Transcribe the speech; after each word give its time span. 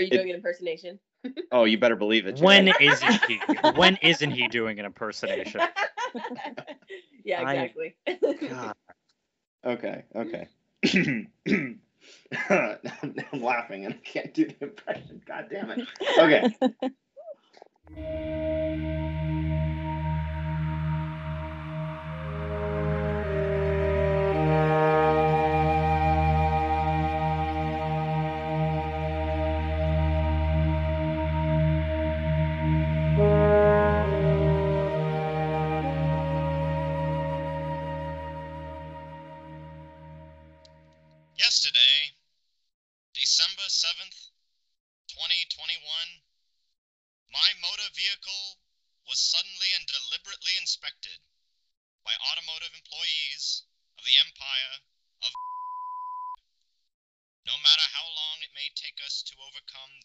Are 0.00 0.02
you 0.02 0.08
It- 0.10 0.16
doing 0.16 0.30
an 0.30 0.36
impersonation? 0.36 0.98
Oh, 1.52 1.64
you 1.64 1.76
better 1.76 1.96
believe 1.96 2.26
it. 2.26 2.38
When 2.40 2.64
Jared. 2.66 2.80
isn't 2.80 3.24
he? 3.28 3.40
When 3.74 3.96
isn't 4.00 4.30
he 4.30 4.48
doing 4.48 4.78
an 4.80 4.86
impersonation? 4.86 5.60
yeah, 7.24 7.42
exactly. 7.42 7.94
God. 8.48 8.74
Okay, 9.66 10.04
okay. 10.16 10.48
now 12.48 12.76
I'm 13.32 13.42
laughing 13.42 13.84
and 13.84 13.94
I 13.94 13.98
can't 14.02 14.32
do 14.32 14.46
the 14.46 14.56
impression. 14.62 15.20
God 15.26 15.48
damn 15.50 15.70
it. 15.72 15.86
Okay. 16.18 16.54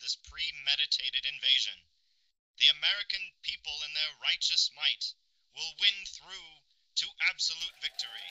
This 0.05 0.18
premeditated 0.30 1.26
invasion, 1.26 1.73
the 2.62 2.70
American 2.77 3.26
people 3.41 3.74
in 3.88 3.91
their 3.98 4.13
righteous 4.21 4.70
might 4.77 5.04
will 5.57 5.74
win 5.82 5.98
through 6.05 6.62
to 6.93 7.07
absolute 7.34 7.74
victory. 7.82 8.29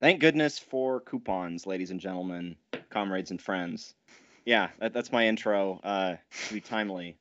Thank 0.00 0.20
goodness 0.20 0.60
for 0.60 1.00
coupons, 1.00 1.66
ladies 1.66 1.90
and 1.90 1.98
gentlemen, 1.98 2.54
comrades 2.90 3.32
and 3.32 3.42
friends. 3.42 3.96
Yeah, 4.44 4.68
that, 4.78 4.92
that's 4.92 5.10
my 5.10 5.26
intro. 5.26 5.80
Uh, 5.82 6.16
to 6.46 6.54
be 6.54 6.60
timely. 6.60 7.16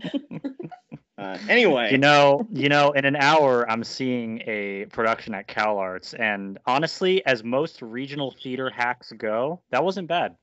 uh, 1.18 1.38
anyway, 1.48 1.92
You 1.92 1.98
know, 1.98 2.46
you 2.52 2.68
know, 2.68 2.92
in 2.92 3.04
an 3.04 3.16
hour, 3.16 3.68
I'm 3.70 3.84
seeing 3.84 4.40
a 4.46 4.86
production 4.86 5.34
at 5.34 5.46
Cal 5.46 5.78
Arts, 5.78 6.14
and 6.14 6.58
honestly, 6.66 7.24
as 7.26 7.44
most 7.44 7.82
regional 7.82 8.30
theater 8.42 8.70
hacks 8.70 9.12
go, 9.16 9.60
that 9.70 9.84
wasn't 9.84 10.08
bad. 10.08 10.36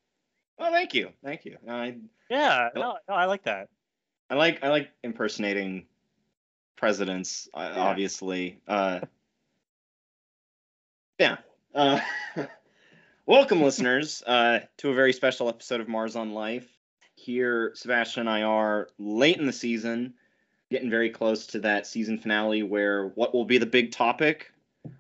well, 0.58 0.72
thank 0.72 0.94
you, 0.94 1.10
thank 1.24 1.46
you. 1.46 1.58
I 1.68 1.98
Yeah, 2.30 2.70
Nope. 2.76 2.84
no, 2.84 2.98
no, 3.14 3.16
I 3.20 3.26
like 3.26 3.44
that. 3.44 3.70
I 4.30 4.36
like 4.36 4.64
I 4.64 4.70
like 4.70 4.90
impersonating 5.04 5.86
presidents, 6.76 7.50
uh, 7.54 7.74
Yeah. 7.76 7.82
obviously. 7.82 8.60
Uh, 8.68 9.00
yeah. 11.18 11.38
Uh, 11.74 12.00
welcome, 13.26 13.62
listeners, 13.62 14.24
uh, 14.26 14.60
to 14.78 14.90
a 14.90 14.94
very 14.94 15.14
special 15.14 15.50
episode 15.50 15.82
of 15.82 15.88
Mars 15.88 16.16
on 16.16 16.34
Life. 16.34 16.68
Here, 17.16 17.72
Sebastian 17.76 18.22
and 18.22 18.30
I 18.30 18.44
are 18.44 18.88
late 18.98 19.38
in 19.38 19.46
the 19.46 19.52
season, 19.54 20.14
getting 20.72 20.90
very 20.90 21.10
close 21.10 21.48
to 21.48 21.60
that 21.60 21.88
season 21.88 22.18
finale 22.20 22.64
where 22.64 23.08
what 23.10 23.34
will 23.34 23.46
be 23.46 23.58
the 23.58 23.66
big 23.66 23.92
topic? 23.92 24.52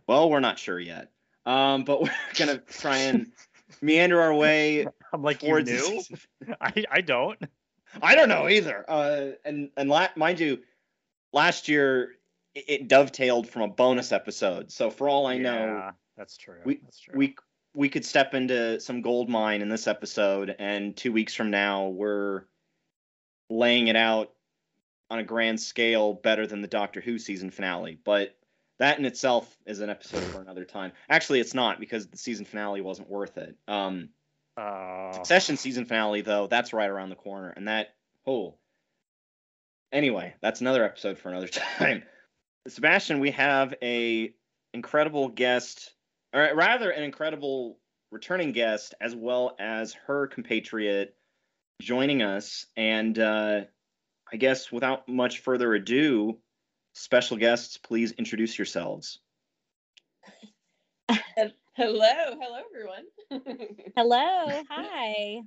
Well, 0.07 0.29
we're 0.29 0.39
not 0.39 0.59
sure 0.59 0.79
yet. 0.79 1.11
Um, 1.45 1.83
but 1.83 2.01
we're 2.01 2.11
gonna 2.35 2.57
try 2.57 2.97
and 2.97 3.31
meander 3.81 4.19
our 4.21 4.33
way 4.33 4.87
I'm 5.13 5.21
like, 5.23 5.43
you 5.43 5.61
knew? 5.63 6.01
I, 6.61 6.83
I 6.91 7.01
don't. 7.01 7.39
I 8.01 8.15
don't 8.15 8.29
know 8.29 8.47
either. 8.49 8.85
Uh, 8.87 9.27
and 9.45 9.69
and 9.77 9.89
la- 9.89 10.09
mind 10.15 10.39
you, 10.39 10.59
last 11.33 11.67
year 11.67 12.11
it, 12.53 12.65
it 12.67 12.87
dovetailed 12.87 13.49
from 13.49 13.63
a 13.63 13.67
bonus 13.67 14.11
episode. 14.11 14.71
So 14.71 14.89
for 14.91 15.09
all 15.09 15.25
I 15.27 15.37
know, 15.37 15.65
Yeah, 15.65 15.91
that's 16.17 16.37
true. 16.37 16.59
we- 16.65 16.81
that's 16.83 16.99
true. 16.99 17.17
we 17.17 17.35
we 17.75 17.87
could 17.89 18.03
step 18.05 18.33
into 18.33 18.79
some 18.79 19.01
gold 19.01 19.29
mine 19.29 19.61
in 19.61 19.69
this 19.69 19.87
episode, 19.87 20.55
and 20.57 20.95
two 20.97 21.11
weeks 21.11 21.35
from 21.35 21.51
now 21.51 21.87
we're 21.87 22.43
laying 23.49 23.87
it 23.87 23.95
out 23.95 24.31
on 25.09 25.19
a 25.19 25.23
grand 25.23 25.59
scale 25.59 26.13
better 26.13 26.45
than 26.47 26.61
the 26.61 26.67
Doctor 26.67 27.01
Who 27.01 27.17
season 27.19 27.49
finale. 27.51 27.97
But 28.03 28.35
that 28.79 28.99
in 28.99 29.05
itself 29.05 29.57
is 29.65 29.79
an 29.81 29.89
episode 29.89 30.23
for 30.23 30.41
another 30.41 30.65
time. 30.65 30.91
Actually, 31.09 31.39
it's 31.39 31.53
not 31.53 31.79
because 31.79 32.07
the 32.07 32.17
season 32.17 32.45
finale 32.45 32.81
wasn't 32.81 33.09
worth 33.09 33.37
it. 33.37 33.55
Um, 33.67 34.09
Uh, 34.57 35.11
Succession 35.13 35.57
season 35.57 35.85
finale, 35.85 36.21
though, 36.21 36.47
that's 36.47 36.73
right 36.73 36.89
around 36.89 37.09
the 37.09 37.15
corner, 37.15 37.49
and 37.49 37.67
that 37.67 37.95
oh. 38.25 38.55
Anyway, 39.91 40.35
that's 40.41 40.61
another 40.61 40.83
episode 40.83 41.17
for 41.17 41.29
another 41.29 41.47
time. 41.77 42.03
Sebastian, 42.67 43.19
we 43.19 43.31
have 43.31 43.73
a 43.81 44.33
incredible 44.73 45.29
guest, 45.29 45.93
or 46.33 46.53
rather, 46.55 46.91
an 46.91 47.03
incredible 47.03 47.79
returning 48.11 48.51
guest, 48.51 48.93
as 49.01 49.15
well 49.15 49.55
as 49.59 49.93
her 50.07 50.27
compatriot 50.27 51.15
joining 51.81 52.21
us. 52.21 52.65
And 52.77 53.17
uh, 53.17 53.61
I 54.31 54.37
guess 54.37 54.71
without 54.71 55.07
much 55.07 55.39
further 55.39 55.73
ado, 55.73 56.37
special 56.93 57.37
guests, 57.37 57.77
please 57.77 58.11
introduce 58.13 58.57
yourselves. 58.57 59.19
hello, 61.75 62.35
hello 62.39 62.61
everyone. 62.69 63.05
Hello, 63.95 64.63
hi. 64.69 65.41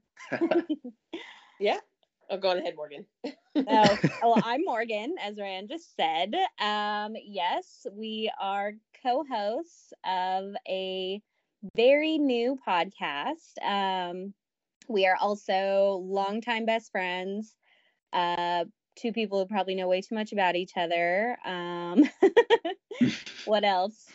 Yeah. 1.61 1.79
Oh, 2.29 2.37
go 2.37 2.51
on 2.51 2.59
ahead, 2.59 2.75
Morgan. 2.77 3.07
Oh, 3.57 3.97
well, 4.23 4.41
I'm 4.43 4.65
Morgan, 4.65 5.15
as 5.23 5.39
Rand 5.39 5.69
just 5.69 5.95
said. 5.95 6.35
Um, 6.61 7.15
yes, 7.25 7.87
we 7.93 8.33
are 8.41 8.73
co-hosts 9.03 9.93
of 10.05 10.55
a 10.69 11.21
very 11.77 12.19
new 12.19 12.59
podcast. 12.67 13.63
Um, 13.63 14.35
we 14.89 15.07
are 15.07 15.17
also 15.21 16.03
longtime 16.05 16.67
best 16.67 16.91
friends. 16.91 17.55
Uh, 18.13 18.65
two 18.97 19.13
people 19.13 19.39
who 19.39 19.47
probably 19.47 19.75
know 19.75 19.89
way 19.89 20.01
too 20.01 20.15
much 20.15 20.33
about 20.33 20.55
each 20.57 20.73
other. 20.77 21.37
Um, 21.45 22.05
what 23.47 23.65
else? 23.65 24.07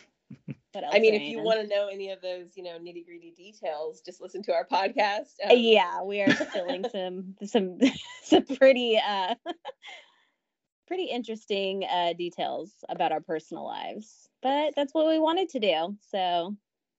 What 0.72 0.84
else? 0.84 0.94
I 0.94 1.00
mean, 1.00 1.14
if 1.14 1.22
you 1.22 1.40
want 1.40 1.60
to 1.60 1.66
know 1.66 1.88
any 1.88 2.10
of 2.10 2.20
those, 2.20 2.56
you 2.56 2.62
know, 2.62 2.78
nitty 2.78 3.04
gritty 3.04 3.32
details, 3.36 4.00
just 4.02 4.20
listen 4.20 4.42
to 4.44 4.52
our 4.52 4.66
podcast. 4.66 5.32
Uh, 5.44 5.52
Um, 5.52 5.58
yeah 5.58 6.02
we 6.02 6.20
are 6.20 6.28
filling 6.34 6.84
some 6.92 7.34
some 7.44 7.78
some 8.22 8.44
pretty 8.44 8.98
uh 8.98 9.34
pretty 10.86 11.04
interesting 11.04 11.84
uh 11.84 12.12
details 12.14 12.72
about 12.88 13.12
our 13.12 13.20
personal 13.20 13.64
lives 13.64 14.28
but 14.42 14.72
that's 14.76 14.94
what 14.94 15.06
we 15.06 15.18
wanted 15.18 15.48
to 15.50 15.60
do 15.60 15.96
so 16.10 16.54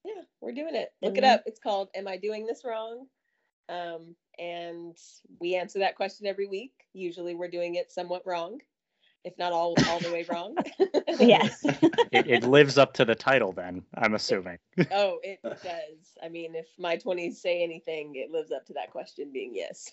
yeah, 0.05 0.21
we're 0.39 0.53
doing 0.53 0.75
it. 0.75 0.93
Look 1.01 1.17
it 1.17 1.23
Mhm. 1.25 1.33
up. 1.33 1.43
It's 1.45 1.59
called 1.59 1.89
"Am 1.93 2.07
I 2.07 2.15
Doing 2.17 2.45
This 2.45 2.63
Wrong?" 2.63 3.05
Um, 3.67 4.15
and 4.39 4.97
we 5.39 5.55
answer 5.55 5.79
that 5.79 5.95
question 5.95 6.27
every 6.27 6.47
week. 6.47 6.71
Usually, 6.93 7.35
we're 7.35 7.49
doing 7.49 7.75
it 7.75 7.91
somewhat 7.91 8.25
wrong, 8.25 8.59
if 9.23 9.37
not 9.37 9.51
all 9.51 9.75
all 9.87 9.99
the 9.99 10.11
way 10.11 10.25
wrong. 10.29 10.55
yes 11.19 11.59
it, 11.63 12.27
it 12.27 12.43
lives 12.43 12.77
up 12.77 12.93
to 12.93 13.05
the 13.05 13.15
title, 13.15 13.51
then, 13.51 13.83
I'm 13.95 14.15
assuming. 14.15 14.57
oh, 14.91 15.19
it 15.23 15.39
does. 15.43 16.17
I 16.23 16.29
mean, 16.29 16.55
if 16.55 16.67
my 16.77 16.95
twenties 16.95 17.41
say 17.41 17.63
anything, 17.63 18.15
it 18.15 18.31
lives 18.31 18.51
up 18.51 18.65
to 18.67 18.73
that 18.73 18.91
question 18.91 19.31
being 19.31 19.53
yes. 19.53 19.91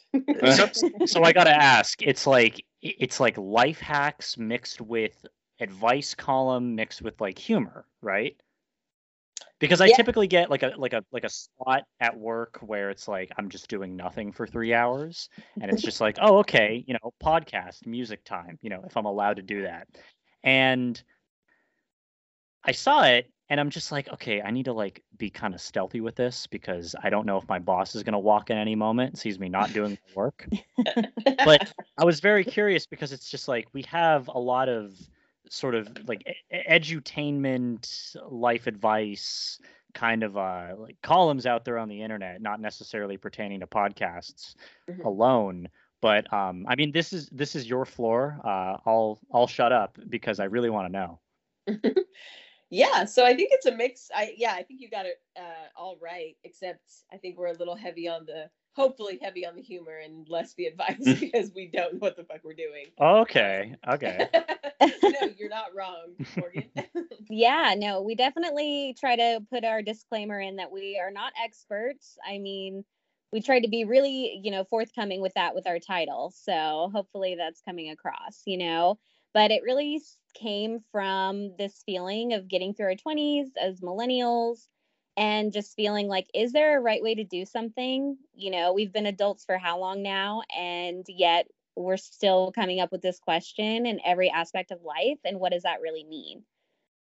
so, 0.54 0.68
so 1.06 1.22
I 1.22 1.32
gotta 1.32 1.54
ask, 1.54 2.00
it's 2.02 2.26
like 2.26 2.64
it's 2.82 3.20
like 3.20 3.36
life 3.36 3.80
hacks 3.80 4.38
mixed 4.38 4.80
with 4.80 5.26
advice 5.60 6.14
column 6.14 6.74
mixed 6.74 7.02
with 7.02 7.20
like 7.20 7.38
humor, 7.38 7.86
right? 8.02 8.40
Because 9.58 9.80
I 9.80 9.86
Yeah. 9.86 9.96
typically 9.96 10.26
get 10.26 10.50
like 10.50 10.62
a 10.62 10.74
like 10.76 10.92
a 10.92 11.02
like 11.12 11.24
a 11.24 11.30
slot 11.30 11.84
at 12.00 12.16
work 12.16 12.58
where 12.60 12.90
it's 12.90 13.08
like 13.08 13.30
I'm 13.38 13.48
just 13.48 13.68
doing 13.68 13.96
nothing 13.96 14.32
for 14.32 14.46
three 14.46 14.74
hours, 14.74 15.28
and 15.60 15.70
it's 15.70 15.82
just 15.82 16.00
like, 16.00 16.18
oh, 16.20 16.38
okay, 16.38 16.84
you 16.86 16.94
know, 16.94 17.12
podcast, 17.22 17.86
music 17.86 18.24
time, 18.24 18.58
you 18.62 18.70
know, 18.70 18.82
if 18.86 18.96
I'm 18.96 19.06
allowed 19.06 19.36
to 19.36 19.42
do 19.42 19.62
that, 19.62 19.88
and 20.42 21.02
I 22.64 22.72
saw 22.72 23.04
it 23.04 23.30
and 23.48 23.60
I'm 23.60 23.70
just 23.70 23.92
like, 23.92 24.12
okay, 24.12 24.42
I 24.42 24.50
need 24.50 24.64
to 24.64 24.72
like 24.72 25.02
be 25.16 25.30
kind 25.30 25.54
of 25.54 25.60
stealthy 25.60 26.00
with 26.00 26.16
this 26.16 26.46
because 26.48 26.94
I 27.00 27.10
don't 27.10 27.26
know 27.26 27.38
if 27.38 27.48
my 27.48 27.58
boss 27.58 27.94
is 27.94 28.02
gonna 28.02 28.18
walk 28.18 28.50
in 28.50 28.58
any 28.58 28.74
moment, 28.74 29.18
sees 29.18 29.38
me 29.38 29.48
not 29.48 29.72
doing 29.72 29.92
the 29.92 30.14
work. 30.14 30.48
but 31.44 31.72
I 31.96 32.04
was 32.04 32.20
very 32.20 32.44
curious 32.44 32.86
because 32.86 33.12
it's 33.12 33.30
just 33.30 33.48
like 33.48 33.68
we 33.72 33.82
have 33.82 34.28
a 34.28 34.38
lot 34.38 34.68
of 34.68 34.98
sort 35.50 35.74
of 35.74 35.88
like 36.08 36.22
edutainment, 36.52 38.16
life 38.30 38.66
advice 38.66 39.58
kind 39.94 40.22
of 40.22 40.36
uh 40.36 40.74
like 40.78 40.96
columns 41.02 41.46
out 41.46 41.64
there 41.64 41.78
on 41.78 41.88
the 41.88 42.02
internet, 42.02 42.40
not 42.42 42.60
necessarily 42.60 43.16
pertaining 43.16 43.60
to 43.60 43.66
podcasts 43.66 44.54
Mhm. 44.88 45.02
alone, 45.04 45.68
But 46.02 46.32
um, 46.32 46.66
I 46.68 46.76
mean, 46.76 46.92
this 46.92 47.12
is 47.12 47.28
this 47.30 47.54
is 47.56 47.68
your 47.68 47.84
floor. 47.84 48.40
Uh, 48.44 48.78
I'll 48.86 49.20
I'll 49.32 49.46
shut 49.46 49.72
up 49.72 49.98
because 50.08 50.40
I 50.40 50.44
really 50.44 50.70
want 50.70 50.86
to 50.88 50.92
know. 50.92 51.20
yeah, 52.70 53.04
so 53.04 53.24
I 53.24 53.34
think 53.34 53.50
it's 53.52 53.66
a 53.66 53.74
mix. 53.74 54.10
I 54.14 54.34
yeah, 54.36 54.52
I 54.54 54.62
think 54.62 54.80
you 54.80 54.90
got 54.90 55.06
it 55.06 55.16
uh, 55.38 55.68
all 55.76 55.98
right. 56.00 56.36
Except 56.44 56.82
I 57.12 57.16
think 57.18 57.36
we're 57.38 57.48
a 57.48 57.54
little 57.58 57.76
heavy 57.76 58.08
on 58.08 58.26
the 58.26 58.50
hopefully 58.76 59.18
heavy 59.20 59.46
on 59.46 59.56
the 59.56 59.62
humor 59.62 59.96
and 60.04 60.28
less 60.28 60.54
the 60.54 60.66
advice 60.66 60.96
because 61.20 61.50
we 61.54 61.66
don't 61.66 61.94
know 61.94 61.98
what 61.98 62.16
the 62.16 62.24
fuck 62.24 62.40
we're 62.44 62.52
doing. 62.54 62.86
Okay. 63.00 63.74
Okay. 63.88 64.28
no, 65.02 65.30
you're 65.38 65.48
not 65.48 65.74
wrong, 65.74 66.12
Morgan. 66.36 66.64
yeah, 67.30 67.74
no, 67.76 68.02
we 68.02 68.14
definitely 68.14 68.94
try 68.98 69.16
to 69.16 69.40
put 69.50 69.64
our 69.64 69.80
disclaimer 69.80 70.38
in 70.38 70.56
that 70.56 70.70
we 70.70 71.00
are 71.02 71.10
not 71.10 71.32
experts. 71.42 72.18
I 72.28 72.38
mean, 72.38 72.84
we 73.32 73.40
try 73.40 73.60
to 73.60 73.68
be 73.68 73.84
really, 73.84 74.40
you 74.42 74.50
know, 74.50 74.64
forthcoming 74.64 75.22
with 75.22 75.32
that 75.34 75.54
with 75.54 75.66
our 75.66 75.78
title. 75.78 76.32
So 76.36 76.90
hopefully 76.92 77.36
that's 77.38 77.62
coming 77.62 77.90
across, 77.90 78.42
you 78.44 78.58
know. 78.58 78.98
But 79.32 79.50
it 79.50 79.62
really 79.62 80.02
came 80.34 80.80
from 80.92 81.56
this 81.56 81.82
feeling 81.86 82.34
of 82.34 82.48
getting 82.48 82.74
through 82.74 82.86
our 82.86 82.94
20s 82.94 83.48
as 83.60 83.80
millennials 83.80 84.66
and 85.16 85.52
just 85.52 85.74
feeling 85.74 86.08
like, 86.08 86.28
is 86.34 86.52
there 86.52 86.76
a 86.76 86.82
right 86.82 87.02
way 87.02 87.14
to 87.14 87.24
do 87.24 87.44
something? 87.44 88.16
You 88.34 88.50
know, 88.50 88.72
we've 88.72 88.92
been 88.92 89.06
adults 89.06 89.44
for 89.44 89.56
how 89.56 89.78
long 89.78 90.02
now? 90.02 90.42
And 90.56 91.04
yet 91.08 91.46
we're 91.74 91.96
still 91.96 92.52
coming 92.52 92.80
up 92.80 92.92
with 92.92 93.02
this 93.02 93.18
question 93.18 93.86
in 93.86 94.00
every 94.04 94.30
aspect 94.30 94.70
of 94.70 94.82
life. 94.82 95.18
And 95.24 95.40
what 95.40 95.52
does 95.52 95.62
that 95.62 95.80
really 95.80 96.04
mean? 96.04 96.42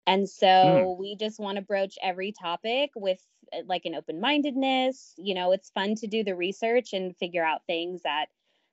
And 0.07 0.29
so 0.29 0.47
mm. 0.47 0.99
we 0.99 1.17
just 1.17 1.41
want 1.41 1.57
to 1.57 1.63
broach 1.63 1.97
every 2.03 2.33
topic 2.33 2.91
with 2.95 3.21
uh, 3.53 3.61
like 3.67 3.87
an 3.87 3.95
open 3.95 4.21
mindedness. 4.21 5.15
You 5.17 5.35
know, 5.35 5.53
it's 5.53 5.71
fun 5.71 5.95
to 5.97 6.07
do 6.07 6.25
the 6.25 6.37
research 6.37 6.93
and 6.93 7.17
figure 7.17 7.45
out 7.45 7.63
things 7.67 8.03
that 8.03 8.27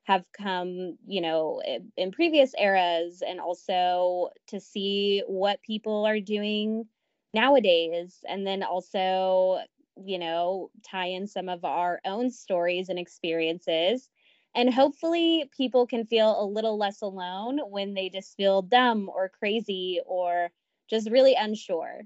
have 0.03 0.25
come, 0.33 0.97
you 1.05 1.21
know, 1.21 1.61
in 1.95 2.11
previous 2.11 2.53
eras 2.57 3.23
and 3.25 3.39
also 3.39 4.29
to 4.47 4.59
see 4.59 5.23
what 5.27 5.61
people 5.61 6.05
are 6.05 6.19
doing 6.19 6.85
nowadays 7.33 8.23
and 8.27 8.45
then 8.45 8.63
also 8.63 9.59
you 10.05 10.19
know 10.19 10.69
tie 10.83 11.07
in 11.07 11.27
some 11.27 11.49
of 11.49 11.63
our 11.65 12.01
own 12.05 12.29
stories 12.31 12.89
and 12.89 12.99
experiences. 12.99 14.09
And 14.53 14.73
hopefully 14.73 15.49
people 15.55 15.87
can 15.87 16.05
feel 16.05 16.41
a 16.41 16.45
little 16.45 16.77
less 16.77 17.01
alone 17.01 17.59
when 17.69 17.93
they 17.93 18.09
just 18.09 18.35
feel 18.35 18.61
dumb 18.61 19.09
or 19.13 19.29
crazy 19.29 20.01
or 20.05 20.51
just 20.89 21.09
really 21.09 21.35
unsure. 21.35 22.01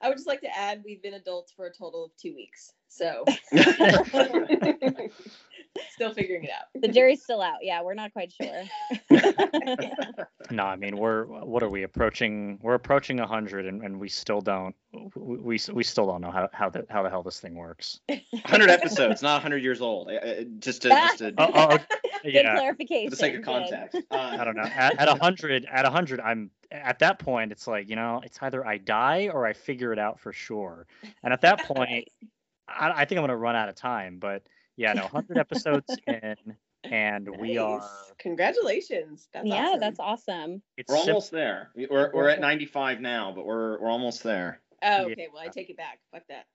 I 0.00 0.08
would 0.08 0.16
just 0.16 0.26
like 0.26 0.40
to 0.40 0.58
add 0.58 0.82
we've 0.84 1.02
been 1.02 1.14
adults 1.14 1.52
for 1.52 1.66
a 1.66 1.72
total 1.72 2.04
of 2.04 2.16
two 2.16 2.34
weeks 2.34 2.72
so 2.88 3.24
still 5.90 6.12
figuring 6.12 6.44
it 6.44 6.50
out. 6.50 6.80
The 6.80 6.88
jury's 6.88 7.22
still 7.22 7.42
out. 7.42 7.58
Yeah, 7.62 7.82
we're 7.82 7.94
not 7.94 8.12
quite 8.12 8.32
sure. 8.32 8.64
no, 10.50 10.64
I 10.64 10.76
mean 10.76 10.96
we're 10.96 11.24
what 11.24 11.62
are 11.62 11.70
we 11.70 11.82
approaching? 11.82 12.58
We're 12.62 12.74
approaching 12.74 13.18
hundred, 13.18 13.66
and, 13.66 13.82
and 13.82 13.98
we 13.98 14.08
still 14.08 14.40
don't 14.40 14.74
we, 15.14 15.36
we 15.36 15.60
we 15.72 15.84
still 15.84 16.06
don't 16.06 16.20
know 16.20 16.30
how 16.30 16.48
how 16.52 16.70
the 16.70 16.86
how 16.88 17.02
the 17.02 17.10
hell 17.10 17.22
this 17.22 17.40
thing 17.40 17.54
works. 17.54 18.00
Hundred 18.44 18.70
episodes, 18.70 19.22
not 19.22 19.42
hundred 19.42 19.62
years 19.62 19.80
old. 19.80 20.10
Uh, 20.10 20.44
just 20.58 20.82
to 20.82 20.88
just 20.88 21.18
to. 21.18 21.34
Oh, 21.38 21.50
oh, 21.54 21.78
yeah. 22.24 22.42
Good 22.42 22.58
clarification. 22.58 23.06
For 23.06 23.10
the 23.10 23.16
sake 23.16 23.34
of 23.36 23.42
context. 23.42 24.02
Uh, 24.10 24.16
I 24.16 24.44
don't 24.44 24.56
know. 24.56 24.62
At 24.62 25.08
a 25.08 25.14
hundred, 25.14 25.66
at 25.70 25.84
a 25.84 25.90
hundred, 25.90 26.20
I'm 26.20 26.50
at 26.70 26.98
that 27.00 27.18
point. 27.18 27.52
It's 27.52 27.66
like 27.66 27.88
you 27.88 27.96
know, 27.96 28.20
it's 28.24 28.38
either 28.42 28.66
I 28.66 28.78
die 28.78 29.28
or 29.32 29.46
I 29.46 29.52
figure 29.52 29.92
it 29.92 29.98
out 29.98 30.18
for 30.18 30.32
sure. 30.32 30.86
And 31.22 31.32
at 31.32 31.40
that 31.42 31.64
point, 31.64 32.08
I, 32.68 32.90
I 33.02 33.04
think 33.04 33.18
I'm 33.18 33.22
gonna 33.22 33.36
run 33.36 33.56
out 33.56 33.68
of 33.68 33.74
time. 33.74 34.18
But 34.18 34.42
yeah, 34.76 34.92
no, 34.92 35.02
100 35.02 35.38
episodes 35.38 35.96
in, 36.06 36.36
and 36.84 37.26
nice. 37.26 37.40
we 37.40 37.58
are. 37.58 37.88
Congratulations! 38.18 39.28
That's 39.32 39.46
yeah, 39.46 39.68
awesome. 39.68 39.80
that's 39.80 40.00
awesome. 40.00 40.62
It's 40.76 40.90
we're 40.90 40.98
almost 40.98 41.30
there. 41.30 41.70
We're 41.74 42.10
we're 42.12 42.28
at 42.28 42.40
95 42.40 43.00
now, 43.00 43.32
but 43.34 43.46
we're 43.46 43.80
we're 43.80 43.90
almost 43.90 44.22
there. 44.22 44.60
Oh, 44.82 45.04
okay. 45.04 45.14
Yeah. 45.18 45.26
Well, 45.32 45.42
I 45.42 45.48
take 45.48 45.70
it 45.70 45.76
back. 45.76 45.98
Fuck 46.12 46.22
that. 46.28 46.46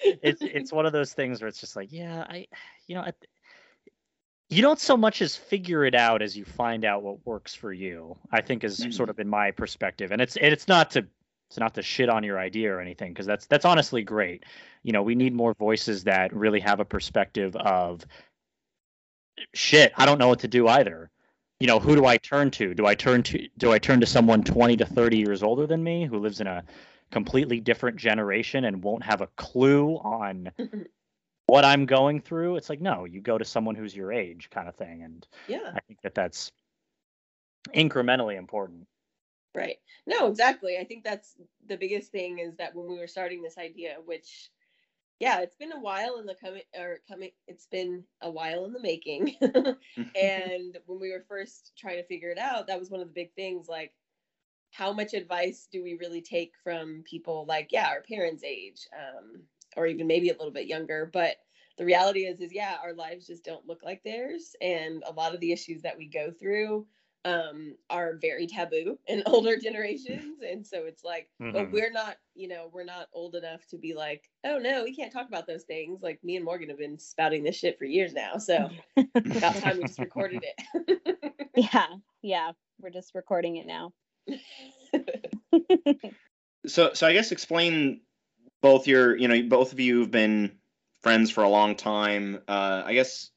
it's 0.00 0.42
it's 0.42 0.72
one 0.72 0.86
of 0.86 0.92
those 0.92 1.12
things 1.12 1.40
where 1.40 1.48
it's 1.48 1.60
just 1.60 1.76
like, 1.76 1.92
yeah, 1.92 2.24
I, 2.28 2.46
you 2.86 2.94
know, 2.94 3.02
I, 3.02 3.12
you 4.48 4.62
don't 4.62 4.80
so 4.80 4.96
much 4.96 5.22
as 5.22 5.36
figure 5.36 5.84
it 5.84 5.94
out 5.94 6.22
as 6.22 6.36
you 6.36 6.44
find 6.44 6.84
out 6.84 7.02
what 7.02 7.24
works 7.26 7.54
for 7.54 7.72
you. 7.72 8.16
I 8.30 8.40
think 8.40 8.64
is 8.64 8.80
mm-hmm. 8.80 8.90
sort 8.90 9.10
of 9.10 9.18
in 9.18 9.28
my 9.28 9.50
perspective, 9.50 10.12
and 10.12 10.20
it's 10.20 10.36
it's 10.40 10.68
not 10.68 10.92
to 10.92 11.06
it's 11.48 11.58
not 11.58 11.74
to 11.74 11.82
shit 11.82 12.08
on 12.08 12.24
your 12.24 12.38
idea 12.38 12.74
or 12.74 12.80
anything 12.80 13.12
because 13.12 13.26
that's 13.26 13.46
that's 13.46 13.64
honestly 13.64 14.02
great. 14.02 14.44
You 14.82 14.92
know, 14.92 15.02
we 15.02 15.14
need 15.14 15.34
more 15.34 15.54
voices 15.54 16.04
that 16.04 16.34
really 16.34 16.60
have 16.60 16.80
a 16.80 16.84
perspective 16.84 17.54
of 17.56 18.04
shit. 19.52 19.92
I 19.96 20.06
don't 20.06 20.18
know 20.18 20.28
what 20.28 20.40
to 20.40 20.48
do 20.48 20.68
either. 20.68 21.10
You 21.60 21.66
know, 21.66 21.78
who 21.78 21.94
do 21.94 22.04
I 22.04 22.16
turn 22.16 22.50
to? 22.52 22.74
Do 22.74 22.86
I 22.86 22.94
turn 22.94 23.22
to 23.24 23.48
do 23.56 23.72
I 23.72 23.78
turn 23.78 24.00
to 24.00 24.06
someone 24.06 24.42
20 24.42 24.78
to 24.78 24.86
30 24.86 25.18
years 25.18 25.42
older 25.42 25.66
than 25.66 25.82
me 25.82 26.06
who 26.06 26.18
lives 26.18 26.40
in 26.40 26.46
a 26.46 26.64
completely 27.10 27.60
different 27.60 27.96
generation 27.96 28.64
and 28.64 28.82
won't 28.82 29.04
have 29.04 29.20
a 29.20 29.28
clue 29.36 29.96
on 29.96 30.50
what 31.46 31.64
I'm 31.64 31.86
going 31.86 32.20
through? 32.20 32.56
It's 32.56 32.68
like 32.68 32.80
no, 32.80 33.04
you 33.04 33.20
go 33.20 33.38
to 33.38 33.44
someone 33.44 33.74
who's 33.74 33.94
your 33.94 34.12
age 34.12 34.50
kind 34.50 34.68
of 34.68 34.74
thing 34.74 35.02
and 35.02 35.26
yeah. 35.46 35.72
I 35.74 35.80
think 35.86 36.00
that 36.02 36.14
that's 36.14 36.50
incrementally 37.72 38.36
important. 38.36 38.86
Right. 39.54 39.78
No, 40.06 40.26
exactly. 40.28 40.78
I 40.78 40.84
think 40.84 41.04
that's 41.04 41.36
the 41.64 41.76
biggest 41.76 42.10
thing 42.10 42.38
is 42.40 42.56
that 42.56 42.74
when 42.74 42.88
we 42.88 42.98
were 42.98 43.06
starting 43.06 43.42
this 43.42 43.58
idea, 43.58 43.98
which 44.04 44.50
yeah, 45.20 45.40
it's 45.40 45.56
been 45.56 45.72
a 45.72 45.80
while 45.80 46.18
in 46.18 46.26
the 46.26 46.34
coming 46.34 46.62
or 46.78 47.00
coming 47.08 47.32
it's 47.46 47.66
been 47.66 48.04
a 48.22 48.30
while 48.30 48.64
in 48.66 48.72
the 48.72 48.80
making. 48.80 49.36
and 50.14 50.78
when 50.86 51.00
we 51.00 51.12
were 51.12 51.24
first 51.28 51.72
trying 51.78 51.96
to 51.98 52.04
figure 52.06 52.30
it 52.30 52.38
out, 52.38 52.66
that 52.68 52.80
was 52.80 52.90
one 52.90 53.00
of 53.00 53.08
the 53.08 53.14
big 53.14 53.34
things 53.34 53.68
like 53.68 53.94
how 54.72 54.92
much 54.92 55.14
advice 55.14 55.68
do 55.70 55.82
we 55.82 55.94
really 55.94 56.22
take 56.22 56.54
from 56.62 57.02
people 57.04 57.46
like 57.46 57.70
yeah, 57.72 57.88
our 57.88 58.02
parents' 58.02 58.44
age 58.44 58.86
um 58.98 59.44
or 59.76 59.86
even 59.86 60.06
maybe 60.06 60.30
a 60.30 60.34
little 60.36 60.52
bit 60.52 60.66
younger, 60.68 61.06
but 61.12 61.36
the 61.78 61.84
reality 61.84 62.26
is 62.26 62.40
is 62.40 62.52
yeah, 62.52 62.78
our 62.82 62.94
lives 62.94 63.26
just 63.26 63.44
don't 63.44 63.66
look 63.66 63.82
like 63.84 64.02
theirs 64.04 64.56
and 64.60 65.02
a 65.06 65.12
lot 65.12 65.34
of 65.34 65.40
the 65.40 65.52
issues 65.52 65.82
that 65.82 65.98
we 65.98 66.08
go 66.08 66.30
through 66.32 66.86
um, 67.24 67.74
are 67.88 68.18
very 68.20 68.46
taboo 68.46 68.98
in 69.06 69.22
older 69.26 69.56
generations. 69.56 70.42
And 70.46 70.66
so 70.66 70.84
it's 70.84 71.04
like, 71.04 71.28
mm-hmm. 71.40 71.52
but 71.52 71.72
we're 71.72 71.90
not, 71.90 72.16
you 72.34 72.48
know, 72.48 72.70
we're 72.72 72.84
not 72.84 73.08
old 73.12 73.34
enough 73.34 73.66
to 73.68 73.78
be 73.78 73.94
like, 73.94 74.30
oh 74.44 74.58
no, 74.58 74.84
we 74.84 74.94
can't 74.94 75.12
talk 75.12 75.28
about 75.28 75.46
those 75.46 75.64
things. 75.64 76.02
Like 76.02 76.22
me 76.22 76.36
and 76.36 76.44
Morgan 76.44 76.68
have 76.68 76.78
been 76.78 76.98
spouting 76.98 77.42
this 77.42 77.56
shit 77.56 77.78
for 77.78 77.84
years 77.84 78.12
now. 78.12 78.36
So 78.36 78.68
about 79.14 79.56
time 79.56 79.78
we 79.78 79.84
just 79.84 79.98
recorded 79.98 80.44
it. 80.44 81.46
yeah. 81.56 81.86
Yeah. 82.22 82.52
We're 82.80 82.90
just 82.90 83.14
recording 83.14 83.56
it 83.56 83.66
now. 83.66 83.92
so 86.66 86.90
so 86.94 87.06
I 87.06 87.12
guess 87.12 87.32
explain 87.32 88.00
both 88.62 88.86
your, 88.86 89.16
you 89.16 89.28
know, 89.28 89.42
both 89.42 89.72
of 89.72 89.80
you 89.80 90.00
have 90.00 90.10
been 90.10 90.58
friends 91.02 91.30
for 91.30 91.42
a 91.42 91.48
long 91.48 91.76
time. 91.76 92.40
Uh, 92.48 92.82
I 92.84 92.94
guess 92.94 93.30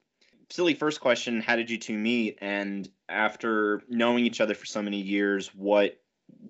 silly 0.49 0.73
first 0.73 1.01
question 1.01 1.41
how 1.41 1.55
did 1.55 1.69
you 1.69 1.77
two 1.77 1.97
meet? 1.97 2.37
And 2.41 2.89
after 3.09 3.81
knowing 3.89 4.25
each 4.25 4.41
other 4.41 4.55
for 4.55 4.65
so 4.65 4.81
many 4.81 5.01
years 5.01 5.49
what 5.53 5.99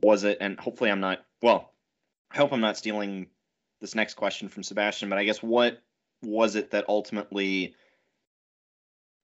was 0.01 0.23
it? 0.23 0.37
And 0.41 0.59
hopefully 0.59 0.91
i'm 0.91 0.99
not 0.99 1.19
well 1.41 1.71
i 2.31 2.37
hope 2.37 2.51
i'm 2.51 2.61
not 2.61 2.77
stealing 2.77 3.27
this 3.79 3.95
next 3.95 4.15
question 4.15 4.49
from 4.49 4.63
sebastian 4.63 5.09
but 5.09 5.17
i 5.17 5.23
guess 5.23 5.41
what 5.41 5.81
was 6.23 6.55
it 6.55 6.71
that 6.71 6.85
ultimately 6.89 7.75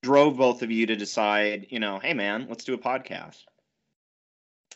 drove 0.03 0.38
both 0.38 0.62
of 0.62 0.70
you 0.70 0.86
to 0.86 0.96
decide 0.96 1.68
you 1.70 1.80
know 1.80 1.98
hey 2.00 2.13
man 2.13 2.46
let's 2.50 2.65
do 2.65 2.74
a 2.74 2.77
podcast? 2.77 3.44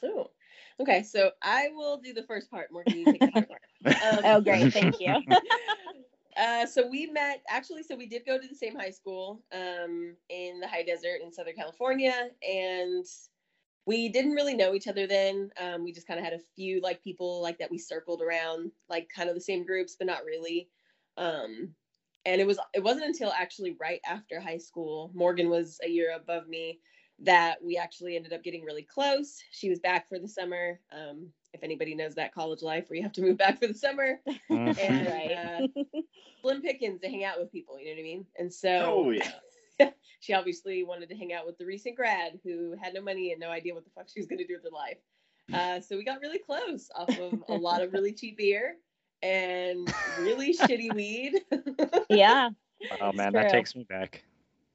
Oh 0.04 0.32
okay 0.80 1.04
so 1.04 1.32
i 1.42 1.70
will 1.74 1.98
do 1.98 2.14
the 2.14 2.24
first 2.24 2.50
part 2.52 2.72
morgan 2.72 2.98
you 2.98 3.06
take 3.06 3.22
the 3.22 3.32
part 3.32 3.62
um, 3.86 4.22
oh 4.26 4.42
great. 4.42 4.74
Thank 4.74 5.00
you 5.00 5.16
Uh, 6.38 6.66
so 6.66 6.88
we 6.88 7.08
met 7.08 7.42
actually. 7.50 7.84
So 7.84 7.96
we 7.96 8.08
did 8.08 8.26
go 8.26 8.40
to 8.40 8.48
the 8.48 8.56
same 8.56 8.76
high 8.76 8.92
school 8.92 9.44
um, 9.52 10.16
in 10.30 10.60
the 10.60 10.68
high 10.68 10.84
desert 10.84 11.22
in 11.24 11.32
Southern 11.34 11.56
California, 11.56 12.30
and 12.48 13.06
we 13.86 14.10
didn't 14.10 14.34
really 14.34 14.54
know 14.54 14.74
each 14.74 14.88
other 14.88 15.08
then. 15.08 15.50
Um, 15.60 15.84
we 15.84 15.94
just 15.94 16.08
kind 16.08 16.20
of 16.20 16.26
had 16.26 16.34
a 16.34 16.44
few 16.56 16.82
like 16.82 17.04
people 17.04 17.42
like 17.42 17.58
that 17.60 17.72
we 17.72 17.78
circled 17.78 18.22
around, 18.22 18.72
like 18.90 19.10
kind 19.16 19.30
of 19.30 19.36
the 19.36 19.42
same 19.42 19.66
groups, 19.66 19.96
but 19.98 20.08
not 20.08 20.26
really. 20.26 20.70
Um, 21.18 21.74
and 22.26 22.42
it 22.42 22.46
was 22.46 22.60
it 22.74 22.84
wasn't 22.84 23.06
until 23.06 23.32
actually 23.32 23.76
right 23.80 24.02
after 24.06 24.40
high 24.40 24.58
school, 24.58 25.12
Morgan 25.16 25.50
was 25.50 25.80
a 25.84 25.90
year 25.90 26.14
above 26.16 26.48
me, 26.48 26.80
that 27.20 27.64
we 27.64 27.78
actually 27.78 28.16
ended 28.16 28.34
up 28.34 28.44
getting 28.44 28.64
really 28.64 28.84
close. 28.84 29.42
She 29.52 29.70
was 29.70 29.80
back 29.80 30.08
for 30.08 30.20
the 30.20 30.28
summer. 30.28 30.80
Um, 30.92 31.30
if 31.54 31.64
anybody 31.64 31.96
knows 31.96 32.16
that 32.16 32.34
college 32.34 32.62
life 32.62 32.90
where 32.90 32.98
you 32.98 33.04
have 33.04 33.14
to 33.14 33.22
move 33.22 33.38
back 33.38 33.60
for 33.60 33.68
the 33.68 33.74
summer 33.74 34.20
mm-hmm. 34.52 34.80
and 34.80 35.08
uh, 35.78 35.82
slim 36.42 36.62
pickings 36.62 37.02
to 37.02 37.10
hang 37.10 37.24
out 37.24 37.40
with 37.40 37.52
people, 37.52 37.80
you 37.80 37.86
know 37.86 37.92
what 37.94 38.00
I 38.00 38.04
mean? 38.04 38.26
And 38.38 38.54
so, 38.54 38.84
oh 38.86 39.10
yeah, 39.10 39.90
she 40.20 40.34
obviously 40.34 40.84
wanted 40.84 41.10
to 41.10 41.16
hang 41.16 41.34
out 41.34 41.46
with 41.46 41.58
the 41.58 41.66
recent 41.66 41.96
grad 41.96 42.40
who 42.44 42.76
had 42.82 42.94
no 42.94 43.02
money 43.02 43.32
and 43.32 43.40
no 43.40 43.50
idea 43.50 43.74
what 43.74 43.86
the 43.86 43.92
fuck 43.96 44.08
she 44.14 44.20
was 44.20 44.28
going 44.28 44.40
to 44.40 44.48
do 44.48 44.56
with 44.56 44.64
her 44.64 44.76
life. 44.76 44.98
Uh, 45.54 45.80
so 45.80 45.96
we 45.96 46.04
got 46.04 46.20
really 46.20 46.40
close 46.40 46.90
off 46.94 47.10
of 47.18 47.42
a 47.48 47.54
lot 47.54 47.82
of 47.82 47.94
really 47.94 48.12
cheap 48.12 48.38
beer 48.38 48.76
and 49.24 49.92
really 50.20 50.54
shitty 50.54 50.94
weed. 50.94 51.42
yeah. 52.10 52.50
Oh 53.00 53.14
man, 53.14 53.32
that 53.32 53.50
takes 53.50 53.74
me 53.74 53.86
back. 53.86 54.24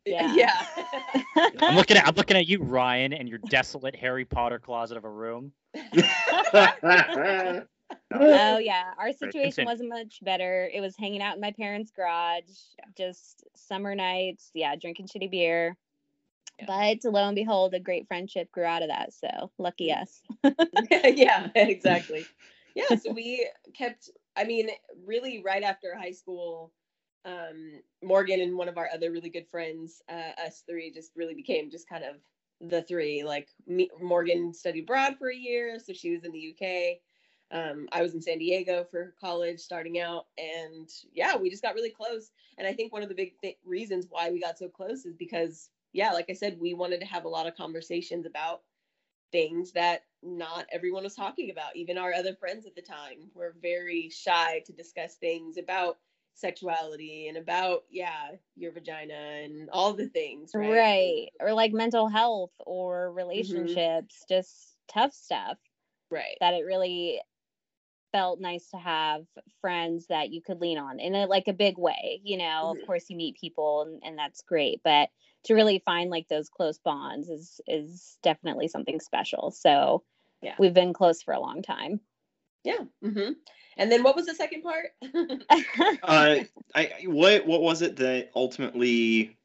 Yeah. 0.05 0.35
Yeah. 0.35 0.67
I'm 1.61 1.77
looking 1.77 1.97
at 1.97 2.07
I'm 2.07 2.15
looking 2.15 2.37
at 2.37 2.49
you, 2.49 2.59
Ryann, 2.61 3.19
and 3.19 3.29
your 3.29 3.39
desolate 3.39 3.97
Harry 3.97 4.25
Potter 4.25 4.59
closet 4.59 4.97
of 4.97 5.05
a 5.05 5.11
room. 5.11 5.53
oh 8.15 8.59
yeah, 8.59 8.93
our 8.99 9.13
situation 9.13 9.65
wasn't 9.65 9.89
much 9.89 10.19
better. 10.23 10.69
It 10.73 10.81
was 10.81 10.97
hanging 10.97 11.23
out 11.23 11.37
in 11.37 11.41
my 11.41 11.53
parents' 11.53 11.93
garage, 11.95 12.43
just 12.97 13.45
summer 13.55 13.95
nights, 13.95 14.51
yeah, 14.55 14.77
drinking 14.77 15.09
shitty 15.09 15.31
beer. 15.31 15.77
Yeah. 16.59 16.67
But 16.67 17.11
lo 17.11 17.27
and 17.27 17.35
behold, 17.37 17.75
a 17.75 17.81
great 17.81 18.07
friendship 18.09 18.51
grew 18.53 18.65
out 18.65 18.83
of 18.83 18.89
that. 18.89 19.13
So 19.15 19.51
lucky 19.59 19.93
us. 19.93 20.21
yeah, 20.91 21.49
exactly. 21.55 22.27
Yeah, 22.75 22.97
so 22.97 23.13
we 23.13 23.49
kept 23.75 24.11
I 24.37 24.45
mean, 24.45 24.71
really 25.07 25.43
right 25.45 25.63
after 25.63 25.95
high 25.97 26.13
school, 26.13 26.73
um, 27.25 27.81
Morgan 28.03 28.41
and 28.41 28.57
one 28.57 28.69
of 28.69 28.79
our 28.79 28.89
other 28.93 29.11
really 29.11 29.31
good 29.31 29.49
friends, 29.49 30.03
uh, 30.09 30.41
us 30.45 30.63
three 30.69 30.91
just 30.91 31.13
really 31.17 31.35
became 31.35 31.71
just 31.71 31.89
kind 31.89 32.05
of 32.05 32.17
the 32.61 32.83
three. 32.83 33.23
Like 33.25 33.49
me, 33.67 33.91
Morgan 34.01 34.53
studied 34.53 34.85
abroad 34.85 35.17
for 35.19 35.31
a 35.31 35.37
year, 35.37 35.79
so 35.79 35.93
she 35.93 36.13
was 36.13 36.25
in 36.25 36.33
the 36.33 36.55
UK. 36.55 36.99
Um, 37.51 37.89
I 37.93 38.01
was 38.03 38.15
in 38.15 38.23
San 38.23 38.39
Diego 38.39 38.87
for 38.91 39.15
college 39.21 39.61
starting 39.61 40.01
out, 40.01 40.27
and 40.39 40.89
yeah, 41.13 41.37
we 41.37 41.51
just 41.51 41.63
got 41.63 41.75
really 41.75 41.91
close. 41.91 42.31
And 42.59 42.67
I 42.67 42.73
think 42.73 42.93
one 42.93 43.03
of 43.03 43.09
the 43.09 43.15
big 43.15 43.39
th- 43.41 43.59
reasons 43.65 44.07
why 44.09 44.31
we 44.31 44.41
got 44.41 44.59
so 44.59 44.69
close 44.69 45.05
is 45.05 45.15
because, 45.15 45.69
yeah, 45.93 46.13
like 46.13 46.27
I 46.31 46.35
said, 46.35 46.59
we 46.59 46.75
wanted 46.75 47.01
to 47.01 47.07
have 47.07 47.25
a 47.25 47.29
lot 47.29 47.47
of 47.47 47.57
conversations 47.57 48.27
about 48.27 48.63
things 49.33 49.73
that 49.73 50.05
not 50.23 50.67
everyone 50.73 51.05
was 51.05 51.15
talking 51.15 51.51
about. 51.51 51.77
Even 51.77 51.99
our 51.99 52.13
other 52.15 52.35
friends 52.35 52.67
at 52.67 52.75
the 52.75 52.83
time 52.83 53.31
were 53.35 53.55
very 53.61 54.09
shy 54.11 54.63
to 54.67 54.73
discuss 54.73 55.17
things 55.17 55.59
about 55.59 55.99
sexuality 56.35 57.29
and 57.29 57.37
about, 57.39 57.85
yeah, 57.91 58.33
your 58.57 58.73
vagina 58.73 59.15
and 59.15 59.71
all 59.71 59.93
the 59.95 60.09
things, 60.09 60.55
right? 60.55 60.87
Right. 60.91 61.31
Or 61.41 61.53
like 61.55 61.73
mental 61.73 62.09
health 62.09 62.53
or 62.61 63.11
relationships, 63.13 64.25
just 64.29 64.77
tough 64.89 65.13
stuff 65.15 65.59
Right. 66.11 66.39
that 66.41 66.55
it 66.55 66.65
really 66.65 67.23
felt 68.13 68.41
nice 68.41 68.71
to 68.71 68.79
have 68.79 69.27
friends 69.61 70.09
that 70.09 70.31
you 70.31 70.43
could 70.43 70.61
lean 70.61 70.79
on 70.79 71.01
in 71.01 71.15
a 71.15 71.27
like 71.27 71.49
a 71.49 71.53
big 71.55 71.79
way. 71.79 72.21
You 72.25 72.39
know, 72.39 72.71
Mhm. 72.71 72.73
of 72.73 72.83
course 72.83 73.11
you 73.11 73.17
meet 73.17 73.39
people 73.39 73.83
and, 73.83 74.03
and 74.05 74.19
that's 74.19 74.43
great, 74.43 74.83
but 74.85 75.11
to 75.45 75.55
really 75.55 75.81
find 75.81 76.11
like 76.11 76.29
those 76.29 76.49
close 76.51 76.79
bonds 76.79 77.29
is 77.31 77.61
is 77.67 78.19
definitely 78.23 78.69
something 78.69 79.01
special. 79.01 79.51
So 79.53 80.05
Yeah. 80.43 80.59
we've 80.59 80.75
been 80.75 80.93
close 80.95 81.23
for 81.23 81.35
a 81.35 81.41
long 81.41 81.63
time. 81.63 82.01
Yeah. 82.65 82.79
hmm 83.03 83.33
And 83.77 83.91
then 83.91 84.03
what 84.03 84.17
was 84.17 84.27
the 84.27 84.35
second 84.35 84.63
part? 84.63 84.87
uh, 86.03 86.37
I 86.75 86.93
what 87.05 87.47
what 87.47 87.63
was 87.63 87.83
it 87.83 87.97
that 87.97 88.31
ultimately 88.35 89.37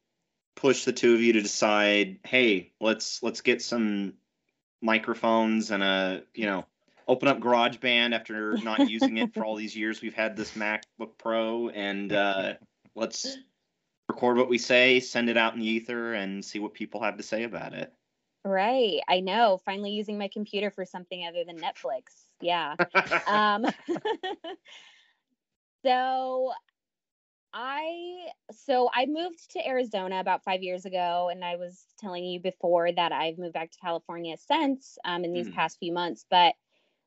pushed 0.56 0.84
the 0.84 0.92
two 0.92 1.14
of 1.14 1.20
you 1.20 1.34
to 1.34 1.40
decide, 1.42 2.18
hey, 2.24 2.72
let's 2.80 3.22
let's 3.22 3.40
get 3.40 3.62
some 3.62 4.14
microphones 4.80 5.70
and 5.70 5.82
a 5.82 6.22
you 6.34 6.46
know 6.46 6.64
open 7.08 7.28
up 7.28 7.40
GarageBand 7.40 8.14
after 8.14 8.58
not 8.58 8.88
using 8.88 9.16
it 9.16 9.34
for 9.34 9.44
all 9.44 9.56
these 9.56 9.74
years 9.74 10.00
we've 10.02 10.14
had 10.14 10.36
this 10.36 10.52
MacBook 10.52 11.16
Pro 11.16 11.68
and 11.70 12.12
uh, 12.12 12.54
let's 12.94 13.38
record 14.08 14.36
what 14.36 14.48
we 14.48 14.58
say, 14.58 15.00
send 15.00 15.28
it 15.28 15.36
out 15.36 15.54
in 15.54 15.60
the 15.60 15.66
ether, 15.66 16.14
and 16.14 16.44
see 16.44 16.58
what 16.58 16.74
people 16.74 17.02
have 17.02 17.16
to 17.18 17.22
say 17.22 17.44
about 17.44 17.74
it. 17.74 17.92
Right. 18.44 19.00
I 19.08 19.20
know. 19.20 19.58
Finally 19.64 19.90
using 19.92 20.18
my 20.18 20.28
computer 20.28 20.70
for 20.70 20.84
something 20.84 21.26
other 21.26 21.44
than 21.44 21.60
Netflix. 21.60 22.24
Yeah. 22.40 22.76
um 23.26 23.64
so 25.84 26.52
i 27.52 28.26
so 28.50 28.90
i 28.94 29.06
moved 29.06 29.50
to 29.50 29.66
arizona 29.66 30.20
about 30.20 30.44
five 30.44 30.62
years 30.62 30.84
ago 30.84 31.28
and 31.30 31.44
i 31.44 31.56
was 31.56 31.86
telling 31.98 32.24
you 32.24 32.38
before 32.40 32.92
that 32.92 33.12
i've 33.12 33.38
moved 33.38 33.54
back 33.54 33.70
to 33.70 33.78
california 33.78 34.36
since 34.36 34.98
um, 35.04 35.24
in 35.24 35.32
these 35.32 35.48
Mhm. 35.48 35.54
past 35.54 35.78
few 35.78 35.92
months 35.92 36.26
but 36.30 36.54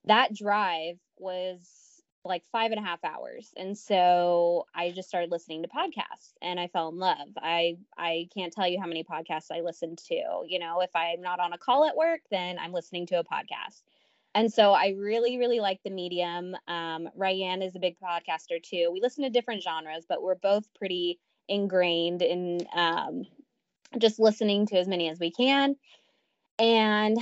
that 0.06 0.34
drive 0.34 0.98
was 1.18 1.81
like 2.24 2.44
five 2.52 2.72
and 2.72 2.80
a 2.80 2.84
half 2.84 3.04
hours 3.04 3.52
and 3.58 3.78
so 3.78 4.66
i 4.76 4.92
just 4.92 5.10
started 5.10 5.32
listening 5.32 5.64
to 5.64 5.70
podcasts 5.70 6.34
and 6.42 6.60
i 6.60 6.68
fell 6.68 6.90
in 6.90 6.98
love 6.98 7.30
i 7.38 7.76
i 7.98 8.28
can't 8.34 8.54
tell 8.54 8.68
you 8.68 8.80
how 8.80 8.88
many 8.88 9.04
podcasts 9.04 9.52
i 9.52 9.62
listened 9.62 9.98
to 9.98 10.16
you 10.48 10.60
know 10.60 10.82
if 10.82 10.92
i'm 10.96 11.22
not 11.22 11.40
on 11.40 11.54
a 11.54 11.58
call 11.58 11.86
at 11.86 11.96
work 11.96 12.22
then 12.30 12.60
i'm 12.60 12.72
listening 12.72 13.06
to 13.06 13.20
a 13.20 13.24
podcast 13.24 13.82
and 14.34 14.52
so 14.52 14.72
I 14.72 14.96
really, 14.98 15.38
really 15.38 15.60
like 15.60 15.82
the 15.84 15.90
medium. 15.90 16.56
Um, 16.68 17.10
Ryann 17.20 17.66
is 17.66 17.76
a 17.76 17.80
big 17.80 17.98
podcaster 18.00 18.62
too. 18.64 18.90
We 18.92 19.02
listen 19.02 19.24
to 19.24 19.30
different 19.30 19.62
genres, 19.62 20.06
but 20.08 20.24
we're 20.24 20.36
both 20.36 20.64
pretty 20.74 21.20
ingrained 21.50 22.22
in 22.22 22.66
um, 22.74 23.24
just 23.98 24.20
listening 24.20 24.68
to 24.68 24.78
as 24.78 24.88
many 24.88 25.10
as 25.10 25.20
we 25.20 25.32
can. 25.32 25.76
And 26.60 27.18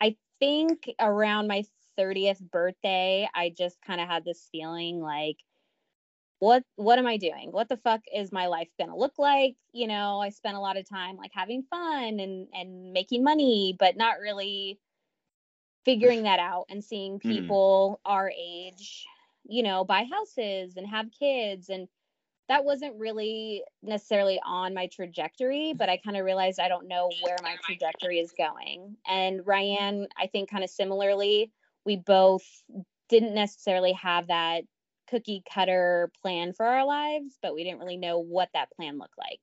I 0.00 0.16
think 0.40 0.90
around 0.98 1.46
my 1.46 1.64
30th 1.98 2.40
birthday, 2.40 3.28
I 3.34 3.50
just 3.50 3.82
kind 3.82 4.00
of 4.00 4.08
had 4.08 4.24
this 4.24 4.48
feeling 4.52 5.02
like, 5.02 5.38
what 6.40 6.64
what 6.76 6.98
am 6.98 7.06
I 7.06 7.16
doing? 7.16 7.50
What 7.52 7.68
the 7.68 7.76
fuck 7.76 8.02
is 8.14 8.32
my 8.32 8.46
life 8.46 8.68
gonna 8.78 8.96
look 8.96 9.18
like? 9.18 9.56
You 9.72 9.88
know, 9.88 10.20
I 10.20 10.30
spent 10.30 10.56
a 10.56 10.60
lot 10.60 10.76
of 10.76 10.88
time 10.88 11.16
like 11.16 11.32
having 11.34 11.64
fun 11.64 12.20
and 12.20 12.48
and 12.54 12.92
making 12.92 13.24
money, 13.24 13.76
but 13.78 13.96
not 13.96 14.20
really 14.20 14.80
figuring 15.84 16.22
that 16.22 16.38
out 16.38 16.66
and 16.68 16.84
seeing 16.84 17.18
Mhm. 17.24 17.58
people 17.58 18.00
our 18.04 18.30
age, 18.36 19.10
you 19.48 19.62
know, 19.62 19.84
buy 19.84 20.04
houses 20.04 20.76
and 20.76 20.86
have 20.86 21.10
kids 21.10 21.68
and 21.70 21.88
that 22.48 22.64
wasn't 22.64 22.98
really 22.98 23.64
necessarily 23.82 24.40
on 24.44 24.74
my 24.74 24.88
trajectory, 24.88 25.72
but 25.74 25.88
I 25.88 25.96
kind 25.98 26.16
of 26.16 26.24
realized 26.24 26.60
I 26.60 26.68
don't 26.68 26.88
know 26.88 27.10
where 27.10 27.40
my 27.40 27.56
trajectory 27.56 28.18
is 28.20 28.32
going. 28.32 28.98
And 29.06 29.40
Ryann, 29.42 30.08
I 30.18 30.26
think 30.28 30.50
kind 30.50 30.64
of 30.64 30.70
similarly, 30.70 31.52
we 31.84 31.96
both 31.96 32.44
didn't 33.08 33.34
necessarily 33.34 33.92
have 33.92 34.28
that 34.28 34.64
cookie 35.08 35.42
cutter 35.52 36.10
plan 36.22 36.52
for 36.52 36.66
our 36.66 36.84
lives, 36.84 37.38
but 37.42 37.54
we 37.54 37.64
didn't 37.64 37.80
really 37.80 37.96
know 37.96 38.18
what 38.18 38.50
that 38.54 38.70
plan 38.72 38.98
looked 38.98 39.18
like. 39.18 39.40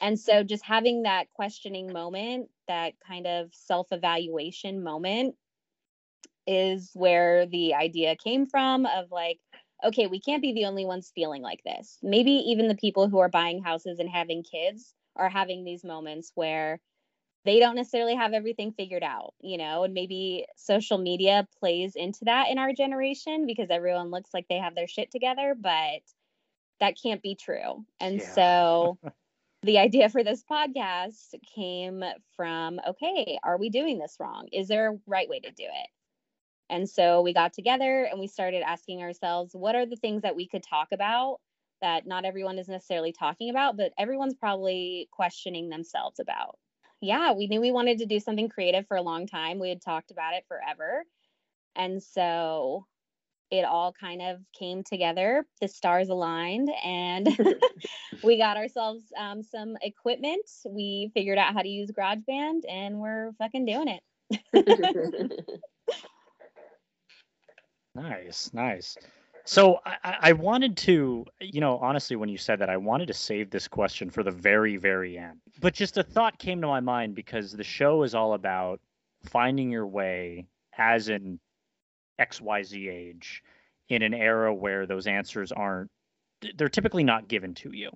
And 0.00 0.18
so 0.18 0.42
just 0.42 0.64
having 0.64 1.02
that 1.02 1.28
questioning 1.34 1.92
moment, 1.92 2.48
that 2.68 2.94
kind 3.06 3.26
of 3.26 3.50
self 3.52 3.88
evaluation 3.90 4.82
moment 4.82 5.34
is 6.46 6.90
where 6.94 7.46
the 7.46 7.74
idea 7.74 8.16
came 8.16 8.46
from 8.46 8.86
of 8.86 9.10
like, 9.10 9.38
okay, 9.84 10.06
we 10.06 10.20
can't 10.20 10.42
be 10.42 10.52
the 10.52 10.64
only 10.64 10.84
ones 10.84 11.12
feeling 11.14 11.42
like 11.42 11.62
this. 11.64 11.98
Maybe 12.02 12.32
even 12.32 12.68
the 12.68 12.74
people 12.74 13.08
who 13.08 13.18
are 13.18 13.28
buying 13.28 13.62
houses 13.62 13.98
and 13.98 14.08
having 14.08 14.42
kids 14.42 14.94
are 15.16 15.28
having 15.28 15.64
these 15.64 15.84
moments 15.84 16.32
where 16.34 16.80
they 17.44 17.58
don't 17.58 17.76
necessarily 17.76 18.14
have 18.14 18.32
everything 18.32 18.72
figured 18.72 19.02
out, 19.02 19.34
you 19.40 19.56
know, 19.56 19.84
and 19.84 19.94
maybe 19.94 20.46
social 20.56 20.98
media 20.98 21.48
plays 21.58 21.96
into 21.96 22.26
that 22.26 22.50
in 22.50 22.58
our 22.58 22.72
generation 22.72 23.46
because 23.46 23.70
everyone 23.70 24.10
looks 24.10 24.30
like 24.34 24.46
they 24.48 24.58
have 24.58 24.74
their 24.74 24.88
shit 24.88 25.10
together, 25.10 25.54
but 25.58 26.02
that 26.80 26.96
can't 27.02 27.22
be 27.22 27.34
true. 27.34 27.84
And 28.00 28.20
Yeah. 28.20 28.34
so 28.34 28.98
the 29.62 29.78
idea 29.78 30.08
for 30.10 30.22
this 30.24 30.44
podcast 30.44 31.34
came 31.54 32.04
from 32.36 32.80
okay, 32.86 33.38
are 33.42 33.58
we 33.58 33.70
doing 33.70 33.98
this 33.98 34.16
wrong? 34.20 34.48
Is 34.52 34.68
there 34.68 34.92
a 34.92 34.98
right 35.06 35.28
way 35.28 35.40
to 35.40 35.50
do 35.50 35.64
it? 35.64 35.88
And 36.70 36.88
so 36.88 37.22
we 37.22 37.34
got 37.34 37.52
together 37.52 38.04
and 38.04 38.20
we 38.20 38.28
started 38.28 38.62
asking 38.62 39.02
ourselves, 39.02 39.54
what 39.54 39.74
are 39.74 39.86
the 39.86 39.96
things 39.96 40.22
that 40.22 40.36
we 40.36 40.46
could 40.46 40.62
talk 40.62 40.88
about 40.92 41.38
that 41.82 42.06
not 42.06 42.24
everyone 42.24 42.58
is 42.58 42.68
necessarily 42.68 43.12
talking 43.12 43.50
about, 43.50 43.76
but 43.76 43.92
everyone's 43.98 44.34
probably 44.34 45.08
questioning 45.10 45.68
themselves 45.68 46.20
about? 46.20 46.58
Yeah, 47.00 47.32
we 47.32 47.46
knew 47.46 47.60
we 47.60 47.72
wanted 47.72 47.98
to 47.98 48.06
do 48.06 48.20
something 48.20 48.48
creative 48.48 48.86
for 48.86 48.96
a 48.96 49.02
long 49.02 49.26
time. 49.26 49.58
We 49.58 49.70
had 49.70 49.80
talked 49.80 50.10
about 50.10 50.34
it 50.34 50.44
forever. 50.48 51.04
And 51.74 52.02
so 52.02 52.86
it 53.50 53.64
all 53.64 53.92
kind 53.92 54.22
of 54.22 54.38
came 54.58 54.84
together. 54.84 55.46
The 55.60 55.68
stars 55.68 56.08
aligned 56.08 56.70
and 56.84 57.28
we 58.22 58.38
got 58.38 58.56
ourselves 58.56 59.04
um, 59.18 59.42
some 59.42 59.76
equipment. 59.82 60.48
We 60.68 61.10
figured 61.14 61.38
out 61.38 61.54
how 61.54 61.62
to 61.62 61.68
use 61.68 61.90
GarageBand 61.90 62.62
and 62.68 62.98
we're 62.98 63.32
fucking 63.38 63.64
doing 63.64 63.88
it. 63.88 65.46
Nice, 67.94 68.52
nice. 68.54 68.96
So 69.44 69.80
I, 69.84 70.16
I 70.20 70.32
wanted 70.32 70.76
to, 70.78 71.26
you 71.40 71.60
know, 71.60 71.78
honestly, 71.78 72.16
when 72.16 72.28
you 72.28 72.38
said 72.38 72.60
that, 72.60 72.70
I 72.70 72.76
wanted 72.76 73.06
to 73.08 73.14
save 73.14 73.50
this 73.50 73.68
question 73.68 74.10
for 74.10 74.22
the 74.22 74.30
very, 74.30 74.76
very 74.76 75.18
end. 75.18 75.40
But 75.60 75.74
just 75.74 75.98
a 75.98 76.02
thought 76.02 76.38
came 76.38 76.60
to 76.60 76.66
my 76.66 76.80
mind 76.80 77.14
because 77.14 77.52
the 77.52 77.64
show 77.64 78.02
is 78.02 78.14
all 78.14 78.34
about 78.34 78.80
finding 79.24 79.70
your 79.70 79.86
way 79.86 80.46
as 80.76 81.08
an 81.08 81.40
XYZ 82.20 82.88
age 82.88 83.42
in 83.88 84.02
an 84.02 84.14
era 84.14 84.54
where 84.54 84.86
those 84.86 85.06
answers 85.06 85.52
aren't, 85.52 85.90
they're 86.56 86.68
typically 86.68 87.04
not 87.04 87.28
given 87.28 87.54
to 87.54 87.72
you. 87.72 87.90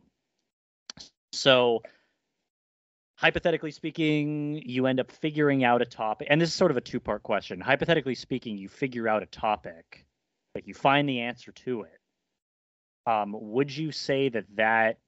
So 1.32 1.82
hypothetically 3.16 3.70
speaking, 3.70 4.62
you 4.64 4.86
end 4.86 5.00
up 5.00 5.10
figuring 5.10 5.64
out 5.64 5.82
a 5.82 5.86
topic, 5.86 6.28
and 6.30 6.40
this 6.40 6.48
is 6.48 6.54
sort 6.54 6.70
of 6.70 6.76
a 6.76 6.80
two 6.80 7.00
part 7.00 7.22
question. 7.22 7.60
Hypothetically 7.60 8.14
speaking, 8.14 8.58
you 8.58 8.68
figure 8.68 9.08
out 9.08 9.22
a 9.22 9.26
topic, 9.26 10.04
like 10.54 10.66
you 10.66 10.74
find 10.74 11.08
the 11.08 11.20
answer 11.20 11.52
to 11.52 11.82
it. 11.82 11.98
Um, 13.06 13.34
would 13.36 13.74
you 13.74 13.92
say 13.92 14.28
that 14.30 14.44
that 14.56 14.98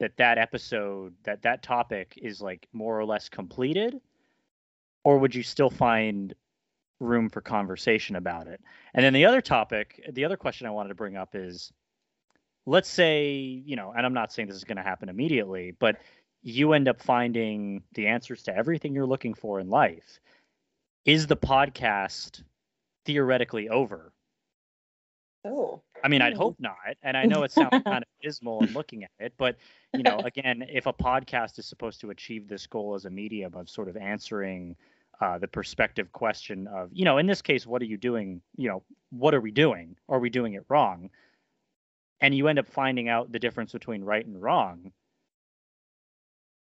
that 0.00 0.16
that 0.16 0.38
episode 0.38 1.14
that 1.24 1.42
that 1.42 1.62
topic 1.62 2.18
is 2.20 2.40
like 2.40 2.68
more 2.72 2.98
or 2.98 3.04
less 3.04 3.28
completed 3.28 4.00
or 5.04 5.18
would 5.18 5.34
you 5.34 5.42
still 5.42 5.70
find 5.70 6.34
room 7.00 7.28
for 7.28 7.40
conversation 7.40 8.16
about 8.16 8.46
it 8.48 8.60
and 8.94 9.04
then 9.04 9.12
the 9.12 9.24
other 9.24 9.40
topic 9.40 10.00
the 10.12 10.24
other 10.24 10.36
question 10.36 10.66
i 10.66 10.70
wanted 10.70 10.88
to 10.88 10.94
bring 10.94 11.16
up 11.16 11.34
is 11.34 11.72
let's 12.66 12.88
say 12.88 13.32
you 13.32 13.76
know 13.76 13.92
and 13.96 14.04
i'm 14.04 14.14
not 14.14 14.32
saying 14.32 14.48
this 14.48 14.56
is 14.56 14.64
going 14.64 14.76
to 14.76 14.82
happen 14.82 15.08
immediately 15.08 15.74
but 15.78 15.96
you 16.42 16.72
end 16.72 16.88
up 16.88 17.00
finding 17.00 17.82
the 17.94 18.06
answers 18.06 18.42
to 18.42 18.56
everything 18.56 18.94
you're 18.94 19.06
looking 19.06 19.34
for 19.34 19.60
in 19.60 19.68
life 19.68 20.20
is 21.04 21.26
the 21.26 21.36
podcast 21.36 22.42
theoretically 23.08 23.70
over 23.70 24.12
Oh. 25.44 25.82
I 26.04 26.08
mean, 26.08 26.22
I'd 26.22 26.36
hope 26.36 26.56
not. 26.58 26.76
And 27.02 27.16
I 27.16 27.24
know 27.24 27.42
it 27.42 27.52
sounds 27.52 27.70
kind 27.84 28.02
of 28.02 28.08
dismal 28.22 28.62
in 28.62 28.72
looking 28.72 29.04
at 29.04 29.10
it, 29.18 29.32
but 29.38 29.56
you 29.94 30.02
know, 30.02 30.18
again, 30.24 30.64
if 30.68 30.86
a 30.86 30.92
podcast 30.92 31.58
is 31.58 31.66
supposed 31.66 32.00
to 32.02 32.10
achieve 32.10 32.48
this 32.48 32.66
goal 32.66 32.94
as 32.94 33.04
a 33.04 33.10
medium 33.10 33.54
of 33.54 33.68
sort 33.68 33.88
of 33.88 33.96
answering 33.96 34.76
uh, 35.20 35.38
the 35.38 35.48
perspective 35.48 36.12
question 36.12 36.66
of, 36.68 36.90
you 36.92 37.04
know, 37.04 37.18
in 37.18 37.26
this 37.26 37.42
case, 37.42 37.66
what 37.66 37.82
are 37.82 37.86
you 37.86 37.96
doing? 37.96 38.40
You 38.56 38.68
know, 38.68 38.82
what 39.10 39.34
are 39.34 39.40
we 39.40 39.50
doing? 39.50 39.96
Are 40.08 40.18
we 40.18 40.30
doing 40.30 40.54
it 40.54 40.64
wrong? 40.68 41.10
And 42.20 42.34
you 42.34 42.48
end 42.48 42.58
up 42.58 42.68
finding 42.68 43.08
out 43.08 43.32
the 43.32 43.38
difference 43.38 43.72
between 43.72 44.02
right 44.02 44.26
and 44.26 44.40
wrong. 44.40 44.92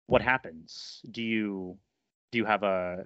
What 0.07 0.23
happens? 0.23 1.01
Do 1.11 1.23
you 1.23 1.79
do 2.33 2.39
you 2.39 2.45
have 2.45 2.63
a 2.63 3.05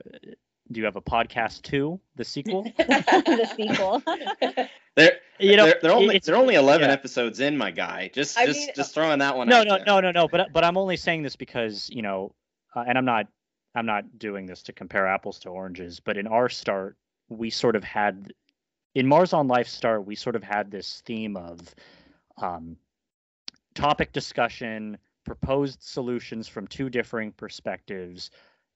do 0.72 0.80
you 0.80 0.84
have 0.86 0.96
a 0.96 1.02
podcast 1.02 1.62
too? 1.62 2.00
the 2.16 2.24
sequel? 2.24 2.62
the 2.78 3.50
sequel. 3.56 4.02
They're 4.96 5.18
You 5.40 5.56
know, 5.56 5.66
they're, 5.66 5.78
they're 5.82 5.92
only 5.92 6.16
it's- 6.16 6.26
they're 6.26 6.36
only 6.36 6.54
eleven 6.54 6.88
yeah. 6.88 6.92
episodes 6.94 7.40
in, 7.40 7.56
my 7.58 7.70
guy. 7.72 8.10
Just 8.14 8.38
I 8.38 8.46
just 8.46 8.60
mean, 8.60 8.70
just 8.76 8.94
throwing 8.94 9.18
that 9.18 9.36
one 9.36 9.48
no 9.48 9.58
out 9.60 9.66
no 9.66 9.76
there. 9.76 9.84
no 9.86 10.00
no 10.00 10.10
no 10.12 10.28
but 10.28 10.52
but 10.52 10.64
i'm 10.64 10.76
only 10.78 10.96
saying 10.96 11.22
this 11.22 11.34
because 11.36 11.90
you 11.90 12.00
know 12.02 12.32
uh, 12.76 12.84
and 12.86 12.96
i'm 12.96 13.04
not 13.04 13.26
i'm 13.74 13.86
not 13.86 14.18
doing 14.20 14.46
this 14.46 14.62
to 14.62 14.72
compare 14.72 15.06
apples 15.08 15.40
to 15.40 15.48
oranges 15.48 15.98
but 15.98 16.16
in 16.16 16.26
our 16.28 16.48
start 16.48 16.96
we 17.28 17.50
sort 17.50 17.74
of 17.74 17.82
had 17.82 18.32
in 18.94 19.06
mars 19.08 19.32
on 19.32 19.48
life 19.48 19.66
start 19.66 20.06
we 20.06 20.14
sort 20.14 20.36
of 20.36 20.44
had 20.44 20.70
this 20.70 21.02
theme 21.04 21.36
of 21.36 21.74
um, 22.40 22.76
topic 23.74 24.12
discussion 24.12 24.96
proposed 25.24 25.82
solutions 25.82 26.46
from 26.46 26.66
two 26.68 26.88
differing 26.88 27.32
perspectives 27.32 28.30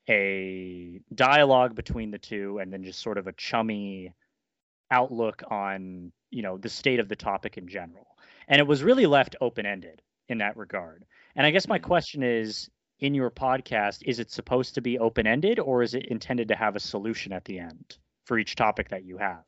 a 0.09 1.01
dialogue 1.15 1.75
between 1.75 2.11
the 2.11 2.19
two 2.19 2.59
and 2.59 2.73
then 2.73 2.85
just 2.85 3.01
sort 3.01 3.19
of 3.19 3.27
a 3.27 3.33
chummy 3.33 4.13
outlook 4.91 5.43
on 5.51 6.13
you 6.31 6.43
know 6.43 6.57
the 6.57 6.69
state 6.69 7.01
of 7.01 7.09
the 7.09 7.17
topic 7.17 7.59
in 7.59 7.69
general 7.69 8.07
and 8.49 8.61
it 8.61 8.67
was 8.67 8.83
really 8.83 9.07
left 9.07 9.37
open 9.41 9.67
ended 9.67 10.03
in 10.29 10.39
that 10.39 10.57
regard. 10.57 11.05
And 11.37 11.47
I 11.47 11.51
guess 11.51 11.69
my 11.69 11.79
question 11.79 12.23
is 12.23 12.69
in 13.01 13.15
your 13.15 13.31
podcast, 13.31 14.03
is 14.05 14.19
it 14.19 14.31
supposed 14.31 14.75
to 14.75 14.81
be 14.81 14.99
open 14.99 15.27
ended 15.27 15.59
or 15.59 15.83
is 15.83 15.95
it 15.95 16.07
intended 16.07 16.49
to 16.49 16.57
have 16.57 16.75
a 16.75 16.81
solution 16.81 17.33
at 17.33 17.45
the 17.45 17.59
end 17.59 17.99
for 18.25 18.39
each 18.39 18.57
topic 18.57 18.89
that 18.89 19.05
you 19.05 19.19
have? 19.19 19.45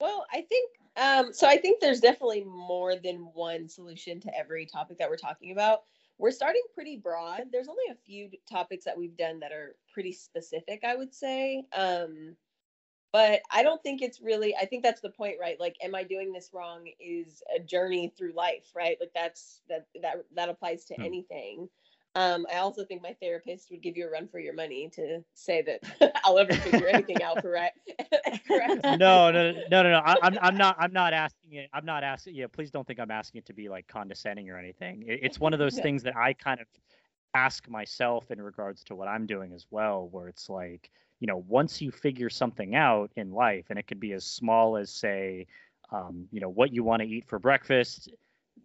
Well, 0.00 0.24
I 0.32 0.42
think 0.42 0.70
um, 0.96 1.32
so. 1.32 1.46
I 1.46 1.56
think 1.56 1.80
there's 1.80 2.00
definitely 2.00 2.44
more 2.44 2.96
than 2.96 3.30
one 3.32 3.68
solution 3.68 4.20
to 4.20 4.36
every 4.36 4.66
topic 4.66 4.98
that 4.98 5.08
we're 5.08 5.16
talking 5.16 5.52
about. 5.52 5.82
We're 6.18 6.32
starting 6.32 6.62
pretty 6.74 6.96
broad. 6.96 7.52
There's 7.52 7.68
only 7.68 7.84
a 7.90 7.94
few 7.94 8.30
topics 8.46 8.84
that 8.84 8.98
we've 8.98 9.16
done 9.16 9.40
that 9.40 9.52
are 9.52 9.76
pretty 9.92 10.12
specific, 10.12 10.84
I 10.84 10.96
would 10.96 11.14
say. 11.14 11.64
Um, 11.72 12.36
but 13.12 13.42
I 13.50 13.62
don't 13.62 13.82
think 13.82 14.02
it's 14.02 14.20
really. 14.20 14.56
I 14.56 14.66
think 14.66 14.82
that's 14.82 15.00
the 15.00 15.10
point, 15.10 15.38
right? 15.40 15.58
Like, 15.60 15.76
am 15.82 15.94
I 15.94 16.04
doing 16.04 16.32
this 16.32 16.52
wrong? 16.52 16.90
Is 17.00 17.42
a 17.54 17.60
journey 17.60 18.08
through 18.16 18.32
life, 18.32 18.72
right? 18.74 18.98
Like 19.00 19.12
that's 19.14 19.62
that 19.68 19.88
that 20.02 20.26
that 20.32 20.48
applies 20.50 20.84
to 20.86 20.96
Hmm. 20.96 21.04
anything. 21.04 21.70
Um, 22.14 22.46
I 22.52 22.58
also 22.58 22.84
think 22.84 23.02
my 23.02 23.14
therapist 23.20 23.70
would 23.70 23.82
give 23.82 23.96
you 23.96 24.06
a 24.06 24.10
run 24.10 24.28
for 24.28 24.38
your 24.38 24.54
money 24.54 24.88
to 24.94 25.22
say 25.34 25.62
that 25.62 26.12
I'll 26.24 26.38
ever 26.38 26.52
figure 26.52 26.88
anything 26.88 27.22
out 27.22 27.40
for 27.40 27.50
right. 27.50 27.72
correct. 28.46 28.84
No, 28.84 29.30
no, 29.30 29.52
no, 29.52 29.82
no, 29.82 29.90
no. 29.90 29.98
I, 30.04 30.16
I'm, 30.22 30.38
I'm 30.40 30.56
not, 30.56 30.76
I'm 30.78 30.92
not 30.92 31.12
asking 31.12 31.54
it. 31.54 31.70
I'm 31.72 31.84
not 31.84 32.02
asking. 32.02 32.34
Yeah, 32.34 32.46
please 32.50 32.70
don't 32.70 32.86
think 32.86 32.98
I'm 32.98 33.10
asking 33.10 33.40
it 33.40 33.46
to 33.46 33.52
be 33.52 33.68
like 33.68 33.86
condescending 33.86 34.50
or 34.50 34.58
anything. 34.58 35.04
It, 35.06 35.20
it's 35.22 35.40
one 35.40 35.52
of 35.52 35.58
those 35.58 35.76
No. 35.76 35.82
things 35.82 36.02
that 36.04 36.16
I 36.16 36.32
kind 36.34 36.60
of 36.60 36.66
ask 37.34 37.68
myself 37.68 38.30
in 38.30 38.40
regards 38.40 38.84
to 38.84 38.94
what 38.94 39.08
I'm 39.08 39.26
doing 39.26 39.52
as 39.52 39.66
well, 39.70 40.08
where 40.10 40.28
it's 40.28 40.48
like, 40.48 40.90
you 41.20 41.26
know, 41.26 41.44
once 41.48 41.80
you 41.80 41.90
figure 41.90 42.30
something 42.30 42.74
out 42.74 43.10
in 43.16 43.32
life, 43.32 43.66
and 43.70 43.78
it 43.78 43.86
could 43.86 44.00
be 44.00 44.12
as 44.12 44.24
small 44.24 44.76
as 44.76 44.90
say, 44.90 45.46
um, 45.90 46.26
you 46.30 46.40
know, 46.40 46.48
what 46.48 46.72
you 46.72 46.82
want 46.84 47.02
to 47.02 47.08
eat 47.08 47.26
for 47.26 47.38
breakfast, 47.38 48.10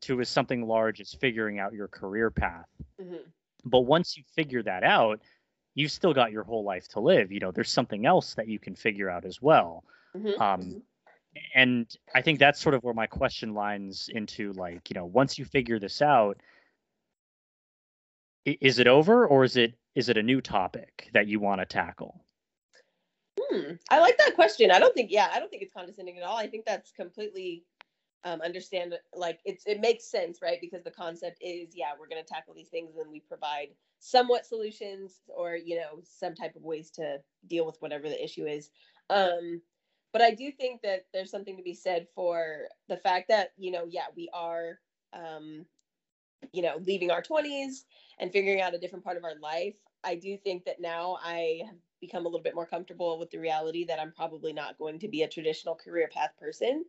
to 0.04 0.22
as 0.22 0.30
something 0.30 0.68
large 0.68 1.02
as 1.02 1.14
figuring 1.14 1.60
out 1.60 1.74
your 1.74 1.88
career 1.88 2.30
path. 2.30 2.70
Mhm. 3.00 3.32
But 3.66 3.82
once 3.82 4.18
you 4.18 4.24
figure 4.36 4.64
that 4.64 4.84
out, 4.84 5.22
you've 5.76 5.92
still 5.92 6.14
got 6.14 6.32
your 6.32 6.44
whole 6.44 6.64
life 6.64 6.88
to 6.90 7.00
live. 7.00 7.32
You 7.32 7.40
know, 7.40 7.52
there's 7.52 7.72
something 7.72 8.06
else 8.06 8.36
that 8.36 8.48
you 8.48 8.60
can 8.60 8.76
figure 8.76 9.10
out 9.10 9.26
as 9.26 9.42
well. 9.42 9.84
Mhm. 10.16 10.40
Um, 10.40 10.84
and 11.56 11.92
I 12.14 12.22
think 12.22 12.40
that's 12.40 12.60
sort 12.60 12.76
of 12.76 12.84
where 12.84 12.94
my 12.94 13.08
question 13.08 13.54
lines 13.54 14.10
into 14.10 14.54
like, 14.54 14.90
you 14.90 14.94
know, 14.94 15.06
once 15.06 15.40
you 15.40 15.46
figure 15.46 15.80
this 15.80 16.02
out, 16.02 16.40
is 18.46 18.80
it 18.80 18.88
over 18.88 19.26
or 19.26 19.44
is 19.44 19.56
it 19.56 19.74
is 19.96 20.10
it 20.10 20.18
a 20.18 20.24
new 20.24 20.42
topic 20.42 21.10
that 21.14 21.28
you 21.28 21.40
want 21.40 21.62
to 21.62 21.66
tackle? 21.66 22.26
Hmm. 23.40 23.74
I 23.90 24.00
like 24.00 24.18
that 24.18 24.36
question. 24.36 24.72
I 24.72 24.80
don't 24.80 24.94
think, 24.94 25.12
yeah, 25.12 25.30
I 25.32 25.40
don't 25.40 25.50
think 25.50 25.62
it's 25.62 25.74
condescending 25.74 26.18
at 26.18 26.24
all. 26.24 26.38
I 26.38 26.48
think 26.48 26.66
that's 26.66 26.92
completely 26.92 27.64
um, 28.24 28.42
understand. 28.42 28.96
Like 29.16 29.40
it's 29.46 29.66
it 29.66 29.80
makes 29.80 30.06
sense, 30.06 30.40
right? 30.42 30.60
Because 30.62 30.84
the 30.84 30.92
concept 30.92 31.38
is, 31.42 31.76
yeah, 31.76 31.92
we're 32.00 32.08
going 32.08 32.24
to 32.24 32.28
tackle 32.28 32.54
these 32.54 32.70
things, 32.70 32.96
and 32.98 33.12
we 33.12 33.20
provide 33.20 33.70
somewhat 34.00 34.46
solutions 34.46 35.22
or 35.28 35.56
you 35.56 35.76
know 35.76 36.02
some 36.04 36.36
type 36.36 36.56
of 36.56 36.64
ways 36.64 36.92
to 36.92 37.20
deal 37.48 37.66
with 37.66 37.82
whatever 37.82 38.10
the 38.10 38.24
issue 38.24 38.46
is. 38.46 38.70
Um, 39.10 39.62
but 40.12 40.22
I 40.22 40.32
do 40.32 40.52
think 40.52 40.82
that 40.84 41.08
there's 41.14 41.32
something 41.32 41.58
to 41.58 41.64
be 41.64 41.74
said 41.74 42.08
for 42.16 42.68
the 42.88 42.98
fact 42.98 43.30
that 43.30 43.54
you 43.58 43.72
know, 43.72 43.86
yeah, 43.90 44.06
we 44.16 44.30
are, 44.34 44.80
um, 45.14 45.66
you 46.52 46.62
know, 46.62 46.78
leaving 46.86 47.12
our 47.12 47.22
20s 47.22 47.86
and 48.20 48.32
figuring 48.32 48.62
out 48.62 48.76
a 48.76 48.80
different 48.80 49.04
part 49.04 49.18
of 49.18 49.24
our 49.24 49.36
life. 49.42 49.76
I 50.04 50.16
do 50.16 50.38
think 50.38 50.66
that 50.66 50.82
now 50.82 51.18
I 51.24 51.62
have 51.66 51.78
become 52.02 52.26
a 52.26 52.28
little 52.28 52.44
bit 52.44 52.56
more 52.56 52.66
comfortable 52.66 53.18
with 53.18 53.32
the 53.32 53.40
reality 53.40 53.86
that 53.86 54.00
I'm 54.00 54.12
probably 54.12 54.52
not 54.52 54.78
going 54.78 55.00
to 55.00 55.08
be 55.08 55.24
a 55.24 55.28
traditional 55.28 55.76
career 55.76 56.10
path 56.14 56.32
person. 56.38 56.84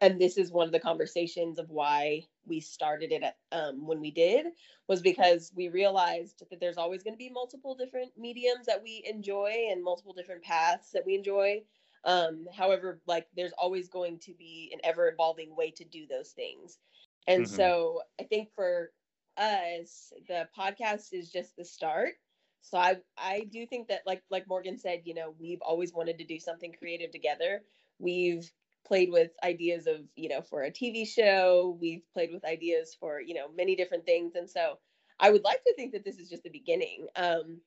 And 0.00 0.20
this 0.20 0.38
is 0.38 0.50
one 0.52 0.66
of 0.66 0.72
the 0.72 0.80
conversations 0.80 1.58
of 1.58 1.70
why 1.70 2.26
we 2.46 2.60
started 2.60 3.12
it 3.12 3.22
at, 3.22 3.38
um, 3.52 3.86
when 3.86 4.00
we 4.00 4.10
did, 4.10 4.46
was 4.88 5.02
because 5.02 5.52
we 5.54 5.68
realized 5.68 6.44
that 6.50 6.60
there's 6.60 6.78
always 6.78 7.02
going 7.02 7.14
to 7.14 7.18
be 7.18 7.30
multiple 7.30 7.74
different 7.74 8.16
mediums 8.16 8.66
that 8.66 8.82
we 8.82 9.02
enjoy 9.06 9.68
and 9.70 9.82
multiple 9.82 10.12
different 10.14 10.42
paths 10.42 10.90
that 10.92 11.04
we 11.06 11.14
enjoy. 11.14 11.62
Um, 12.04 12.46
however, 12.56 13.00
like 13.06 13.28
there's 13.36 13.52
always 13.52 13.88
going 13.88 14.18
to 14.20 14.34
be 14.34 14.70
an 14.72 14.80
ever 14.84 15.08
evolving 15.08 15.54
way 15.56 15.70
to 15.72 15.84
do 15.84 16.06
those 16.06 16.30
things. 16.32 16.78
And 17.26 17.46
Mhm. 17.46 17.48
so 17.48 18.02
I 18.20 18.24
think 18.24 18.50
for 18.54 18.92
us, 19.36 20.12
the 20.28 20.48
podcast 20.56 21.12
is 21.12 21.30
just 21.30 21.56
the 21.56 21.64
start. 21.64 22.14
So 22.62 22.78
I 22.78 22.98
I 23.16 23.44
do 23.50 23.66
think 23.66 23.88
that 23.88 24.02
like 24.06 24.22
like 24.30 24.46
Morgan 24.48 24.78
said, 24.78 25.02
you 25.04 25.14
know, 25.14 25.34
we've 25.38 25.62
always 25.62 25.92
wanted 25.92 26.18
to 26.18 26.24
do 26.24 26.38
something 26.38 26.72
creative 26.72 27.10
together. 27.10 27.62
We've 27.98 28.50
played 28.86 29.10
with 29.10 29.30
ideas 29.44 29.86
of, 29.86 30.00
you 30.16 30.28
know, 30.28 30.42
for 30.42 30.62
a 30.62 30.70
TV 30.70 31.06
show, 31.06 31.76
we've 31.80 32.02
played 32.12 32.30
with 32.32 32.44
ideas 32.44 32.96
for, 32.98 33.20
you 33.20 33.34
know, 33.34 33.46
many 33.56 33.76
different 33.76 34.04
things 34.04 34.34
and 34.34 34.48
so 34.48 34.78
I 35.18 35.30
would 35.30 35.44
like 35.44 35.62
to 35.64 35.74
think 35.74 35.92
that 35.92 36.04
this 36.04 36.18
is 36.18 36.28
just 36.28 36.42
the 36.42 36.50
beginning. 36.50 37.06
Um 37.16 37.60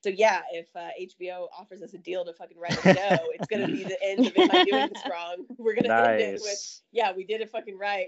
so 0.00 0.10
yeah, 0.10 0.42
if 0.52 0.68
uh, 0.76 0.90
HBO 1.00 1.48
offers 1.58 1.82
us 1.82 1.92
a 1.92 1.98
deal 1.98 2.24
to 2.24 2.32
fucking 2.32 2.56
write 2.58 2.78
a 2.78 2.82
show, 2.94 3.18
it's 3.34 3.46
gonna 3.48 3.66
be 3.66 3.82
the 3.82 4.00
end 4.02 4.26
of 4.26 4.32
it 4.36 4.50
by 4.50 4.64
doing 4.64 4.90
this 4.92 5.02
wrong. 5.10 5.44
We're 5.58 5.74
gonna 5.74 5.92
end 5.92 6.20
it 6.20 6.40
with 6.40 6.80
yeah, 6.92 7.12
we 7.16 7.24
did 7.24 7.40
it 7.40 7.50
fucking 7.50 7.76
right. 7.76 8.06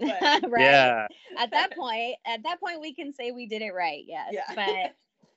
But, 0.00 0.50
right. 0.50 0.60
Yeah. 0.60 1.06
At 1.38 1.52
that 1.52 1.74
point, 1.76 2.16
at 2.26 2.42
that 2.42 2.60
point, 2.60 2.80
we 2.80 2.92
can 2.94 3.14
say 3.14 3.30
we 3.30 3.46
did 3.46 3.62
it 3.62 3.72
right. 3.72 4.04
Yes. 4.06 4.28
Yeah. 4.32 4.54
But 4.54 4.94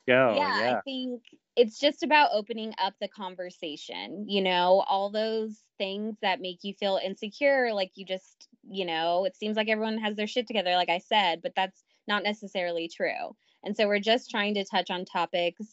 Go. 0.08 0.36
yeah, 0.36 0.60
yeah. 0.60 0.78
I 0.78 0.82
think 0.82 1.22
it's 1.58 1.80
just 1.80 2.04
about 2.04 2.30
opening 2.34 2.74
up 2.78 2.94
the 3.02 3.08
conversation. 3.08 4.26
You 4.30 4.44
know, 4.44 4.86
all 4.88 5.10
those 5.10 5.58
things 5.80 6.16
that 6.22 6.40
make 6.40 6.60
you 6.62 6.74
feel 6.76 7.00
insecure, 7.04 7.74
like 7.74 7.92
you 7.96 8.06
just, 8.06 8.48
you 8.70 8.86
know, 8.86 9.26
it 9.26 9.36
seems 9.36 9.58
like 9.58 9.68
everyone 9.68 9.98
has 9.98 10.16
their 10.16 10.28
shit 10.28 10.46
together, 10.48 10.76
like 10.76 10.90
I 10.90 11.00
said, 11.00 11.42
but 11.42 11.54
that's 11.56 11.84
not 12.08 12.24
necessarily 12.24 12.88
true. 12.88 13.36
And 13.64 13.76
so 13.76 13.88
we're 13.88 14.00
just 14.00 14.30
trying 14.30 14.54
to 14.54 14.66
touch 14.66 14.92
on 14.92 15.04
topics 15.04 15.66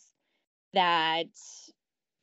that 0.73 1.27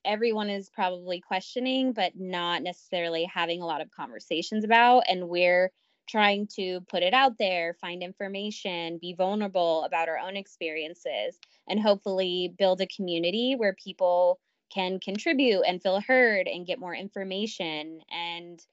everyone 0.04 0.50
is 0.50 0.72
probably 0.72 1.22
questioning, 1.22 1.94
but 1.94 2.14
not 2.16 2.64
necessarily 2.64 3.30
having 3.32 3.62
a 3.62 3.68
lot 3.68 3.82
of 3.82 3.92
conversations 3.92 4.64
about. 4.64 5.04
And 5.08 5.30
we're 5.30 5.72
trying 6.10 6.48
to 6.56 6.82
put 6.90 7.04
it 7.04 7.14
out 7.14 7.38
there, 7.38 7.76
find 7.80 8.02
information, 8.02 8.98
be 9.00 9.14
vulnerable 9.14 9.84
about 9.84 10.10
our 10.10 10.18
own 10.18 10.36
experiences, 10.36 11.38
and 11.68 11.80
hopefully 11.80 12.54
build 12.58 12.82
a 12.82 12.88
community 12.88 13.56
where 13.58 13.74
people 13.84 14.40
can 14.74 15.00
contribute 15.00 15.64
and 15.68 15.82
feel 15.82 16.00
heard 16.00 16.48
and 16.48 16.66
get 16.66 16.80
more 16.80 16.96
information 16.96 18.02
and 18.12 18.66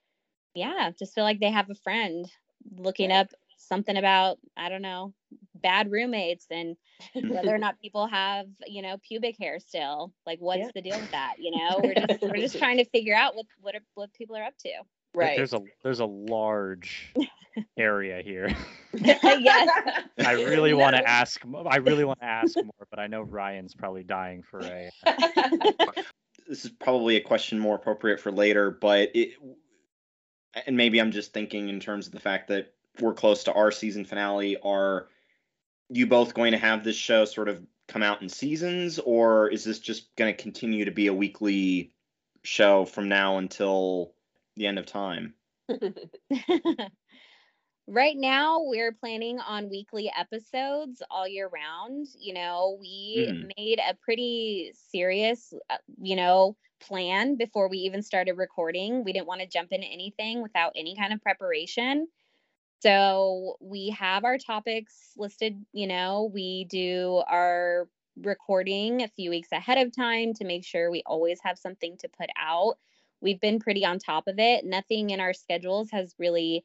yeah, 0.55 0.91
just 0.99 1.15
feel 1.15 1.25
like 1.25 1.41
they 1.41 1.51
have 1.51 1.71
a 1.71 1.75
friend 1.75 2.31
looking 2.77 3.11
Right. 3.11 3.21
up 3.21 3.29
something 3.59 3.97
about 3.97 4.39
I 4.57 4.69
don't 4.69 4.83
know 4.83 5.13
bad 5.57 5.91
roommates 5.91 6.47
and 6.51 6.77
whether 7.29 7.53
or 7.55 7.59
not 7.59 7.81
people 7.81 8.07
have 8.07 8.47
you 8.67 8.83
know 8.83 8.97
pubic 9.07 9.37
hair 9.39 9.59
still. 9.61 10.13
Like, 10.27 10.39
what's 10.41 10.61
Yeah. 10.61 10.71
the 10.75 10.83
deal 10.83 11.01
with 11.01 11.11
that? 11.11 11.35
You 11.39 11.57
know, 11.57 11.81
we're 11.83 11.95
just 11.95 12.23
we're 12.23 12.37
just 12.37 12.59
trying 12.59 12.79
to 12.79 12.85
figure 12.87 13.15
out 13.15 13.35
what 13.35 13.47
what 13.61 13.75
are- 13.75 13.85
what 13.95 14.13
people 14.15 14.37
are 14.37 14.45
up 14.45 14.57
to. 14.59 14.71
right. 15.15 15.37
There's 15.37 15.53
a 15.55 15.61
there's 15.83 16.01
a 16.01 16.07
large 16.07 17.13
area 17.77 18.23
here. 18.23 18.55
yes. 18.95 19.69
I 20.19 20.33
really 20.33 20.75
want 20.75 20.97
to 20.97 21.09
ask. 21.09 21.41
m- 21.45 21.67
I 21.69 21.77
really 21.77 22.05
want 22.05 22.21
to 22.21 22.27
ask 22.27 22.57
more, 22.57 22.87
but 22.91 22.99
I 22.99 23.07
know 23.07 23.23
Ryan's 23.23 23.75
probably 23.75 24.05
dying 24.05 24.43
for 24.43 24.61
a. 24.61 24.91
this 26.49 26.65
is 26.65 26.71
probably 26.71 27.17
a 27.17 27.21
question 27.21 27.59
more 27.59 27.77
appropriate 27.77 28.21
for 28.21 28.33
later, 28.33 28.71
but 28.71 29.11
it, 29.15 29.35
and 30.67 30.77
maybe 30.77 31.01
I'm 31.01 31.13
just 31.13 31.33
thinking 31.33 31.69
in 31.69 31.81
terms 31.81 32.07
of 32.07 32.13
the 32.13 32.21
fact 32.21 32.49
that 32.49 32.75
we're 33.01 33.15
close 33.15 33.45
to 33.45 33.53
our 33.53 33.71
season 33.71 34.05
finale. 34.05 34.57
Are 34.63 35.09
you 35.89 36.07
both 36.07 36.35
going 36.35 36.53
to 36.53 36.59
have 36.59 36.85
this 36.85 36.97
show 36.97 37.25
sort 37.25 37.49
of 37.49 37.65
come 37.87 38.03
out 38.03 38.23
in 38.23 38.29
seasons, 38.29 38.99
or 38.99 39.49
is 39.49 39.65
this 39.65 39.79
just 39.79 40.15
going 40.17 40.35
to 40.35 40.43
continue 40.43 40.85
to 40.85 40.91
be 40.91 41.07
a 41.07 41.15
weekly 41.15 41.93
show 42.43 42.85
from 42.85 43.09
now 43.09 43.39
until 43.39 44.13
the 44.57 44.67
end 44.67 44.79
of 44.79 44.87
time? 44.87 45.35
Right 47.89 48.17
now 48.17 48.61
we're 48.63 48.93
planning 48.93 49.41
on 49.41 49.71
weekly 49.71 50.13
episodes 50.17 51.03
all 51.11 51.27
year 51.27 51.49
round 51.49 52.07
you 52.19 52.35
know 52.35 52.77
we 52.81 53.33
Mhm. 53.33 53.49
made 53.57 53.79
a 53.81 53.95
pretty 53.95 54.71
serious 54.75 55.55
uh, 55.71 55.79
you 56.03 56.17
know 56.17 56.57
plan 56.81 57.37
before 57.37 57.69
we 57.69 57.79
even 57.79 58.03
started 58.03 58.35
recording. 58.35 59.03
We 59.05 59.13
didn't 59.13 59.27
want 59.27 59.41
to 59.41 59.49
jump 59.49 59.73
into 59.73 59.89
anything 59.89 60.43
without 60.43 60.73
any 60.77 60.95
kind 60.95 61.13
of 61.13 61.21
preparation. 61.21 62.07
So 62.83 63.57
we 63.61 63.91
have 63.91 64.25
our 64.25 64.39
topics 64.39 65.13
listed 65.17 65.65
you 65.73 65.87
know 65.87 66.31
we 66.33 66.67
do 66.67 67.23
our 67.29 67.89
recording 68.17 69.03
a 69.03 69.09
few 69.09 69.31
weeks 69.31 69.53
ahead 69.53 69.79
of 69.79 69.95
time 69.95 70.35
to 70.35 70.45
make 70.45 70.65
sure 70.65 70.91
we 70.91 71.03
always 71.07 71.41
have 71.43 71.59
something 71.59 71.97
to 71.99 72.09
put 72.09 72.31
out. 72.39 72.77
We've 73.21 73.41
been 73.41 73.61
pretty 73.61 73.85
on 73.85 73.99
top 73.99 74.27
of 74.29 74.39
it. 74.39 74.65
Nothing 74.65 75.11
in 75.11 75.21
our 75.21 75.33
schedules 75.33 75.91
has 75.93 76.15
really 76.19 76.65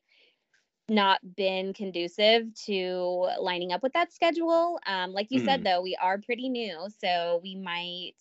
not 0.93 1.19
been 1.36 1.73
conducive 1.73 2.53
to 2.65 3.29
lining 3.39 3.71
up 3.71 3.84
with 3.84 3.93
that 3.93 4.13
schedule. 4.13 4.79
Um, 4.86 5.12
like 5.13 5.32
you 5.32 5.39
Mhm. 5.39 5.45
said, 5.45 5.63
though, 5.63 5.82
we 5.82 5.95
are 6.01 6.17
pretty 6.19 6.49
new, 6.49 6.88
so 6.99 7.39
we 7.43 7.56
might, 7.56 8.15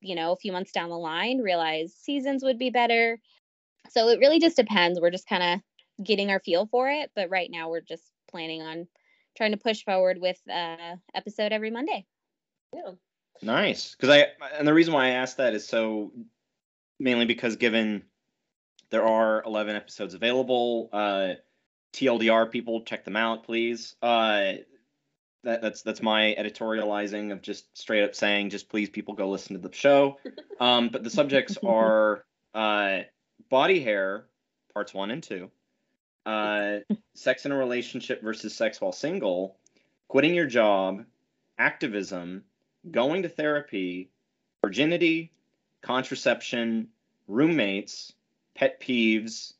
you 0.00 0.14
know, 0.14 0.32
a 0.32 0.36
few 0.36 0.52
months 0.52 0.72
down 0.72 0.90
the 0.90 0.98
line 0.98 1.38
realize 1.38 1.94
seasons 1.94 2.42
would 2.42 2.58
be 2.58 2.70
better. 2.70 3.20
So 3.90 4.08
it 4.08 4.18
really 4.18 4.40
just 4.40 4.56
depends. 4.56 5.00
We're 5.00 5.10
just 5.10 5.28
kind 5.28 5.42
of 5.42 6.04
getting 6.04 6.30
our 6.30 6.40
feel 6.40 6.66
for 6.66 6.88
it, 6.90 7.10
but 7.14 7.30
right 7.30 7.50
now 7.50 7.70
we're 7.70 7.80
just 7.80 8.12
planning 8.30 8.62
on 8.62 8.88
trying 9.36 9.52
to 9.52 9.56
push 9.58 9.84
forward 9.84 10.20
with 10.20 10.38
uh 10.48 10.96
episode 11.14 11.52
every 11.52 11.70
Monday. 11.70 12.06
Yeah. 12.72 12.92
Nice, 13.42 13.94
because 13.94 14.08
I 14.10 14.26
and 14.58 14.66
the 14.66 14.74
reason 14.74 14.94
why 14.94 15.06
I 15.06 15.10
asked 15.10 15.36
that 15.36 15.54
is 15.54 15.66
so 15.66 16.12
mainly 16.98 17.24
because 17.24 17.56
given 17.56 18.04
there 18.90 19.06
are 19.06 19.42
11 19.44 19.76
episodes 19.76 20.14
available, 20.14 20.88
uh, 20.92 21.34
TLDR 21.92 22.50
people 22.50 22.82
check 22.82 23.04
them 23.04 23.16
out, 23.16 23.44
please. 23.44 23.96
Uh, 24.02 24.54
that, 25.44 25.62
that's 25.62 25.82
that's 25.82 26.02
my 26.02 26.34
editorializing 26.38 27.32
of 27.32 27.42
just 27.42 27.76
straight 27.76 28.04
up 28.04 28.14
saying 28.14 28.50
just 28.50 28.68
please 28.68 28.90
people 28.90 29.14
go 29.14 29.28
listen 29.28 29.60
to 29.60 29.68
the 29.68 29.74
show. 29.74 30.18
Um, 30.60 30.88
but 30.88 31.04
the 31.04 31.10
subjects 31.10 31.56
are 31.64 32.24
uh, 32.52 33.02
body 33.48 33.78
hair 33.78 34.26
parts 34.74 34.92
one 34.92 35.12
and 35.12 35.22
two, 35.22 35.52
uh, 36.26 36.78
sex 37.14 37.46
in 37.46 37.52
a 37.52 37.56
relationship 37.56 38.22
versus 38.22 38.56
sex 38.56 38.80
while 38.80 38.90
single, 38.90 39.56
quitting 40.08 40.34
your 40.34 40.48
job, 40.48 41.04
activism, 41.56 42.42
going 42.90 43.22
to 43.22 43.28
therapy, 43.28 44.10
virginity, 44.62 45.30
contraception, 45.80 46.88
roommates, 47.28 48.12
pet 48.56 48.80
peeves, 48.80 49.52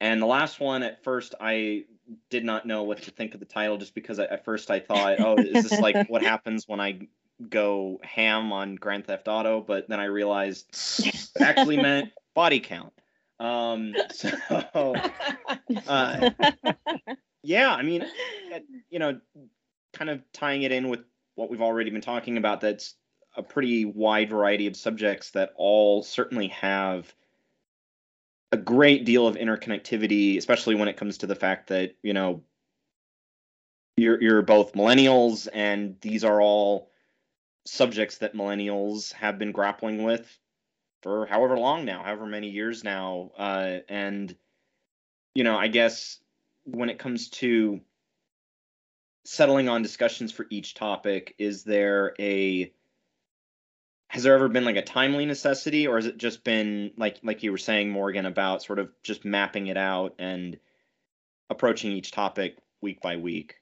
and 0.00 0.20
the 0.20 0.26
last 0.26 0.60
one 0.60 0.82
at 0.82 1.02
first 1.04 1.34
I 1.40 1.84
did 2.28 2.44
not 2.44 2.66
know 2.66 2.82
what 2.82 3.02
to 3.02 3.10
think 3.10 3.34
of 3.34 3.40
the 3.40 3.46
title 3.46 3.78
just 3.78 3.94
because 3.94 4.18
I, 4.18 4.24
at 4.24 4.44
first 4.44 4.70
I 4.70 4.80
thought, 4.80 5.20
oh, 5.20 5.36
is 5.36 5.68
this 5.68 5.80
like 5.80 6.08
what 6.08 6.22
happens 6.22 6.66
when 6.66 6.80
I 6.80 7.08
go 7.48 8.00
ham 8.02 8.52
on 8.52 8.76
Grand 8.76 9.06
Theft 9.06 9.28
Auto? 9.28 9.60
But 9.60 9.88
then 9.88 10.00
I 10.00 10.04
realized 10.04 10.66
it 11.04 11.30
actually 11.40 11.76
meant 11.82 12.10
body 12.34 12.60
count. 12.60 12.92
Um, 13.38 13.94
so 14.12 14.30
uh, 15.86 16.30
yeah, 17.42 17.74
I 17.74 17.82
mean, 17.82 18.04
you 18.90 18.98
know, 18.98 19.20
kind 19.92 20.10
of 20.10 20.22
tying 20.32 20.62
it 20.62 20.72
in 20.72 20.88
with 20.88 21.00
what 21.34 21.50
we've 21.50 21.62
already 21.62 21.90
been 21.90 22.02
talking 22.02 22.36
about, 22.36 22.60
that's 22.60 22.94
a 23.36 23.42
pretty 23.42 23.84
wide 23.84 24.28
variety 24.28 24.66
of 24.66 24.76
subjects 24.76 25.30
that 25.30 25.52
all 25.56 26.02
certainly 26.02 26.48
have 26.48 27.12
a 28.52 28.56
great 28.56 29.04
deal 29.04 29.26
of 29.26 29.36
interconnectivity, 29.36 30.36
especially 30.36 30.74
when 30.74 30.88
it 30.88 30.96
comes 30.96 31.18
to 31.18 31.26
the 31.26 31.34
fact 31.34 31.68
that, 31.68 31.94
you 32.02 32.12
know, 32.12 32.42
you're 33.96 34.20
you're 34.22 34.42
both 34.42 34.72
millennials 34.72 35.46
and 35.52 35.96
these 36.00 36.24
are 36.24 36.40
all 36.40 36.90
subjects 37.66 38.18
that 38.18 38.34
millennials 38.34 39.12
have 39.12 39.38
been 39.38 39.52
grappling 39.52 40.02
with 40.02 40.38
for 41.02 41.26
however 41.26 41.58
long 41.58 41.84
now, 41.84 42.02
however 42.02 42.26
many 42.26 42.48
years 42.48 42.82
now. 42.82 43.30
Uh, 43.38 43.78
and 43.88 44.34
you 45.34 45.44
know, 45.44 45.56
I 45.56 45.68
guess 45.68 46.18
when 46.64 46.90
it 46.90 46.98
comes 46.98 47.28
to 47.28 47.80
settling 49.24 49.68
on 49.68 49.82
discussions 49.82 50.32
for 50.32 50.46
each 50.50 50.74
topic, 50.74 51.34
is 51.38 51.62
there 51.62 52.14
a 52.18 52.72
has 54.10 54.24
there 54.24 54.34
ever 54.34 54.48
been 54.48 54.64
like 54.64 54.74
a 54.74 54.82
timely 54.82 55.24
necessity 55.24 55.86
or 55.86 55.94
has 55.94 56.06
it 56.06 56.18
just 56.18 56.42
been 56.42 56.90
like 56.96 57.20
like 57.22 57.44
you 57.44 57.52
were 57.52 57.58
saying 57.58 57.88
Morgan 57.88 58.26
about 58.26 58.60
sort 58.60 58.80
of 58.80 58.90
just 59.04 59.24
mapping 59.24 59.68
it 59.68 59.76
out 59.76 60.16
and 60.18 60.58
approaching 61.48 61.92
each 61.92 62.10
topic 62.10 62.58
week 62.82 63.00
by 63.00 63.16
week? 63.16 63.54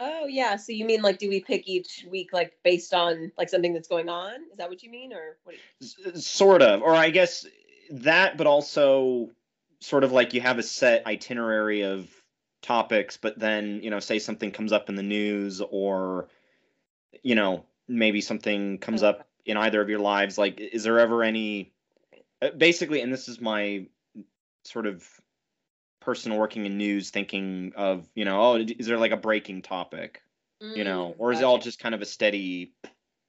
oh 0.00 0.26
yeah. 0.26 0.56
So 0.56 0.72
you 0.72 0.84
mean 0.84 1.00
like 1.00 1.18
do 1.18 1.28
we 1.28 1.40
pick 1.40 1.68
each 1.68 2.04
week 2.10 2.32
like 2.32 2.54
based 2.64 2.92
on 2.92 3.30
like 3.38 3.48
something 3.48 3.72
that's 3.72 3.86
going 3.86 4.08
on? 4.08 4.34
Is 4.50 4.58
that 4.58 4.68
what 4.68 4.82
you 4.82 4.90
mean, 4.90 5.12
or 5.12 5.38
what? 5.44 5.54
You... 5.78 6.20
Sort 6.20 6.60
of 6.60 6.82
or 6.82 6.92
i 6.92 7.10
guess 7.10 7.46
that 7.90 8.36
but 8.36 8.48
also 8.48 9.30
sort 9.80 10.02
of 10.02 10.10
like 10.10 10.34
you 10.34 10.40
have 10.40 10.58
a 10.58 10.62
set 10.62 11.06
itinerary 11.06 11.82
of 11.82 12.08
topics 12.62 13.16
but 13.16 13.38
then 13.38 13.80
you 13.82 13.90
know 13.90 14.00
say 14.00 14.18
something 14.18 14.50
comes 14.50 14.72
up 14.72 14.88
in 14.88 14.96
the 14.96 15.02
news 15.02 15.60
or 15.70 16.28
you 17.22 17.34
know 17.34 17.64
maybe 17.88 18.20
something 18.20 18.78
comes 18.78 19.02
oh, 19.02 19.10
up 19.10 19.28
in 19.44 19.56
either 19.56 19.80
of 19.80 19.88
your 19.88 19.98
lives 19.98 20.38
like 20.38 20.60
is 20.60 20.84
there 20.84 20.98
ever 20.98 21.22
any 21.22 21.72
uh, 22.40 22.50
basically 22.56 23.00
and 23.00 23.12
this 23.12 23.28
is 23.28 23.40
my 23.40 23.86
sort 24.64 24.86
of 24.86 25.06
person 26.00 26.34
working 26.36 26.66
in 26.66 26.76
news 26.76 27.10
thinking 27.10 27.72
of 27.76 28.08
you 28.14 28.24
know 28.24 28.40
oh 28.40 28.56
is 28.56 28.86
there 28.86 28.98
like 28.98 29.12
a 29.12 29.16
breaking 29.16 29.62
topic 29.62 30.22
you 30.60 30.84
know 30.84 31.12
Mm, 31.12 31.14
or 31.18 31.32
is 31.32 31.40
it 31.40 31.44
all 31.44 31.58
just 31.58 31.80
kind 31.80 31.94
of 31.94 32.02
a 32.02 32.06
steady 32.06 32.72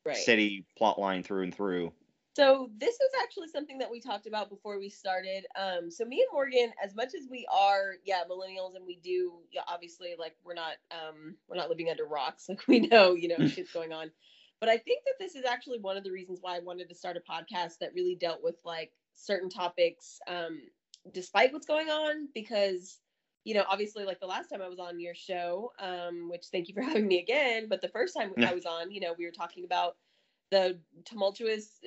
right? 0.05 0.15
steady 0.15 0.65
plot 0.77 0.99
line 0.99 1.23
through 1.23 1.43
and 1.43 1.55
through 1.55 1.91
So 2.35 2.69
this 2.79 2.95
is 2.95 3.11
actually 3.23 3.49
something 3.49 3.77
that 3.79 3.91
we 3.91 3.99
talked 3.99 4.25
about 4.25 4.49
before 4.49 4.79
we 4.79 4.89
started. 4.89 5.45
Um, 5.55 5.91
so 5.91 6.03
me 6.03 6.21
and 6.21 6.29
Morgan, 6.33 6.71
as 6.83 6.95
much 6.95 7.13
as 7.13 7.27
we 7.29 7.45
are, 7.51 7.93
yeah, 8.05 8.23
millennials, 8.27 8.75
and 8.75 8.85
we 8.87 8.95
do, 9.03 9.33
yeah, 9.51 9.61
obviously, 9.67 10.15
like 10.17 10.35
we're 10.43 10.55
not, 10.55 10.73
um, 10.89 11.35
we're 11.47 11.57
not 11.57 11.69
living 11.69 11.89
under 11.89 12.05
rocks. 12.05 12.45
Like 12.49 12.67
we 12.67 12.79
know, 12.79 13.13
you 13.13 13.27
know, 13.27 13.45
shit's 13.53 13.71
going 13.71 13.93
on. 13.93 14.09
But 14.59 14.69
I 14.69 14.77
think 14.77 15.03
that 15.05 15.15
this 15.19 15.35
is 15.35 15.45
actually 15.45 15.79
one 15.79 15.97
of 15.97 16.03
the 16.03 16.11
reasons 16.11 16.39
why 16.41 16.55
I 16.55 16.59
wanted 16.59 16.89
to 16.89 16.95
start 16.95 17.17
a 17.17 17.19
podcast 17.31 17.79
that 17.79 17.93
really 17.93 18.15
dealt 18.15 18.43
with 18.43 18.59
like 18.63 18.93
certain 19.13 19.49
topics, 19.49 20.19
um, 20.27 20.61
despite 21.11 21.53
what's 21.53 21.65
going 21.67 21.89
on, 21.89 22.29
because 22.33 22.99
you 23.45 23.53
know, 23.53 23.65
obviously, 23.69 24.05
like 24.05 24.19
the 24.21 24.25
last 24.27 24.49
time 24.49 24.61
I 24.61 24.69
was 24.69 24.79
on 24.79 24.99
your 24.99 25.15
show, 25.15 25.73
um, 25.79 26.29
which 26.29 26.45
thank 26.51 26.67
you 26.69 26.73
for 26.73 26.81
having 26.83 27.07
me 27.07 27.19
again. 27.19 27.67
But 27.69 27.81
the 27.81 27.89
first 27.89 28.15
time 28.15 28.33
Yeah. 28.37 28.49
I 28.51 28.53
was 28.53 28.65
on, 28.65 28.91
you 28.91 29.01
know, 29.01 29.13
we 29.17 29.25
were 29.25 29.31
talking 29.31 29.65
about 29.65 29.97
the 30.51 30.79
tumultuous, 31.05 31.79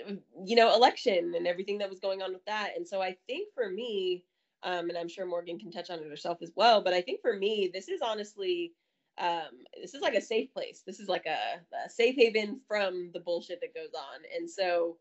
you 0.44 0.56
know, 0.56 0.74
election 0.74 1.34
and 1.36 1.46
everything 1.46 1.78
that 1.78 1.88
was 1.90 2.00
going 2.00 2.22
on 2.22 2.32
with 2.32 2.44
that. 2.46 2.72
And 2.76 2.86
so 2.86 3.00
I 3.00 3.16
think 3.26 3.52
for 3.54 3.70
me, 3.70 4.24
um, 4.62 4.88
and 4.88 4.98
I'm 4.98 5.08
sure 5.08 5.24
Morgan 5.26 5.58
can 5.58 5.70
touch 5.70 5.90
on 5.90 6.00
it 6.00 6.08
herself 6.08 6.38
as 6.42 6.52
well, 6.56 6.82
but 6.82 6.92
I 6.92 7.00
think 7.00 7.20
for 7.20 7.36
me, 7.36 7.70
this 7.72 7.88
is 7.88 8.00
honestly, 8.02 8.72
um, 9.18 9.64
this 9.80 9.94
is 9.94 10.02
like 10.02 10.14
a 10.14 10.20
safe 10.20 10.52
place. 10.52 10.82
This 10.86 11.00
is 11.00 11.08
like 11.08 11.26
a, 11.26 11.60
a 11.86 11.90
safe 11.90 12.16
haven 12.16 12.60
from 12.66 13.12
the 13.12 13.20
bullshit 13.20 13.60
that 13.62 13.74
goes 13.74 13.94
on. 13.94 14.22
And 14.34 14.48
so 14.50 14.98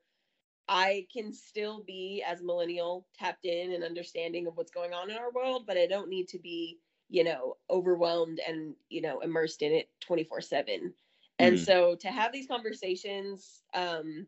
I 0.68 1.08
can 1.14 1.32
still 1.34 1.84
be 1.84 2.24
as 2.26 2.42
a 2.42 2.46
millennial 2.46 3.08
tapped 3.14 3.46
in 3.46 3.72
and 3.74 3.84
understanding 3.84 4.48
of 4.48 4.58
what's 4.58 4.72
going 4.72 4.94
on 4.94 5.12
in 5.12 5.18
our 5.18 5.32
world, 5.32 5.68
but 5.68 5.78
I 5.78 5.86
don't 5.88 6.10
need 6.10 6.28
to 6.30 6.40
be, 6.40 6.80
you 7.10 7.24
know, 7.24 7.58
overwhelmed 7.70 8.40
and, 8.40 8.76
you 8.90 9.02
know, 9.02 9.20
immersed 9.22 9.62
in 9.62 9.72
it 9.74 9.92
24 10.02 10.42
7. 10.42 10.96
And 11.38 11.60
Mhm. 11.60 11.60
so 11.60 11.96
to 11.98 12.10
have 12.10 12.32
these 12.32 12.48
conversations, 12.48 13.64
um, 13.74 14.28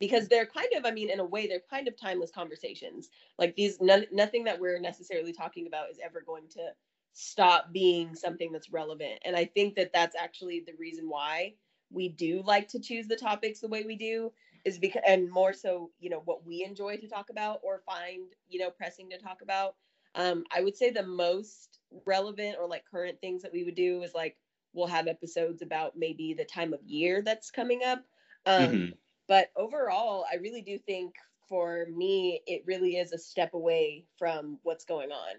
because 0.00 0.28
they're 0.28 0.46
kind 0.46 0.72
of, 0.74 0.84
I 0.86 0.90
mean, 0.90 1.10
in 1.10 1.20
a 1.20 1.24
way, 1.24 1.46
they're 1.46 1.60
kind 1.70 1.86
of 1.88 1.96
timeless 1.96 2.30
conversations. 2.30 3.10
Like 3.38 3.54
these, 3.56 3.80
none, 3.80 4.06
nothing 4.12 4.44
that 4.44 4.60
we're 4.60 4.78
necessarily 4.78 5.32
talking 5.32 5.66
about 5.66 5.90
is 5.90 5.98
ever 6.02 6.20
going 6.22 6.48
to 6.50 6.74
stop 7.14 7.72
being 7.72 8.16
something 8.16 8.52
that's 8.52 8.72
relevant. 8.72 9.20
And 9.24 9.36
I 9.36 9.46
think 9.46 9.76
that 9.76 9.92
that's 9.94 10.16
actually 10.16 10.60
the 10.66 10.74
reason 10.78 11.08
why 11.08 11.54
we 11.90 12.10
do 12.10 12.42
like 12.44 12.68
to 12.70 12.80
choose 12.80 13.08
the 13.08 13.16
topics 13.16 13.60
the 13.60 13.68
way 13.68 13.84
we 13.84 13.96
do 13.96 14.32
is 14.64 14.78
because 14.78 15.02
and 15.06 15.30
more 15.30 15.54
so 15.54 15.90
you 16.00 16.10
know 16.10 16.22
what 16.26 16.46
we 16.46 16.64
enjoy 16.64 16.96
to 16.98 17.08
talk 17.08 17.30
about 17.30 17.60
or 17.64 17.82
find 17.86 18.32
you 18.48 18.60
know 18.60 18.70
pressing 18.70 19.10
to 19.10 19.18
talk 19.18 19.42
about 19.42 19.76
um 20.14 20.44
i 20.54 20.62
would 20.62 20.76
say 20.76 20.90
the 20.90 21.06
most 21.06 21.80
relevant 22.06 22.56
or 22.60 22.68
like 22.68 22.84
current 22.90 23.20
things 23.20 23.42
that 23.42 23.52
we 23.52 23.64
would 23.64 23.74
do 23.76 24.02
is 24.02 24.14
like 24.14 24.36
we'll 24.74 24.86
have 24.86 25.08
episodes 25.08 25.62
about 25.62 25.96
maybe 25.96 26.34
the 26.34 26.44
time 26.44 26.72
of 26.74 26.82
year 26.84 27.22
that's 27.22 27.50
coming 27.50 27.82
up 27.84 28.04
um 28.46 28.88
Mhm. 28.88 28.98
but 29.28 29.50
overall 29.56 30.24
i 30.32 30.36
really 30.36 30.62
do 30.62 30.78
think 30.78 31.14
for 31.48 31.86
me 31.94 32.42
it 32.46 32.62
really 32.66 32.96
is 32.96 33.12
a 33.12 33.18
step 33.18 33.54
away 33.54 34.06
from 34.18 34.58
what's 34.62 34.84
going 34.84 35.12
on 35.12 35.34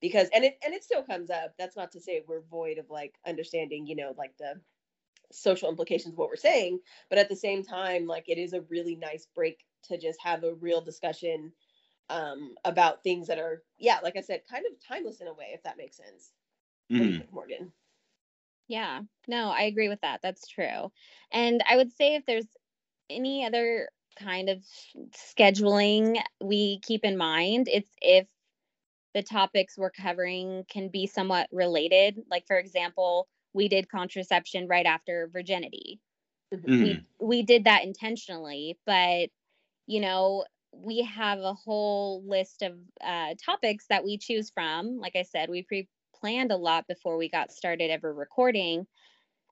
because 0.00 0.28
and 0.34 0.44
it 0.44 0.58
and 0.64 0.74
it 0.74 0.84
still 0.84 1.02
comes 1.02 1.30
up. 1.30 1.54
That's 1.58 1.76
not 1.76 1.92
to 1.92 2.00
say 2.00 2.22
we're 2.26 2.42
void 2.42 2.78
of 2.78 2.90
like 2.90 3.14
understanding 3.26 3.86
you 3.86 3.96
know 3.96 4.14
like 4.16 4.36
the 4.38 4.60
social 5.32 5.68
implications 5.68 6.12
of 6.12 6.18
what 6.18 6.28
we're 6.28 6.34
saying 6.34 6.80
but 7.08 7.18
at 7.18 7.28
the 7.28 7.36
same 7.36 7.62
time 7.62 8.06
like 8.06 8.28
it 8.28 8.36
is 8.36 8.52
a 8.52 8.62
really 8.62 8.96
nice 8.96 9.28
break 9.32 9.64
to 9.84 9.96
just 9.96 10.18
have 10.20 10.42
a 10.42 10.54
real 10.54 10.80
discussion 10.80 11.52
um 12.08 12.54
about 12.64 13.04
things 13.04 13.28
that 13.28 13.38
are 13.38 13.62
yeah 13.78 13.98
like 14.02 14.16
i 14.16 14.20
said 14.20 14.40
kind 14.50 14.64
of 14.66 14.72
timeless 14.84 15.20
in 15.20 15.28
a 15.28 15.32
way 15.32 15.50
if 15.54 15.62
that 15.62 15.76
makes 15.76 15.96
sense. 15.96 16.32
What 16.88 16.98
do 16.98 17.04
you 17.04 17.18
think, 17.18 17.32
morgan? 17.32 17.72
Yeah, 18.66 19.02
no, 19.26 19.50
I 19.50 19.62
agree 19.62 19.88
with 19.88 20.00
that. 20.02 20.20
That's 20.22 20.46
true. 20.46 20.92
And 21.32 21.62
I 21.68 21.76
would 21.76 21.92
say 21.92 22.14
if 22.14 22.24
there's 22.26 22.46
any 23.08 23.44
other 23.44 23.88
kind 24.16 24.48
of 24.48 24.64
scheduling 25.12 26.20
we 26.40 26.78
keep 26.80 27.04
in 27.04 27.16
mind, 27.16 27.68
it's 27.68 27.90
if 28.00 28.26
the 29.14 29.22
topics 29.22 29.76
we're 29.78 29.90
covering 29.90 30.64
can 30.70 30.88
be 30.88 31.06
somewhat 31.06 31.48
related. 31.52 32.18
Like, 32.30 32.46
for 32.46 32.58
example, 32.58 33.28
we 33.52 33.68
did 33.68 33.90
contraception 33.90 34.68
right 34.68 34.86
after 34.86 35.28
virginity. 35.32 36.00
Mhm. 36.52 36.74
We 36.78 37.04
we 37.20 37.42
did 37.42 37.64
that 37.64 37.84
intentionally, 37.84 38.78
but 38.86 39.30
you 39.86 40.00
know, 40.00 40.44
we 40.72 41.02
have 41.02 41.40
a 41.40 41.54
whole 41.54 42.24
list 42.26 42.62
of 42.62 42.78
uh, 43.04 43.34
topics 43.44 43.86
that 43.88 44.04
we 44.04 44.18
choose 44.18 44.50
from. 44.50 44.98
Like 44.98 45.16
I 45.16 45.22
said, 45.22 45.50
we 45.50 45.62
pre 45.64 45.88
planned 46.14 46.52
a 46.52 46.56
lot 46.56 46.86
before 46.88 47.16
we 47.18 47.28
got 47.30 47.52
started 47.52 47.90
ever 47.90 48.14
recording 48.14 48.86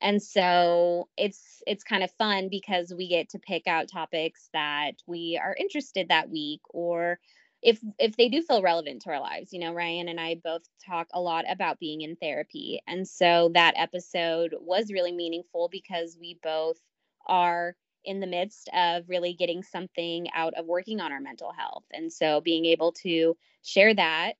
and 0.01 0.23
so 0.23 1.09
it's 1.17 1.63
it's 1.67 1.83
kind 1.85 2.05
of 2.05 2.11
fun 2.13 2.49
because 2.51 2.93
we 2.97 3.09
get 3.09 3.29
to 3.31 3.39
pick 3.39 3.67
out 3.67 3.89
topics 3.89 4.49
that 4.53 4.93
we 5.07 5.39
are 5.43 5.57
interested 5.59 6.09
that 6.09 6.31
week 6.31 6.61
or 6.71 7.19
if 7.63 7.81
if 7.99 8.17
they 8.17 8.29
do 8.29 8.43
feel 8.43 8.63
relevant 8.63 9.03
to 9.03 9.11
our 9.11 9.21
lives 9.21 9.53
you 9.53 9.59
know 9.59 9.73
ryann 9.73 10.09
and 10.09 10.21
i 10.21 10.37
both 10.45 10.63
talk 10.89 11.09
a 11.13 11.21
lot 11.21 11.45
about 11.51 11.79
being 11.79 12.03
in 12.03 12.17
therapy. 12.17 12.81
And 12.87 13.07
so 13.07 13.51
that 13.55 13.75
episode 13.77 14.55
was 14.61 14.93
really 14.93 15.13
meaningful 15.13 15.69
because 15.71 16.17
we 16.21 16.39
both 16.43 16.79
are 17.27 17.77
in 18.05 18.21
the 18.21 18.27
midst 18.27 18.71
of 18.73 19.09
really 19.09 19.35
getting 19.35 19.63
something 19.63 20.29
out 20.35 20.55
of 20.55 20.67
working 20.67 21.01
on 21.01 21.13
our 21.13 21.21
mental 21.21 21.53
health. 21.53 21.85
And 21.93 22.13
so 22.13 22.41
being 22.41 22.65
able 22.67 22.93
to 23.03 23.37
share 23.63 23.95
that 23.95 24.35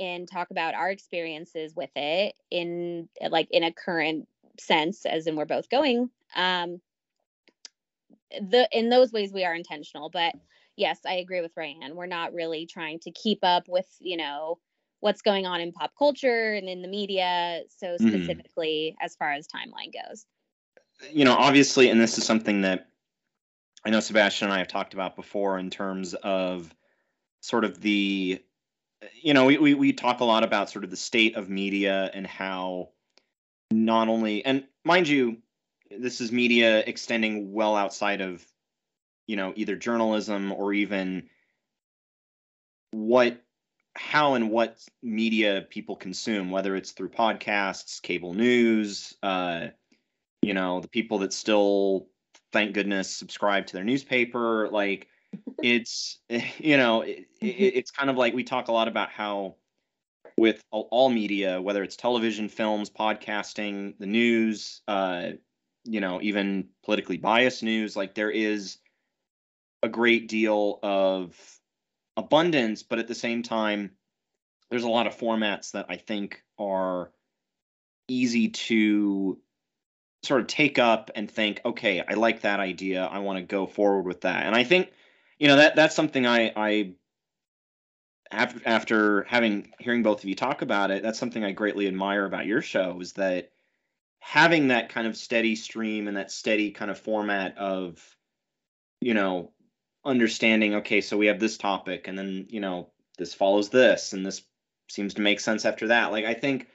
and 0.00 0.28
talk 0.30 0.50
about 0.50 0.74
our 0.74 0.90
experiences 0.90 1.74
with 1.76 1.90
it 1.94 2.34
in 2.50 3.08
like 3.28 3.48
in 3.50 3.62
a 3.62 3.72
current 3.72 4.26
sense 4.58 5.04
as 5.04 5.26
in 5.26 5.36
we're 5.36 5.44
both 5.44 5.68
going 5.68 6.08
um 6.36 6.80
the 8.30 8.68
in 8.72 8.88
those 8.88 9.12
ways 9.12 9.32
we 9.32 9.44
are 9.44 9.54
intentional. 9.54 10.10
But 10.10 10.34
yes 10.76 10.98
i 11.06 11.14
agree 11.14 11.40
with 11.40 11.54
ryann 11.54 11.94
we're 11.94 12.06
not 12.06 12.32
really 12.32 12.66
trying 12.66 12.98
to 12.98 13.10
keep 13.10 13.38
up 13.42 13.64
with 13.68 13.86
you 14.00 14.16
know 14.16 14.58
what's 15.00 15.22
going 15.22 15.46
on 15.46 15.60
in 15.60 15.72
pop 15.72 15.92
culture 15.98 16.54
and 16.54 16.68
in 16.68 16.82
the 16.82 16.88
media 16.88 17.62
so 17.68 17.96
Mhm. 18.00 18.08
specifically 18.08 18.96
as 19.00 19.14
far 19.16 19.32
as 19.32 19.46
timeline 19.46 19.92
goes 19.92 20.26
you 21.12 21.24
know, 21.24 21.34
obviously, 21.34 21.90
and 21.90 22.00
this 22.00 22.18
is 22.18 22.24
something 22.24 22.62
that 22.62 22.88
I 23.84 23.90
know 23.90 24.00
Sebastian 24.00 24.46
and 24.46 24.54
I 24.54 24.58
have 24.58 24.68
talked 24.68 24.94
about 24.94 25.16
before 25.16 25.58
in 25.58 25.70
terms 25.70 26.14
of 26.14 26.74
sort 27.40 27.64
of 27.64 27.80
the, 27.80 28.42
you 29.20 29.34
know, 29.34 29.46
we, 29.46 29.58
we, 29.58 29.74
we 29.74 29.92
talk 29.92 30.20
a 30.20 30.24
lot 30.24 30.44
about 30.44 30.70
sort 30.70 30.84
of 30.84 30.90
the 30.90 30.96
state 30.96 31.36
of 31.36 31.50
media 31.50 32.10
and 32.14 32.26
how 32.26 32.90
not 33.70 34.08
only, 34.08 34.44
and 34.44 34.64
mind 34.84 35.08
you, 35.08 35.38
this 35.90 36.20
is 36.20 36.32
media 36.32 36.78
extending 36.78 37.52
well 37.52 37.76
outside 37.76 38.20
of, 38.20 38.44
you 39.26 39.36
know, 39.36 39.52
either 39.56 39.76
journalism 39.76 40.52
or 40.52 40.72
even 40.72 41.28
what, 42.90 43.40
how 43.94 44.34
and 44.34 44.50
what 44.50 44.78
media 45.02 45.66
people 45.68 45.96
consume, 45.96 46.50
whether 46.50 46.74
it's 46.76 46.92
through 46.92 47.10
podcasts, 47.10 48.02
cable 48.02 48.34
news, 48.34 49.14
uh, 49.22 49.68
you 50.44 50.52
know 50.52 50.80
the 50.80 50.88
people 50.88 51.18
that 51.18 51.32
still 51.32 52.06
thank 52.52 52.74
goodness 52.74 53.10
subscribe 53.10 53.66
to 53.66 53.72
their 53.72 53.84
newspaper 53.84 54.68
like 54.70 55.08
it's 55.62 56.18
you 56.28 56.76
know 56.76 57.00
it, 57.00 57.26
it, 57.40 57.46
it's 57.46 57.90
kind 57.90 58.10
of 58.10 58.16
like 58.16 58.34
we 58.34 58.44
talk 58.44 58.68
a 58.68 58.72
lot 58.72 58.86
about 58.86 59.10
how 59.10 59.56
with 60.36 60.62
all, 60.70 60.88
all 60.90 61.08
media 61.08 61.60
whether 61.62 61.82
it's 61.82 61.96
television 61.96 62.48
films 62.48 62.90
podcasting 62.90 63.94
the 63.98 64.06
news 64.06 64.82
uh 64.86 65.30
you 65.84 66.00
know 66.00 66.20
even 66.20 66.68
politically 66.84 67.16
biased 67.16 67.62
news 67.62 67.96
like 67.96 68.14
there 68.14 68.30
is 68.30 68.78
a 69.84 69.88
great 69.88 70.28
deal 70.28 70.78
of 70.82 71.36
abundance 72.16 72.82
but 72.82 72.98
at 72.98 73.08
the 73.08 73.14
same 73.14 73.42
time 73.42 73.90
there's 74.70 74.84
a 74.84 74.88
lot 74.88 75.06
of 75.06 75.16
formats 75.16 75.72
that 75.72 75.86
i 75.88 75.96
think 75.96 76.42
are 76.58 77.10
easy 78.08 78.48
to 78.48 79.38
sort 80.24 80.40
of 80.40 80.46
take 80.46 80.78
up 80.78 81.10
and 81.14 81.30
think, 81.30 81.60
okay, 81.64 82.02
I 82.06 82.14
like 82.14 82.42
that 82.42 82.60
idea. 82.60 83.04
I 83.04 83.18
want 83.18 83.38
to 83.38 83.44
go 83.44 83.66
forward 83.66 84.06
with 84.06 84.22
that. 84.22 84.46
And 84.46 84.54
I 84.54 84.64
think, 84.64 84.90
you 85.38 85.48
know, 85.48 85.56
that 85.56 85.76
that's 85.76 85.94
something 85.94 86.26
I 86.26 86.52
I 86.56 86.92
after 88.30 88.60
after 88.64 89.22
having 89.24 89.72
hearing 89.78 90.02
both 90.02 90.22
of 90.22 90.28
you 90.28 90.34
talk 90.34 90.62
about 90.62 90.90
it, 90.90 91.02
that's 91.02 91.18
something 91.18 91.44
I 91.44 91.52
greatly 91.52 91.86
admire 91.86 92.24
about 92.24 92.46
your 92.46 92.62
show 92.62 93.00
is 93.00 93.12
that 93.14 93.50
having 94.20 94.68
that 94.68 94.88
kind 94.88 95.06
of 95.06 95.16
steady 95.16 95.54
stream 95.54 96.08
and 96.08 96.16
that 96.16 96.30
steady 96.30 96.70
kind 96.70 96.90
of 96.90 96.98
format 96.98 97.58
of, 97.58 98.02
you 99.00 99.14
know, 99.14 99.52
understanding, 100.04 100.76
okay, 100.76 101.00
so 101.00 101.16
we 101.16 101.26
have 101.26 101.40
this 101.40 101.56
topic 101.56 102.08
and 102.08 102.18
then, 102.18 102.46
you 102.48 102.60
know, 102.60 102.90
this 103.18 103.34
follows 103.34 103.68
this 103.68 104.12
and 104.12 104.24
this 104.24 104.42
seems 104.88 105.14
to 105.14 105.22
make 105.22 105.40
sense 105.40 105.64
after 105.64 105.88
that. 105.88 106.12
Like 106.12 106.24
I 106.24 106.34
think 106.34 106.68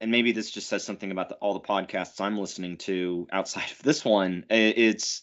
and 0.00 0.10
maybe 0.10 0.32
this 0.32 0.50
just 0.50 0.68
says 0.68 0.84
something 0.84 1.10
about 1.10 1.30
the, 1.30 1.34
all 1.36 1.54
the 1.54 1.60
podcasts 1.60 2.20
I'm 2.20 2.38
listening 2.38 2.76
to 2.78 3.26
outside 3.32 3.70
of 3.70 3.82
this 3.82 4.04
one. 4.04 4.44
It's 4.50 5.22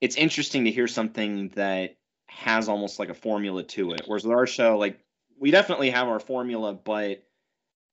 it's 0.00 0.16
interesting 0.16 0.64
to 0.64 0.70
hear 0.70 0.88
something 0.88 1.50
that 1.50 1.96
has 2.26 2.68
almost 2.68 2.98
like 2.98 3.10
a 3.10 3.14
formula 3.14 3.62
to 3.64 3.92
it. 3.92 4.02
Whereas 4.06 4.24
with 4.24 4.34
our 4.34 4.46
show, 4.46 4.78
like 4.78 4.98
we 5.38 5.50
definitely 5.50 5.90
have 5.90 6.08
our 6.08 6.20
formula, 6.20 6.72
but 6.72 7.22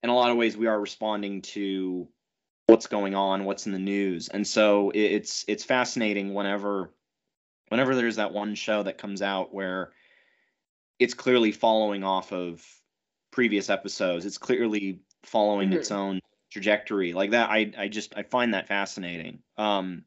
in 0.03 0.09
a 0.09 0.15
lot 0.15 0.31
of 0.31 0.37
ways 0.37 0.55
we 0.55 0.67
are 0.67 0.79
responding 0.79 1.41
to 1.41 2.07
what's 2.67 2.87
going 2.87 3.15
on, 3.15 3.45
what's 3.45 3.65
in 3.65 3.71
the 3.71 3.79
news, 3.79 4.27
and 4.29 4.45
so 4.45 4.91
it's 4.93 5.45
it's 5.47 5.63
fascinating 5.63 6.33
whenever 6.33 6.93
whenever 7.69 7.95
there's 7.95 8.17
that 8.17 8.33
one 8.33 8.55
show 8.55 8.83
that 8.83 8.97
comes 8.97 9.21
out 9.21 9.53
where 9.53 9.91
it's 10.99 11.13
clearly 11.13 11.51
following 11.51 12.03
off 12.03 12.31
of 12.31 12.65
previous 13.31 13.69
episodes. 13.69 14.25
It's 14.25 14.37
clearly 14.37 15.01
following 15.23 15.69
Mhm. 15.69 15.75
its 15.75 15.91
own 15.91 16.19
trajectory 16.49 17.11
like 17.13 17.31
that 17.31 17.49
i 17.49 17.71
i 17.77 17.87
just 17.89 18.15
i 18.15 18.23
find 18.23 18.53
that 18.53 18.67
fascinating 18.67 19.39
um 19.57 20.05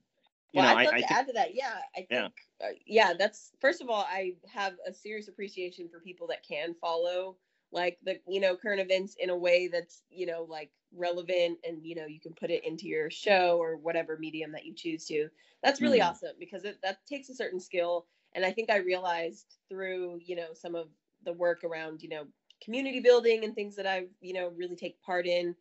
you 0.53 0.61
well, 0.61 0.70
know 0.70 0.77
I'd 0.77 0.88
i, 0.88 0.90
I 0.90 1.01
to 1.01 1.07
think 1.07 1.11
add 1.11 1.27
to 1.27 1.33
that. 1.35 1.55
Yeah, 1.55 1.75
I 1.94 1.99
think, 1.99 2.11
Yeah. 2.11 2.29
uh, 2.66 2.73
yeah, 2.87 3.12
that's 3.16 3.53
first 3.61 3.81
of 3.81 3.88
all, 3.88 4.05
I 4.09 4.35
have 4.53 4.75
a 4.87 4.92
serious 4.92 5.29
appreciation 5.29 5.88
for 5.88 6.01
people 6.01 6.27
that 6.29 6.42
can 6.42 6.75
follow 6.75 7.37
like 7.73 7.99
the 8.03 8.20
you 8.27 8.40
know 8.40 8.57
current 8.57 8.81
events 8.81 9.14
in 9.18 9.31
a 9.31 9.37
way 9.37 9.68
that's 9.68 10.03
you 10.11 10.27
know 10.27 10.44
like 10.49 10.70
relevant 10.92 11.59
and 11.64 11.85
you 11.87 11.94
know 11.94 12.07
you 12.07 12.20
can 12.20 12.35
put 12.35 12.50
it 12.50 12.64
into 12.64 12.87
your 12.87 13.11
show 13.11 13.59
or 13.59 13.76
whatever 13.76 14.16
medium 14.18 14.53
that 14.53 14.64
you 14.66 14.74
choose 14.74 15.07
to. 15.07 15.29
That's 15.62 15.83
really 15.83 16.00
Mhm. 16.00 16.00
awesome 16.00 16.37
because 16.38 16.64
it, 16.64 16.79
that 16.83 17.07
takes 17.07 17.29
a 17.29 17.35
certain 17.35 17.61
skill, 17.61 18.07
and 18.35 18.44
I 18.44 18.53
think 18.53 18.70
I 18.70 18.76
realized 18.79 19.59
through 19.68 20.20
you 20.24 20.37
know 20.37 20.55
some 20.55 20.74
of 20.74 20.90
the 21.24 21.33
work 21.33 21.64
around 21.64 22.03
you 22.03 22.09
know 22.09 22.26
community 22.62 23.00
building 23.00 23.44
and 23.44 23.55
things 23.55 23.76
that 23.76 23.87
I've 23.87 24.11
you 24.20 24.33
know 24.35 24.48
really 24.48 24.76
take 24.76 25.00
part 25.03 25.26
in. 25.26 25.57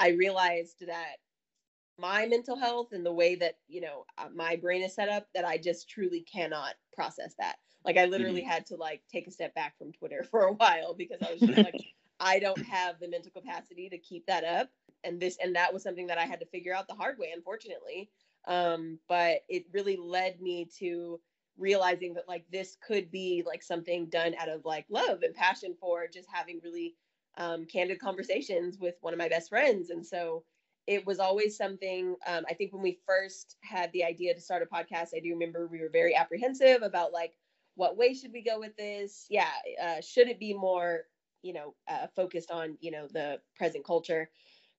I 0.00 0.10
realized 0.10 0.86
that 0.86 1.16
my 1.98 2.26
mental 2.26 2.56
health 2.56 2.92
and 2.92 3.04
the 3.04 3.12
way 3.12 3.34
that 3.36 3.58
you 3.66 3.80
know 3.80 4.04
uh, 4.18 4.28
my 4.34 4.56
brain 4.56 4.82
is 4.82 4.94
set 4.94 5.08
up 5.08 5.28
that 5.34 5.44
i 5.44 5.58
just 5.58 5.88
truly 5.88 6.22
cannot 6.22 6.76
process 6.92 7.34
that 7.38 7.56
like 7.84 7.96
i 7.96 8.04
literally 8.04 8.42
had 8.42 8.64
to 8.66 8.76
like 8.76 9.02
take 9.08 9.26
a 9.26 9.30
step 9.32 9.54
back 9.54 9.76
from 9.78 9.92
twitter 9.92 10.22
for 10.30 10.42
a 10.46 10.52
while 10.54 10.94
because 10.94 11.22
i 11.22 11.32
was 11.32 11.44
just 11.44 11.62
like 11.62 11.76
i 12.20 12.38
don't 12.38 12.64
have 12.64 12.98
the 13.00 13.08
mental 13.08 13.30
capacity 13.30 13.88
to 13.88 13.98
keep 13.98 14.26
that 14.26 14.44
up 14.44 14.70
and 15.04 15.20
this 15.20 15.36
and 15.42 15.54
that 15.54 15.72
was 15.72 15.82
something 15.82 16.06
that 16.06 16.18
i 16.18 16.24
had 16.24 16.40
to 16.40 16.46
figure 16.46 16.74
out 16.74 16.88
the 16.88 16.94
hard 16.94 17.18
way 17.18 17.32
unfortunately 17.34 18.10
um 18.46 18.98
but 19.08 19.40
it 19.48 19.64
really 19.72 19.96
led 19.96 20.40
me 20.40 20.68
to 20.78 21.20
realizing 21.58 22.14
that 22.14 22.28
like 22.28 22.44
this 22.50 22.76
could 22.86 23.10
be 23.10 23.42
like 23.46 23.62
something 23.62 24.06
done 24.06 24.34
out 24.38 24.48
of 24.48 24.64
like 24.64 24.86
love 24.88 25.22
and 25.22 25.34
passion 25.34 25.74
for 25.80 26.06
just 26.06 26.28
having 26.32 26.60
really 26.62 26.94
um, 27.36 27.64
candid 27.66 28.00
conversations 28.00 28.78
with 28.78 28.94
one 29.00 29.12
of 29.12 29.18
my 29.18 29.28
best 29.28 29.48
friends. 29.48 29.90
And 29.90 30.04
so 30.04 30.44
it 30.86 31.06
was 31.06 31.18
always 31.18 31.56
something. 31.56 32.16
Um, 32.26 32.44
I 32.48 32.54
think 32.54 32.72
when 32.72 32.82
we 32.82 32.98
first 33.06 33.56
had 33.62 33.92
the 33.92 34.04
idea 34.04 34.34
to 34.34 34.40
start 34.40 34.62
a 34.62 34.74
podcast, 34.74 35.08
I 35.14 35.20
do 35.22 35.30
remember 35.30 35.66
we 35.66 35.80
were 35.80 35.90
very 35.90 36.14
apprehensive 36.14 36.82
about 36.82 37.12
like, 37.12 37.34
what 37.74 37.96
way 37.96 38.14
should 38.14 38.32
we 38.32 38.42
go 38.42 38.58
with 38.58 38.76
this? 38.76 39.26
Yeah, 39.30 39.50
uh, 39.82 40.00
should 40.00 40.28
it 40.28 40.40
be 40.40 40.52
more, 40.52 41.02
you 41.42 41.52
know, 41.52 41.74
uh, 41.88 42.06
focused 42.08 42.50
on, 42.50 42.76
you 42.80 42.90
know, 42.90 43.08
the 43.08 43.40
present 43.56 43.84
culture? 43.84 44.30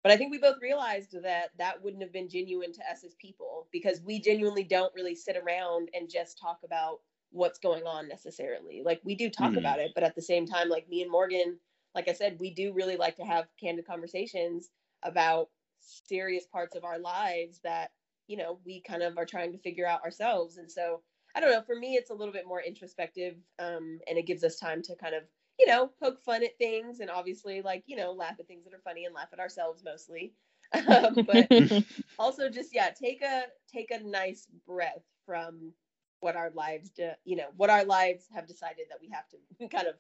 But 0.02 0.12
I 0.14 0.18
think 0.18 0.32
we 0.32 0.38
both 0.40 0.62
realized 0.62 1.12
that 1.24 1.52
that 1.58 1.82
wouldn't 1.84 2.04
have 2.04 2.14
been 2.14 2.30
genuine 2.30 2.72
to 2.74 2.92
us 2.92 3.04
as 3.04 3.16
people 3.16 3.68
because 3.72 4.02
we 4.02 4.20
genuinely 4.22 4.64
don't 4.64 4.94
really 4.96 5.16
sit 5.16 5.36
around 5.36 5.90
and 5.94 6.10
just 6.10 6.38
talk 6.40 6.60
about 6.64 7.02
what's 7.32 7.60
going 7.60 7.86
on 7.86 8.08
necessarily. 8.08 8.82
Like 8.84 9.02
we 9.04 9.16
do 9.16 9.30
talk 9.30 9.56
Mhm. 9.56 9.58
about 9.58 9.80
it, 9.80 9.92
but 9.94 10.04
at 10.04 10.16
the 10.16 10.22
same 10.22 10.46
time, 10.46 10.70
like 10.70 10.88
me 10.88 11.02
and 11.02 11.12
Morgan, 11.12 11.60
like 11.94 12.08
I 12.08 12.14
said, 12.14 12.40
we 12.40 12.54
do 12.54 12.74
really 12.74 12.96
like 12.98 13.18
to 13.18 13.26
have 13.26 13.50
candid 13.60 13.86
conversations 13.86 14.70
about 15.04 15.50
serious 15.80 16.46
parts 16.48 16.76
of 16.76 16.84
our 16.84 17.00
lives 17.00 17.60
that, 17.62 17.92
you 18.28 18.38
know, 18.38 18.60
we 18.66 18.82
kind 18.82 19.04
of 19.04 19.18
are 19.18 19.26
trying 19.26 19.52
to 19.52 19.58
figure 19.60 19.86
out 19.88 20.04
ourselves. 20.04 20.58
And 20.58 20.72
so 20.72 21.04
I 21.36 21.40
don't 21.40 21.52
know, 21.52 21.62
for 21.62 21.76
me, 21.76 21.96
it's 21.96 22.10
a 22.10 22.14
little 22.16 22.34
bit 22.34 22.48
more 22.48 22.62
introspective 22.62 23.36
um, 23.60 24.00
and 24.08 24.18
it 24.18 24.26
gives 24.26 24.44
us 24.44 24.58
time 24.58 24.82
to 24.84 24.96
kind 24.96 25.14
of, 25.16 25.24
you 25.60 25.68
know, 25.68 25.92
poke 26.02 26.22
fun 26.22 26.44
at 26.44 26.58
things 26.58 27.02
and 27.02 27.10
obviously 27.10 27.62
like, 27.62 27.84
you 27.86 27.98
know, 27.98 28.12
laugh 28.12 28.40
at 28.40 28.48
things 28.48 28.64
that 28.64 28.74
are 28.74 28.82
funny 28.84 29.06
and 29.06 29.14
laugh 29.14 29.30
at 29.34 29.40
ourselves 29.40 29.84
mostly. 29.84 30.34
Um, 30.72 31.26
but 31.26 31.48
also 32.20 32.48
just 32.48 32.76
yeah 32.76 32.92
take 32.92 33.24
a 33.24 33.46
take 33.74 33.90
a 33.90 34.04
nice 34.04 34.46
breath 34.68 35.02
from 35.26 35.74
what 36.20 36.36
our 36.36 36.52
lives 36.52 36.92
do 36.92 37.10
you 37.26 37.38
know 37.38 37.48
what 37.58 37.72
our 37.72 37.84
lives 37.84 38.26
have 38.36 38.46
decided 38.46 38.86
that 38.90 39.00
we 39.02 39.10
have 39.10 39.24
to 39.30 39.68
kind 39.76 39.88
of 39.88 39.96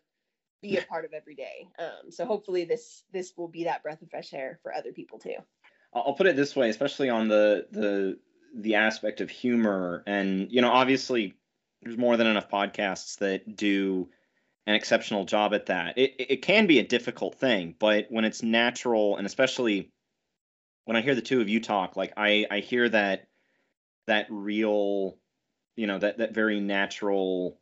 be 0.62 0.78
a 0.78 0.84
part 0.84 1.06
of 1.06 1.14
every 1.14 1.34
day. 1.34 1.68
Um 1.80 2.12
so 2.12 2.24
hopefully 2.24 2.66
this 2.66 3.02
this 3.12 3.34
will 3.36 3.48
be 3.48 3.64
that 3.64 3.82
breath 3.82 4.04
of 4.04 4.12
fresh 4.12 4.32
air 4.32 4.60
for 4.62 4.72
other 4.72 4.92
people 4.92 5.18
too. 5.18 5.38
I'll 5.92 6.04
I'll 6.08 6.14
put 6.14 6.28
it 6.28 6.36
this 6.36 6.56
way, 6.56 6.70
especially 6.70 7.10
on 7.10 7.30
the 7.30 7.66
the 7.72 8.20
the 8.56 8.76
aspect 8.76 9.22
of 9.22 9.30
humor, 9.30 10.04
and 10.06 10.52
you 10.52 10.62
know, 10.62 10.72
obviously, 10.72 11.36
there's 11.82 11.98
more 11.98 12.18
than 12.18 12.28
enough 12.28 12.50
podcasts 12.50 13.18
that 13.20 13.56
do 13.56 14.10
an 14.68 14.76
exceptional 14.76 15.26
job 15.26 15.54
at 15.54 15.68
that. 15.68 15.98
It 15.98 16.16
it 16.18 16.42
can 16.42 16.68
be 16.68 16.80
a 16.80 16.88
difficult 16.88 17.36
thing, 17.36 17.76
but 17.80 18.08
when 18.10 18.26
it's 18.26 18.44
natural, 18.44 19.18
and 19.18 19.26
especially 19.26 19.92
when 20.86 20.98
I 20.98 21.02
hear 21.02 21.16
the 21.16 21.22
two 21.22 21.42
of 21.42 21.50
you 21.50 21.60
talk, 21.60 21.96
like 21.96 22.14
I 22.18 22.46
I 22.50 22.60
hear 22.60 22.88
that 22.90 23.28
that 24.08 24.28
real, 24.30 25.18
you 25.76 25.88
know, 25.88 26.00
that 26.00 26.20
that 26.20 26.34
very 26.34 26.60
natural 26.60 27.60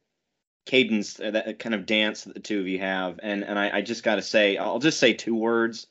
cadence, 0.65 1.19
uh, 1.19 1.31
that 1.31 1.59
kind 1.59 1.75
of 1.75 1.85
dance 1.85 2.23
that 2.23 2.33
the 2.33 2.39
two 2.39 2.59
of 2.59 2.67
you 2.67 2.79
have, 2.79 3.19
and 3.23 3.43
and 3.43 3.57
I, 3.57 3.77
I 3.77 3.81
just 3.81 4.03
got 4.03 4.15
to 4.15 4.21
say, 4.21 4.57
I'll 4.57 4.79
just 4.79 4.99
say 4.99 5.13
two 5.13 5.35
words 5.35 5.87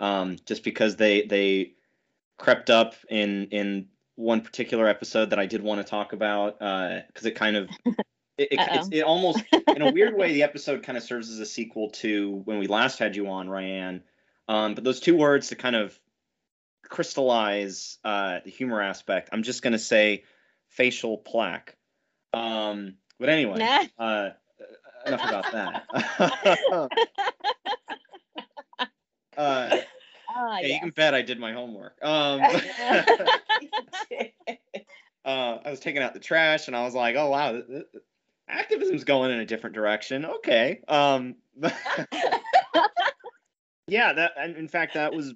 um, 0.00 0.36
just 0.44 0.64
because 0.64 0.96
they 0.96 1.22
they 1.22 1.74
crept 2.38 2.70
up 2.70 2.94
in 3.08 3.46
in 3.46 3.88
one 4.16 4.40
particular 4.40 4.88
episode 4.88 5.30
that 5.30 5.38
I 5.38 5.46
did 5.46 5.62
want 5.62 5.80
to 5.80 5.88
talk 5.88 6.12
about 6.12 6.58
because 6.58 7.24
it 7.24 7.36
kind 7.36 7.56
of 7.56 7.70
it, 8.38 8.48
it, 8.52 8.58
it's, 8.60 8.88
it 8.92 9.02
almost 9.02 9.42
in 9.68 9.82
a 9.82 9.92
weird 9.92 10.16
way 10.16 10.32
the 10.34 10.42
episode 10.42 10.82
kind 10.82 10.96
of 10.96 11.04
serves 11.04 11.30
as 11.30 11.38
a 11.38 11.46
sequel 11.46 11.90
to 11.90 12.42
when 12.44 12.58
we 12.58 12.66
last 12.66 12.98
had 12.98 13.16
you 13.16 13.28
on 13.28 13.48
Ryann. 13.48 14.02
Um, 14.48 14.74
but 14.74 14.84
those 14.84 15.00
two 15.00 15.16
words 15.16 15.48
to 15.48 15.56
kind 15.56 15.76
of 15.76 15.98
crystallize 16.88 17.98
uh, 18.04 18.40
the 18.44 18.50
humor 18.50 18.80
aspect, 18.80 19.30
I'm 19.32 19.42
just 19.42 19.62
gonna 19.62 19.78
say 19.78 20.24
facial 20.68 21.18
plaque. 21.18 21.76
Um, 22.32 22.94
but 23.18 23.28
anyway, 23.28 23.88
uh, 23.98 24.30
enough 25.06 25.24
about 25.24 25.52
that. 25.52 26.88
uh, 29.36 29.76
Ah, 30.34 30.58
yeah, 30.60 30.66
you 30.66 30.80
can 30.80 30.90
bet 30.90 31.14
I 31.14 31.22
did 31.22 31.38
my 31.38 31.52
homework. 31.52 32.02
Um, 32.02 32.40
uh, 35.24 35.58
I 35.64 35.70
was 35.70 35.80
taking 35.80 36.02
out 36.02 36.14
the 36.14 36.20
trash, 36.20 36.68
and 36.68 36.76
I 36.76 36.84
was 36.84 36.94
like, 36.94 37.16
"Oh 37.16 37.28
wow, 37.28 37.62
activism's 38.52 39.04
going 39.04 39.30
in 39.30 39.40
a 39.40 39.46
different 39.46 39.74
direction." 39.74 40.24
Okay. 40.24 40.80
Um, 40.88 41.36
yeah, 43.86 44.12
that. 44.12 44.32
And 44.38 44.56
in 44.56 44.68
fact, 44.68 44.94
that 44.94 45.12
was 45.12 45.34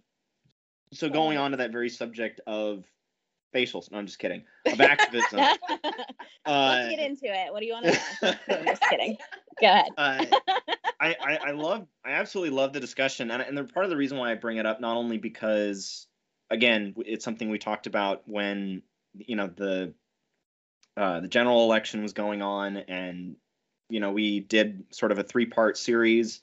so 0.92 1.08
going 1.08 1.38
on 1.38 1.50
to 1.52 1.56
that 1.58 1.72
very 1.72 1.88
subject 1.88 2.40
of 2.46 2.84
facials. 3.54 3.90
No, 3.90 3.98
I'm 3.98 4.06
just 4.06 4.18
kidding. 4.18 4.44
Of 4.66 4.80
activism. 4.80 5.38
Let's 5.38 5.58
uh, 6.46 6.88
get 6.88 6.98
into 6.98 7.26
it. 7.26 7.52
What 7.52 7.60
do 7.60 7.66
you 7.66 7.72
want 7.72 7.86
to 7.86 7.92
know? 8.22 8.56
I'm 8.56 8.64
just 8.66 8.82
kidding. 8.82 9.16
Go 9.60 9.66
ahead. 9.66 9.88
uh, 9.96 10.24
I, 11.00 11.16
I 11.20 11.38
I 11.46 11.50
love 11.52 11.86
I 12.04 12.12
absolutely 12.12 12.54
love 12.56 12.72
the 12.72 12.80
discussion 12.80 13.30
and 13.30 13.42
and 13.42 13.56
the 13.56 13.64
part 13.64 13.84
of 13.84 13.90
the 13.90 13.96
reason 13.96 14.18
why 14.18 14.30
I 14.30 14.34
bring 14.34 14.58
it 14.58 14.66
up 14.66 14.80
not 14.80 14.96
only 14.96 15.18
because 15.18 16.06
again 16.50 16.94
it's 16.98 17.24
something 17.24 17.50
we 17.50 17.58
talked 17.58 17.86
about 17.86 18.22
when 18.26 18.82
you 19.14 19.36
know 19.36 19.46
the 19.46 19.94
uh, 20.96 21.20
the 21.20 21.28
general 21.28 21.64
election 21.64 22.02
was 22.02 22.12
going 22.12 22.42
on 22.42 22.76
and 22.76 23.36
you 23.88 24.00
know 24.00 24.12
we 24.12 24.40
did 24.40 24.84
sort 24.90 25.12
of 25.12 25.18
a 25.18 25.22
three 25.22 25.46
part 25.46 25.76
series 25.76 26.40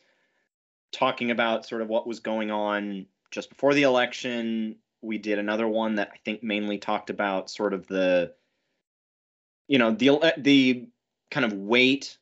talking 0.92 1.32
about 1.32 1.66
sort 1.66 1.82
of 1.82 1.88
what 1.88 2.08
was 2.08 2.20
going 2.20 2.52
on 2.52 3.06
just 3.32 3.50
before 3.50 3.74
the 3.74 3.84
election. 3.84 4.76
We 5.02 5.18
did 5.18 5.40
another 5.40 5.68
one 5.68 5.96
that 5.96 6.12
I 6.14 6.18
think 6.24 6.44
mainly 6.44 6.78
talked 6.78 7.10
about 7.10 7.50
sort 7.50 7.74
of 7.74 7.88
the 7.88 8.34
you 9.68 9.80
know 9.80 9.92
the 9.92 10.34
the 10.38 10.88
kind 11.32 11.46
of 11.46 11.54
weight 11.54 12.18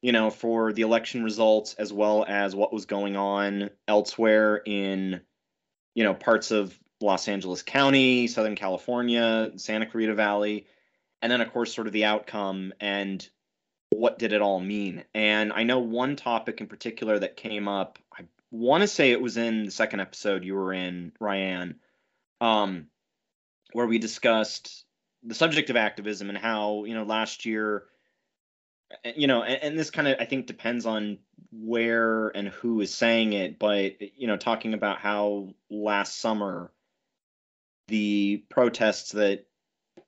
you 0.00 0.12
know, 0.12 0.30
for 0.30 0.72
the 0.72 0.82
election 0.82 1.24
results 1.24 1.74
as 1.74 1.92
well 1.92 2.24
as 2.26 2.54
what 2.54 2.72
was 2.72 2.86
going 2.86 3.16
on 3.16 3.70
elsewhere 3.88 4.62
in, 4.64 5.20
you 5.94 6.04
know, 6.04 6.14
parts 6.14 6.50
of 6.50 6.78
Los 7.00 7.26
Angeles 7.28 7.62
County, 7.62 8.28
Southern 8.28 8.54
California, 8.54 9.50
Santa 9.56 9.86
Clarita 9.86 10.14
Valley, 10.14 10.66
and 11.22 11.30
then 11.30 11.40
of 11.40 11.52
course 11.52 11.74
sort 11.74 11.86
of 11.86 11.92
the 11.92 12.04
outcome 12.04 12.72
and 12.80 13.28
what 13.90 14.18
did 14.18 14.32
it 14.32 14.42
all 14.42 14.60
mean. 14.60 15.04
And 15.14 15.52
I 15.52 15.62
know 15.62 15.80
one 15.80 16.16
topic 16.16 16.60
in 16.60 16.66
particular 16.66 17.18
that 17.18 17.36
came 17.36 17.68
up, 17.68 17.98
I 18.12 18.24
want 18.50 18.82
to 18.82 18.88
say 18.88 19.10
it 19.10 19.20
was 19.20 19.36
in 19.36 19.64
the 19.64 19.70
second 19.70 20.00
episode 20.00 20.44
you 20.44 20.54
were 20.54 20.72
in, 20.72 21.12
Ryann, 21.20 21.76
um, 22.40 22.86
where 23.72 23.86
we 23.86 23.98
discussed 23.98 24.84
the 25.22 25.34
subject 25.34 25.70
of 25.70 25.76
activism 25.76 26.28
and 26.28 26.38
how, 26.38 26.84
you 26.84 26.94
know, 26.94 27.04
last 27.04 27.46
year 27.46 27.84
you 29.16 29.26
know 29.26 29.42
and, 29.42 29.62
and 29.62 29.78
this 29.78 29.90
kind 29.90 30.08
of 30.08 30.16
i 30.18 30.24
think 30.24 30.46
depends 30.46 30.86
on 30.86 31.18
where 31.52 32.28
and 32.28 32.48
who 32.48 32.80
is 32.80 32.92
saying 32.92 33.32
it 33.32 33.58
but 33.58 34.00
you 34.16 34.26
know 34.26 34.36
talking 34.36 34.74
about 34.74 34.98
how 34.98 35.48
last 35.70 36.18
summer 36.18 36.72
the 37.88 38.44
protests 38.48 39.12
that 39.12 39.46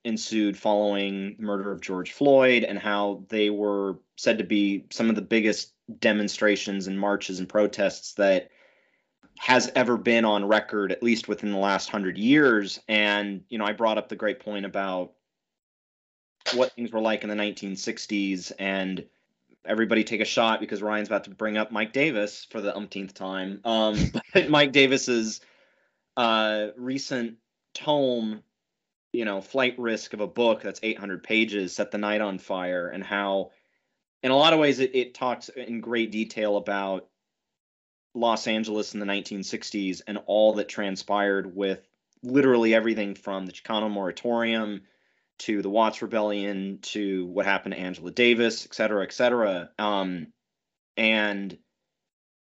ensued 0.05 0.57
following 0.57 1.37
the 1.38 1.44
murder 1.44 1.70
of 1.72 1.81
george 1.81 2.12
floyd 2.12 2.64
and 2.64 2.79
how 2.79 3.24
they 3.29 3.50
were 3.50 3.98
said 4.16 4.38
to 4.38 4.44
be 4.44 4.87
some 4.90 5.09
of 5.09 5.16
the 5.16 5.22
biggest 5.22 5.72
demonstrations 5.98 6.87
and 6.87 6.98
marches 6.98 7.38
and 7.38 7.48
protests 7.48 8.14
that 8.14 8.50
has 9.38 9.70
ever 9.74 9.96
been 9.96 10.24
on 10.24 10.46
record 10.46 10.92
at 10.92 11.03
least 11.03 11.29
within 11.29 11.53
the 11.53 11.59
last 11.59 11.92
100 11.92 12.18
years 12.18 12.81
and 12.88 13.42
you 13.48 13.59
know 13.59 13.64
i 13.64 13.72
brought 13.72 13.98
up 13.98 14.09
the 14.09 14.16
great 14.16 14.40
point 14.40 14.66
about 14.66 15.12
what 16.55 16.72
things 16.72 16.90
were 16.90 17.00
like 17.00 17.22
in 17.22 17.29
the 17.29 17.35
1960s 17.35 18.53
and 18.59 19.05
everybody 19.64 20.05
take 20.05 20.20
a 20.20 20.24
shot 20.24 20.61
because 20.61 20.83
Ryan's 20.83 21.09
about 21.09 21.24
to 21.24 21.31
bring 21.31 21.57
up 21.57 21.70
Mike 21.70 21.92
Davis 21.92 22.46
for 22.50 22.61
the 22.61 22.74
umpteenth 22.74 23.14
time. 23.14 23.61
Um, 23.64 23.98
but 24.35 24.48
Mike 24.48 24.72
Davis's 24.72 25.40
uh, 26.16 26.68
recent 26.76 27.37
tome, 27.74 28.42
you 29.12 29.25
know, 29.25 29.40
Flight 29.40 29.79
Risk 29.79 30.12
of 30.12 30.20
a 30.20 30.27
book 30.27 30.62
that's 30.62 30.81
800 30.83 31.23
pages, 31.23 31.75
set 31.75 31.90
the 31.90 31.99
night 31.99 32.20
on 32.20 32.38
fire, 32.38 32.88
and 32.88 33.03
how, 33.03 33.51
in 34.23 34.31
a 34.31 34.37
lot 34.37 34.53
of 34.53 34.61
ways, 34.61 34.81
it, 34.81 34.94
it 34.94 35.14
talks 35.14 35.49
in 35.49 35.81
great 35.81 36.12
detail 36.12 36.57
about 36.57 37.09
Los 38.14 38.46
Angeles 38.46 38.94
in 38.94 39.01
the 39.01 39.07
1960s 39.07 40.03
and 40.07 40.18
all 40.27 40.55
that 40.55 40.68
transpired 40.68 41.55
with 41.55 41.81
literally 42.23 42.75
everything 42.75 43.15
from 43.15 43.46
the 43.46 43.52
Chicano 43.52 43.90
moratorium 43.90 44.83
to 45.38 45.63
the 45.63 45.71
Watts 45.71 46.02
Rebellion, 46.02 46.81
to 46.83 47.25
what 47.27 47.46
happened 47.46 47.75
to 47.75 47.81
Angela 47.81 48.11
Davis, 48.11 48.67
et 48.67 48.75
cetera, 48.75 49.02
et 49.04 49.13
cetera. 49.13 49.71
Um, 49.79 50.29
and, 50.98 51.56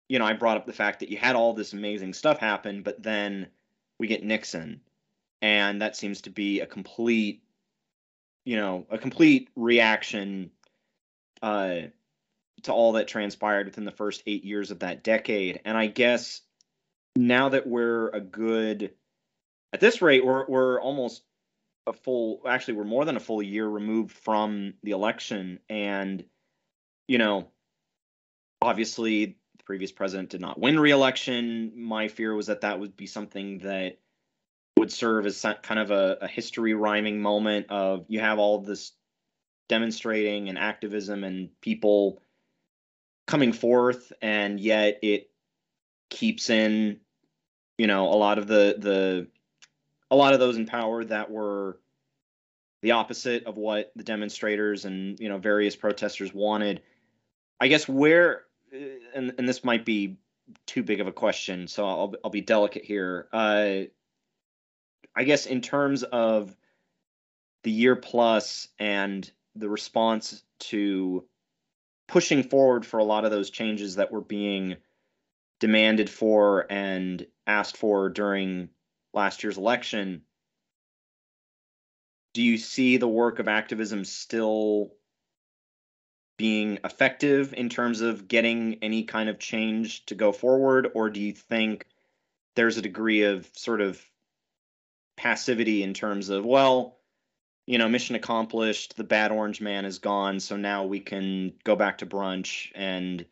you 0.08 0.18
know, 0.18 0.26
I 0.26 0.34
brought 0.34 0.58
up 0.58 0.66
the 0.66 0.74
fact 0.74 1.02
that 1.02 1.10
you 1.10 1.18
had 1.18 1.36
all 1.36 1.54
this 1.54 1.74
amazing 1.74 2.14
stuff 2.14 2.38
happen, 2.38 2.84
but 2.84 3.04
then 3.04 3.48
we 4.00 4.08
get 4.08 4.24
Nixon. 4.24 4.80
And 5.46 5.84
that 5.84 5.96
seems 5.96 6.22
to 6.22 6.32
be 6.32 6.62
a 6.62 6.66
complete, 6.66 7.44
you 8.46 8.56
know, 8.56 8.88
a 8.90 8.98
complete 8.98 9.50
reaction 9.56 10.50
uh, 11.44 11.82
to 12.64 12.74
all 12.74 12.94
that 12.94 13.08
transpired 13.08 13.68
within 13.68 13.86
the 13.86 13.92
first 13.92 14.24
eight 14.26 14.44
years 14.44 14.72
of 14.72 14.80
that 14.80 15.04
decade. 15.04 15.62
And 15.64 15.78
I 15.78 15.86
guess 15.86 16.42
now 17.16 17.50
that 17.50 17.68
we're 17.68 18.10
a 18.10 18.20
good, 18.20 18.96
at 19.72 19.80
this 19.80 20.02
rate, 20.02 20.26
we're, 20.26 20.48
we're 20.48 20.82
almost 20.82 21.22
a 21.86 21.94
full 21.94 22.42
actually 22.48 22.74
we're 22.74 22.84
more 22.84 23.06
than 23.06 23.16
a 23.16 23.20
full 23.20 23.44
year 23.44 23.68
removed 23.68 24.12
from 24.12 24.74
the 24.82 24.90
election 24.90 25.60
and 25.70 26.26
you 27.08 27.20
know 27.20 27.48
obviously 28.60 29.38
the 29.60 29.64
previous 29.66 29.92
president 29.92 30.32
did 30.32 30.42
not 30.42 30.60
win 30.60 30.80
re-election. 30.80 31.74
My 31.76 32.08
fear 32.08 32.34
was 32.34 32.48
that 32.48 32.62
that 32.62 32.80
would 32.80 32.98
be 32.98 33.06
something 33.06 33.60
that 33.60 34.00
would 34.86 34.92
serve 34.92 35.26
as 35.26 35.44
kind 35.64 35.80
of 35.80 35.90
a, 35.90 36.20
a 36.22 36.28
history 36.28 36.76
rhyming 36.76 37.20
moment 37.20 37.66
of 37.70 38.06
you 38.08 38.20
have 38.20 38.38
all 38.38 38.60
this 38.60 38.92
demonstrating 39.68 40.48
and 40.48 40.60
activism 40.60 41.24
and 41.24 41.50
people 41.60 42.22
coming 43.26 43.52
forth, 43.52 44.14
and 44.22 44.60
yet 44.60 45.00
it 45.02 45.32
keeps 46.12 46.52
in, 46.52 47.00
you 47.80 47.88
know, 47.88 48.10
a 48.10 48.14
lot 48.14 48.38
of 48.38 48.46
the 48.46 48.76
the 48.78 49.28
a 50.12 50.16
lot 50.16 50.34
of 50.34 50.40
those 50.40 50.56
in 50.56 50.68
power 50.68 51.04
that 51.04 51.32
were 51.32 51.80
the 52.84 52.92
opposite 52.92 53.46
of 53.46 53.58
what 53.58 53.92
the 53.96 54.04
demonstrators 54.04 54.86
and 54.86 55.20
you 55.20 55.30
know 55.30 55.40
various 55.40 55.76
protesters 55.76 56.32
wanted. 56.32 56.84
I 57.60 57.70
guess 57.70 57.88
where 57.88 58.44
and 59.16 59.34
and 59.40 59.50
this 59.50 59.64
might 59.64 59.84
be 59.84 60.18
too 60.68 60.84
big 60.84 61.02
of 61.02 61.08
a 61.08 61.12
question, 61.12 61.68
so 61.68 61.88
I'll 61.88 62.14
I'll 62.24 62.30
be 62.30 62.42
delicate 62.42 62.86
here. 62.86 63.28
Uh, 63.34 63.86
I 65.16 65.24
guess 65.24 65.46
in 65.46 65.62
terms 65.62 66.04
of 66.04 66.56
the 67.64 67.72
year 67.72 67.96
plus 67.96 68.68
and 68.80 69.30
the 69.56 69.70
response 69.70 70.44
to 70.60 71.26
pushing 72.08 72.44
forward 72.44 72.86
for 72.86 73.00
a 73.00 73.04
lot 73.04 73.26
of 73.26 73.32
those 73.32 73.50
changes 73.50 73.96
that 73.96 74.12
were 74.12 74.22
being 74.22 74.78
demanded 75.60 76.10
for 76.10 76.66
and 76.70 77.26
asked 77.48 77.78
for 77.78 78.10
during 78.10 78.70
last 79.14 79.44
year's 79.44 79.58
election 79.58 80.22
do 82.36 82.44
you 82.44 82.58
see 82.58 82.98
the 82.98 83.08
work 83.08 83.40
of 83.40 83.48
activism 83.48 84.04
still 84.04 84.92
being 86.38 86.80
effective 86.84 87.54
in 87.54 87.70
terms 87.70 88.02
of 88.02 88.28
getting 88.28 88.78
any 88.82 89.06
kind 89.06 89.30
of 89.30 89.40
change 89.40 90.06
to 90.08 90.16
go 90.16 90.34
forward? 90.34 90.92
Or 90.96 91.10
do 91.10 91.22
you 91.22 91.32
think 91.32 91.86
there's 92.56 92.76
a 92.76 92.82
degree 92.82 93.24
of 93.24 93.50
sort 93.54 93.80
of 93.80 94.06
passivity 95.18 95.84
in 95.84 95.94
terms 95.94 96.30
of 96.30 96.46
well 96.46 96.98
you 97.66 97.78
know 97.78 97.88
mission 97.88 98.16
accomplished 98.16 98.96
the 98.98 99.04
bad 99.04 99.32
orange 99.32 99.62
man 99.62 99.86
is 99.86 100.00
gone 100.00 100.40
so 100.40 100.58
now 100.58 100.86
we 100.86 101.00
can 101.00 101.54
go 101.64 101.76
back 101.76 102.00
to 102.00 102.06
brunch 102.06 102.72
and 102.76 103.26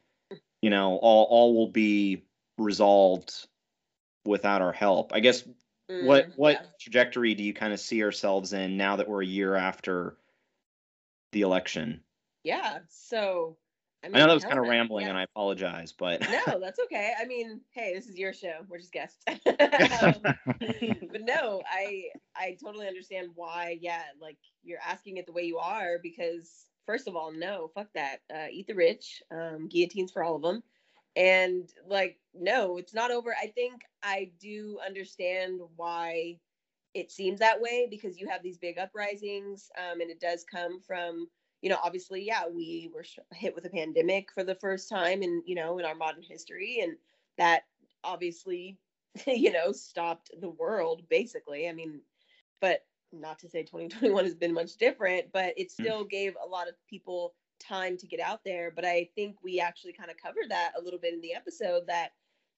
you 0.61 0.69
know 0.69 0.97
all 0.97 1.25
all 1.29 1.55
will 1.55 1.67
be 1.67 2.23
resolved 2.57 3.47
without 4.25 4.61
our 4.61 4.71
help 4.71 5.11
i 5.13 5.19
guess 5.19 5.43
mm, 5.91 6.05
what 6.05 6.29
what 6.35 6.59
yeah. 6.61 6.67
trajectory 6.79 7.35
do 7.35 7.43
you 7.43 7.53
kind 7.53 7.73
of 7.73 7.79
see 7.79 8.03
ourselves 8.03 8.53
in 8.53 8.77
now 8.77 8.95
that 8.95 9.09
we're 9.09 9.23
a 9.23 9.27
year 9.27 9.55
after 9.55 10.15
the 11.33 11.41
election 11.41 12.01
yeah 12.43 12.79
so 12.89 13.57
I, 14.03 14.07
mean, 14.07 14.15
I 14.15 14.19
know 14.19 14.27
that 14.27 14.33
was 14.33 14.43
kind 14.43 14.59
of 14.59 14.67
rambling, 14.67 15.03
yeah. 15.03 15.09
and 15.09 15.17
I 15.17 15.23
apologize, 15.23 15.93
but 15.93 16.21
no, 16.21 16.59
that's 16.61 16.79
okay. 16.85 17.13
I 17.19 17.25
mean, 17.25 17.61
hey, 17.71 17.93
this 17.93 18.07
is 18.07 18.17
your 18.17 18.33
show. 18.33 18.59
We're 18.67 18.79
just 18.79 18.91
guests. 18.91 19.23
um, 19.27 20.15
but 20.21 21.21
no, 21.21 21.61
I 21.71 22.05
I 22.35 22.57
totally 22.63 22.87
understand 22.87 23.29
why. 23.35 23.77
Yeah, 23.79 24.01
like 24.21 24.37
you're 24.63 24.79
asking 24.85 25.17
it 25.17 25.25
the 25.25 25.31
way 25.31 25.43
you 25.43 25.57
are 25.57 25.99
because 26.03 26.65
first 26.85 27.07
of 27.07 27.15
all, 27.15 27.31
no, 27.31 27.71
fuck 27.73 27.87
that. 27.95 28.17
Uh, 28.33 28.47
eat 28.51 28.67
the 28.67 28.75
rich. 28.75 29.23
Um, 29.31 29.69
guillotines 29.69 30.11
for 30.11 30.23
all 30.23 30.35
of 30.35 30.41
them. 30.41 30.63
And 31.15 31.69
like, 31.87 32.17
no, 32.33 32.77
it's 32.77 32.93
not 32.93 33.11
over. 33.11 33.35
I 33.39 33.47
think 33.47 33.83
I 34.01 34.31
do 34.41 34.79
understand 34.85 35.61
why 35.75 36.39
it 36.93 37.11
seems 37.11 37.39
that 37.39 37.61
way 37.61 37.87
because 37.89 38.19
you 38.19 38.27
have 38.27 38.43
these 38.43 38.57
big 38.57 38.77
uprisings, 38.77 39.69
um, 39.77 40.01
and 40.01 40.09
it 40.09 40.19
does 40.19 40.43
come 40.43 40.79
from 40.81 41.27
you 41.63 41.69
know, 41.69 41.79
obviously, 41.81 42.21
yeah, 42.21 42.43
we 42.53 42.91
were 42.93 43.05
hit 43.31 43.55
with 43.55 43.65
a 43.65 43.69
pandemic 43.69 44.29
for 44.33 44.43
the 44.43 44.53
first 44.53 44.89
time 44.89 45.23
in, 45.23 45.41
you 45.45 45.55
know, 45.55 45.79
in 45.79 45.85
our 45.85 45.95
modern 45.95 46.21
history. 46.21 46.81
And 46.83 46.97
that 47.37 47.63
obviously, 48.03 48.77
you 49.25 49.49
know, 49.49 49.71
stopped 49.71 50.29
the 50.41 50.49
world 50.49 51.03
basically. 51.09 51.69
I 51.69 51.71
mean, 51.71 52.01
but 52.59 52.83
not 53.13 53.39
to 53.39 53.49
say 53.49 53.63
2021 53.63 54.25
has 54.25 54.35
been 54.35 54.53
much 54.53 54.75
different, 54.75 55.31
but 55.31 55.53
it 55.55 55.71
hmm. 55.71 55.83
still 55.83 56.03
mm. 56.03 56.09
gave 56.09 56.35
a 56.43 56.47
lot 56.47 56.67
of 56.67 56.75
people 56.89 57.33
time 57.61 57.95
to 57.95 58.07
get 58.07 58.19
out 58.19 58.41
there. 58.43 58.69
But 58.69 58.83
I 58.83 59.09
think 59.15 59.37
we 59.41 59.61
actually 59.61 59.93
kind 59.93 60.11
of 60.11 60.17
covered 60.17 60.49
that 60.49 60.73
a 60.77 60.83
little 60.83 60.99
bit 60.99 61.13
in 61.13 61.21
the 61.21 61.33
episode 61.33 61.83
that 61.87 62.09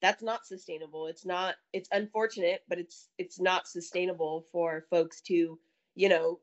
that's 0.02 0.22
not 0.22 0.46
sustainable. 0.46 1.06
It's 1.06 1.24
not, 1.24 1.54
it's 1.72 1.88
unfortunate, 1.92 2.64
but 2.68 2.78
it's, 2.78 3.08
it's 3.18 3.38
not 3.38 3.68
sustainable 3.68 4.46
for 4.50 4.84
folks 4.90 5.20
to, 5.22 5.60
you 5.94 6.08
know, 6.08 6.40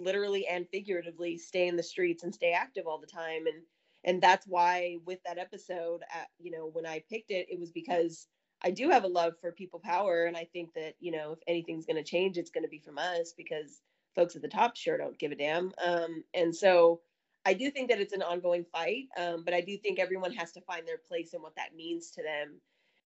literally 0.00 0.46
and 0.46 0.68
figuratively 0.70 1.38
stay 1.38 1.68
in 1.68 1.76
the 1.76 1.82
streets 1.82 2.22
and 2.22 2.34
stay 2.34 2.52
active 2.52 2.86
all 2.86 3.00
the 3.00 3.06
time. 3.06 3.46
And 3.46 3.62
and 4.04 4.22
that's 4.22 4.46
why 4.46 4.96
with 5.04 5.18
that 5.24 5.38
episode 5.38 6.02
at, 6.14 6.28
you 6.38 6.50
know 6.50 6.70
when 6.72 6.86
i 6.86 7.02
picked 7.10 7.30
it 7.30 7.46
it 7.50 7.58
was 7.58 7.72
because 7.72 8.28
i 8.62 8.70
do 8.70 8.88
have 8.88 9.04
a 9.04 9.08
love 9.08 9.34
for 9.40 9.52
people 9.52 9.80
power. 9.80 10.24
And 10.24 10.36
i 10.36 10.44
think 10.52 10.72
that 10.74 10.94
you 11.00 11.12
know 11.12 11.32
if 11.32 11.38
anything's 11.46 11.86
going 11.86 12.02
to 12.02 12.10
change 12.10 12.38
it's 12.38 12.50
going 12.50 12.64
to 12.64 12.70
be 12.70 12.78
from 12.78 12.98
us 12.98 13.34
because 13.36 13.82
folks 14.14 14.36
at 14.36 14.42
the 14.42 14.48
top 14.48 14.76
sure 14.76 14.96
don't 14.96 15.18
give 15.18 15.32
a 15.32 15.36
damn. 15.36 15.72
Um, 15.84 16.24
and 16.32 16.54
so 16.54 17.00
i 17.44 17.52
do 17.52 17.70
think 17.70 17.90
that 17.90 18.00
it's 18.00 18.14
an 18.14 18.22
ongoing 18.22 18.64
fight 18.72 19.04
um, 19.18 19.44
but 19.44 19.54
i 19.54 19.60
do 19.60 19.76
think 19.76 19.98
everyone 19.98 20.32
has 20.32 20.52
to 20.52 20.60
find 20.62 20.86
their 20.86 20.98
place 21.08 21.34
and 21.34 21.42
what 21.42 21.56
that 21.56 21.74
means 21.76 22.10
to 22.12 22.22
them. 22.22 22.60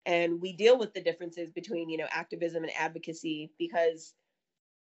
And 0.07 0.41
we 0.41 0.55
deal 0.55 0.79
with 0.79 0.95
the 0.95 1.03
differences 1.03 1.51
between 1.51 1.89
you 1.89 1.99
know 1.99 2.09
activism 2.11 2.63
and 2.63 2.73
advocacy 2.79 3.53
because 3.59 4.15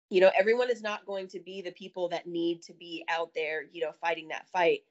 you 0.09 0.21
know 0.21 0.31
everyone 0.37 0.69
is 0.71 0.81
not 0.81 1.05
going 1.05 1.27
to 1.29 1.39
be 1.39 1.61
the 1.61 1.71
people 1.71 2.09
that 2.09 2.27
need 2.27 2.61
to 2.63 2.73
be 2.73 3.03
out 3.09 3.31
there 3.35 3.63
you 3.71 3.81
know 3.81 3.91
fighting 4.01 4.27
that 4.29 4.47
fight. 4.49 4.81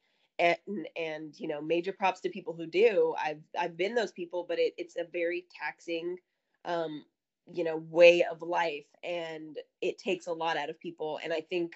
And 0.41 0.57
and 0.97 1.35
you 1.39 1.49
know 1.49 1.61
major 1.61 1.93
props 1.93 2.21
to 2.21 2.31
people 2.31 2.55
who 2.55 2.67
do. 2.67 3.15
I've 3.23 3.43
i've 3.59 3.77
been 3.77 3.95
those 3.95 4.13
people 4.13 4.45
but 4.49 4.59
it, 4.59 4.75
it's 4.79 4.97
a 4.97 5.05
very 5.13 5.47
taxing 5.61 6.17
um 6.65 7.05
you 7.53 7.65
know 7.65 7.79
way 7.91 8.25
of 8.31 8.43
life. 8.43 8.87
And 9.03 9.59
it 9.81 9.99
takes 9.99 10.27
a 10.29 10.33
lot 10.33 10.57
out 10.57 10.71
of 10.71 10.79
people. 10.81 11.19
And 11.25 11.33
i 11.33 11.41
think 11.41 11.75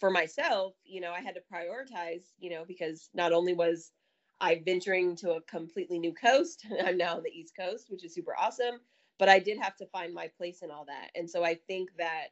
for 0.00 0.10
myself 0.10 0.74
you 0.84 1.00
know 1.00 1.12
i 1.12 1.20
had 1.20 1.34
to 1.34 1.40
prioritize 1.52 2.24
you 2.38 2.50
know 2.50 2.64
because 2.66 3.08
not 3.14 3.32
only 3.32 3.54
was 3.54 3.92
i 4.40 4.60
venturing 4.64 5.14
to 5.16 5.32
a 5.32 5.42
completely 5.42 5.98
new 5.98 6.12
coast 6.12 6.66
i'm 6.84 6.96
now 6.98 7.16
on 7.16 7.22
the 7.22 7.30
east 7.30 7.54
coast 7.58 7.86
which 7.90 8.04
is 8.04 8.14
super 8.14 8.34
awesome 8.38 8.80
but 9.18 9.28
i 9.28 9.38
did 9.38 9.58
have 9.58 9.76
to 9.76 9.86
find 9.86 10.12
my 10.12 10.28
place 10.36 10.62
in 10.62 10.70
all 10.70 10.84
that. 10.86 11.10
And 11.14 11.30
so 11.30 11.44
i 11.44 11.54
think 11.68 11.90
that 11.98 12.28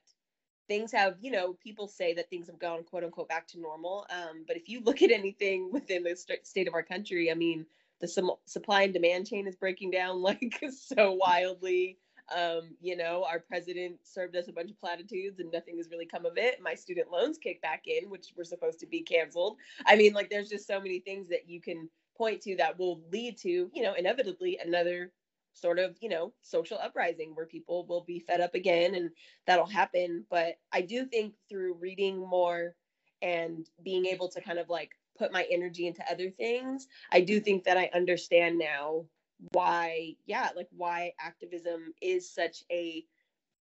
things 0.70 0.92
have, 0.92 1.16
you 1.20 1.32
know, 1.32 1.54
people 1.54 1.88
say 1.88 2.14
that 2.14 2.30
things 2.30 2.46
have 2.46 2.60
gone 2.60 2.84
quote 2.84 3.02
unquote 3.02 3.28
back 3.28 3.44
to 3.48 3.58
normal. 3.60 4.06
Um, 4.08 4.44
but 4.46 4.56
if 4.56 4.68
you 4.68 4.80
look 4.80 5.02
at 5.02 5.10
anything 5.10 5.72
within 5.72 6.04
the 6.04 6.14
st- 6.14 6.46
state 6.46 6.68
of 6.68 6.74
our 6.74 6.84
country, 6.84 7.28
I 7.28 7.34
mean, 7.34 7.66
the 8.00 8.06
sum- 8.06 8.36
supply 8.44 8.82
and 8.82 8.92
demand 8.92 9.26
chain 9.26 9.48
is 9.48 9.56
breaking 9.56 9.90
down 9.90 10.22
like 10.22 10.62
so 10.70 11.12
wildly. 11.14 11.98
Um, 12.32 12.76
you 12.80 12.96
know, 12.96 13.26
our 13.28 13.40
president 13.40 13.96
served 14.04 14.36
us 14.36 14.46
a 14.46 14.52
bunch 14.52 14.70
of 14.70 14.78
platitudes 14.78 15.40
and 15.40 15.50
nothing 15.50 15.76
has 15.78 15.90
really 15.90 16.06
come 16.06 16.24
of 16.24 16.36
it. 16.36 16.62
My 16.62 16.76
student 16.76 17.10
loans 17.10 17.36
kicked 17.36 17.62
back 17.62 17.88
in, 17.88 18.08
which 18.08 18.28
were 18.36 18.44
supposed 18.44 18.78
to 18.78 18.86
be 18.86 19.00
canceled. 19.00 19.56
I 19.86 19.96
mean, 19.96 20.12
like, 20.12 20.30
there's 20.30 20.48
just 20.48 20.68
so 20.68 20.80
many 20.80 21.00
things 21.00 21.28
that 21.30 21.48
you 21.48 21.60
can 21.60 21.90
point 22.16 22.42
to 22.42 22.54
that 22.58 22.78
will 22.78 23.00
lead 23.10 23.36
to, 23.38 23.48
you 23.74 23.82
know, 23.82 23.94
inevitably 23.94 24.60
another 24.64 25.10
sort 25.52 25.78
of, 25.78 25.96
you 26.00 26.08
know, 26.08 26.32
social 26.42 26.78
uprising 26.78 27.32
where 27.34 27.46
people 27.46 27.86
will 27.86 28.04
be 28.04 28.20
fed 28.20 28.40
up 28.40 28.54
again 28.54 28.94
and 28.94 29.10
that'll 29.46 29.66
happen. 29.66 30.24
But 30.30 30.56
I 30.72 30.82
do 30.82 31.06
think 31.06 31.34
through 31.48 31.74
reading 31.74 32.18
more 32.18 32.74
and 33.22 33.66
being 33.84 34.06
able 34.06 34.28
to 34.30 34.40
kind 34.40 34.58
of 34.58 34.68
like 34.68 34.90
put 35.18 35.32
my 35.32 35.46
energy 35.50 35.86
into 35.86 36.04
other 36.10 36.30
things, 36.30 36.86
I 37.12 37.20
do 37.20 37.40
think 37.40 37.64
that 37.64 37.76
I 37.76 37.90
understand 37.94 38.58
now 38.58 39.06
why, 39.52 40.16
yeah, 40.26 40.50
like 40.56 40.68
why 40.70 41.12
activism 41.20 41.94
is 42.00 42.30
such 42.32 42.64
a 42.70 43.04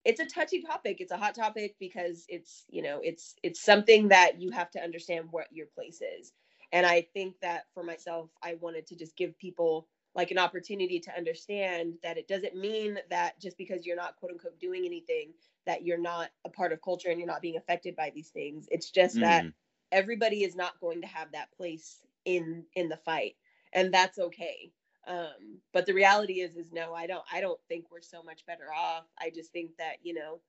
it's 0.04 0.20
a 0.20 0.26
touchy 0.26 0.62
topic 0.62 0.98
it's 1.00 1.12
a 1.12 1.18
hot 1.18 1.36
topic 1.36 1.76
because 1.80 2.26
it's 2.28 2.66
you 2.70 2.82
know 2.82 3.00
it's 3.04 3.36
it's 3.44 3.62
something 3.62 4.08
that 4.08 4.42
you 4.42 4.52
have 4.52 4.70
to 4.72 4.82
understand 4.82 5.28
what 5.32 5.48
your 5.52 5.68
place 5.76 6.02
is 6.20 6.34
and 6.72 6.86
i 6.86 7.06
think 7.14 7.36
that 7.42 7.66
for 7.74 7.84
myself 7.84 8.30
i 8.44 8.56
wanted 8.62 8.88
to 8.88 8.96
just 8.96 9.16
give 9.16 9.38
people 9.38 9.88
like 10.16 10.32
an 10.32 10.38
opportunity 10.38 11.00
to 11.00 11.16
understand 11.16 11.94
that 12.04 12.18
it 12.18 12.28
doesn't 12.28 12.56
mean 12.56 12.98
that 13.10 13.40
just 13.40 13.58
because 13.58 13.86
you're 13.86 13.96
not 13.96 14.16
quote 14.18 14.32
unquote 14.32 14.60
doing 14.60 14.86
anything 14.86 15.32
that 15.66 15.84
you're 15.86 15.98
not 15.98 16.30
a 16.46 16.50
part 16.50 16.74
of 16.74 16.82
culture 16.82 17.10
and 17.10 17.20
you're 17.20 17.28
not 17.28 17.42
being 17.42 17.58
affected 17.58 17.96
by 17.96 18.12
these 18.14 18.30
things. 18.30 18.68
It's 18.72 18.90
just 18.90 19.16
mm. 19.16 19.22
that 19.22 19.46
everybody 19.92 20.44
is 20.44 20.56
not 20.56 20.80
going 20.80 21.02
to 21.02 21.08
have 21.08 21.32
that 21.32 21.52
place 21.56 22.02
in 22.26 22.64
in 22.76 22.90
the 22.90 22.98
fight 22.98 23.36
and 23.74 23.94
that's 23.94 24.20
okay. 24.20 24.72
Um 25.08 25.60
but 25.74 25.86
the 25.86 25.94
reality 25.94 26.42
is 26.42 26.56
is 26.56 26.72
no 26.72 26.94
i 26.94 27.08
don't 27.08 27.24
i 27.34 27.42
don't 27.42 27.60
think 27.68 27.86
we're 27.92 28.02
so 28.02 28.22
much 28.22 28.46
better 28.46 28.72
off. 28.76 29.06
I 29.20 29.32
just 29.34 29.52
think 29.52 29.72
that 29.78 29.96
you 30.04 30.14
know 30.14 30.40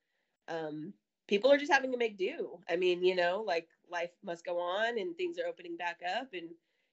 um 0.49 0.93
people 1.29 1.51
are 1.53 1.57
just 1.57 1.73
having 1.73 1.93
to 1.93 1.99
make 1.99 2.19
do. 2.19 2.59
I 2.69 2.77
mean 2.77 3.05
you 3.05 3.15
know 3.15 3.45
like 3.47 3.69
life 3.91 4.11
must 4.25 4.45
go 4.45 4.59
on 4.59 4.99
and 4.99 5.17
things 5.17 5.39
are 5.39 5.49
opening 5.49 5.77
back 5.77 6.01
up 6.19 6.29
and 6.35 6.49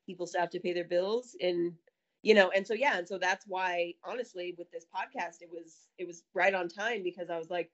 people 0.05 0.25
still 0.25 0.41
have 0.41 0.49
to 0.51 0.59
pay 0.59 0.73
their 0.73 0.85
bills 0.85 1.35
and 1.41 1.73
you 2.21 2.33
know 2.33 2.49
and 2.49 2.65
so 2.65 2.73
yeah 2.73 2.97
and 2.97 3.07
so 3.07 3.17
that's 3.17 3.45
why 3.47 3.93
honestly 4.03 4.53
with 4.57 4.69
this 4.71 4.85
podcast 4.85 5.41
it 5.41 5.49
was 5.51 5.87
it 5.97 6.05
was 6.05 6.23
right 6.33 6.53
on 6.53 6.67
time 6.67 7.01
because 7.03 7.29
i 7.29 7.37
was 7.37 7.49
like 7.49 7.71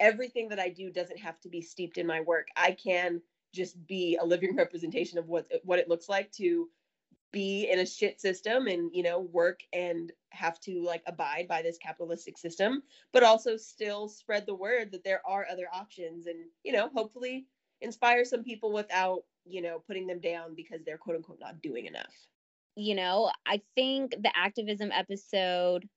everything 0.00 0.48
that 0.48 0.58
i 0.58 0.68
do 0.68 0.90
doesn't 0.90 1.18
have 1.18 1.40
to 1.40 1.48
be 1.48 1.60
steeped 1.60 1.98
in 1.98 2.06
my 2.06 2.20
work. 2.20 2.48
I 2.56 2.72
can 2.72 3.20
just 3.52 3.86
be 3.86 4.18
a 4.20 4.24
living 4.24 4.56
representation 4.56 5.18
of 5.18 5.28
what 5.28 5.46
what 5.64 5.78
it 5.78 5.88
looks 5.88 6.08
like 6.08 6.30
to 6.32 6.68
be 7.32 7.68
in 7.68 7.80
a 7.80 7.86
shit 7.86 8.20
system 8.20 8.68
and 8.68 8.90
you 8.92 9.02
know 9.02 9.20
work 9.20 9.60
and 9.72 10.12
have 10.30 10.60
to 10.60 10.82
like 10.84 11.02
abide 11.06 11.48
by 11.48 11.62
this 11.62 11.78
capitalistic 11.78 12.38
system 12.38 12.82
but 13.12 13.24
also 13.24 13.56
still 13.56 14.08
spread 14.08 14.46
the 14.46 14.54
word 14.54 14.92
that 14.92 15.02
there 15.02 15.20
are 15.26 15.44
other 15.50 15.66
options 15.72 16.26
and 16.26 16.36
you 16.62 16.72
know 16.72 16.88
hopefully 16.94 17.44
inspire 17.80 18.24
some 18.24 18.44
people 18.44 18.72
without 18.72 19.24
you 19.44 19.60
know 19.60 19.82
putting 19.84 20.06
them 20.06 20.20
down 20.20 20.54
because 20.54 20.84
they're 20.84 20.96
quote 20.96 21.16
unquote 21.16 21.40
not 21.40 21.60
doing 21.60 21.86
enough 21.86 22.14
you 22.76 22.94
know 22.94 23.30
i 23.46 23.60
think 23.74 24.10
the 24.10 24.30
activism 24.34 24.90
episode 24.92 25.88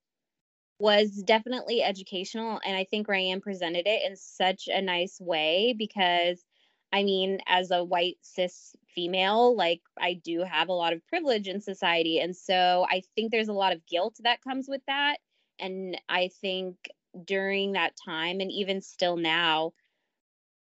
was 0.78 1.22
definitely 1.24 1.82
educational 1.82 2.60
and 2.64 2.76
i 2.76 2.84
think 2.84 3.08
ryann 3.08 3.42
presented 3.42 3.86
it 3.86 4.02
in 4.06 4.16
such 4.16 4.68
a 4.68 4.80
nice 4.82 5.20
way 5.20 5.74
because 5.76 6.44
I 6.92 7.02
mean, 7.02 7.38
as 7.46 7.70
a 7.70 7.84
white 7.84 8.16
cis 8.22 8.74
female, 8.94 9.54
like 9.54 9.82
I 10.00 10.14
do 10.14 10.42
have 10.42 10.68
a 10.68 10.72
lot 10.72 10.92
of 10.92 11.06
privilege 11.06 11.46
in 11.46 11.60
society. 11.60 12.18
And 12.18 12.34
so 12.34 12.86
I 12.88 13.02
think 13.14 13.30
there's 13.30 13.48
a 13.48 13.52
lot 13.52 13.74
of 13.74 13.86
guilt 13.86 14.16
that 14.20 14.42
comes 14.42 14.68
with 14.68 14.80
that. 14.86 15.18
And 15.58 16.00
I 16.08 16.30
think 16.40 16.76
during 17.24 17.72
that 17.72 17.92
time, 18.02 18.40
and 18.40 18.50
even 18.50 18.80
still 18.80 19.16
now, 19.16 19.72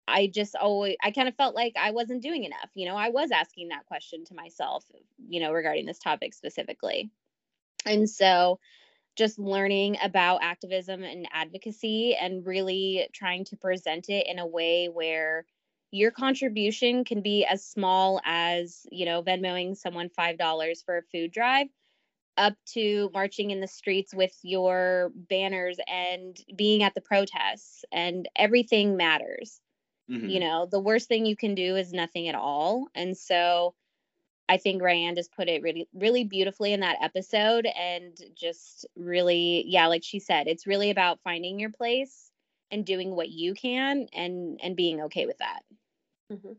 I 0.07 0.27
just 0.27 0.55
always, 0.55 0.95
I 1.03 1.11
kind 1.11 1.27
of 1.27 1.35
felt 1.35 1.55
like 1.55 1.73
I 1.79 1.91
wasn't 1.91 2.21
doing 2.21 2.43
enough. 2.43 2.69
You 2.73 2.87
know, 2.87 2.95
I 2.95 3.09
was 3.09 3.31
asking 3.31 3.69
that 3.69 3.85
question 3.85 4.25
to 4.25 4.35
myself, 4.35 4.85
you 5.27 5.39
know, 5.39 5.51
regarding 5.51 5.85
this 5.85 5.99
topic 5.99 6.33
specifically. 6.33 7.11
And 7.85 8.09
so 8.09 8.59
just 9.15 9.39
learning 9.39 9.97
about 10.01 10.43
activism 10.43 11.03
and 11.03 11.27
advocacy 11.31 12.15
and 12.15 12.45
really 12.45 13.07
trying 13.13 13.45
to 13.45 13.57
present 13.57 14.09
it 14.09 14.27
in 14.27 14.39
a 14.39 14.47
way 14.47 14.87
where 14.87 15.45
your 15.91 16.11
contribution 16.11 17.03
can 17.03 17.21
be 17.21 17.45
as 17.45 17.65
small 17.65 18.21
as, 18.23 18.85
you 18.91 19.05
know, 19.05 19.21
Venmoing 19.21 19.75
someone 19.75 20.09
$5 20.09 20.83
for 20.85 20.97
a 20.97 21.03
food 21.03 21.31
drive 21.31 21.67
up 22.37 22.53
to 22.65 23.09
marching 23.13 23.51
in 23.51 23.59
the 23.59 23.67
streets 23.67 24.13
with 24.13 24.33
your 24.41 25.11
banners 25.13 25.77
and 25.87 26.37
being 26.55 26.81
at 26.81 26.93
the 26.93 27.01
protests 27.01 27.83
and 27.91 28.29
everything 28.35 28.95
matters. 28.95 29.59
Mm-hmm. 30.11 30.27
You 30.27 30.39
know, 30.41 30.67
the 30.69 30.79
worst 30.79 31.07
thing 31.07 31.25
you 31.25 31.37
can 31.37 31.55
do 31.55 31.75
is 31.77 31.93
nothing 31.93 32.27
at 32.27 32.35
all. 32.35 32.87
And 32.93 33.17
so 33.17 33.73
I 34.49 34.57
think 34.57 34.81
Ryann 34.81 35.15
just 35.15 35.33
put 35.33 35.47
it 35.47 35.61
really, 35.61 35.87
really 35.93 36.25
beautifully 36.25 36.73
in 36.73 36.81
that 36.81 36.97
episode 37.01 37.65
and 37.65 38.19
just 38.35 38.85
really, 38.97 39.63
yeah, 39.65 39.87
like 39.87 40.03
she 40.03 40.19
said, 40.19 40.47
it's 40.47 40.67
really 40.67 40.89
about 40.89 41.21
finding 41.23 41.59
your 41.59 41.69
place 41.69 42.29
and 42.69 42.85
doing 42.85 43.15
what 43.15 43.29
you 43.29 43.53
can 43.53 44.07
and 44.13 44.59
and 44.61 44.75
being 44.75 45.01
okay 45.03 45.25
with 45.25 45.37
that. 45.37 45.61
Mm-hmm. 46.33 46.53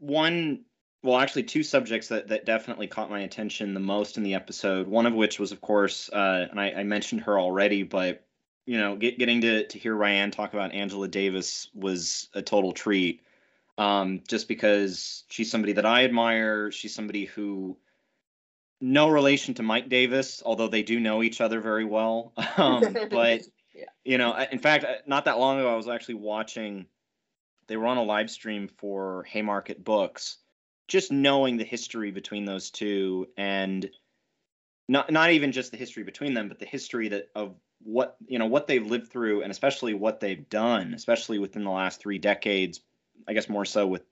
One, 0.00 0.64
well, 1.02 1.18
actually, 1.18 1.44
two 1.44 1.62
subjects 1.62 2.08
that, 2.08 2.28
that 2.28 2.44
definitely 2.44 2.86
caught 2.86 3.10
my 3.10 3.20
attention 3.20 3.72
the 3.72 3.80
most 3.80 4.18
in 4.18 4.22
the 4.22 4.34
episode. 4.34 4.86
One 4.86 5.06
of 5.06 5.14
which 5.14 5.38
was, 5.40 5.52
of 5.52 5.62
course, 5.62 6.10
uh, 6.12 6.46
and 6.50 6.60
I, 6.60 6.72
I, 6.72 6.82
mentioned 6.84 7.22
her 7.22 7.38
already, 7.38 7.82
but 7.82 8.27
you 8.68 8.76
know, 8.76 8.96
get, 8.96 9.18
getting 9.18 9.40
to 9.40 9.66
to 9.66 9.78
hear 9.78 9.96
Ryann 9.96 10.30
talk 10.30 10.52
about 10.52 10.74
Angela 10.74 11.08
Davis 11.08 11.70
was 11.74 12.28
a 12.34 12.42
total 12.42 12.72
treat. 12.72 13.22
Um, 13.78 14.20
just 14.28 14.46
because 14.46 15.24
she's 15.30 15.50
somebody 15.50 15.72
that 15.74 15.86
I 15.86 16.04
admire. 16.04 16.70
She's 16.70 16.94
somebody 16.94 17.24
who 17.24 17.78
no 18.78 19.08
relation 19.08 19.54
to 19.54 19.62
Mike 19.62 19.88
Davis, 19.88 20.42
although 20.44 20.68
they 20.68 20.82
do 20.82 21.00
know 21.00 21.22
each 21.22 21.40
other 21.40 21.60
very 21.60 21.86
well. 21.86 22.34
Um, 22.58 22.94
but 23.10 23.40
yeah. 23.74 23.86
you 24.04 24.18
know, 24.18 24.36
in 24.36 24.58
fact, 24.58 24.84
not 25.06 25.24
that 25.24 25.38
long 25.38 25.58
ago, 25.60 25.72
I 25.72 25.76
was 25.76 25.88
actually 25.88 26.16
watching 26.16 26.84
they 27.68 27.78
were 27.78 27.86
on 27.86 27.96
a 27.96 28.02
live 28.02 28.30
stream 28.30 28.68
for 28.68 29.24
Haymarket 29.30 29.82
Books. 29.82 30.36
Just 30.88 31.10
knowing 31.10 31.56
the 31.56 31.64
history 31.64 32.10
between 32.10 32.44
those 32.44 32.70
two 32.70 33.28
and 33.38 33.88
not 34.88 35.10
not 35.10 35.30
even 35.30 35.52
just 35.52 35.70
the 35.70 35.78
history 35.78 36.02
between 36.02 36.34
them, 36.34 36.48
but 36.48 36.58
the 36.58 36.66
history 36.66 37.08
that 37.08 37.30
of 37.34 37.54
what 37.82 38.16
you 38.26 38.38
know 38.38 38.46
what 38.46 38.66
they've 38.66 38.86
lived 38.86 39.08
through 39.08 39.42
and 39.42 39.50
especially 39.50 39.94
what 39.94 40.20
they've 40.20 40.48
done, 40.48 40.94
especially 40.94 41.38
within 41.38 41.64
the 41.64 41.70
last 41.70 42.00
three 42.00 42.18
decades. 42.18 42.80
I 43.26 43.32
guess 43.32 43.48
more 43.48 43.64
so 43.64 43.86
with 43.86 44.02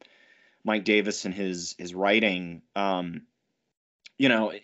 Mike 0.65 0.85
Davis 0.85 1.25
and 1.25 1.35
his 1.35 1.75
his 1.79 1.95
writing. 1.95 2.63
Um, 2.75 3.23
you 4.19 4.29
know, 4.29 4.51
it, 4.51 4.63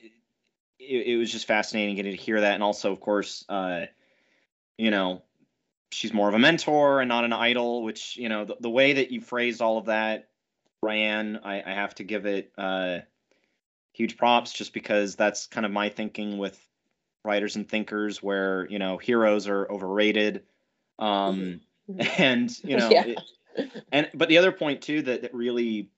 it, 0.78 1.16
was 1.16 1.30
just 1.30 1.46
fascinating 1.46 1.96
getting 1.96 2.16
to 2.16 2.22
hear 2.22 2.40
that, 2.40 2.55
and 2.55 2.62
also, 2.62 2.90
of 2.92 3.00
course, 3.00 3.44
uh, 3.48 3.86
you 4.78 4.90
know, 4.90 5.22
she's 5.90 6.12
more 6.12 6.28
of 6.28 6.34
a 6.34 6.38
mentor 6.38 7.00
and 7.00 7.09
not 7.09 7.24
an 7.24 7.32
idol, 7.32 7.82
which, 7.82 8.16
you 8.16 8.28
know, 8.28 8.44
the, 8.44 8.57
the 8.61 8.70
way 8.70 8.94
that 8.94 9.11
you 9.11 9.20
phrased 9.20 9.62
all 9.62 9.78
of 9.78 9.86
that, 9.86 10.28
Ryann, 10.84 11.40
I, 11.44 11.62
I 11.64 11.74
have 11.74 11.94
to 11.96 12.05
give 12.05 12.26
it 12.26 12.53
uh, 12.59 13.00
huge 13.92 14.16
props 14.16 14.53
just 14.53 14.72
because 14.72 15.14
that's 15.14 15.46
kind 15.46 15.66
of 15.66 15.72
my 15.72 15.88
thinking 15.88 16.38
with 16.38 16.59
writers 17.24 17.56
and 17.56 17.68
thinkers 17.68 18.22
where, 18.22 18.66
you 18.68 18.78
know, 18.78 18.98
heroes 18.98 19.48
are 19.48 19.70
overrated. 19.70 20.42
Um, 20.98 21.60
mm-hmm. 21.90 22.22
and, 22.22 22.64
you 22.64 22.76
know, 22.76 22.90
yeah. 22.90 23.04
it, 23.56 23.82
and, 23.90 24.10
but 24.14 24.28
the 24.28 24.38
other 24.38 24.52
point 24.52 24.82
too 24.82 25.02
that, 25.02 25.22
that 25.22 25.34
really, 25.34 25.90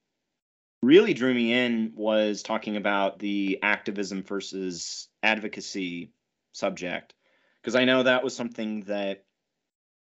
really 0.83 1.15
drew 1.15 1.33
me 1.33 1.53
in 1.53 1.93
was 1.95 2.43
talking 2.43 2.77
about 2.77 3.19
the 3.19 3.59
activism 3.63 4.23
versus 4.23 5.09
advocacy 5.23 6.13
subject. 6.53 7.15
Because 7.63 7.75
I 7.75 7.87
know 7.87 8.03
that 8.03 8.23
was 8.23 8.37
something 8.37 8.83
that 8.83 9.25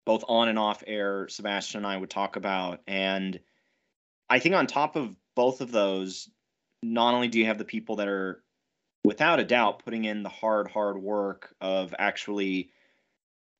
both 0.05 0.25
on 0.27 0.49
and 0.49 0.59
off 0.59 0.83
air, 0.85 1.27
Sebastian 1.29 1.79
and 1.79 1.87
I 1.87 1.97
would 1.97 2.09
talk 2.09 2.35
about. 2.35 2.81
And 2.85 3.39
I 4.29 4.39
think 4.39 4.55
on 4.55 4.67
top 4.67 4.95
of 4.95 5.15
both 5.35 5.61
of 5.61 5.71
those, 5.71 6.29
not 6.83 7.13
only 7.13 7.29
do 7.29 7.39
you 7.39 7.45
have 7.45 7.57
the 7.57 7.65
people 7.65 7.95
that 7.95 8.07
are 8.07 8.43
without 9.05 9.39
a 9.39 9.45
doubt 9.45 9.83
putting 9.83 10.05
in 10.05 10.23
the 10.23 10.29
hard, 10.29 10.67
hard 10.67 10.97
work 10.97 11.53
of 11.61 11.93
actually, 11.97 12.71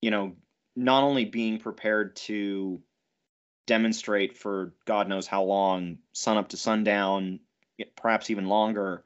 you 0.02 0.12
know, 0.12 0.36
not 0.76 1.04
only 1.04 1.26
being 1.26 1.60
prepared 1.60 2.16
to 2.16 2.82
demonstrate 3.68 4.38
for 4.38 4.74
God 4.86 5.08
knows 5.08 5.28
how 5.28 5.44
long, 5.44 6.00
sun 6.14 6.38
up 6.38 6.50
to 6.50 6.58
sundown, 6.58 7.40
perhaps 7.96 8.30
even 8.30 8.48
longer, 8.48 9.04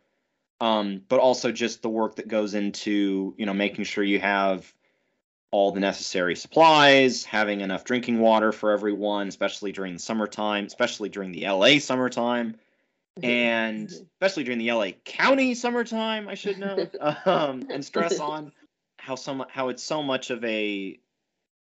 um, 0.62 1.02
but 1.08 1.20
also 1.20 1.52
just 1.52 1.82
the 1.82 1.90
work 1.90 2.16
that 2.16 2.28
goes 2.28 2.54
into, 2.54 3.34
you 3.38 3.46
know, 3.46 3.54
making 3.54 3.86
sure 3.86 4.04
you 4.04 4.20
have 4.20 4.72
all 5.52 5.72
the 5.72 5.80
necessary 5.80 6.36
supplies, 6.36 7.24
having 7.24 7.62
enough 7.62 7.84
drinking 7.84 8.20
water 8.20 8.52
for 8.52 8.72
everyone, 8.72 9.28
especially 9.28 9.72
during 9.72 9.94
the 9.94 10.00
summertime, 10.00 10.66
especially 10.66 11.10
during 11.10 11.32
the 11.32 11.48
LA 11.48 11.80
summertime, 11.80 12.56
and 13.24 13.90
especially 13.90 14.44
during 14.44 14.60
the 14.60 14.72
LA 14.72 14.92
County 15.06 15.56
summertime, 15.56 16.28
I 16.28 16.36
should 16.36 16.58
know, 16.58 16.88
um, 17.26 17.68
and 17.70 17.84
stress 17.84 18.20
on 18.20 18.52
how 18.98 19.16
so 19.16 19.46
how 19.50 19.70
it's 19.70 19.84
so 19.84 20.04
much 20.04 20.30
of 20.30 20.44
a 20.44 21.00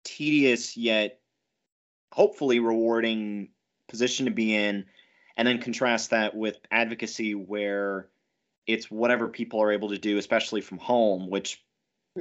tedious 0.04 0.78
yet 0.78 1.20
hopefully 2.12 2.60
rewarding 2.60 3.50
position 3.90 4.26
to 4.26 4.32
be 4.32 4.56
in, 4.56 4.86
and 5.36 5.48
then 5.48 5.60
contrast 5.60 6.12
that 6.12 6.36
with 6.36 6.58
advocacy 6.72 7.36
where 7.36 8.08
it's 8.68 8.90
whatever 8.90 9.28
people 9.28 9.62
are 9.62 9.72
able 9.72 9.90
to 9.90 9.98
do, 9.98 10.18
especially 10.18 10.62
from 10.62 10.78
home, 10.78 11.30
which 11.30 11.64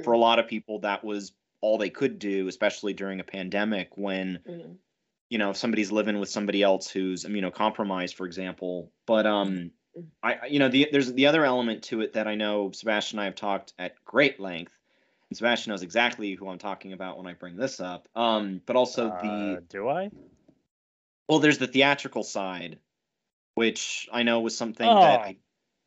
for 0.03 0.13
a 0.13 0.17
lot 0.17 0.39
of 0.39 0.47
people 0.47 0.79
that 0.79 1.03
was 1.03 1.31
all 1.61 1.77
they 1.77 1.89
could 1.89 2.19
do, 2.19 2.47
especially 2.47 2.93
during 2.93 3.19
a 3.19 3.23
pandemic 3.23 3.97
when 3.97 4.39
mm-hmm. 4.47 4.73
You 5.29 5.37
know 5.37 5.51
if 5.51 5.57
somebody's 5.57 5.91
living 5.91 6.19
with 6.19 6.29
somebody 6.29 6.61
else 6.61 6.89
who's 6.89 7.23
immunocompromised, 7.25 8.15
for 8.15 8.25
example. 8.25 8.91
But 9.05 9.25
um, 9.25 9.71
mm-hmm. 9.97 10.05
I 10.23 10.47
you 10.47 10.59
know 10.59 10.69
the, 10.69 10.89
there's 10.91 11.13
the 11.13 11.27
other 11.27 11.45
element 11.45 11.83
to 11.85 12.01
it 12.01 12.13
that 12.13 12.27
I 12.27 12.35
know 12.35 12.71
Sebastian 12.71 13.19
and 13.19 13.23
I 13.23 13.25
have 13.25 13.35
talked 13.35 13.73
at 13.79 14.03
great 14.05 14.39
length. 14.39 14.71
And 15.29 15.37
Sebastian 15.37 15.71
knows 15.71 15.81
exactly 15.81 16.33
who 16.33 16.47
I'm 16.49 16.59
talking 16.59 16.93
about 16.93 17.17
when 17.17 17.25
I 17.25 17.33
bring 17.33 17.55
this 17.55 17.79
up. 17.79 18.07
Um, 18.15 18.61
but 18.65 18.75
also 18.75 19.09
uh, 19.09 19.21
the 19.21 19.63
do 19.69 19.89
I? 19.89 20.11
Well, 21.27 21.39
there's 21.39 21.57
the 21.57 21.67
theatrical 21.67 22.21
side, 22.21 22.77
which 23.55 24.07
I 24.13 24.21
know 24.21 24.41
was 24.41 24.55
something 24.55 24.87
oh. 24.87 25.01
that 25.01 25.19
I, 25.19 25.37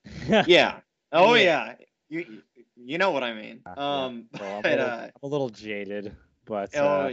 yeah. 0.46 0.80
Oh 1.12 1.34
yeah. 1.34 1.74
You 2.08 2.42
you 2.76 2.98
know 2.98 3.10
what 3.10 3.22
I 3.22 3.34
mean. 3.34 3.60
Um, 3.66 4.26
well, 4.38 4.58
I'm, 4.58 4.64
a 4.64 4.70
little, 4.70 4.86
uh, 4.86 5.02
I'm, 5.04 5.10
a 5.22 5.26
little, 5.26 5.48
jaded, 5.50 6.16
but 6.44 6.74
oh, 6.76 6.86
uh, 6.86 7.12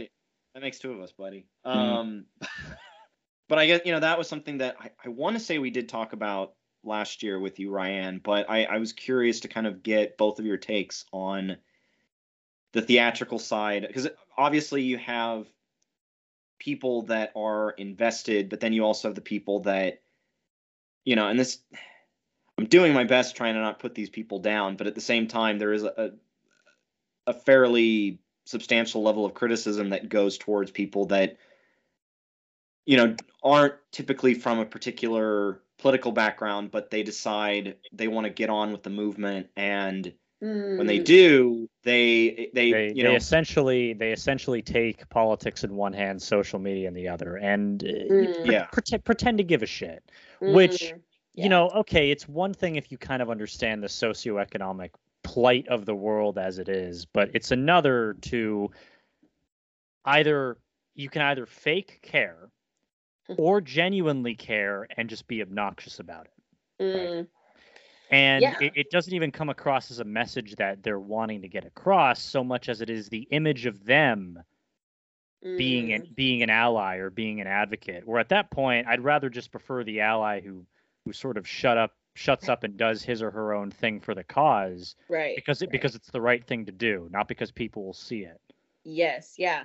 that 0.56 0.62
makes 0.62 0.78
two 0.78 0.90
of 0.90 1.00
us, 1.00 1.12
buddy. 1.12 1.44
Mm-hmm. 1.66 1.78
Um, 1.78 2.24
but 3.48 3.58
I 3.58 3.66
guess 3.66 3.82
you 3.84 3.92
know 3.92 4.00
that 4.00 4.16
was 4.16 4.26
something 4.26 4.58
that 4.58 4.76
I, 4.80 4.90
I 5.04 5.10
want 5.10 5.36
to 5.36 5.40
say 5.40 5.58
we 5.58 5.68
did 5.68 5.86
talk 5.86 6.14
about 6.14 6.54
last 6.82 7.22
year 7.22 7.38
with 7.38 7.58
you, 7.58 7.70
Ryann. 7.70 8.22
But 8.22 8.48
I, 8.48 8.64
I 8.64 8.78
was 8.78 8.94
curious 8.94 9.40
to 9.40 9.48
kind 9.48 9.66
of 9.66 9.82
get 9.82 10.16
both 10.16 10.38
of 10.38 10.46
your 10.46 10.56
takes 10.56 11.04
on 11.12 11.58
the 12.72 12.80
theatrical 12.80 13.38
side 13.38 13.84
because 13.86 14.08
obviously 14.34 14.80
you 14.80 14.96
have 14.96 15.46
people 16.58 17.02
that 17.02 17.32
are 17.36 17.72
invested, 17.72 18.48
but 18.48 18.60
then 18.60 18.72
you 18.72 18.82
also 18.82 19.08
have 19.08 19.14
the 19.14 19.20
people 19.20 19.60
that 19.60 20.00
you 21.04 21.16
know, 21.16 21.28
and 21.28 21.38
this 21.38 21.58
I'm 22.56 22.64
doing 22.64 22.94
my 22.94 23.04
best 23.04 23.36
trying 23.36 23.56
to 23.56 23.60
not 23.60 23.78
put 23.78 23.94
these 23.94 24.08
people 24.08 24.38
down, 24.38 24.76
but 24.76 24.86
at 24.86 24.94
the 24.94 25.02
same 25.02 25.28
time, 25.28 25.58
there 25.58 25.74
is 25.74 25.82
a 25.82 26.12
a 27.26 27.34
fairly 27.34 28.20
substantial 28.46 29.02
level 29.02 29.26
of 29.26 29.34
criticism 29.34 29.90
that 29.90 30.08
goes 30.08 30.38
towards 30.38 30.70
people 30.70 31.06
that 31.06 31.36
you 32.86 32.96
know 32.96 33.14
aren't 33.42 33.74
typically 33.92 34.34
from 34.34 34.58
a 34.60 34.64
particular 34.66 35.60
political 35.78 36.12
background, 36.12 36.70
but 36.70 36.90
they 36.90 37.02
decide 37.02 37.76
they 37.92 38.08
want 38.08 38.24
to 38.26 38.30
get 38.32 38.48
on 38.50 38.72
with 38.72 38.82
the 38.82 38.90
movement, 38.90 39.48
and 39.56 40.14
when 40.76 40.86
they 40.86 40.98
Mm, 40.98 41.04
do, 41.04 41.68
they 41.82 42.50
they, 42.54 42.70
They, 42.72 42.88
you 42.94 43.02
they 43.02 43.02
know 43.04 43.16
essentially 43.16 43.92
they 43.94 44.12
essentially 44.12 44.62
take 44.62 45.08
politics 45.08 45.64
in 45.64 45.76
one 45.76 45.92
hand, 45.92 46.22
social 46.22 46.58
media 46.58 46.88
in 46.88 46.94
the 46.94 47.08
other, 47.08 47.36
and 47.36 47.82
uh, 47.84 47.88
Mm. 48.10 48.34
pre- 48.44 48.52
Yeah. 48.52 48.66
pretend 48.72 49.04
pretend 49.04 49.38
to 49.38 49.44
give 49.44 49.62
a 49.62 49.66
shit. 49.66 50.02
which, 50.44 50.94
mm, 50.94 51.02
You 51.34 51.48
know, 51.50 51.68
okay, 51.70 52.10
it's 52.10 52.28
one 52.28 52.54
thing 52.54 52.76
if 52.76 52.90
you 52.90 52.98
kind 52.98 53.20
of 53.22 53.30
understand 53.30 53.82
the 53.82 53.88
socioeconomic 53.88 54.90
plight 55.26 55.68
of 55.68 55.84
the 55.84 55.94
world 55.94 56.38
as 56.38 56.58
it 56.58 56.68
is, 56.68 57.06
but 57.06 57.30
it's 57.34 57.50
another 57.50 58.14
to 58.22 58.70
either 60.04 60.58
you 60.94 61.08
can 61.10 61.22
either 61.22 61.46
fake 61.46 62.00
care 62.02 62.50
or 63.36 63.60
genuinely 63.60 64.34
care 64.34 64.86
and 64.96 65.08
just 65.10 65.26
be 65.26 65.42
obnoxious 65.42 65.98
about 66.00 66.26
it. 66.26 66.32
Mm, 66.80 67.26
And 68.10 68.42
Yeah. 68.42 68.54
it, 68.60 68.72
it 68.76 68.90
doesn't 68.90 69.14
even 69.14 69.32
come 69.32 69.48
across 69.48 69.90
as 69.90 69.98
a 69.98 70.04
message 70.04 70.56
that 70.56 70.82
they're 70.82 71.00
wanting 71.00 71.42
to 71.42 71.48
get 71.48 71.64
across 71.64 72.22
so 72.22 72.44
much 72.44 72.68
as 72.68 72.80
it 72.80 72.90
is 72.90 73.08
the 73.08 73.22
image 73.30 73.66
of 73.66 73.84
them 73.84 74.42
being 75.56 75.86
mm, 75.86 75.94
an, 75.94 76.06
being 76.14 76.42
an 76.42 76.50
ally 76.50 76.96
or 76.96 77.10
being 77.10 77.40
an 77.40 77.46
advocate. 77.46 78.06
Where 78.06 78.20
at 78.20 78.28
that 78.28 78.50
point, 78.50 78.86
I'd 78.86 79.00
rather 79.02 79.28
just 79.28 79.50
prefer 79.50 79.84
the 79.84 80.00
ally 80.02 80.40
who 80.40 80.66
who 81.04 81.12
sort 81.12 81.36
of 81.36 81.48
shut 81.48 81.78
up 81.78 81.92
shuts 82.16 82.48
up 82.48 82.64
and 82.64 82.76
does 82.76 83.02
his 83.02 83.22
or 83.22 83.30
her 83.30 83.52
own 83.52 83.70
thing 83.70 84.00
for 84.00 84.14
the 84.14 84.24
cause 84.24 84.96
right. 85.08 85.36
because 85.36 85.62
it 85.62 85.66
right. 85.66 85.72
because 85.72 85.94
it's 85.94 86.10
the 86.10 86.20
right 86.20 86.44
thing 86.46 86.64
to 86.66 86.72
do, 86.72 87.08
not 87.10 87.28
because 87.28 87.50
people 87.50 87.84
will 87.84 87.92
see 87.92 88.20
it. 88.20 88.40
Yes, 88.84 89.34
yeah. 89.36 89.64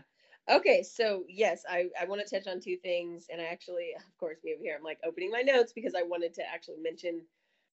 Okay, 0.50 0.84
so 0.84 1.24
yes, 1.30 1.64
I, 1.70 1.86
I 2.00 2.06
want 2.06 2.26
to 2.26 2.36
touch 2.36 2.48
on 2.48 2.60
two 2.60 2.76
things. 2.78 3.28
And 3.32 3.40
I 3.40 3.46
actually, 3.46 3.94
of 3.96 4.18
course, 4.18 4.38
me 4.44 4.54
over 4.54 4.64
here, 4.64 4.76
I'm 4.78 4.84
like 4.84 5.00
opening 5.06 5.32
my 5.32 5.42
notes 5.42 5.72
because 5.72 5.94
I 5.96 6.02
wanted 6.02 6.34
to 6.36 6.44
actually 6.52 6.80
mention 6.82 7.22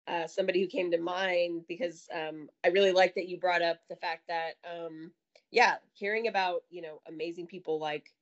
uh, 0.09 0.27
somebody 0.27 0.61
who 0.61 0.66
came 0.66 0.91
to 0.91 0.99
mind 0.99 1.62
because 1.68 2.09
um, 2.14 2.49
I 2.64 2.68
really 2.68 2.93
like 2.93 3.14
that 3.14 3.29
you 3.29 3.39
brought 3.39 3.62
up 3.62 3.79
the 3.89 3.97
fact 3.97 4.24
that, 4.29 4.55
um, 4.68 5.12
yeah, 5.51 5.77
hearing 5.95 6.27
about, 6.27 6.62
you 6.68 6.83
know, 6.83 7.01
amazing 7.09 7.47
people 7.47 7.79
like, 7.79 8.12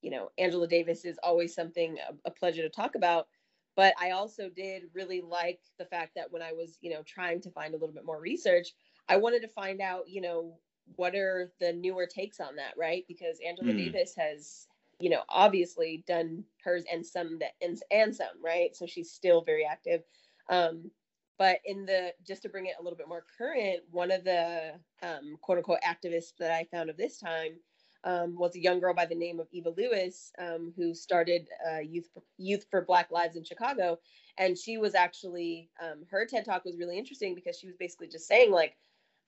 you 0.00 0.10
know, 0.10 0.30
Angela 0.38 0.66
Davis 0.66 1.04
is 1.04 1.18
always 1.22 1.54
something, 1.54 1.98
a, 1.98 2.28
a 2.28 2.30
pleasure 2.30 2.62
to 2.62 2.68
talk 2.68 2.94
about. 2.94 3.28
But 3.76 3.94
I 3.98 4.10
also 4.12 4.48
did 4.48 4.84
really 4.92 5.20
like 5.20 5.60
the 5.78 5.86
fact 5.86 6.14
that 6.14 6.30
when 6.30 6.42
I 6.42 6.52
was, 6.52 6.78
you 6.80 6.90
know, 6.90 7.02
trying 7.02 7.40
to 7.42 7.50
find 7.50 7.74
a 7.74 7.76
little 7.76 7.94
bit 7.94 8.04
more 8.04 8.20
research, 8.20 8.68
I 9.08 9.16
wanted 9.16 9.42
to 9.42 9.48
find 9.48 9.80
out, 9.80 10.08
you 10.08 10.20
know, 10.20 10.60
what 10.96 11.14
are 11.14 11.52
the 11.60 11.72
newer 11.72 12.06
takes 12.06 12.40
on 12.40 12.56
that, 12.56 12.76
right? 12.76 13.04
Because 13.08 13.40
Angela 13.44 13.72
Hmm. 13.72 13.74
Davis 13.74 14.14
has, 14.16 14.68
you 15.00 15.10
know, 15.10 15.24
obviously 15.28 16.04
done 16.06 16.44
hers 16.62 16.84
and 16.90 17.04
some 17.04 17.38
that 17.40 17.52
and, 17.60 17.80
and 17.90 18.14
some, 18.14 18.42
right? 18.42 18.74
So 18.76 18.86
she's 18.86 19.10
still 19.10 19.42
very 19.42 19.64
active. 19.64 20.04
Um, 20.48 20.90
but 21.36 21.58
in 21.64 21.84
the 21.84 22.14
just 22.26 22.42
to 22.42 22.48
bring 22.48 22.66
it 22.66 22.76
a 22.78 22.82
little 22.82 22.96
bit 22.96 23.08
more 23.08 23.24
current, 23.36 23.82
one 23.90 24.10
of 24.10 24.24
the 24.24 24.80
um, 25.02 25.36
quote 25.42 25.58
unquote 25.58 25.80
activists 25.82 26.36
that 26.38 26.52
I 26.52 26.64
found 26.64 26.90
of 26.90 26.96
this 26.96 27.18
time 27.18 27.58
um, 28.04 28.36
was 28.36 28.54
a 28.54 28.62
young 28.62 28.80
girl 28.80 28.94
by 28.94 29.06
the 29.06 29.14
name 29.14 29.40
of 29.40 29.48
Eva 29.52 29.72
Lewis, 29.76 30.32
um, 30.38 30.72
who 30.76 30.94
started 30.94 31.48
uh, 31.70 31.80
Youth 31.80 32.08
Youth 32.38 32.66
for 32.70 32.82
Black 32.82 33.10
Lives 33.10 33.36
in 33.36 33.44
Chicago, 33.44 33.98
and 34.38 34.56
she 34.58 34.78
was 34.78 34.94
actually 34.94 35.70
um, 35.82 36.04
her 36.10 36.26
TED 36.26 36.44
talk 36.44 36.64
was 36.64 36.78
really 36.78 36.98
interesting 36.98 37.34
because 37.34 37.58
she 37.58 37.66
was 37.66 37.76
basically 37.76 38.08
just 38.08 38.28
saying 38.28 38.50
like 38.52 38.76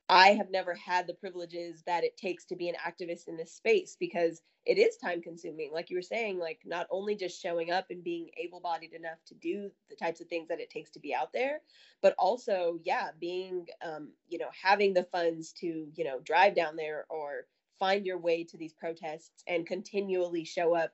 I 0.08 0.28
have 0.30 0.50
never 0.50 0.74
had 0.74 1.06
the 1.06 1.14
privileges 1.14 1.82
that 1.86 2.04
it 2.04 2.16
takes 2.16 2.44
to 2.46 2.56
be 2.56 2.68
an 2.68 2.76
activist 2.76 3.26
in 3.26 3.36
this 3.36 3.52
space 3.52 3.96
because 3.98 4.40
it 4.64 4.78
is 4.78 4.96
time 4.96 5.20
consuming. 5.20 5.70
Like 5.72 5.90
you 5.90 5.96
were 5.96 6.02
saying, 6.02 6.38
like 6.38 6.60
not 6.64 6.86
only 6.90 7.16
just 7.16 7.42
showing 7.42 7.72
up 7.72 7.86
and 7.90 8.04
being 8.04 8.28
able 8.36 8.60
bodied 8.60 8.92
enough 8.92 9.18
to 9.26 9.34
do 9.34 9.70
the 9.90 9.96
types 9.96 10.20
of 10.20 10.28
things 10.28 10.48
that 10.48 10.60
it 10.60 10.70
takes 10.70 10.90
to 10.92 11.00
be 11.00 11.14
out 11.14 11.32
there, 11.32 11.60
but 12.02 12.14
also, 12.18 12.78
yeah, 12.84 13.08
being, 13.20 13.66
um, 13.84 14.10
you 14.28 14.38
know, 14.38 14.48
having 14.60 14.94
the 14.94 15.04
funds 15.04 15.52
to, 15.54 15.88
you 15.94 16.04
know, 16.04 16.20
drive 16.20 16.54
down 16.54 16.76
there 16.76 17.06
or 17.08 17.46
find 17.78 18.06
your 18.06 18.18
way 18.18 18.44
to 18.44 18.56
these 18.56 18.72
protests 18.72 19.42
and 19.46 19.66
continually 19.66 20.44
show 20.44 20.74
up 20.74 20.92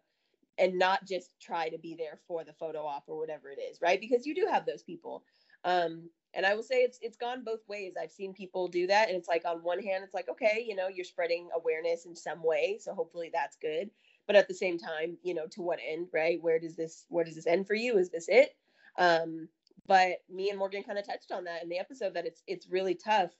and 0.58 0.78
not 0.78 1.06
just 1.06 1.34
try 1.40 1.68
to 1.68 1.78
be 1.78 1.94
there 1.94 2.18
for 2.28 2.44
the 2.44 2.52
photo 2.52 2.84
op 2.84 3.04
or 3.06 3.18
whatever 3.18 3.50
it 3.50 3.60
is, 3.60 3.80
right? 3.80 4.00
Because 4.00 4.26
you 4.26 4.34
do 4.34 4.46
have 4.50 4.66
those 4.66 4.82
people. 4.82 5.24
Um, 5.64 6.10
and 6.34 6.46
I 6.46 6.54
will 6.54 6.62
say 6.62 6.76
it's 6.76 6.98
it's 7.02 7.16
gone 7.16 7.44
both 7.44 7.60
ways. 7.68 7.94
I've 8.00 8.10
seen 8.10 8.32
people 8.32 8.68
do 8.68 8.86
that, 8.86 9.08
and 9.08 9.16
it's 9.16 9.28
like 9.28 9.44
on 9.44 9.58
one 9.58 9.82
hand, 9.82 10.02
it's 10.02 10.14
like 10.14 10.28
okay, 10.30 10.64
you 10.66 10.74
know, 10.74 10.88
you're 10.88 11.04
spreading 11.04 11.48
awareness 11.54 12.06
in 12.06 12.16
some 12.16 12.42
way, 12.42 12.78
so 12.80 12.94
hopefully 12.94 13.30
that's 13.32 13.56
good. 13.56 13.90
But 14.26 14.36
at 14.36 14.48
the 14.48 14.54
same 14.54 14.78
time, 14.78 15.18
you 15.22 15.34
know, 15.34 15.46
to 15.50 15.62
what 15.62 15.78
end, 15.86 16.08
right? 16.12 16.40
Where 16.40 16.58
does 16.58 16.74
this 16.74 17.04
where 17.08 17.24
does 17.24 17.34
this 17.34 17.46
end 17.46 17.66
for 17.66 17.74
you? 17.74 17.98
Is 17.98 18.10
this 18.10 18.28
it? 18.28 18.56
Um, 18.98 19.48
but 19.86 20.18
me 20.30 20.48
and 20.48 20.58
Morgan 20.58 20.82
kind 20.82 20.98
of 20.98 21.06
touched 21.06 21.32
on 21.32 21.44
that 21.44 21.62
in 21.62 21.68
the 21.68 21.78
episode 21.78 22.14
that 22.14 22.26
it's 22.26 22.42
it's 22.46 22.68
really 22.68 22.94
tough 22.94 23.30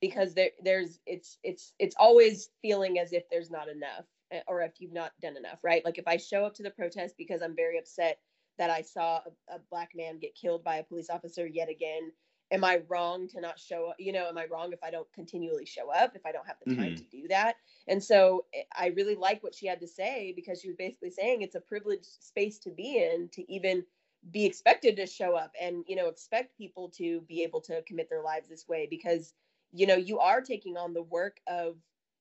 because 0.00 0.34
there 0.34 0.50
there's 0.62 1.00
it's 1.06 1.38
it's 1.42 1.74
it's 1.78 1.96
always 1.98 2.50
feeling 2.62 2.98
as 2.98 3.12
if 3.12 3.28
there's 3.30 3.50
not 3.50 3.68
enough 3.68 4.06
eh, 4.30 4.42
or 4.46 4.62
if 4.62 4.80
you've 4.80 4.92
not 4.92 5.12
done 5.20 5.36
enough, 5.36 5.60
right? 5.64 5.84
Like 5.84 5.98
if 5.98 6.06
I 6.08 6.16
show 6.16 6.44
up 6.44 6.54
to 6.54 6.62
the 6.62 6.70
protest 6.70 7.16
because 7.16 7.42
I'm 7.42 7.56
very 7.56 7.78
upset 7.78 8.20
that 8.58 8.70
I 8.70 8.82
saw 8.82 9.22
a, 9.48 9.56
a 9.56 9.58
black 9.70 9.90
man 9.94 10.18
get 10.18 10.34
killed 10.34 10.64
by 10.64 10.76
a 10.76 10.84
police 10.84 11.10
officer 11.10 11.46
yet 11.46 11.68
again 11.68 12.12
am 12.52 12.62
I 12.62 12.76
wrong 12.88 13.26
to 13.28 13.40
not 13.40 13.58
show 13.58 13.86
up? 13.90 13.96
You 13.98 14.12
know, 14.12 14.28
am 14.28 14.38
I 14.38 14.46
wrong 14.46 14.72
if 14.72 14.78
I 14.82 14.90
don't 14.90 15.12
continually 15.12 15.66
show 15.66 15.90
up, 15.90 16.14
if 16.14 16.24
I 16.24 16.30
don't 16.32 16.46
have 16.46 16.60
the 16.60 16.66
time 16.66 16.94
Mhm. 16.94 16.96
to 16.96 17.04
do 17.04 17.26
that? 17.28 17.56
And 17.88 18.02
so 18.02 18.46
eh, 18.54 18.62
I 18.72 18.88
really 18.88 19.16
like 19.16 19.42
what 19.42 19.54
she 19.54 19.66
had 19.66 19.80
to 19.80 19.88
say 19.88 20.32
because 20.34 20.60
she 20.60 20.68
was 20.68 20.76
basically 20.76 21.10
saying 21.10 21.42
it's 21.42 21.56
a 21.56 21.60
privileged 21.60 22.06
space 22.22 22.58
to 22.60 22.70
be 22.70 22.98
in 23.02 23.28
to 23.30 23.50
even 23.52 23.84
be 24.30 24.44
expected 24.44 24.96
to 24.96 25.06
show 25.06 25.36
up 25.36 25.52
and, 25.60 25.84
you 25.86 25.96
know, 25.96 26.08
expect 26.08 26.56
people 26.56 26.88
to 26.90 27.20
be 27.22 27.42
able 27.42 27.60
to 27.62 27.82
commit 27.82 28.08
their 28.08 28.22
lives 28.22 28.48
this 28.48 28.66
way 28.66 28.86
because, 28.88 29.34
you 29.76 29.86
know, 29.86 29.96
you 29.96 30.18
are 30.20 30.40
taking 30.40 30.76
on 30.76 30.94
the 30.94 31.02
work 31.02 31.38
of, 31.48 31.76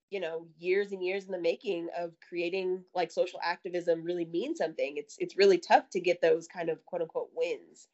you 0.10 0.20
know, 0.20 0.48
years 0.58 0.92
and 0.92 1.04
years 1.04 1.26
in 1.26 1.32
the 1.32 1.40
making 1.40 1.90
of 1.98 2.14
creating 2.28 2.84
like 2.94 3.12
social 3.12 3.40
activism 3.44 4.04
really 4.04 4.26
mean 4.26 4.56
something. 4.56 4.98
It's 4.98 5.18
it's 5.20 5.38
really 5.38 5.58
tough 5.60 5.90
to 5.92 6.00
get 6.02 6.22
those 6.22 6.48
kind 6.48 6.70
of 6.70 6.86
quote 6.86 7.02
unquote 7.02 7.30
wins 7.36 7.88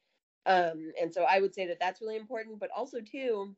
um 0.48 0.92
and 1.02 1.14
so 1.14 1.24
i 1.24 1.40
would 1.40 1.54
say 1.54 1.68
that 1.68 1.80
that's 1.80 2.02
really 2.02 2.18
important 2.18 2.60
but 2.60 2.70
also 2.76 3.00
too 3.02 3.56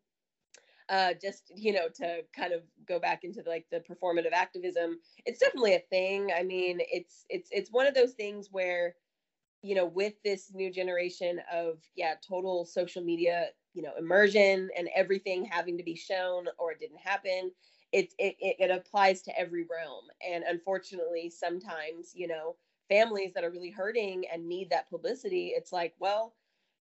uh 0.89 1.13
just 1.21 1.51
you 1.55 1.71
know 1.73 1.87
to 1.93 2.21
kind 2.35 2.53
of 2.53 2.61
go 2.87 2.99
back 2.99 3.23
into 3.23 3.41
like 3.47 3.65
the 3.71 3.81
performative 3.81 4.33
activism 4.33 4.99
it's 5.25 5.39
definitely 5.39 5.75
a 5.75 5.79
thing 5.89 6.31
i 6.37 6.43
mean 6.43 6.79
it's 6.91 7.25
it's 7.29 7.49
it's 7.51 7.71
one 7.71 7.87
of 7.87 7.93
those 7.95 8.13
things 8.13 8.49
where 8.51 8.95
you 9.61 9.75
know 9.75 9.85
with 9.85 10.13
this 10.23 10.51
new 10.53 10.71
generation 10.71 11.39
of 11.51 11.79
yeah 11.95 12.15
total 12.27 12.65
social 12.65 13.03
media 13.03 13.47
you 13.73 13.81
know 13.81 13.93
immersion 13.97 14.69
and 14.77 14.89
everything 14.95 15.45
having 15.45 15.77
to 15.77 15.83
be 15.83 15.95
shown 15.95 16.45
or 16.57 16.71
it 16.71 16.79
didn't 16.79 16.99
happen 16.99 17.51
it 17.91 18.13
it, 18.17 18.35
it, 18.39 18.71
applies 18.71 19.21
to 19.21 19.39
every 19.39 19.63
realm 19.69 20.05
and 20.27 20.43
unfortunately 20.43 21.29
sometimes 21.29 22.11
you 22.15 22.27
know 22.27 22.55
families 22.89 23.33
that 23.33 23.43
are 23.43 23.51
really 23.51 23.71
hurting 23.71 24.23
and 24.31 24.47
need 24.47 24.69
that 24.69 24.89
publicity 24.89 25.53
it's 25.55 25.71
like 25.71 25.93
well 25.99 26.33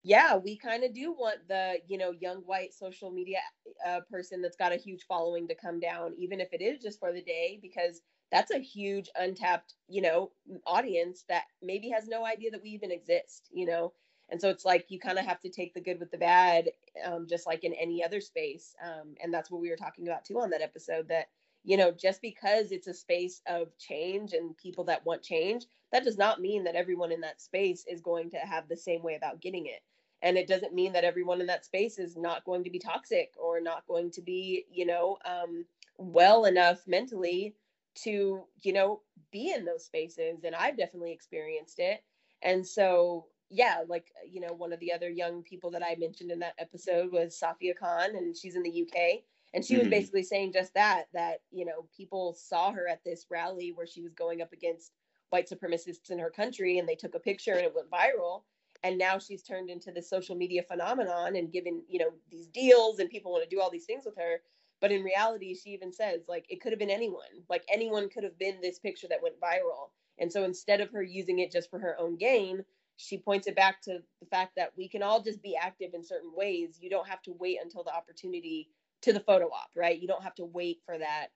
yeah, 0.03 0.37
we 0.37 0.57
kind 0.57 0.83
of 0.85 0.95
do 0.95 1.13
want 1.13 1.47
the, 1.49 1.79
you 1.87 1.99
know, 1.99 2.13
young 2.13 2.39
white 2.39 2.73
social 2.73 3.11
media 3.11 3.39
uh, 3.87 4.01
person 4.11 4.41
that's 4.41 4.57
got 4.57 4.73
a 4.73 4.77
huge 4.77 5.05
following 5.07 5.47
to 5.49 5.55
come 5.55 5.79
down, 5.79 6.15
even 6.17 6.41
if 6.41 6.53
it 6.53 6.63
is 6.63 6.81
just 6.81 6.99
for 6.99 7.13
the 7.13 7.21
day, 7.23 7.59
because 7.61 8.01
that's 8.33 8.51
a 8.51 8.59
huge 8.59 9.11
untapped, 9.17 9.75
you 9.89 10.01
know, 10.01 10.31
audience 10.67 11.25
that 11.29 11.45
maybe 11.63 11.91
has 11.91 12.09
no 12.09 12.25
idea 12.25 12.51
that 12.51 12.63
we 12.63 12.71
even 12.71 12.91
exist, 12.91 13.49
you 13.53 13.67
know. 13.67 13.93
And 14.31 14.41
so 14.41 14.49
it's 14.49 14.65
like 14.65 14.87
you 14.89 14.99
kind 14.99 15.19
of 15.19 15.27
have 15.27 15.41
to 15.41 15.51
take 15.51 15.75
the 15.75 15.81
good 15.81 16.01
with 16.01 16.11
the 16.11 16.19
bad, 16.19 16.71
um, 17.05 17.27
just 17.29 17.47
like 17.47 17.65
in 17.65 17.75
any 17.75 18.05
other 18.05 18.21
space. 18.21 18.75
Um, 18.85 19.15
and 19.23 19.33
that's 19.33 19.51
what 19.51 19.61
we 19.61 19.71
were 19.71 19.77
talking 19.77 20.07
about 20.07 20.25
too 20.25 20.41
on 20.41 20.51
that 20.51 20.63
episode 20.63 21.09
that, 21.09 21.29
you 21.65 21.77
know, 21.77 21.91
just 21.91 22.23
because 22.23 22.73
it's 22.73 22.87
a 22.87 22.95
space 22.95 23.43
of 23.47 23.77
change 23.79 24.33
and 24.33 24.57
people 24.57 24.85
that 24.85 25.05
want 25.05 25.23
change, 25.23 25.67
that 25.93 26.05
does 26.05 26.17
not 26.17 26.41
mean 26.41 26.65
that 26.65 26.77
everyone 26.77 27.13
in 27.13 27.21
that 27.23 27.41
space 27.41 27.85
is 27.89 28.01
going 28.01 28.31
to 28.31 28.39
have 28.39 28.69
the 28.69 28.77
same 28.77 29.03
way 29.03 29.15
about 29.17 29.41
getting 29.41 29.67
it 29.67 29.81
and 30.23 30.37
it 30.37 30.47
doesn't 30.47 30.75
mean 30.75 30.93
that 30.93 31.05
everyone 31.05 31.41
in 31.41 31.47
that 31.47 31.65
space 31.65 31.99
is 31.99 32.17
not 32.17 32.45
going 32.45 32.65
to 32.65 32.71
be 32.71 32.79
toxic 32.79 33.33
or 33.41 33.61
not 33.61 33.87
going 33.87 34.11
to 34.11 34.23
be 34.23 34.65
you 34.71 34.87
know 34.87 35.19
um, 35.25 35.65
well 35.97 36.45
enough 36.45 36.87
mentally 36.87 37.55
to 37.95 38.45
you 38.63 38.73
know 38.73 39.01
be 39.33 39.53
in 39.53 39.65
those 39.65 39.85
spaces 39.85 40.45
and 40.45 40.55
i've 40.55 40.77
definitely 40.77 41.13
experienced 41.13 41.79
it 41.79 42.03
and 42.43 42.67
so 42.67 43.27
yeah 43.51 43.83
like 43.89 44.13
you 44.31 44.41
know 44.41 44.53
one 44.53 44.73
of 44.73 44.81
the 44.81 44.93
other 44.93 45.11
young 45.11 45.43
people 45.43 45.71
that 45.71 45.83
i 45.85 45.97
mentioned 45.99 46.31
in 46.31 46.39
that 46.39 46.55
episode 46.59 47.13
was 47.13 47.39
Saffiyah 47.39 47.77
Khan 47.79 48.17
and 48.17 48.37
she's 48.37 48.57
in 48.57 48.63
the 48.63 48.83
uk 48.83 49.23
and 49.53 49.65
she 49.65 49.77
was 49.77 49.87
Mhm. 49.89 49.91
basically 49.91 50.23
saying 50.23 50.53
just 50.53 50.75
that 50.75 51.07
that 51.13 51.43
you 51.51 51.65
know 51.65 51.89
people 51.97 52.35
saw 52.35 52.73
her 52.73 52.89
at 52.89 53.03
this 53.05 53.27
rally 53.31 53.73
where 53.73 53.87
she 53.87 54.03
was 54.03 54.15
going 54.15 54.41
up 54.43 54.53
against 54.53 54.93
white 55.31 55.49
supremacists 55.49 56.11
in 56.11 56.19
her 56.19 56.31
country 56.31 56.79
and 56.79 56.89
they 56.89 56.95
took 56.95 57.15
a 57.15 57.21
picture 57.21 57.53
and 57.55 57.65
it 57.65 57.75
went 57.75 57.91
viral. 57.91 58.43
And 58.83 58.97
now 58.99 59.19
she's 59.19 59.43
turned 59.43 59.69
into 59.71 59.93
this 59.93 60.09
social 60.09 60.35
media 60.37 60.63
phenomenon 60.63 61.37
and 61.37 61.53
given 61.53 61.83
you 61.89 61.99
know 61.99 62.13
these 62.31 62.47
deals 62.49 62.99
and 62.99 63.11
people 63.11 63.33
want 63.33 63.45
to 63.49 63.51
do 63.55 63.61
all 63.61 63.71
these 63.71 63.85
things 63.87 64.05
with 64.05 64.17
her. 64.17 64.41
But 64.81 64.93
in 64.93 65.03
reality 65.03 65.55
she 65.55 65.71
even 65.71 65.93
says 65.93 66.23
like 66.29 66.47
it 66.49 66.61
could 66.61 66.73
have 66.73 66.79
been 66.79 66.91
anyone. 66.91 67.45
Like 67.49 67.65
anyone 67.73 68.09
could 68.09 68.25
have 68.25 68.39
been 68.39 68.61
this 68.61 68.79
picture 68.79 69.09
that 69.09 69.23
went 69.23 69.41
viral. 69.41 69.91
And 70.19 70.33
so 70.33 70.45
instead 70.45 70.81
of 70.81 70.91
her 70.91 71.03
using 71.03 71.39
it 71.41 71.51
just 71.53 71.71
for 71.71 71.79
her 71.79 71.99
own 71.99 72.17
gain 72.17 72.65
she 73.01 73.19
points 73.19 73.47
it 73.47 73.57
back 73.57 73.83
to 73.83 74.01
the 74.21 74.27
fact 74.27 74.53
that 74.57 74.73
we 74.77 74.89
can 74.89 75.03
all 75.03 75.23
just 75.23 75.43
be 75.43 75.57
active 75.57 75.95
in 75.95 76.05
certain 76.05 76.33
ways. 76.35 76.79
You 76.81 76.91
don't 76.91 77.09
have 77.09 77.23
to 77.23 77.33
wait 77.39 77.59
until 77.63 77.85
the 77.85 77.95
opportunity 77.95 78.69
to 79.03 79.13
the 79.13 79.21
photo 79.21 79.47
op, 79.47 79.71
right? 79.77 79.99
You 80.01 80.09
don't 80.09 80.23
have 80.25 80.35
to 80.37 80.45
wait 80.45 80.81
for 80.87 80.99
that 80.99 81.29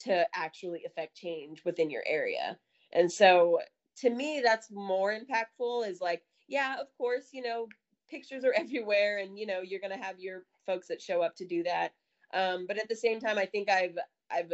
to 0.00 0.26
actually 0.34 0.84
affect 0.86 1.16
change 1.16 1.64
within 1.64 1.90
your 1.90 2.02
area. 2.06 2.58
And 2.92 3.10
so 3.12 3.60
to 3.98 4.10
me, 4.10 4.42
that's 4.44 4.70
more 4.72 5.12
impactful 5.18 5.88
is 5.88 6.00
like, 6.00 6.22
yeah, 6.48 6.76
of 6.80 6.88
course, 6.98 7.28
you 7.32 7.42
know, 7.42 7.68
pictures 8.10 8.44
are 8.44 8.52
everywhere 8.56 9.18
and, 9.18 9.38
you 9.38 9.46
know, 9.46 9.60
you're 9.62 9.80
to 9.80 9.96
have 9.96 10.20
your 10.20 10.44
folks 10.66 10.88
that 10.88 11.02
show 11.02 11.22
up 11.22 11.36
to 11.36 11.46
do 11.46 11.62
that. 11.64 11.92
Um, 12.34 12.66
but 12.66 12.78
at 12.78 12.88
the 12.88 12.96
same 12.96 13.20
time, 13.20 13.38
I 13.38 13.46
think 13.46 13.70
I've, 13.70 13.98
I've 14.30 14.52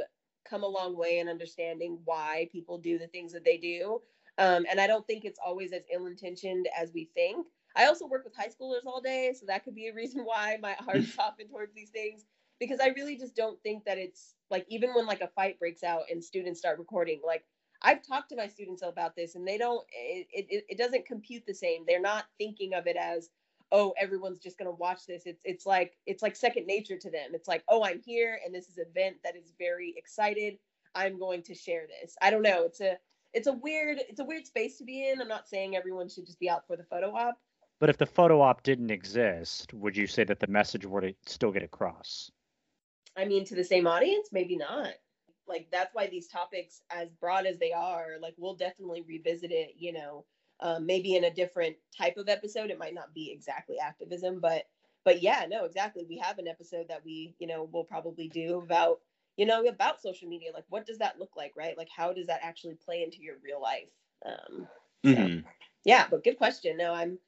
come 0.48 0.62
a 0.64 0.68
long 0.68 0.96
way 0.96 1.18
in 1.18 1.28
understanding 1.28 1.98
why 2.04 2.48
people 2.52 2.78
do 2.78 2.98
the 2.98 3.08
things 3.08 3.32
that 3.32 3.44
they 3.44 3.56
do. 3.58 4.00
Um, 4.38 4.64
and 4.70 4.80
I 4.80 4.86
don't 4.86 5.06
think 5.06 5.24
it's 5.24 5.38
always 5.44 5.72
as 5.72 5.82
ill 5.92 6.06
intentioned 6.06 6.68
as 6.78 6.92
we 6.92 7.10
think. 7.14 7.46
I 7.76 7.86
also 7.86 8.06
work 8.06 8.24
with 8.24 8.34
high 8.36 8.48
schoolers 8.48 8.86
all 8.86 9.00
day, 9.00 9.34
so 9.38 9.46
that 9.46 9.64
could 9.64 9.74
be 9.74 9.88
a 9.88 9.94
reason 9.94 10.20
why 10.24 10.58
my 10.60 10.76
heart's 10.78 11.14
softened 11.14 11.50
towards 11.52 11.74
these 11.74 11.90
things. 11.90 12.24
Because 12.60 12.80
I 12.80 12.88
really 12.88 13.16
just 13.16 13.34
don't 13.34 13.60
think 13.62 13.84
that 13.84 13.98
it's 13.98 14.34
like 14.50 14.64
even 14.68 14.94
when 14.94 15.06
like 15.06 15.20
a 15.20 15.28
fight 15.28 15.58
breaks 15.58 15.82
out 15.82 16.02
and 16.10 16.22
students 16.22 16.60
start 16.60 16.78
recording, 16.78 17.20
like 17.26 17.44
I've 17.82 18.06
talked 18.06 18.30
to 18.30 18.36
my 18.36 18.46
students 18.46 18.82
about 18.82 19.16
this, 19.16 19.34
and 19.34 19.46
they 19.46 19.58
don't. 19.58 19.84
It 19.92 20.26
it, 20.30 20.64
it 20.68 20.78
doesn't 20.78 21.06
compute 21.06 21.44
the 21.46 21.54
same. 21.54 21.84
They're 21.86 22.00
not 22.00 22.26
thinking 22.38 22.74
of 22.74 22.86
it 22.86 22.96
as 22.96 23.30
oh 23.72 23.92
everyone's 24.00 24.38
just 24.38 24.58
going 24.58 24.70
to 24.70 24.76
watch 24.76 25.06
this 25.06 25.22
it's 25.26 25.42
it's 25.44 25.66
like 25.66 25.94
it's 26.06 26.22
like 26.22 26.36
second 26.36 26.66
nature 26.66 26.96
to 26.96 27.10
them 27.10 27.30
it's 27.32 27.48
like 27.48 27.64
oh 27.68 27.84
i'm 27.84 28.00
here 28.04 28.38
and 28.44 28.54
this 28.54 28.68
is 28.68 28.78
an 28.78 28.84
event 28.94 29.16
that 29.24 29.36
is 29.36 29.52
very 29.58 29.94
excited 29.96 30.58
i'm 30.94 31.18
going 31.18 31.42
to 31.42 31.54
share 31.54 31.86
this 31.86 32.14
i 32.22 32.30
don't 32.30 32.42
know 32.42 32.64
it's 32.64 32.80
a 32.80 32.96
it's 33.34 33.48
a 33.48 33.52
weird 33.52 34.00
it's 34.08 34.20
a 34.20 34.24
weird 34.24 34.46
space 34.46 34.78
to 34.78 34.84
be 34.84 35.08
in. 35.08 35.20
I'm 35.20 35.28
not 35.28 35.48
saying 35.48 35.76
everyone 35.76 36.08
should 36.08 36.26
just 36.26 36.38
be 36.38 36.48
out 36.48 36.66
for 36.66 36.76
the 36.76 36.84
photo 36.84 37.14
op. 37.14 37.38
But 37.80 37.90
if 37.90 37.98
the 37.98 38.06
photo 38.06 38.40
op 38.40 38.62
didn't 38.62 38.90
exist, 38.90 39.74
would 39.74 39.96
you 39.96 40.06
say 40.06 40.24
that 40.24 40.40
the 40.40 40.46
message 40.46 40.86
would 40.86 41.14
still 41.26 41.50
get 41.50 41.62
across? 41.62 42.30
I 43.16 43.24
mean, 43.24 43.44
to 43.46 43.54
the 43.54 43.64
same 43.64 43.86
audience, 43.86 44.28
maybe 44.32 44.56
not. 44.56 44.94
Like 45.46 45.66
that's 45.70 45.94
why 45.94 46.06
these 46.06 46.28
topics, 46.28 46.82
as 46.90 47.10
broad 47.20 47.44
as 47.44 47.58
they 47.58 47.72
are, 47.72 48.12
like 48.22 48.34
we'll 48.38 48.54
definitely 48.54 49.02
revisit 49.06 49.50
it. 49.50 49.74
You 49.76 49.92
know, 49.92 50.24
um, 50.60 50.86
maybe 50.86 51.16
in 51.16 51.24
a 51.24 51.34
different 51.34 51.76
type 51.96 52.16
of 52.16 52.28
episode. 52.28 52.70
It 52.70 52.78
might 52.78 52.94
not 52.94 53.12
be 53.12 53.30
exactly 53.30 53.78
activism, 53.78 54.40
but 54.40 54.64
but 55.04 55.22
yeah, 55.22 55.44
no, 55.48 55.64
exactly. 55.64 56.06
We 56.08 56.16
have 56.18 56.38
an 56.38 56.48
episode 56.48 56.86
that 56.88 57.04
we 57.04 57.34
you 57.38 57.46
know 57.46 57.68
will 57.70 57.84
probably 57.84 58.28
do 58.28 58.58
about 58.58 59.00
you 59.36 59.46
know, 59.46 59.64
about 59.66 60.00
social 60.00 60.28
media. 60.28 60.50
Like, 60.52 60.64
what 60.68 60.86
does 60.86 60.98
that 60.98 61.18
look 61.18 61.32
like, 61.36 61.52
right? 61.56 61.76
Like, 61.76 61.88
how 61.94 62.12
does 62.12 62.26
that 62.26 62.40
actually 62.42 62.74
play 62.74 63.02
into 63.02 63.22
your 63.22 63.36
real 63.42 63.60
life? 63.60 63.88
Um, 64.24 64.68
so, 65.04 65.10
mm-hmm. 65.10 65.40
Yeah, 65.84 66.06
but 66.10 66.24
good 66.24 66.38
question. 66.38 66.76
No, 66.76 66.92
I'm 66.92 67.18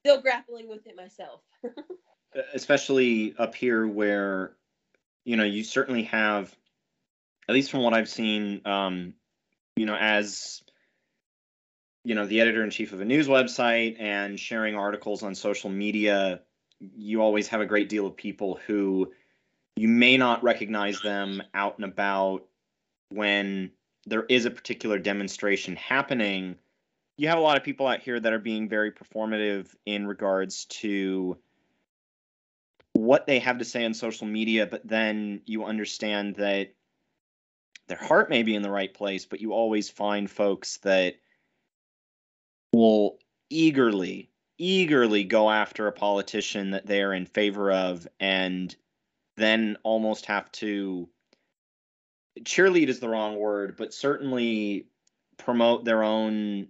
still 0.00 0.20
grappling 0.20 0.68
with 0.68 0.86
it 0.86 0.96
myself. 0.96 1.40
Especially 2.54 3.34
up 3.38 3.54
here 3.54 3.86
where, 3.86 4.52
you 5.24 5.36
know, 5.36 5.44
you 5.44 5.64
certainly 5.64 6.04
have, 6.04 6.54
at 7.48 7.54
least 7.54 7.70
from 7.70 7.82
what 7.82 7.94
I've 7.94 8.08
seen, 8.08 8.62
um, 8.64 9.14
you 9.76 9.86
know, 9.86 9.96
as 9.98 10.62
you 12.04 12.14
know, 12.14 12.26
the 12.26 12.40
editor 12.40 12.64
in 12.64 12.70
chief 12.70 12.92
of 12.92 13.00
a 13.00 13.04
news 13.04 13.28
website 13.28 14.00
and 14.00 14.38
sharing 14.38 14.74
articles 14.74 15.22
on 15.22 15.34
social 15.34 15.70
media, 15.70 16.40
you 16.80 17.22
always 17.22 17.48
have 17.48 17.60
a 17.60 17.66
great 17.66 17.88
deal 17.88 18.06
of 18.06 18.16
people 18.16 18.58
who 18.66 19.12
you 19.76 19.88
may 19.88 20.16
not 20.16 20.42
recognize 20.42 21.00
them 21.00 21.42
out 21.54 21.76
and 21.76 21.84
about 21.84 22.44
when 23.10 23.70
there 24.06 24.24
is 24.24 24.44
a 24.44 24.50
particular 24.50 24.98
demonstration 24.98 25.76
happening. 25.76 26.56
You 27.16 27.28
have 27.28 27.38
a 27.38 27.42
lot 27.42 27.56
of 27.56 27.64
people 27.64 27.86
out 27.86 28.00
here 28.00 28.18
that 28.18 28.32
are 28.32 28.38
being 28.38 28.68
very 28.68 28.90
performative 28.90 29.66
in 29.86 30.06
regards 30.06 30.64
to 30.66 31.38
what 32.92 33.26
they 33.26 33.38
have 33.38 33.58
to 33.58 33.64
say 33.64 33.84
on 33.84 33.94
social 33.94 34.26
media, 34.26 34.66
but 34.66 34.86
then 34.86 35.40
you 35.46 35.64
understand 35.64 36.36
that 36.36 36.74
their 37.88 37.98
heart 37.98 38.30
may 38.30 38.42
be 38.42 38.54
in 38.54 38.62
the 38.62 38.70
right 38.70 38.92
place, 38.92 39.26
but 39.26 39.40
you 39.40 39.52
always 39.52 39.88
find 39.88 40.30
folks 40.30 40.78
that 40.78 41.16
will 42.72 43.18
eagerly, 43.50 44.30
eagerly 44.58 45.24
go 45.24 45.50
after 45.50 45.86
a 45.86 45.92
politician 45.92 46.70
that 46.70 46.86
they 46.86 47.02
are 47.02 47.12
in 47.12 47.26
favor 47.26 47.72
of 47.72 48.06
and 48.20 48.74
then 49.36 49.76
almost 49.82 50.26
have 50.26 50.50
to 50.52 51.08
cheerlead 52.40 52.88
is 52.88 53.00
the 53.00 53.08
wrong 53.08 53.36
word, 53.36 53.76
but 53.76 53.94
certainly 53.94 54.88
promote 55.36 55.84
their 55.84 56.02
own 56.02 56.68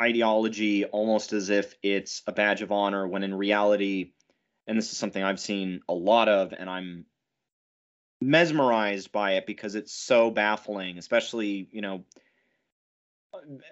ideology 0.00 0.84
almost 0.86 1.32
as 1.32 1.50
if 1.50 1.74
it's 1.82 2.22
a 2.26 2.32
badge 2.32 2.62
of 2.62 2.72
honor 2.72 3.06
when 3.06 3.22
in 3.22 3.34
reality 3.34 4.12
and 4.66 4.78
this 4.78 4.92
is 4.92 4.98
something 4.98 5.22
I've 5.22 5.40
seen 5.40 5.80
a 5.88 5.92
lot 5.92 6.28
of 6.28 6.54
and 6.58 6.70
I'm 6.70 7.04
mesmerized 8.22 9.12
by 9.12 9.32
it 9.32 9.46
because 9.46 9.74
it's 9.74 9.92
so 9.92 10.30
baffling 10.30 10.96
especially 10.96 11.68
you 11.70 11.82
know 11.82 12.04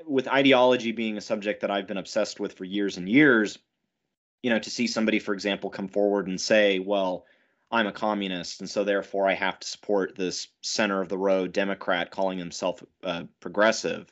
with 0.06 0.28
ideology 0.28 0.92
being 0.92 1.16
a 1.16 1.22
subject 1.22 1.62
that 1.62 1.70
I've 1.70 1.86
been 1.86 1.96
obsessed 1.96 2.38
with 2.38 2.52
for 2.52 2.64
years 2.64 2.98
and 2.98 3.08
years 3.08 3.58
you 4.42 4.50
know 4.50 4.58
to 4.58 4.70
see 4.70 4.86
somebody 4.86 5.20
for 5.20 5.32
example 5.32 5.70
come 5.70 5.88
forward 5.88 6.28
and 6.28 6.38
say 6.38 6.78
well 6.78 7.24
I'm 7.70 7.86
a 7.86 7.92
communist, 7.92 8.60
and 8.60 8.70
so 8.70 8.84
therefore 8.84 9.28
I 9.28 9.34
have 9.34 9.58
to 9.58 9.66
support 9.66 10.16
this 10.16 10.48
center 10.62 11.02
of 11.02 11.08
the 11.08 11.18
road 11.18 11.52
Democrat 11.52 12.10
calling 12.10 12.38
himself 12.38 12.82
uh, 13.04 13.24
progressive. 13.40 14.10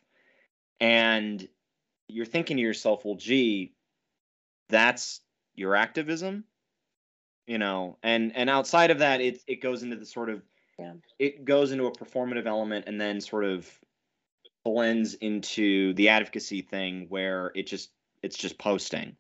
And 0.78 1.46
you're 2.09 2.26
thinking 2.26 2.59
to 2.59 2.62
yourself, 2.62 3.04
well, 3.04 3.14
gee, 3.14 3.72
that's 4.68 5.20
your 5.54 5.74
activism, 5.74 6.44
you 7.46 7.57
know. 7.57 7.96
And 8.02 8.36
and 8.36 8.50
outside 8.50 8.90
of 8.90 8.98
that, 8.98 9.22
it 9.22 9.42
it 9.46 9.62
goes 9.62 9.82
into 9.82 9.96
the 9.96 10.07
sort 10.07 10.28
of 10.28 10.42
yeah. 10.78 10.92
it 11.18 11.44
goes 11.46 11.72
into 11.72 11.86
a 11.86 11.92
performative 11.92 12.46
element, 12.46 12.84
and 12.86 13.00
then 13.00 13.22
sort 13.22 13.44
of 13.44 13.66
blends 14.64 15.14
into 15.14 15.94
the 15.94 16.11
advocacy 16.11 16.61
thing 16.61 17.07
where 17.09 17.52
it 17.54 17.66
just 17.66 17.90
it's 18.22 18.36
just 18.36 18.59
posting 18.59 19.16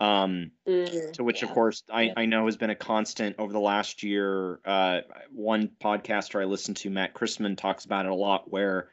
um, 0.00 0.50
mm, 0.66 1.12
to 1.12 1.22
which, 1.22 1.42
yeah. 1.42 1.48
of 1.48 1.54
course, 1.54 1.82
I, 1.92 2.02
yeah. 2.02 2.12
I 2.16 2.24
know 2.24 2.46
has 2.46 2.56
been 2.56 2.70
a 2.70 2.74
constant 2.74 3.36
over 3.38 3.52
the 3.52 3.60
last 3.60 4.02
year. 4.02 4.58
Uh, 4.64 5.00
one 5.30 5.70
podcaster 5.80 6.40
I 6.40 6.46
listened 6.46 6.78
to, 6.78 6.90
Matt 6.90 7.12
Christman, 7.12 7.56
talks 7.56 7.84
about 7.84 8.06
it 8.06 8.10
a 8.10 8.14
lot, 8.14 8.50
where 8.50 8.88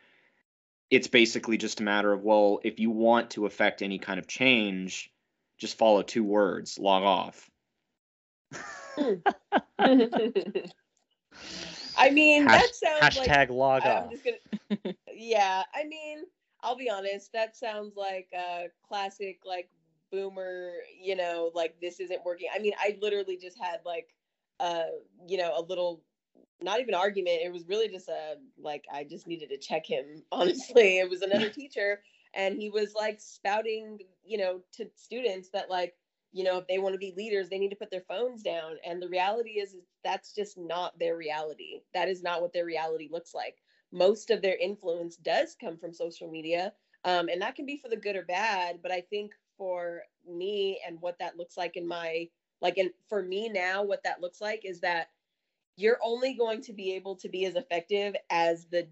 it's 0.90 1.08
basically 1.08 1.58
just 1.58 1.80
a 1.80 1.84
matter 1.84 2.12
of, 2.12 2.24
well, 2.24 2.60
if 2.64 2.80
you 2.80 2.92
want 2.92 3.32
to 3.32 3.46
affect 3.46 3.82
any 3.82 4.00
kind 4.00 4.20
of 4.20 4.28
change, 4.28 5.10
just 5.58 5.78
follow 5.78 6.02
two 6.02 6.26
words 6.26 6.78
log 6.78 7.04
off. 7.04 7.50
Hmm. 8.96 9.14
I 11.98 12.12
mean, 12.12 12.48
Hash, 12.48 12.62
that 12.62 12.76
sounds 12.76 13.18
hashtag 13.18 13.28
like, 13.28 13.50
log 13.50 13.86
off. 13.86 14.12
Gonna, 14.24 14.94
yeah, 15.14 15.64
I 15.74 15.86
mean, 15.86 16.24
I'll 16.62 16.76
be 16.76 16.90
honest. 16.90 17.32
That 17.34 17.56
sounds 17.56 17.96
like 17.96 18.28
a 18.34 18.66
classic, 18.88 19.40
like 19.46 19.70
boomer, 20.12 20.72
you 21.02 21.16
know, 21.16 21.52
like 21.54 21.76
this 21.82 22.00
isn't 22.00 22.24
working. 22.26 22.48
I 22.54 22.60
mean, 22.60 22.74
I 22.80 22.98
literally 23.02 23.38
just 23.38 23.58
had 23.60 23.80
like 23.86 24.10
uh, 24.60 24.84
you 25.28 25.38
know, 25.38 25.54
a 25.56 25.62
little 25.62 26.04
not 26.62 26.80
even 26.80 26.96
argument. 26.96 27.40
It 27.44 27.52
was 27.52 27.68
really 27.68 27.88
just 27.88 28.10
a 28.10 28.36
like 28.58 28.86
I 28.92 29.04
just 29.04 29.28
needed 29.28 29.50
to 29.50 29.58
check 29.58 29.86
him, 29.86 30.24
honestly. 30.32 31.00
It 31.00 31.10
was 31.10 31.22
another 31.22 31.50
teacher 31.50 32.02
and 32.34 32.56
he 32.56 32.70
was 32.70 32.94
like 32.94 33.20
spouting, 33.20 34.00
you 34.24 34.38
know, 34.38 34.62
to 34.74 34.90
students 34.96 35.50
that 35.50 35.70
like 35.70 35.96
you 36.34 36.44
know, 36.44 36.58
if 36.58 36.68
they 36.68 36.78
want 36.78 36.94
to 36.94 37.00
be 37.00 37.14
leaders, 37.16 37.50
they 37.50 37.58
need 37.58 37.70
to 37.70 37.76
put 37.76 37.90
their 37.90 38.04
phones 38.08 38.44
down. 38.44 38.76
And 38.86 39.02
the 39.02 39.08
reality 39.08 39.52
is, 39.52 39.74
is 39.74 39.86
that's 40.04 40.34
just 40.34 40.58
not 40.58 41.00
their 41.00 41.16
reality. 41.16 41.82
That 41.94 42.10
is 42.10 42.22
not 42.22 42.42
what 42.42 42.54
their 42.54 42.66
reality 42.66 43.08
looks 43.12 43.34
like. 43.34 43.56
Most 43.92 44.30
of 44.30 44.42
their 44.42 44.58
influence 44.58 45.16
does 45.16 45.56
come 45.60 45.78
from 45.78 45.94
social 45.94 46.30
media. 46.30 46.74
Um, 47.06 47.30
and 47.30 47.42
that 47.42 47.56
can 47.56 47.66
be 47.66 47.78
for 47.78 47.88
the 47.88 47.96
good 47.96 48.18
or 48.18 48.24
bad. 48.24 48.82
But 48.84 48.92
I 48.92 49.02
think 49.10 49.32
for 49.58 50.02
me 50.28 50.80
and 50.86 51.02
what 51.02 51.20
that 51.20 51.38
looks 51.38 51.58
like 51.58 51.78
in 51.78 51.88
my 51.88 52.28
like 52.62 52.78
and 52.78 52.92
for 53.10 53.22
me 53.24 53.50
now 53.50 53.84
what 53.84 54.04
that 54.04 54.22
looks 54.22 54.42
like 54.42 54.62
is 54.66 54.82
that 54.82 55.10
you're 55.78 56.00
only 56.04 56.34
going 56.34 56.62
to 56.62 56.74
be 56.74 56.96
able 56.96 57.16
to 57.18 57.30
be 57.30 57.46
as 57.46 57.56
effective 57.56 58.16
as 58.30 58.66
the 58.68 58.88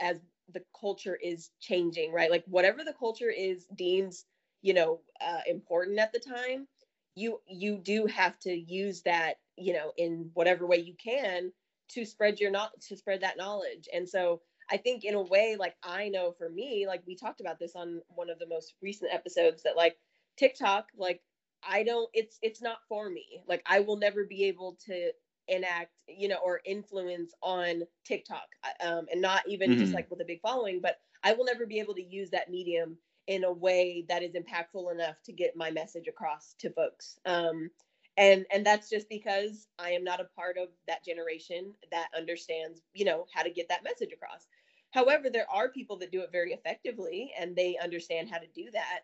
as 0.00 0.20
the 0.52 0.62
culture 0.78 1.18
is 1.22 1.50
changing 1.60 2.12
right? 2.12 2.30
Like 2.30 2.44
whatever 2.46 2.84
the 2.84 2.94
culture 2.98 3.30
is 3.30 3.66
deems 3.76 4.24
you 4.62 4.74
know 4.74 5.00
uh, 5.20 5.40
important 5.46 5.98
at 5.98 6.12
the 6.12 6.20
time 6.20 6.66
you 7.14 7.40
you 7.48 7.78
do 7.78 8.06
have 8.06 8.38
to 8.40 8.52
use 8.52 9.02
that 9.02 9.36
you 9.56 9.72
know 9.72 9.92
in 9.96 10.30
whatever 10.34 10.66
way 10.66 10.78
you 10.78 10.94
can 11.02 11.52
to 11.90 12.04
spread 12.04 12.40
your 12.40 12.50
not 12.50 12.70
to 12.80 12.96
spread 12.96 13.22
that 13.22 13.36
knowledge. 13.38 13.88
And 13.92 14.08
so 14.08 14.40
i 14.70 14.76
think 14.76 15.04
in 15.04 15.14
a 15.14 15.22
way 15.22 15.56
like 15.58 15.76
i 15.82 16.08
know 16.08 16.32
for 16.32 16.48
me 16.48 16.86
like 16.86 17.02
we 17.06 17.16
talked 17.16 17.40
about 17.40 17.58
this 17.58 17.74
on 17.74 18.02
one 18.08 18.30
of 18.30 18.38
the 18.38 18.46
most 18.46 18.74
recent 18.82 19.12
episodes 19.12 19.62
that 19.62 19.76
like 19.76 19.96
TikTok, 20.38 20.86
like 20.96 21.20
I 21.68 21.82
don't 21.82 22.08
it's 22.12 22.38
it's 22.42 22.62
not 22.62 22.78
for 22.88 23.10
me. 23.10 23.42
Like 23.46 23.62
I 23.66 23.80
will 23.80 23.96
never 23.96 24.24
be 24.24 24.44
able 24.44 24.78
to 24.86 25.10
enact, 25.48 25.92
you 26.06 26.28
know, 26.28 26.38
or 26.44 26.60
influence 26.64 27.32
on 27.42 27.82
TikTok. 28.04 28.46
Um 28.84 29.06
and 29.10 29.20
not 29.20 29.42
even 29.48 29.70
mm-hmm. 29.70 29.80
just 29.80 29.94
like 29.94 30.10
with 30.10 30.20
a 30.20 30.26
big 30.26 30.40
following, 30.40 30.80
but 30.80 30.98
I 31.24 31.32
will 31.32 31.44
never 31.44 31.66
be 31.66 31.80
able 31.80 31.94
to 31.94 32.02
use 32.02 32.30
that 32.30 32.50
medium 32.50 32.96
in 33.26 33.44
a 33.44 33.52
way 33.52 34.06
that 34.08 34.22
is 34.22 34.34
impactful 34.34 34.90
enough 34.92 35.16
to 35.24 35.32
get 35.32 35.56
my 35.56 35.70
message 35.70 36.08
across 36.08 36.54
to 36.58 36.70
folks. 36.70 37.18
Um, 37.26 37.70
and 38.16 38.46
and 38.52 38.66
that's 38.66 38.90
just 38.90 39.08
because 39.08 39.68
I 39.78 39.90
am 39.90 40.02
not 40.02 40.20
a 40.20 40.24
part 40.24 40.58
of 40.58 40.68
that 40.88 41.04
generation 41.04 41.72
that 41.92 42.08
understands, 42.16 42.82
you 42.94 43.04
know, 43.04 43.26
how 43.32 43.42
to 43.42 43.50
get 43.50 43.68
that 43.68 43.84
message 43.84 44.12
across. 44.12 44.48
However, 44.90 45.28
there 45.30 45.46
are 45.52 45.68
people 45.68 45.98
that 45.98 46.10
do 46.10 46.22
it 46.22 46.32
very 46.32 46.52
effectively 46.52 47.32
and 47.38 47.54
they 47.54 47.76
understand 47.82 48.30
how 48.30 48.38
to 48.38 48.46
do 48.54 48.70
that. 48.72 49.00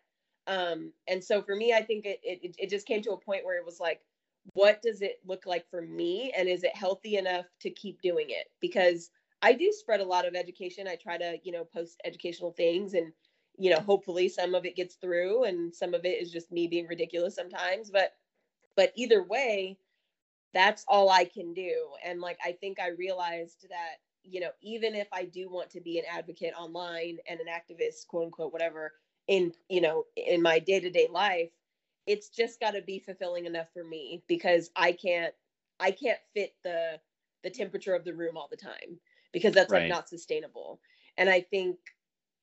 Um, 0.47 0.93
and 1.07 1.23
so 1.23 1.41
for 1.41 1.55
me, 1.55 1.73
I 1.73 1.81
think 1.81 2.05
it, 2.05 2.19
it 2.23 2.55
it 2.59 2.69
just 2.69 2.87
came 2.87 3.01
to 3.03 3.11
a 3.11 3.19
point 3.19 3.45
where 3.45 3.57
it 3.57 3.65
was 3.65 3.79
like, 3.79 4.01
what 4.53 4.81
does 4.81 5.01
it 5.01 5.19
look 5.25 5.45
like 5.45 5.69
for 5.69 5.81
me, 5.81 6.31
and 6.37 6.47
is 6.47 6.63
it 6.63 6.75
healthy 6.75 7.17
enough 7.17 7.45
to 7.61 7.69
keep 7.71 8.01
doing 8.01 8.27
it? 8.29 8.47
Because 8.61 9.09
I 9.41 9.53
do 9.53 9.71
spread 9.71 10.01
a 10.01 10.05
lot 10.05 10.27
of 10.27 10.35
education. 10.35 10.87
I 10.87 10.95
try 10.95 11.17
to, 11.17 11.37
you 11.43 11.51
know, 11.51 11.65
post 11.65 11.99
educational 12.05 12.51
things 12.51 12.93
and 12.93 13.11
you 13.57 13.69
know, 13.69 13.79
hopefully 13.79 14.27
some 14.29 14.53
of 14.55 14.65
it 14.65 14.75
gets 14.75 14.95
through 14.95 15.45
and 15.45 15.73
some 15.73 15.93
of 15.93 16.05
it 16.05 16.21
is 16.21 16.31
just 16.31 16.51
me 16.51 16.67
being 16.67 16.87
ridiculous 16.87 17.35
sometimes, 17.35 17.89
but 17.89 18.11
but 18.75 18.91
either 18.95 19.23
way, 19.23 19.77
that's 20.53 20.85
all 20.87 21.09
I 21.09 21.25
can 21.25 21.53
do. 21.53 21.89
And 22.03 22.21
like 22.21 22.37
I 22.43 22.53
think 22.53 22.79
I 22.79 22.89
realized 22.89 23.67
that, 23.69 23.95
you 24.23 24.39
know, 24.39 24.51
even 24.61 24.95
if 24.95 25.07
I 25.13 25.25
do 25.25 25.49
want 25.49 25.69
to 25.71 25.81
be 25.81 25.99
an 25.99 26.05
advocate 26.11 26.53
online 26.57 27.17
and 27.29 27.39
an 27.39 27.47
activist, 27.47 28.07
quote 28.07 28.25
unquote, 28.25 28.53
whatever, 28.53 28.93
in, 29.27 29.53
you 29.69 29.81
know, 29.81 30.05
in 30.15 30.41
my 30.41 30.59
day-to-day 30.59 31.07
life, 31.11 31.51
it's 32.07 32.29
just 32.29 32.59
got 32.59 32.71
to 32.71 32.81
be 32.81 32.99
fulfilling 32.99 33.45
enough 33.45 33.67
for 33.73 33.83
me 33.83 34.23
because 34.27 34.69
I 34.75 34.91
can't 34.91 35.33
I 35.79 35.91
can't 35.91 36.19
fit 36.33 36.53
the 36.63 36.99
the 37.43 37.49
temperature 37.49 37.93
of 37.95 38.05
the 38.05 38.13
room 38.13 38.37
all 38.37 38.47
the 38.49 38.57
time 38.57 38.99
because 39.31 39.53
that's 39.53 39.71
right. 39.71 39.83
like 39.83 39.89
not 39.89 40.09
sustainable. 40.09 40.79
And 41.17 41.29
I 41.29 41.41
think 41.41 41.77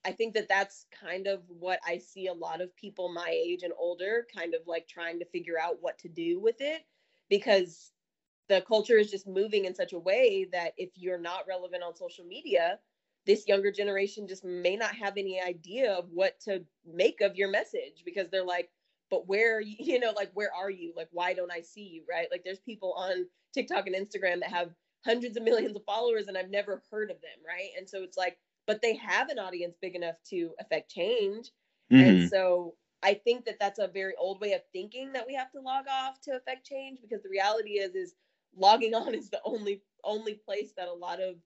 I 0.04 0.12
think 0.12 0.34
that 0.34 0.48
that's 0.48 0.86
kind 1.00 1.28
of 1.28 1.42
what 1.48 1.78
I 1.86 1.98
see 1.98 2.26
a 2.26 2.32
lot 2.32 2.60
of 2.60 2.74
people 2.76 3.12
my 3.12 3.28
age 3.30 3.62
and 3.62 3.72
older 3.78 4.26
kind 4.34 4.54
of 4.54 4.62
like 4.66 4.88
trying 4.88 5.20
to 5.20 5.24
figure 5.26 5.58
out 5.60 5.78
what 5.80 5.98
to 6.00 6.08
do 6.08 6.40
with 6.40 6.56
it 6.60 6.82
because 7.28 7.92
the 8.48 8.62
culture 8.62 8.98
is 8.98 9.10
just 9.10 9.26
moving 9.26 9.64
in 9.64 9.74
such 9.74 9.92
a 9.92 9.98
way 9.98 10.48
that 10.52 10.72
if 10.76 10.90
you're 10.96 11.20
not 11.20 11.46
relevant 11.48 11.82
on 11.82 11.94
social 11.94 12.24
media, 12.24 12.78
this 13.26 13.46
younger 13.46 13.70
generation 13.70 14.26
just 14.26 14.44
may 14.44 14.76
not 14.76 14.94
have 14.94 15.14
any 15.16 15.40
idea 15.40 15.92
of 15.92 16.06
what 16.12 16.38
to 16.40 16.62
make 16.86 17.20
of 17.20 17.36
your 17.36 17.50
message 17.50 18.02
because 18.04 18.28
they're 18.30 18.44
like, 18.44 18.70
but 19.10 19.28
where 19.28 19.60
you, 19.60 19.76
you 19.78 20.00
know, 20.00 20.12
like 20.16 20.30
where 20.34 20.50
are 20.54 20.70
you? 20.70 20.92
Like 20.96 21.08
why 21.12 21.34
don't 21.34 21.52
I 21.52 21.60
see 21.60 21.82
you, 21.82 22.02
right? 22.10 22.28
Like 22.30 22.42
there's 22.44 22.60
people 22.60 22.94
on 22.94 23.26
TikTok 23.54 23.86
and 23.86 23.96
Instagram 23.96 24.40
that 24.40 24.50
have 24.50 24.70
hundreds 25.04 25.36
of 25.36 25.42
millions 25.42 25.76
of 25.76 25.84
followers 25.84 26.28
and 26.28 26.38
I've 26.38 26.50
never 26.50 26.82
heard 26.90 27.10
of 27.10 27.20
them, 27.20 27.44
right? 27.46 27.70
And 27.78 27.88
so 27.88 28.02
it's 28.02 28.16
like 28.16 28.38
but 28.66 28.80
they 28.80 28.94
have 28.96 29.28
an 29.28 29.38
audience 29.38 29.76
big 29.80 29.96
enough 29.96 30.16
to 30.30 30.50
affect 30.60 30.90
change. 30.90 31.50
Mm-hmm. 31.92 32.04
And 32.04 32.30
so 32.30 32.74
I 33.02 33.14
think 33.14 33.44
that 33.46 33.58
that's 33.58 33.80
a 33.80 33.88
very 33.88 34.14
old 34.16 34.40
way 34.40 34.52
of 34.52 34.62
thinking 34.72 35.12
that 35.12 35.26
we 35.26 35.34
have 35.34 35.50
to 35.52 35.60
log 35.60 35.86
off 35.90 36.20
to 36.22 36.36
affect 36.36 36.66
change 36.66 37.00
because 37.02 37.22
the 37.22 37.28
reality 37.28 37.72
is 37.72 37.94
is 37.94 38.14
logging 38.56 38.94
on 38.94 39.14
is 39.14 39.30
the 39.30 39.40
only 39.44 39.82
only 40.04 40.34
place 40.34 40.72
that 40.76 40.88
a 40.88 40.92
lot 40.92 41.20
of 41.20 41.36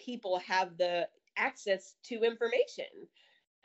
people 0.00 0.38
have 0.38 0.76
the 0.78 1.08
access 1.36 1.94
to 2.04 2.22
information. 2.22 2.84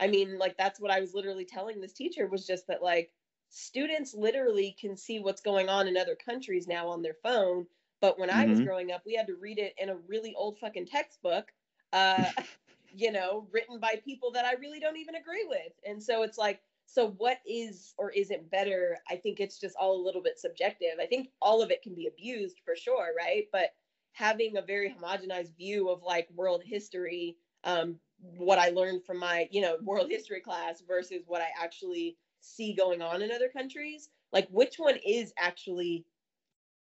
I 0.00 0.06
mean, 0.06 0.38
like 0.38 0.56
that's 0.56 0.80
what 0.80 0.90
I 0.90 1.00
was 1.00 1.14
literally 1.14 1.44
telling 1.44 1.80
this 1.80 1.92
teacher 1.92 2.26
was 2.26 2.46
just 2.46 2.66
that 2.68 2.82
like 2.82 3.10
students 3.50 4.14
literally 4.14 4.76
can 4.80 4.96
see 4.96 5.18
what's 5.20 5.40
going 5.40 5.68
on 5.68 5.88
in 5.88 5.96
other 5.96 6.16
countries 6.16 6.68
now 6.68 6.88
on 6.88 7.02
their 7.02 7.16
phone. 7.22 7.66
But 8.00 8.18
when 8.18 8.28
mm-hmm. 8.28 8.38
I 8.38 8.46
was 8.46 8.58
mm-hmm. 8.58 8.66
growing 8.66 8.92
up, 8.92 9.02
we 9.04 9.14
had 9.14 9.26
to 9.26 9.34
read 9.34 9.58
it 9.58 9.74
in 9.78 9.88
a 9.88 9.96
really 10.06 10.34
old 10.36 10.58
fucking 10.58 10.86
textbook. 10.86 11.48
Uh, 11.92 12.24
you 12.94 13.12
know, 13.12 13.46
written 13.52 13.78
by 13.80 14.00
people 14.04 14.32
that 14.32 14.44
I 14.44 14.54
really 14.54 14.80
don't 14.80 14.96
even 14.96 15.14
agree 15.14 15.44
with. 15.48 15.72
And 15.86 16.02
so 16.02 16.22
it's 16.22 16.38
like, 16.38 16.60
so 16.86 17.10
what 17.18 17.38
is 17.46 17.92
or 17.98 18.10
isn't 18.12 18.50
better? 18.50 18.96
I 19.10 19.16
think 19.16 19.40
it's 19.40 19.60
just 19.60 19.76
all 19.78 20.00
a 20.00 20.04
little 20.04 20.22
bit 20.22 20.38
subjective. 20.38 20.94
I 21.00 21.06
think 21.06 21.28
all 21.42 21.60
of 21.62 21.70
it 21.70 21.82
can 21.82 21.94
be 21.94 22.06
abused 22.06 22.60
for 22.64 22.74
sure, 22.74 23.10
right? 23.16 23.44
But 23.52 23.74
having 24.12 24.56
a 24.56 24.62
very 24.62 24.94
homogenized 24.98 25.56
view 25.56 25.90
of 25.90 26.02
like 26.02 26.28
world 26.34 26.62
history, 26.64 27.36
um, 27.68 27.96
what 28.36 28.58
I 28.58 28.70
learned 28.70 29.04
from 29.04 29.18
my, 29.18 29.46
you 29.50 29.60
know, 29.60 29.76
world 29.82 30.10
history 30.10 30.40
class 30.40 30.82
versus 30.88 31.22
what 31.26 31.42
I 31.42 31.48
actually 31.62 32.16
see 32.40 32.72
going 32.72 33.02
on 33.02 33.22
in 33.22 33.30
other 33.30 33.48
countries, 33.48 34.08
like 34.32 34.48
which 34.50 34.76
one 34.78 34.96
is 35.06 35.32
actually 35.38 36.04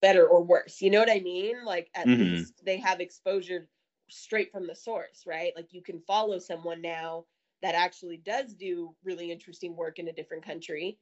better 0.02 0.28
or 0.28 0.44
worse? 0.44 0.82
You 0.82 0.92
know 0.92 1.00
what 1.00 1.10
I 1.10 1.20
mean? 1.20 1.66
Like 1.66 1.90
at 1.96 2.06
mm-hmm. 2.06 2.22
least 2.22 2.54
they 2.64 2.78
have 2.78 3.02
exposure 3.02 3.68
straight 4.10 4.52
from 4.52 4.68
the 4.68 4.76
source, 4.76 5.24
right? 5.26 5.52
Like 5.56 5.74
you 5.74 5.82
can 5.82 6.00
follow 6.02 6.38
someone 6.40 6.82
now 6.82 7.26
that 7.62 7.76
actually 7.76 8.18
does 8.18 8.54
do 8.54 8.96
really 9.04 9.32
interesting 9.32 9.76
work 9.76 10.00
in 10.00 10.08
a 10.08 10.14
different 10.14 10.46
country. 10.46 11.00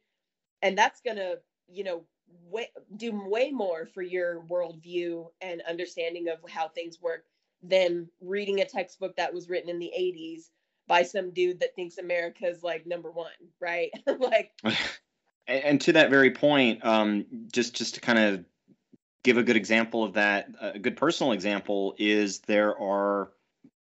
And 0.62 0.78
that's 0.78 1.02
going 1.02 1.18
to, 1.18 1.40
you 1.68 1.84
know, 1.84 2.04
way, 2.50 2.70
do 2.96 3.12
way 3.30 3.52
more 3.52 3.86
for 3.86 4.02
your 4.02 4.42
worldview 4.50 5.28
and 5.42 5.62
understanding 5.70 6.30
of 6.30 6.40
how 6.50 6.70
things 6.70 7.00
work 7.02 7.26
than 7.64 8.08
reading 8.22 8.62
a 8.62 8.66
textbook 8.66 9.16
that 9.16 9.34
was 9.34 9.50
written 9.50 9.70
in 9.70 9.80
the 9.80 9.92
80s 9.98 10.50
by 10.88 11.04
some 11.04 11.32
dude 11.32 11.60
that 11.60 11.76
thinks 11.76 11.98
America's 11.98 12.64
like 12.64 12.86
number 12.86 13.12
one, 13.12 13.32
right? 13.60 13.92
like, 14.20 14.52
and, 15.48 15.82
to 15.82 15.94
that 15.94 16.10
very 16.10 16.32
point, 16.32 16.86
um, 16.86 17.26
just 17.52 17.76
just 17.76 17.96
to 17.96 18.02
kind 18.02 18.20
of 18.20 18.46
give 19.24 19.38
a 19.38 19.44
good 19.44 19.58
example 19.58 20.04
of 20.04 20.14
that, 20.14 20.48
a 20.62 20.80
good 20.80 20.96
personal 20.96 21.34
example 21.34 21.96
is 21.98 22.40
there 22.40 22.80
are 22.80 23.32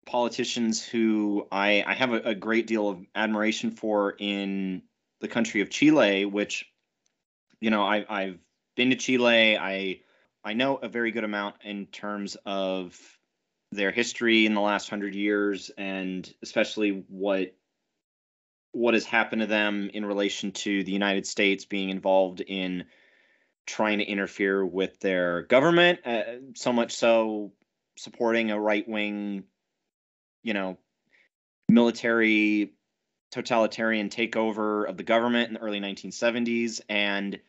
politicians 0.06 0.84
who 0.84 1.48
I, 1.52 1.84
I 1.86 1.94
have 1.94 2.14
a, 2.14 2.20
a 2.20 2.36
great 2.36 2.66
deal 2.66 2.90
of 2.90 3.06
admiration 3.14 3.72
for 3.72 4.16
in 4.18 4.82
the 5.20 5.28
country 5.28 5.62
of 5.62 5.70
Chile, 5.70 6.26
which, 6.26 6.66
you 7.60 7.70
know, 7.70 7.84
I, 7.84 8.06
I've 8.10 8.40
been 8.76 8.90
to 8.90 8.96
Chile. 8.96 9.58
I 9.58 10.00
I 10.44 10.54
know 10.54 10.78
a 10.78 10.88
very 10.88 11.12
good 11.12 11.26
amount 11.26 11.56
in 11.64 11.88
terms 11.88 12.38
of 12.46 12.98
their 13.72 13.92
history 13.92 14.46
in 14.46 14.54
the 14.54 14.62
last 14.62 14.90
hundred 14.90 15.16
years, 15.16 15.72
and 15.78 16.32
especially 16.42 17.04
what 17.08 17.54
what 18.72 18.94
has 18.94 19.06
happened 19.06 19.42
to 19.42 19.48
them 19.48 19.90
in 19.94 20.06
relation 20.06 20.52
to 20.52 20.84
the 20.84 20.92
United 20.92 21.26
States 21.26 21.66
being 21.66 21.90
involved 21.90 22.42
in 22.42 22.86
trying 23.66 23.98
to 24.00 24.06
interfere 24.06 24.66
with 24.66 25.00
their 25.00 25.44
government, 25.44 26.00
uh, 26.06 26.24
so 26.56 26.72
much 26.72 26.96
so 26.96 27.52
supporting 27.98 28.52
a 28.52 28.60
right 28.60 28.88
wing, 28.88 29.44
you 30.44 30.54
know, 30.54 30.78
military 31.70 32.74
totalitarian 33.32 34.10
takeover 34.10 34.88
of 34.88 34.98
the 34.98 35.04
government 35.04 35.50
in 35.50 35.56
the 35.56 35.60
early 35.60 35.80
1970s. 35.80 36.82
And, 36.88 37.40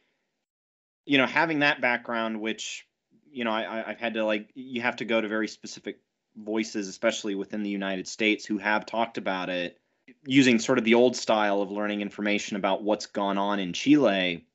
you 1.06 1.18
know, 1.18 1.26
having 1.26 1.60
that 1.60 1.80
background, 1.80 2.40
which, 2.40 2.86
you 3.30 3.44
know, 3.44 3.52
I, 3.52 3.90
I've 3.90 4.00
had 4.00 4.14
to 4.14 4.24
like, 4.24 4.50
you 4.54 4.80
have 4.80 4.96
to 4.96 5.04
go 5.04 5.20
to 5.20 5.28
very 5.28 5.48
specific 5.48 6.00
voices, 6.38 6.88
especially 6.88 7.34
within 7.34 7.62
the 7.62 7.70
United 7.70 8.08
States, 8.08 8.44
who 8.44 8.58
have 8.58 8.86
talked 8.86 9.18
about 9.18 9.48
it 9.50 9.78
using 10.24 10.58
sort 10.58 10.78
of 10.78 10.84
the 10.84 10.94
old 10.94 11.16
style 11.16 11.60
of 11.60 11.70
learning 11.70 12.00
information 12.00 12.56
about 12.56 12.82
what's 12.82 13.06
gone 13.06 13.36
on 13.36 13.58
in 13.58 13.72
Chile 13.72 14.46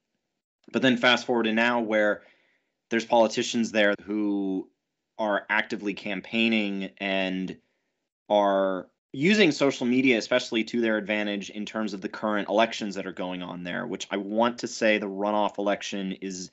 but 0.71 0.81
then 0.81 0.97
fast 0.97 1.25
forward 1.25 1.43
to 1.43 1.53
now 1.53 1.81
where 1.81 2.23
there's 2.89 3.05
politicians 3.05 3.71
there 3.71 3.95
who 4.03 4.69
are 5.17 5.45
actively 5.49 5.93
campaigning 5.93 6.89
and 6.97 7.57
are 8.29 8.87
using 9.11 9.51
social 9.51 9.85
media, 9.85 10.17
especially 10.17 10.63
to 10.63 10.81
their 10.81 10.97
advantage 10.97 11.49
in 11.51 11.65
terms 11.65 11.93
of 11.93 12.01
the 12.01 12.09
current 12.09 12.49
elections 12.49 12.95
that 12.95 13.05
are 13.05 13.13
going 13.13 13.43
on 13.43 13.63
there, 13.63 13.85
which 13.85 14.07
I 14.09 14.17
want 14.17 14.59
to 14.59 14.67
say 14.67 14.97
the 14.97 15.05
runoff 15.05 15.59
election 15.59 16.13
is 16.13 16.49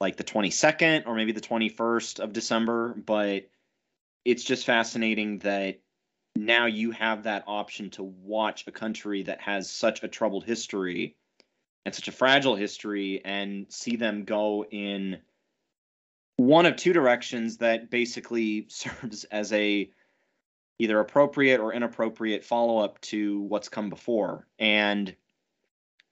like 0.00 0.16
the 0.16 0.24
22nd 0.24 1.06
or 1.06 1.14
maybe 1.14 1.32
the 1.32 1.40
21st 1.40 2.20
of 2.20 2.32
December. 2.32 2.94
But 2.94 3.48
it's 4.26 4.42
just 4.42 4.66
fascinating 4.66 5.38
that 5.38 5.78
now 6.34 6.66
you 6.66 6.90
have 6.90 7.22
that 7.22 7.44
option 7.46 7.90
to 7.90 8.02
watch 8.02 8.66
a 8.66 8.72
country 8.72 9.22
that 9.22 9.40
has 9.40 9.70
such 9.70 10.02
a 10.02 10.08
troubled 10.08 10.44
history 10.44 11.14
and 11.84 11.94
such 11.94 12.08
a 12.08 12.12
fragile 12.12 12.56
history 12.56 13.22
and 13.24 13.66
see 13.68 13.94
them 13.94 14.24
go 14.24 14.64
in 14.64 15.18
one 16.38 16.66
of 16.66 16.74
two 16.74 16.92
directions 16.92 17.58
that 17.58 17.88
basically 17.88 18.66
serves 18.68 19.22
as 19.24 19.52
a 19.52 19.88
either 20.80 20.98
appropriate 20.98 21.60
or 21.60 21.72
inappropriate 21.72 22.44
follow 22.44 22.78
up 22.78 23.00
to 23.02 23.40
what's 23.42 23.68
come 23.68 23.90
before. 23.90 24.44
And 24.58 25.14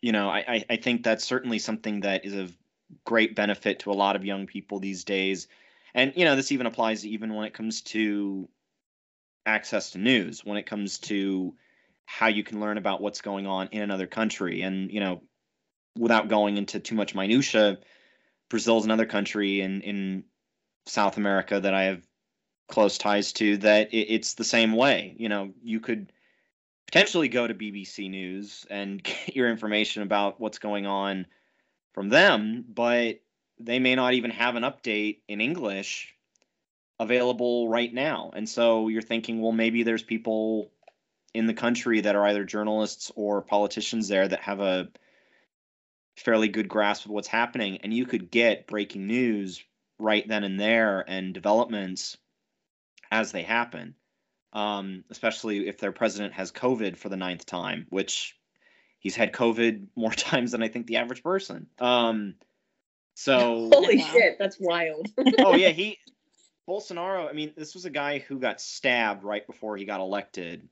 you 0.00 0.12
know, 0.12 0.28
I, 0.28 0.64
I 0.70 0.76
think 0.76 1.02
that's 1.02 1.24
certainly 1.24 1.58
something 1.58 2.00
that 2.00 2.24
is 2.24 2.34
of 2.34 2.56
great 3.04 3.34
benefit 3.34 3.80
to 3.80 3.90
a 3.90 3.94
lot 3.94 4.14
of 4.14 4.24
young 4.24 4.46
people 4.46 4.78
these 4.78 5.02
days. 5.02 5.48
And 5.94 6.12
you 6.16 6.24
know, 6.24 6.36
this 6.36 6.52
even 6.52 6.66
applies 6.66 7.06
even 7.06 7.34
when 7.34 7.46
it 7.46 7.54
comes 7.54 7.82
to 7.82 8.48
access 9.46 9.90
to 9.90 9.98
news, 9.98 10.44
when 10.44 10.56
it 10.56 10.66
comes 10.66 10.98
to 10.98 11.54
how 12.06 12.26
you 12.26 12.42
can 12.42 12.60
learn 12.60 12.78
about 12.78 13.00
what's 13.00 13.20
going 13.20 13.46
on 13.46 13.68
in 13.68 13.82
another 13.82 14.06
country. 14.06 14.62
And 14.62 14.90
you 14.90 15.00
know, 15.00 15.22
without 15.98 16.28
going 16.28 16.56
into 16.56 16.80
too 16.80 16.94
much 16.94 17.14
minutia, 17.14 17.78
Brazil's 18.50 18.84
another 18.84 19.06
country 19.06 19.60
in 19.60 19.80
in 19.82 20.24
South 20.86 21.16
America 21.16 21.60
that 21.60 21.74
I 21.74 21.84
have 21.84 22.02
close 22.68 22.98
ties 22.98 23.32
to 23.34 23.58
that 23.58 23.92
it, 23.92 24.08
it's 24.08 24.34
the 24.34 24.44
same 24.44 24.72
way. 24.72 25.14
You 25.18 25.28
know, 25.28 25.52
you 25.62 25.80
could 25.80 26.12
potentially 26.86 27.28
go 27.28 27.46
to 27.46 27.54
BBC 27.54 28.10
News 28.10 28.66
and 28.68 29.02
get 29.02 29.36
your 29.36 29.50
information 29.50 30.02
about 30.02 30.40
what's 30.40 30.58
going 30.58 30.86
on 30.86 31.26
from 31.92 32.08
them, 32.08 32.64
but 32.68 33.20
they 33.58 33.78
may 33.78 33.94
not 33.94 34.14
even 34.14 34.30
have 34.30 34.56
an 34.56 34.62
update 34.62 35.18
in 35.28 35.40
English 35.40 36.14
available 36.98 37.68
right 37.68 37.92
now. 37.92 38.30
And 38.34 38.48
so 38.48 38.88
you're 38.88 39.02
thinking, 39.02 39.40
well, 39.40 39.52
maybe 39.52 39.82
there's 39.82 40.02
people 40.02 40.70
in 41.32 41.46
the 41.46 41.54
country 41.54 42.00
that 42.00 42.14
are 42.14 42.26
either 42.26 42.44
journalists 42.44 43.10
or 43.16 43.42
politicians 43.42 44.08
there 44.08 44.26
that 44.26 44.40
have 44.40 44.60
a 44.60 44.88
fairly 46.16 46.48
good 46.48 46.68
grasp 46.68 47.06
of 47.06 47.10
what's 47.10 47.28
happening, 47.28 47.78
and 47.78 47.92
you 47.92 48.06
could 48.06 48.30
get 48.30 48.68
breaking 48.68 49.06
news 49.06 49.62
right 49.98 50.26
then 50.28 50.44
and 50.44 50.58
there 50.58 51.04
and 51.06 51.34
developments 51.34 52.16
as 53.10 53.32
they 53.32 53.42
happen. 53.42 53.94
Um, 54.52 55.02
especially 55.10 55.66
if 55.66 55.78
their 55.78 55.90
president 55.90 56.34
has 56.34 56.52
COVID 56.52 56.96
for 56.96 57.08
the 57.08 57.16
ninth 57.16 57.44
time, 57.44 57.88
which 57.90 58.36
he's 59.00 59.16
had 59.16 59.32
COVID 59.32 59.88
more 59.96 60.12
times 60.12 60.52
than 60.52 60.62
I 60.62 60.68
think 60.68 60.86
the 60.86 60.98
average 60.98 61.24
person. 61.24 61.66
Um, 61.80 62.36
so 63.14 63.70
Holy 63.72 64.00
shit, 64.00 64.36
that's 64.38 64.58
wild. 64.60 65.08
oh 65.38 65.54
yeah, 65.54 65.70
he 65.70 65.98
Bolsonaro. 66.68 67.28
I 67.28 67.32
mean, 67.32 67.52
this 67.56 67.74
was 67.74 67.84
a 67.84 67.90
guy 67.90 68.18
who 68.18 68.38
got 68.38 68.60
stabbed 68.60 69.24
right 69.24 69.46
before 69.46 69.76
he 69.76 69.84
got 69.84 70.00
elected, 70.00 70.68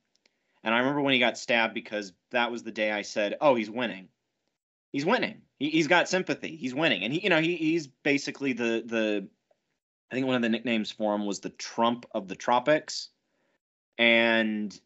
and 0.63 0.75
I 0.75 0.79
remember 0.79 1.01
when 1.01 1.15
he 1.15 1.21
got 1.21 1.39
stabbed 1.39 1.75
because 1.75 2.13
that 2.31 2.51
was 2.51 2.63
the 2.63 2.73
day 2.73 2.91
I 2.91 3.03
said, 3.03 3.37
"Oh, 3.41 3.55
he's 3.55 3.71
winning. 3.71 4.09
He's 4.93 5.07
winning. 5.07 5.43
He, 5.59 5.71
he's 5.71 5.89
got 5.89 6.09
sympathy. 6.09 6.57
He's 6.57 6.75
winning." 6.75 7.05
And 7.05 7.13
he, 7.13 7.23
you 7.23 7.31
know, 7.31 7.41
he, 7.41 7.57
he's 7.57 7.87
basically 7.87 8.53
the 8.53 8.83
the. 8.85 9.29
I 10.11 10.15
think 10.15 10.27
one 10.27 10.37
of 10.37 10.43
the 10.43 10.51
nicknames 10.51 10.91
for 10.91 11.15
him 11.15 11.25
was 11.25 11.41
the 11.41 11.49
Trump 11.49 12.05
of 12.15 12.29
the 12.29 12.37
tropics, 12.37 13.09
and 13.97 14.79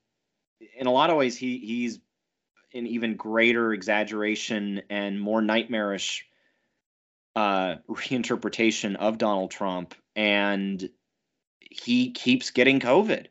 in 0.78 0.86
a 0.86 0.92
lot 0.92 1.10
of 1.10 1.16
ways, 1.16 1.36
he 1.36 1.58
he's 1.58 1.98
an 2.74 2.86
even 2.86 3.16
greater 3.16 3.72
exaggeration 3.72 4.82
and 4.90 5.20
more 5.20 5.40
nightmarish 5.40 6.26
uh, 7.36 7.76
reinterpretation 7.88 8.96
of 8.96 9.18
Donald 9.18 9.50
Trump, 9.50 9.94
and 10.16 10.88
he 11.60 12.10
keeps 12.12 12.50
getting 12.50 12.80
COVID 12.80 13.26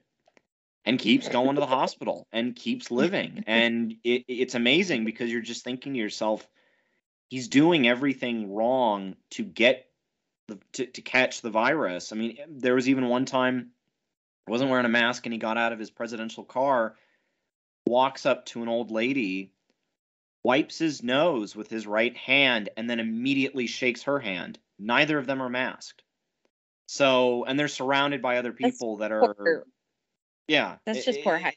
and 0.86 1.00
keeps 1.00 1.28
going 1.28 1.56
to 1.56 1.60
the 1.60 1.66
hospital 1.66 2.28
and 2.32 2.56
keeps 2.56 2.92
living. 2.92 3.44
And 3.48 3.96
it, 4.04 4.26
it's 4.28 4.54
amazing 4.54 5.06
because 5.06 5.32
you're 5.32 5.42
just 5.42 5.64
thinking 5.64 5.94
to 5.94 6.00
yourself, 6.00 6.48
he's 7.30 7.48
doing 7.48 7.88
everything 7.88 8.54
wrong 8.54 9.16
to 9.32 9.44
get 9.44 9.88
the, 10.48 10.60
to, 10.74 10.86
to 10.86 11.02
catch 11.02 11.42
the 11.42 11.50
virus. 11.50 12.14
I 12.14 12.16
mean, 12.16 12.38
there 12.48 12.76
was 12.76 12.88
even 12.88 13.10
one 13.10 13.26
time 13.26 13.72
wasn't 14.48 14.70
wearing 14.70 14.86
a 14.86 14.90
mask 14.90 15.26
and 15.26 15.34
he 15.34 15.40
got 15.40 15.58
out 15.58 15.74
of 15.74 15.80
his 15.80 15.90
presidential 15.90 16.44
car, 16.44 16.96
walks 17.88 18.28
up 18.28 18.46
to 18.48 18.62
an 18.62 18.70
old 18.70 18.92
lady, 18.92 19.52
wipes 20.46 20.78
his 20.78 21.02
nose 21.04 21.56
with 21.56 21.70
his 21.70 21.88
right 21.88 22.16
hand, 22.16 22.70
and 22.78 22.90
then 22.90 23.00
immediately 23.00 23.68
shakes 23.68 24.04
her 24.04 24.20
hand. 24.20 24.60
Neither 24.78 25.18
of 25.18 25.26
them 25.26 25.42
are 25.42 25.50
masked. 25.50 26.04
So, 26.88 27.46
and 27.46 27.60
they're 27.60 27.68
surrounded 27.68 28.22
by 28.22 28.38
other 28.38 28.52
people 28.54 28.98
that 28.98 29.12
are 29.12 29.34
Poor- 29.34 29.66
yeah. 30.48 30.78
That's 30.86 31.00
it- 31.00 31.06
just 31.06 31.22
poor 31.24 31.38
hygiene. 31.38 31.54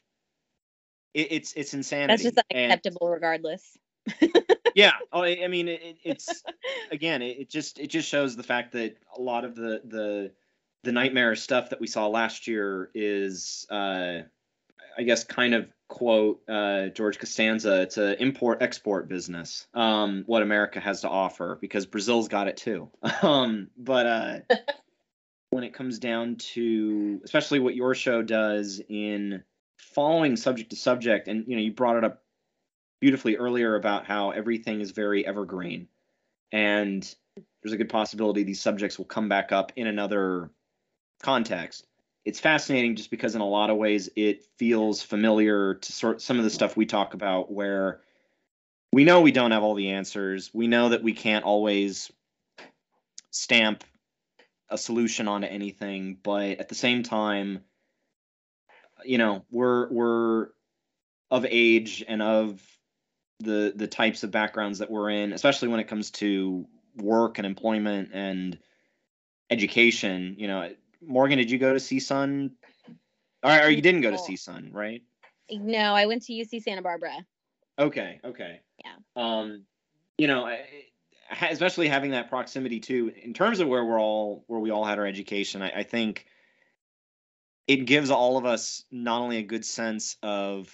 it- 1.13 1.31
it's 1.31 1.53
it's 1.53 1.73
insanity. 1.73 2.23
That's 2.23 2.23
just 2.35 2.45
And- 2.49 2.71
unacceptable, 2.71 3.09
regardless. 3.09 3.77
yeah. 4.75 4.93
Oh, 5.11 5.23
I 5.23 5.43
I 5.43 5.47
mean, 5.47 5.67
it, 5.67 5.81
it- 5.83 5.97
it's 6.03 6.43
again, 6.91 7.21
it, 7.21 7.39
it 7.41 7.49
just 7.49 7.79
it 7.79 7.87
just 7.87 8.07
shows 8.09 8.35
the 8.35 8.43
fact 8.43 8.71
that 8.73 8.97
a 9.17 9.21
lot 9.21 9.45
of 9.45 9.55
the 9.55 9.81
the 9.85 10.31
the 10.83 10.91
nightmare 10.91 11.35
stuff 11.35 11.69
that 11.71 11.79
we 11.81 11.87
saw 11.87 12.07
last 12.07 12.47
year 12.47 12.89
is, 12.95 13.67
uh, 13.69 14.21
I 14.97 15.03
guess, 15.03 15.23
kind 15.25 15.53
of 15.53 15.69
quote 15.89 16.41
uh, 16.47 16.87
George 16.87 17.19
Costanza. 17.19 17.81
It's 17.81 17.97
a 17.97 18.21
import 18.21 18.61
export 18.61 19.09
business. 19.09 19.67
Um, 19.73 20.23
what 20.25 20.41
America 20.41 20.79
has 20.79 21.01
to 21.01 21.09
offer 21.09 21.57
because 21.59 21.85
Brazil's 21.85 22.29
got 22.29 22.47
it 22.47 22.57
too. 22.57 22.89
Um, 23.21 23.69
but 23.77 24.05
uh, 24.05 24.39
when 25.49 25.65
it 25.65 25.73
comes 25.73 25.99
down 25.99 26.37
to 26.37 27.19
especially 27.25 27.59
what 27.59 27.75
your 27.75 27.93
show 27.93 28.21
does 28.21 28.81
in 28.87 29.43
following 29.77 30.37
subject 30.37 30.69
to 30.69 30.77
subject, 30.77 31.27
and 31.27 31.45
you 31.47 31.57
know, 31.57 31.61
you 31.61 31.73
brought 31.73 31.97
it 31.97 32.05
up 32.05 32.23
beautifully 33.01 33.35
earlier 33.35 33.75
about 33.75 34.05
how 34.05 34.31
everything 34.31 34.79
is 34.79 34.91
very 34.91 35.25
evergreen 35.25 35.87
and 36.51 37.15
there's 37.61 37.73
a 37.73 37.77
good 37.77 37.89
possibility 37.89 38.43
these 38.43 38.61
subjects 38.61 38.97
will 38.97 39.05
come 39.05 39.29
back 39.29 39.51
up 39.51 39.71
in 39.75 39.87
another 39.87 40.49
context 41.21 41.85
it's 42.25 42.39
fascinating 42.39 42.95
just 42.95 43.11
because 43.11 43.35
in 43.35 43.41
a 43.41 43.47
lot 43.47 43.69
of 43.69 43.77
ways 43.77 44.09
it 44.15 44.45
feels 44.57 45.01
familiar 45.01 45.75
to 45.75 45.91
sort 45.91 46.21
some 46.21 46.37
of 46.37 46.43
the 46.43 46.49
stuff 46.49 46.77
we 46.77 46.85
talk 46.85 47.13
about 47.13 47.51
where 47.51 48.01
we 48.91 49.03
know 49.03 49.21
we 49.21 49.31
don't 49.31 49.51
have 49.51 49.63
all 49.63 49.75
the 49.75 49.91
answers 49.91 50.51
we 50.53 50.67
know 50.67 50.89
that 50.89 51.03
we 51.03 51.13
can't 51.13 51.45
always 51.45 52.11
stamp 53.31 53.83
a 54.69 54.77
solution 54.77 55.27
onto 55.27 55.47
anything 55.47 56.17
but 56.21 56.59
at 56.59 56.69
the 56.69 56.75
same 56.75 57.03
time 57.03 57.61
you 59.05 59.17
know 59.17 59.45
we're 59.49 59.89
we're 59.89 60.49
of 61.31 61.45
age 61.49 62.03
and 62.07 62.21
of 62.21 62.61
the 63.39 63.73
the 63.75 63.87
types 63.87 64.23
of 64.23 64.31
backgrounds 64.31 64.79
that 64.79 64.91
we're 64.91 65.09
in, 65.09 65.33
especially 65.33 65.69
when 65.69 65.79
it 65.79 65.87
comes 65.87 66.11
to 66.11 66.67
work 66.95 67.37
and 67.37 67.47
employment 67.47 68.09
and 68.13 68.57
education. 69.49 70.35
You 70.37 70.47
know, 70.47 70.71
Morgan, 71.01 71.37
did 71.37 71.49
you 71.49 71.57
go 71.57 71.73
to 71.73 71.79
CSUN? 71.79 72.51
Or, 73.43 73.61
or 73.61 73.69
you 73.69 73.81
didn't 73.81 74.01
go 74.01 74.11
to 74.11 74.17
CSUN, 74.17 74.73
right? 74.73 75.01
No, 75.51 75.95
I 75.95 76.05
went 76.05 76.23
to 76.23 76.33
UC 76.33 76.61
Santa 76.63 76.81
Barbara. 76.81 77.13
Okay, 77.77 78.19
okay. 78.23 78.61
Yeah. 78.83 78.91
Um, 79.15 79.63
you 80.17 80.27
know, 80.27 80.53
especially 81.49 81.87
having 81.87 82.11
that 82.11 82.29
proximity 82.29 82.79
too, 82.79 83.11
in 83.23 83.33
terms 83.33 83.59
of 83.59 83.67
where 83.67 83.83
we're 83.83 83.99
all 83.99 84.43
where 84.47 84.59
we 84.59 84.71
all 84.71 84.83
had 84.83 84.99
our 84.99 85.05
education, 85.05 85.61
I, 85.61 85.71
I 85.77 85.83
think 85.83 86.25
it 87.67 87.85
gives 87.85 88.09
all 88.09 88.37
of 88.37 88.45
us 88.45 88.83
not 88.91 89.21
only 89.21 89.37
a 89.37 89.43
good 89.43 89.63
sense 89.63 90.17
of 90.21 90.73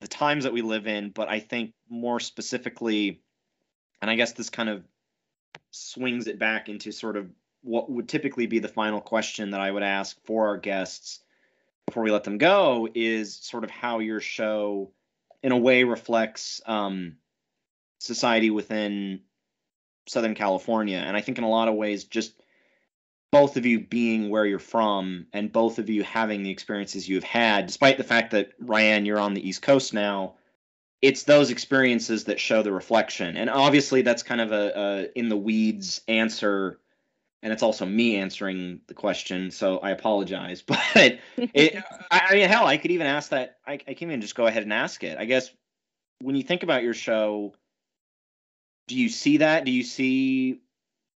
the 0.00 0.08
times 0.08 0.44
that 0.44 0.52
we 0.52 0.62
live 0.62 0.86
in, 0.86 1.10
but 1.10 1.28
I 1.28 1.40
think 1.40 1.74
more 1.88 2.20
specifically, 2.20 3.20
and 4.00 4.10
I 4.10 4.14
guess 4.14 4.32
this 4.32 4.48
kind 4.48 4.68
of 4.68 4.82
swings 5.72 6.26
it 6.26 6.38
back 6.38 6.68
into 6.68 6.92
sort 6.92 7.16
of 7.16 7.30
what 7.62 7.90
would 7.90 8.08
typically 8.08 8.46
be 8.46 8.58
the 8.58 8.68
final 8.68 9.00
question 9.00 9.50
that 9.50 9.60
I 9.60 9.70
would 9.70 9.82
ask 9.82 10.16
for 10.24 10.48
our 10.48 10.56
guests 10.56 11.20
before 11.86 12.02
we 12.02 12.10
let 12.10 12.24
them 12.24 12.38
go 12.38 12.88
is 12.94 13.36
sort 13.36 13.64
of 13.64 13.70
how 13.70 13.98
your 13.98 14.20
show, 14.20 14.92
in 15.42 15.52
a 15.52 15.58
way, 15.58 15.84
reflects 15.84 16.60
um, 16.66 17.16
society 17.98 18.50
within 18.50 19.20
Southern 20.06 20.34
California. 20.34 20.98
And 20.98 21.16
I 21.16 21.20
think 21.20 21.38
in 21.38 21.44
a 21.44 21.48
lot 21.48 21.68
of 21.68 21.74
ways, 21.74 22.04
just 22.04 22.32
both 23.32 23.56
of 23.56 23.66
you 23.66 23.80
being 23.80 24.28
where 24.28 24.44
you're 24.44 24.58
from 24.58 25.26
and 25.32 25.52
both 25.52 25.78
of 25.78 25.88
you 25.88 26.02
having 26.02 26.42
the 26.42 26.50
experiences 26.50 27.08
you've 27.08 27.24
had, 27.24 27.66
despite 27.66 27.96
the 27.96 28.04
fact 28.04 28.32
that 28.32 28.58
Ryann, 28.60 29.06
you're 29.06 29.20
on 29.20 29.34
the 29.34 29.48
East 29.48 29.62
Coast 29.62 29.94
now, 29.94 30.34
it's 31.00 31.22
those 31.22 31.50
experiences 31.50 32.24
that 32.24 32.40
show 32.40 32.62
the 32.62 32.72
reflection. 32.72 33.36
And 33.36 33.48
obviously, 33.48 34.02
that's 34.02 34.22
kind 34.22 34.40
of 34.40 34.52
a, 34.52 34.72
a 34.78 35.18
in 35.18 35.28
the 35.28 35.36
weeds 35.36 36.02
answer, 36.08 36.78
and 37.42 37.52
it's 37.52 37.62
also 37.62 37.86
me 37.86 38.16
answering 38.16 38.80
the 38.86 38.94
question, 38.94 39.50
so 39.50 39.78
I 39.78 39.90
apologize. 39.90 40.62
But 40.66 41.18
it, 41.36 41.82
I, 42.10 42.20
I 42.30 42.34
mean, 42.34 42.48
hell, 42.48 42.66
I 42.66 42.76
could 42.76 42.90
even 42.90 43.06
ask 43.06 43.30
that. 43.30 43.58
I, 43.66 43.74
I 43.74 43.94
can 43.94 44.08
even 44.08 44.20
just 44.20 44.34
go 44.34 44.46
ahead 44.46 44.62
and 44.62 44.72
ask 44.72 45.02
it. 45.04 45.18
I 45.18 45.24
guess 45.24 45.50
when 46.20 46.36
you 46.36 46.42
think 46.42 46.62
about 46.62 46.82
your 46.82 46.94
show, 46.94 47.54
do 48.88 48.96
you 48.96 49.08
see 49.08 49.38
that? 49.38 49.64
Do 49.64 49.70
you 49.70 49.82
see 49.82 50.60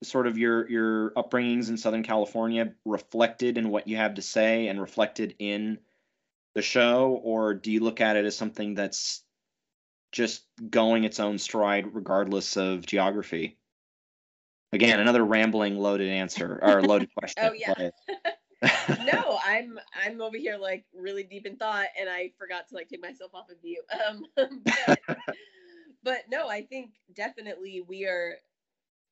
sort 0.03 0.27
of 0.27 0.39
your 0.39 0.69
your 0.69 1.11
upbringings 1.11 1.69
in 1.69 1.77
Southern 1.77 2.03
California 2.03 2.73
reflected 2.85 3.59
in 3.59 3.71
what 3.71 3.87
you 3.87 3.97
have 3.97 4.15
to 4.15 4.23
say 4.23 4.69
and 4.69 4.81
reflected 4.81 5.37
in 5.39 5.79
the 6.55 6.63
show, 6.63 7.21
or 7.23 7.55
do 7.55 7.71
you 7.71 7.81
look 7.81 8.01
at 8.01 8.17
it 8.17 8.25
as 8.25 8.37
something 8.37 8.75
that's 8.75 9.23
just 10.13 10.43
going 10.69 11.05
its 11.05 11.21
own 11.21 11.39
stride 11.39 11.95
regardless 11.95 12.57
of 12.57 12.85
geography? 12.85 13.60
Again, 14.73 15.01
another 15.01 15.25
rambling, 15.25 15.79
loaded 15.79 16.09
answer 16.09 16.59
or 16.63 16.83
loaded 16.83 17.11
question. 17.19 17.45
Oh, 17.45 17.53
yeah. 17.53 17.91
no, 19.05 19.39
I'm 19.47 19.79
I'm 19.95 20.21
over 20.21 20.37
here 20.37 20.57
like 20.59 20.85
really 20.95 21.25
deep 21.25 21.47
in 21.47 21.57
thought, 21.57 21.87
and 21.99 22.09
I 22.09 22.33
forgot 22.39 22.69
to 22.69 22.75
like 22.75 22.89
take 22.89 23.03
myself 23.03 23.33
off 23.35 23.51
of 23.51 23.57
mute. 23.63 23.85
Um, 24.07 24.25
but, 24.37 25.01
but 26.03 26.19
no, 26.31 26.49
I 26.49 26.63
think 26.63 26.93
definitely 27.15 27.83
we 27.87 28.07
are 28.07 28.35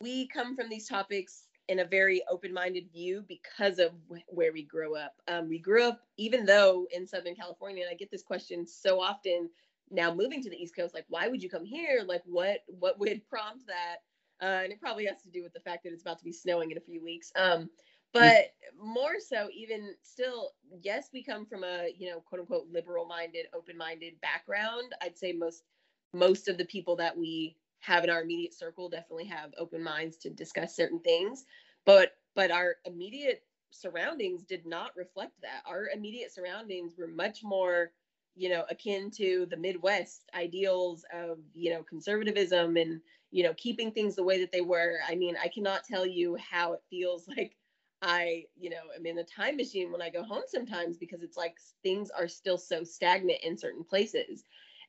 we 0.00 0.28
come 0.28 0.54
from 0.54 0.68
these 0.68 0.88
topics 0.88 1.44
in 1.68 1.80
a 1.80 1.84
very 1.84 2.22
open-minded 2.30 2.84
view 2.92 3.24
because 3.28 3.78
of 3.78 3.92
wh- 4.10 4.32
where 4.32 4.52
we 4.52 4.62
grew 4.62 4.96
up. 4.96 5.12
Um, 5.26 5.48
we 5.48 5.58
grew 5.58 5.84
up, 5.84 6.00
even 6.16 6.46
though 6.46 6.86
in 6.90 7.06
Southern 7.06 7.34
California, 7.34 7.82
and 7.84 7.90
I 7.90 7.94
get 7.94 8.10
this 8.10 8.22
question 8.22 8.66
so 8.66 9.00
often 9.00 9.50
now 9.90 10.14
moving 10.14 10.42
to 10.42 10.50
the 10.50 10.56
East 10.56 10.76
Coast, 10.76 10.94
like, 10.94 11.06
why 11.08 11.28
would 11.28 11.42
you 11.42 11.50
come 11.50 11.64
here? 11.64 12.04
Like, 12.06 12.22
what 12.24 12.60
what 12.66 12.98
would 12.98 13.26
prompt 13.28 13.66
that? 13.66 13.96
Uh, 14.40 14.60
and 14.64 14.72
it 14.72 14.80
probably 14.80 15.06
has 15.06 15.22
to 15.22 15.30
do 15.30 15.42
with 15.42 15.52
the 15.52 15.60
fact 15.60 15.84
that 15.84 15.92
it's 15.92 16.02
about 16.02 16.18
to 16.18 16.24
be 16.24 16.32
snowing 16.32 16.70
in 16.70 16.78
a 16.78 16.80
few 16.80 17.02
weeks. 17.02 17.32
Um, 17.36 17.70
but 18.12 18.46
more 18.82 19.16
so 19.20 19.48
even 19.54 19.94
still 20.02 20.52
yes 20.82 21.10
we 21.12 21.22
come 21.22 21.44
from 21.44 21.62
a 21.64 21.88
you 21.98 22.08
know 22.08 22.20
quote 22.20 22.40
unquote 22.40 22.66
liberal 22.70 23.06
minded 23.06 23.46
open 23.54 23.76
minded 23.76 24.20
background. 24.20 24.94
I'd 25.02 25.18
say 25.18 25.32
most 25.32 25.64
most 26.12 26.48
of 26.48 26.56
the 26.56 26.64
people 26.64 26.96
that 26.96 27.16
we 27.16 27.56
have 27.80 28.04
in 28.04 28.10
our 28.10 28.22
immediate 28.22 28.54
circle 28.54 28.88
definitely 28.88 29.26
have 29.26 29.52
open 29.58 29.82
minds 29.82 30.16
to 30.18 30.30
discuss 30.30 30.74
certain 30.74 31.00
things. 31.00 31.44
But 31.84 32.12
but 32.34 32.50
our 32.50 32.76
immediate 32.84 33.44
surroundings 33.70 34.44
did 34.44 34.64
not 34.66 34.96
reflect 34.96 35.32
that. 35.42 35.62
Our 35.66 35.88
immediate 35.94 36.32
surroundings 36.32 36.94
were 36.96 37.08
much 37.08 37.42
more 37.42 37.92
you 38.34 38.48
know 38.48 38.64
akin 38.70 39.10
to 39.10 39.46
the 39.50 39.56
midwest 39.56 40.28
ideals 40.34 41.04
of 41.12 41.38
you 41.54 41.70
know 41.70 41.82
conservatism 41.82 42.76
and 42.76 43.00
you 43.30 43.42
know 43.42 43.54
keeping 43.56 43.92
things 43.92 44.16
the 44.16 44.24
way 44.24 44.40
that 44.40 44.52
they 44.52 44.60
were. 44.60 44.98
I 45.08 45.14
mean 45.14 45.36
i 45.42 45.48
cannot 45.48 45.84
tell 45.84 46.06
you 46.06 46.36
how 46.36 46.72
it 46.74 46.82
feels 46.90 47.26
like 47.36 47.56
i 48.02 48.44
you 48.56 48.70
know 48.70 48.82
am 48.96 49.06
in 49.06 49.18
a 49.18 49.24
time 49.24 49.56
machine 49.56 49.90
when 49.90 50.00
i 50.02 50.08
go 50.10 50.22
home 50.22 50.44
sometimes 50.46 50.96
because 50.98 51.22
it's 51.22 51.36
like 51.36 51.56
things 51.82 52.10
are 52.10 52.28
still 52.28 52.56
so 52.58 52.84
stagnant 52.84 53.40
in 53.42 53.58
certain 53.58 53.84
places. 53.84 54.44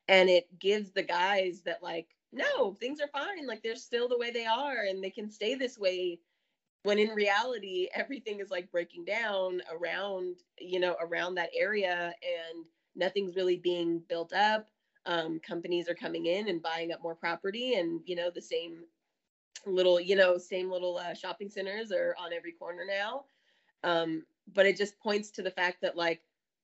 And 0.08 0.30
it 0.30 0.48
gives 0.60 0.92
the 0.92 1.04
guys 1.04 1.62
that 1.66 1.84
like 1.84 2.08
no 2.32 2.74
things 2.76 3.00
are 3.02 3.08
fine. 3.10 3.48
Like 3.48 3.64
they're 3.64 3.76
still 3.76 4.08
the 4.10 4.18
way 4.18 4.32
they 4.32 4.46
are 4.46 4.84
and 4.90 5.04
they 5.04 5.12
can 5.12 5.30
stay 5.32 5.56
this 5.56 5.78
way 5.78 6.20
when 6.84 7.00
in 7.00 7.10
reality 7.10 7.88
everything 7.94 8.40
is 8.40 8.50
like 8.50 8.72
breaking 8.72 9.06
down 9.06 9.62
around 9.72 10.38
you 10.60 10.80
know 10.80 10.96
around 11.02 11.36
that 11.36 11.50
area 11.58 12.14
and 12.24 12.66
nothing's 12.96 13.36
really 13.36 13.58
being 13.58 14.02
built 14.10 14.34
up 14.34 14.68
um, 15.10 15.40
companies 15.40 15.90
are 15.90 15.96
coming 15.96 16.28
in 16.28 16.48
and 16.50 16.62
buying 16.62 16.92
up 16.92 17.02
more 17.02 17.16
property 17.16 17.74
and 17.74 18.00
you 18.06 18.16
know 18.16 18.30
the 18.30 18.42
same 18.42 18.84
little 19.66 20.00
you 20.00 20.16
know 20.16 20.38
same 20.38 20.72
little 20.72 20.98
uh, 20.98 21.16
shopping 21.16 21.50
centers 21.50 21.92
are 21.92 22.16
on 22.20 22.32
every 22.32 22.52
corner 22.52 22.84
now. 22.88 23.26
Um, 23.84 24.24
but 24.54 24.66
it 24.66 24.78
just 24.78 25.00
points 25.00 25.32
to 25.32 25.42
the 25.42 25.52
fact 25.52 25.82
that 25.82 25.98
like 25.98 26.22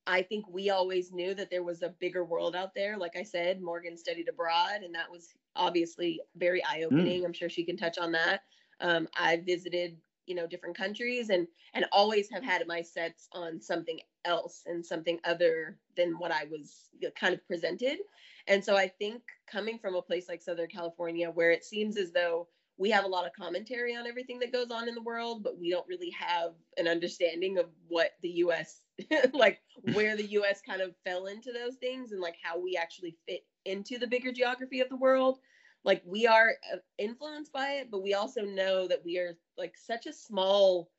i 0.08 0.22
think 0.22 0.46
we 0.48 0.70
always 0.70 1.12
knew 1.12 1.34
that 1.34 1.50
there 1.50 1.64
was 1.64 1.82
a 1.82 1.90
bigger 2.00 2.24
world 2.24 2.56
out 2.56 2.76
there. 2.76 2.98
Like 2.98 3.16
i 3.18 3.24
said 3.24 3.62
morgan 3.62 3.98
studied 3.98 4.30
abroad 4.30 4.82
and 4.84 4.94
that 4.94 5.12
was 5.12 5.34
obviously 5.56 6.22
very 6.36 6.64
eye-opening. 6.64 7.24
Mm. 7.24 7.26
i'm 7.26 7.34
sure 7.34 7.50
she 7.50 7.64
can 7.64 7.78
touch 7.78 7.98
on 7.98 8.12
that. 8.12 8.42
Um, 8.80 9.08
i 9.18 9.38
visited 9.38 9.98
you 10.28 10.36
know 10.36 10.48
different 10.48 10.78
countries 10.78 11.30
and 11.30 11.48
and 11.74 11.86
always 11.92 12.30
have 12.30 12.44
had 12.44 12.66
my 12.68 12.82
sets 12.82 13.28
on 13.32 13.62
something 13.62 14.00
else 14.26 14.64
and 14.66 14.86
something 14.86 15.20
other 15.24 15.78
than 15.98 16.18
what 16.18 16.32
i 16.32 16.46
was 16.46 16.90
kind 17.20 17.34
of 17.34 17.46
presented 17.48 18.00
and 18.48 18.64
so 18.64 18.76
i 18.76 18.88
think 18.88 19.22
coming 19.48 19.78
from 19.78 19.96
a 19.96 20.02
place 20.02 20.28
like 20.28 20.42
southern 20.42 20.68
california 20.68 21.30
where 21.30 21.52
it 21.52 21.64
seems 21.64 21.98
as 21.98 22.12
though 22.12 22.48
we 22.78 22.90
have 22.90 23.06
a 23.06 23.08
lot 23.08 23.26
of 23.26 23.32
commentary 23.34 23.96
on 23.96 24.06
everything 24.06 24.40
that 24.40 24.52
goes 24.52 24.72
on 24.72 24.88
in 24.88 24.96
the 24.96 25.02
world 25.02 25.44
but 25.44 25.58
we 25.58 25.70
don't 25.70 25.88
really 25.88 26.12
have 26.12 26.52
an 26.78 26.88
understanding 26.88 27.58
of 27.58 27.68
what 27.88 28.12
the 28.22 28.30
us 28.30 28.82
like 29.34 29.60
where 29.94 30.16
the 30.16 30.24
us 30.24 30.62
kind 30.68 30.82
of 30.82 30.96
fell 31.04 31.28
into 31.28 31.52
those 31.52 31.76
things 31.76 32.12
and 32.12 32.22
like 32.22 32.36
how 32.42 32.60
we 32.60 32.76
actually 32.76 33.18
fit 33.28 33.46
into 33.66 33.98
the 33.98 34.08
bigger 34.08 34.32
geography 34.32 34.80
of 34.80 34.90
the 34.90 34.96
world 34.96 35.40
like 35.84 36.02
we 36.06 36.26
are 36.26 36.54
uh, 36.74 36.78
influenced 36.98 37.52
by 37.52 37.74
it 37.74 37.90
but 37.92 38.04
we 38.04 38.14
also 38.14 38.42
know 38.42 38.88
that 38.88 39.04
we 39.06 39.18
are 39.18 39.38
like 39.58 39.76
such 39.78 40.06
a 40.06 40.14
small 40.14 40.90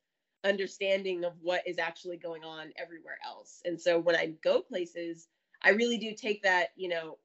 understanding 0.45 1.25
of 1.25 1.33
what 1.43 1.67
is 1.67 1.79
actually 1.79 2.17
going 2.17 2.45
on 2.45 2.73
everywhere 2.77 3.19
else. 3.25 3.61
And 3.65 3.81
so 3.81 3.99
when 3.99 4.17
i 4.17 4.27
go 4.43 4.61
places 4.61 5.29
i 5.63 5.71
really 5.71 5.99
do 5.99 6.13
take 6.15 6.43
that 6.43 6.69
you 6.77 6.89
know 6.89 7.19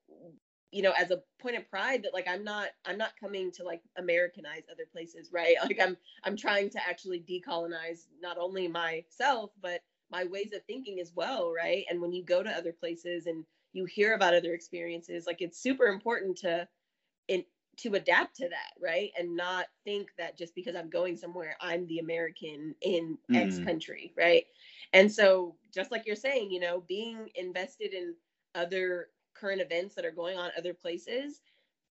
you 0.71 0.81
know 0.81 0.93
as 0.97 1.11
a 1.11 1.21
point 1.41 1.57
of 1.57 1.69
pride 1.69 2.03
that 2.03 2.13
like 2.13 2.27
i'm 2.27 2.43
not 2.43 2.69
i'm 2.85 2.97
not 2.97 3.11
coming 3.19 3.51
to 3.51 3.63
like 3.63 3.81
americanize 3.97 4.63
other 4.71 4.85
places 4.91 5.29
right? 5.31 5.55
Like 5.63 5.79
i'm 5.81 5.97
i'm 6.23 6.37
trying 6.37 6.69
to 6.71 6.87
actually 6.87 7.23
decolonize 7.29 8.07
not 8.21 8.37
only 8.37 8.67
myself 8.67 9.51
but 9.61 9.81
my 10.09 10.25
ways 10.25 10.51
of 10.53 10.61
thinking 10.65 10.99
as 10.99 11.11
well 11.15 11.51
right? 11.53 11.85
And 11.89 12.01
when 12.01 12.11
you 12.11 12.23
go 12.23 12.43
to 12.43 12.49
other 12.49 12.73
places 12.73 13.27
and 13.27 13.45
you 13.73 13.85
hear 13.85 14.13
about 14.13 14.33
other 14.33 14.53
experiences 14.53 15.25
like 15.27 15.41
it's 15.41 15.61
super 15.61 15.85
important 15.85 16.37
to 16.39 16.67
in 17.27 17.43
to 17.81 17.95
adapt 17.95 18.35
to 18.37 18.49
that 18.49 18.73
right? 18.81 19.11
And 19.17 19.35
not 19.35 19.65
think 19.83 20.09
that 20.17 20.37
just 20.37 20.55
because 20.55 20.75
i'm 20.75 20.89
going 20.89 21.17
somewhere 21.17 21.55
i'm 21.61 21.87
the 21.87 21.99
american 21.99 22.75
in 22.81 23.17
mm. 23.31 23.35
x 23.35 23.59
country 23.59 24.13
right? 24.17 24.45
And 24.93 25.11
so 25.11 25.55
just 25.73 25.91
like 25.91 26.05
you're 26.05 26.15
saying 26.15 26.51
you 26.51 26.59
know 26.59 26.83
being 26.87 27.29
invested 27.35 27.93
in 27.93 28.15
other 28.55 29.07
current 29.33 29.61
events 29.61 29.95
that 29.95 30.05
are 30.05 30.11
going 30.11 30.37
on 30.37 30.51
other 30.57 30.73
places 30.73 31.41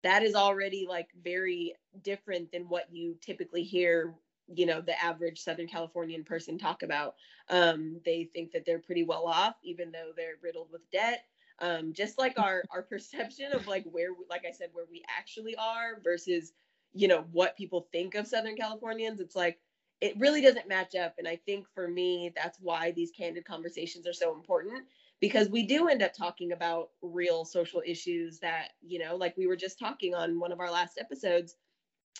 that 0.03 0.23
is 0.23 0.35
already 0.35 0.87
like 0.89 1.09
very 1.23 1.75
different 2.03 2.51
than 2.53 2.63
what 2.69 2.87
you 2.93 3.17
typically 3.21 3.63
hear 3.63 4.15
you 4.55 4.67
know 4.67 4.81
the 4.81 5.03
average 5.03 5.41
southern 5.41 5.69
californian 5.69 6.25
person 6.25 6.59
talk 6.59 6.83
about. 6.83 7.15
Um, 7.49 8.01
they 8.05 8.29
think 8.33 8.53
that 8.53 8.65
they're 8.65 8.79
pretty 8.79 9.05
well 9.05 9.27
off 9.27 9.55
even 9.63 9.93
though 9.93 10.11
they're 10.17 10.39
riddled 10.43 10.69
with 10.73 10.89
debt 10.91 11.25
um, 11.61 11.93
just 11.93 12.19
like 12.19 12.39
our 12.39 12.65
our 12.71 12.83
perception 12.83 13.53
of 13.53 13.67
like 13.67 13.85
where 13.91 14.09
like 14.29 14.45
i 14.47 14.53
said 14.53 14.69
where 14.73 14.87
we 14.91 15.03
actually 15.17 15.55
are 15.57 16.01
versus 16.03 16.53
you 16.93 17.09
know 17.09 17.25
what 17.33 17.57
people 17.57 17.89
think 17.93 18.15
of 18.15 18.27
southern 18.27 18.57
californians 18.57 19.21
it's 19.21 19.37
like 19.37 19.59
it 20.01 20.19
really 20.19 20.41
doesn't 20.41 20.69
match 20.69 20.95
up 20.95 21.15
and 21.19 21.29
i 21.29 21.37
think 21.37 21.67
for 21.75 21.89
me 21.89 22.33
that's 22.37 22.59
why 22.61 22.91
these 22.93 23.11
candid 23.11 23.45
conversations 23.45 24.07
are 24.07 24.13
so 24.13 24.35
important 24.35 24.85
because 25.21 25.51
we 25.51 25.67
do 25.67 25.89
end 25.89 26.03
up 26.03 26.15
talking 26.15 26.53
about 26.53 26.91
real 27.03 27.45
social 27.45 27.83
issues 27.87 28.39
that 28.41 28.71
you 28.83 28.99
know 28.99 29.17
like 29.17 29.37
we 29.37 29.47
were 29.47 29.57
just 29.57 29.79
talking 29.79 30.15
on 30.15 30.41
one 30.41 30.53
of 30.53 30.61
our 30.61 30.71
last 30.71 30.99
episodes 30.99 31.57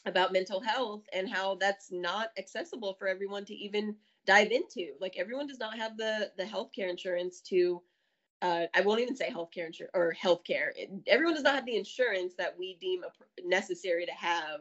about 0.07 0.33
mental 0.33 0.61
health 0.61 1.03
and 1.13 1.29
how 1.29 1.57
that's 1.57 1.91
not 1.93 2.29
accessible 2.39 2.95
for 2.99 3.07
everyone 3.09 3.45
to 3.45 3.55
even 3.55 3.95
dive 4.27 4.51
into 4.51 4.93
like 5.01 5.17
everyone 5.19 5.47
does 5.47 5.59
not 5.59 5.77
have 5.77 5.97
the 5.97 6.31
the 6.37 6.45
healthcare 6.45 6.89
insurance 6.89 7.41
to 7.41 7.83
uh, 8.43 8.67
I 8.75 8.81
won't 8.81 9.01
even 9.01 9.17
say 9.17 9.31
healthcare 9.31 9.67
insurance 9.67 9.93
or 9.95 10.15
healthcare. 10.21 10.71
everyone 11.07 11.35
does 11.35 11.43
not 11.43 11.55
have 11.55 11.67
the 11.67 11.77
insurance 11.77 12.35
that 12.39 12.59
we 12.59 12.77
deem 12.81 13.03
necessary 13.45 14.07
to 14.07 14.13
have 14.13 14.61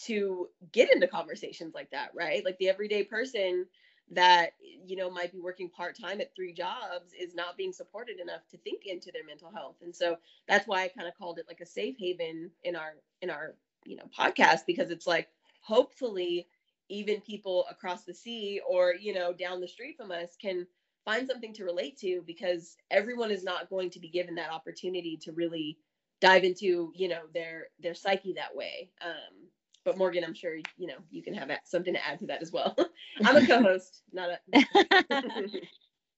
to 0.00 0.48
get 0.72 0.92
into 0.92 1.08
conversations 1.08 1.74
like 1.74 1.90
that, 1.90 2.10
right? 2.14 2.44
Like 2.44 2.58
the 2.58 2.68
everyday 2.68 3.02
person 3.02 3.66
that 4.10 4.52
you 4.62 4.96
know 4.96 5.10
might 5.10 5.32
be 5.32 5.38
working 5.38 5.68
part 5.68 5.98
time 5.98 6.20
at 6.20 6.34
three 6.34 6.52
jobs 6.52 7.12
is 7.18 7.34
not 7.34 7.58
being 7.58 7.72
supported 7.72 8.18
enough 8.20 8.40
to 8.50 8.56
think 8.58 8.86
into 8.86 9.10
their 9.12 9.24
mental 9.26 9.50
health, 9.50 9.76
and 9.82 9.94
so 9.94 10.16
that's 10.46 10.66
why 10.66 10.84
I 10.84 10.88
kind 10.88 11.08
of 11.08 11.18
called 11.18 11.38
it 11.38 11.46
like 11.48 11.60
a 11.60 11.66
safe 11.66 11.96
haven 11.98 12.50
in 12.64 12.76
our 12.76 12.94
in 13.20 13.30
our 13.30 13.54
you 13.84 13.96
know 13.96 14.08
podcast 14.16 14.60
because 14.66 14.90
it's 14.90 15.06
like 15.06 15.28
hopefully 15.60 16.46
even 16.88 17.20
people 17.20 17.66
across 17.70 18.04
the 18.04 18.14
sea 18.14 18.60
or 18.66 18.94
you 18.94 19.12
know 19.12 19.32
down 19.32 19.60
the 19.60 19.68
street 19.68 19.96
from 19.96 20.10
us 20.10 20.36
can 20.40 20.66
find 21.08 21.26
something 21.26 21.54
to 21.54 21.64
relate 21.64 21.96
to 21.96 22.22
because 22.26 22.76
everyone 22.90 23.30
is 23.30 23.42
not 23.42 23.70
going 23.70 23.88
to 23.88 23.98
be 23.98 24.10
given 24.10 24.34
that 24.34 24.52
opportunity 24.52 25.16
to 25.16 25.32
really 25.32 25.78
dive 26.20 26.44
into 26.44 26.92
you 26.94 27.08
know 27.08 27.22
their 27.32 27.68
their 27.80 27.94
psyche 27.94 28.34
that 28.34 28.54
way. 28.54 28.90
Um 29.00 29.48
but 29.84 29.96
morgan 29.96 30.22
i'm 30.22 30.34
sure 30.34 30.56
you 30.76 30.86
know 30.86 30.98
you 31.10 31.22
can 31.22 31.32
have 31.32 31.50
something 31.64 31.94
to 31.94 32.06
add 32.06 32.18
to 32.18 32.26
that 32.26 32.42
as 32.42 32.52
well. 32.52 32.76
I'm 33.24 33.36
a 33.36 33.46
co-host 33.52 34.02
not 34.12 34.28
a 34.52 34.64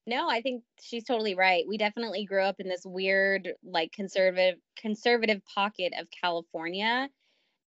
no 0.08 0.28
i 0.28 0.42
think 0.42 0.64
she's 0.80 1.04
totally 1.04 1.36
right. 1.36 1.64
We 1.68 1.78
definitely 1.78 2.24
grew 2.24 2.42
up 2.42 2.56
in 2.58 2.68
this 2.68 2.82
weird 2.84 3.48
like 3.62 3.92
conservative 3.92 4.58
conservative 4.76 5.40
pocket 5.54 5.92
of 6.00 6.08
california 6.20 7.08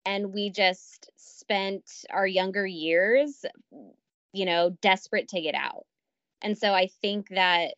and 0.05 0.33
we 0.33 0.49
just 0.49 1.09
spent 1.15 1.89
our 2.09 2.27
younger 2.27 2.65
years 2.65 3.45
you 4.33 4.45
know 4.45 4.75
desperate 4.81 5.29
to 5.29 5.39
get 5.39 5.55
out 5.55 5.85
and 6.43 6.57
so 6.57 6.73
i 6.73 6.87
think 7.01 7.29
that 7.29 7.73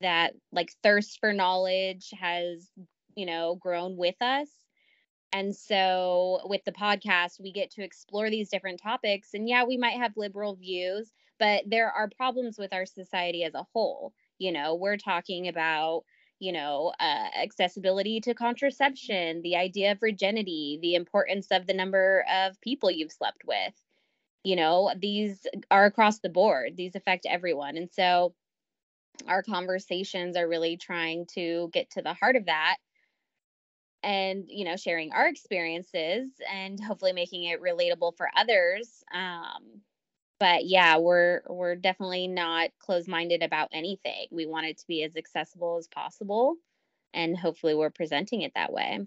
that 0.00 0.34
like 0.52 0.72
thirst 0.82 1.18
for 1.20 1.32
knowledge 1.32 2.12
has 2.18 2.70
you 3.14 3.26
know 3.26 3.56
grown 3.56 3.96
with 3.96 4.20
us. 4.20 4.48
And 5.32 5.54
so 5.54 6.40
with 6.44 6.64
the 6.64 6.72
podcast 6.72 7.40
we 7.40 7.52
get 7.52 7.70
to 7.72 7.82
explore 7.82 8.30
these 8.30 8.48
different 8.48 8.80
topics. 8.82 9.30
And 9.34 9.48
yeah 9.48 9.64
we 9.64 9.76
might 9.76 9.98
have 9.98 10.16
liberal 10.16 10.54
views 10.56 11.12
but 11.38 11.62
there 11.66 11.90
are 11.90 12.10
problems 12.16 12.58
with 12.58 12.72
our 12.72 12.86
society 12.86 13.44
as 13.44 13.54
a 13.54 13.66
whole. 13.72 14.12
You 14.38 14.52
know 14.52 14.74
we're 14.74 14.96
talking 14.96 15.48
about 15.48 16.04
you 16.38 16.52
know 16.52 16.92
uh, 17.00 17.28
accessibility 17.42 18.20
to 18.20 18.34
contraception 18.34 19.42
the 19.42 19.56
idea 19.56 19.92
of 19.92 20.00
virginity 20.00 20.78
the 20.80 20.94
importance 20.94 21.48
of 21.50 21.66
the 21.66 21.74
number 21.74 22.24
of 22.32 22.60
people 22.60 22.90
you've 22.90 23.10
slept 23.10 23.42
with 23.44 23.74
you 24.48 24.56
know 24.56 24.90
these 24.98 25.46
are 25.70 25.84
across 25.84 26.20
the 26.20 26.30
board. 26.30 26.74
These 26.74 26.94
affect 26.96 27.26
everyone. 27.26 27.76
And 27.76 27.90
so 27.92 28.34
our 29.26 29.42
conversations 29.42 30.38
are 30.38 30.48
really 30.48 30.78
trying 30.78 31.26
to 31.34 31.68
get 31.74 31.90
to 31.90 32.02
the 32.02 32.14
heart 32.14 32.34
of 32.34 32.46
that 32.46 32.76
and 34.02 34.44
you 34.48 34.64
know 34.64 34.76
sharing 34.76 35.12
our 35.12 35.28
experiences 35.28 36.30
and 36.50 36.82
hopefully 36.82 37.12
making 37.12 37.44
it 37.44 37.60
relatable 37.60 38.16
for 38.16 38.30
others. 38.34 39.04
Um 39.14 39.82
but 40.40 40.64
yeah 40.64 40.96
we're 40.96 41.42
we're 41.46 41.76
definitely 41.76 42.26
not 42.26 42.70
closed-minded 42.78 43.42
about 43.42 43.68
anything. 43.72 44.28
We 44.30 44.46
want 44.46 44.64
it 44.64 44.78
to 44.78 44.86
be 44.86 45.02
as 45.02 45.14
accessible 45.14 45.76
as 45.76 45.88
possible 45.88 46.54
and 47.12 47.36
hopefully 47.36 47.74
we're 47.74 47.90
presenting 47.90 48.40
it 48.40 48.52
that 48.54 48.72
way 48.72 49.00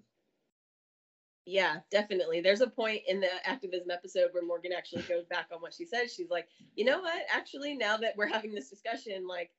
Yeah, 1.45 1.79
definitely. 1.89 2.41
There's 2.41 2.61
a 2.61 2.69
point 2.69 3.01
in 3.07 3.19
the 3.19 3.29
activism 3.47 3.89
episode 3.89 4.29
where 4.31 4.45
Morgan 4.45 4.71
actually 4.73 5.01
goes 5.03 5.25
back 5.25 5.47
on 5.51 5.59
what 5.61 5.73
she 5.73 5.85
says. 5.85 6.13
She's 6.13 6.29
like, 6.29 6.47
you 6.75 6.85
know 6.85 7.01
what? 7.01 7.23
Actually, 7.33 7.75
now 7.75 7.97
that 7.97 8.15
we're 8.15 8.27
having 8.27 8.53
this 8.53 8.69
discussion, 8.69 9.27
like, 9.27 9.51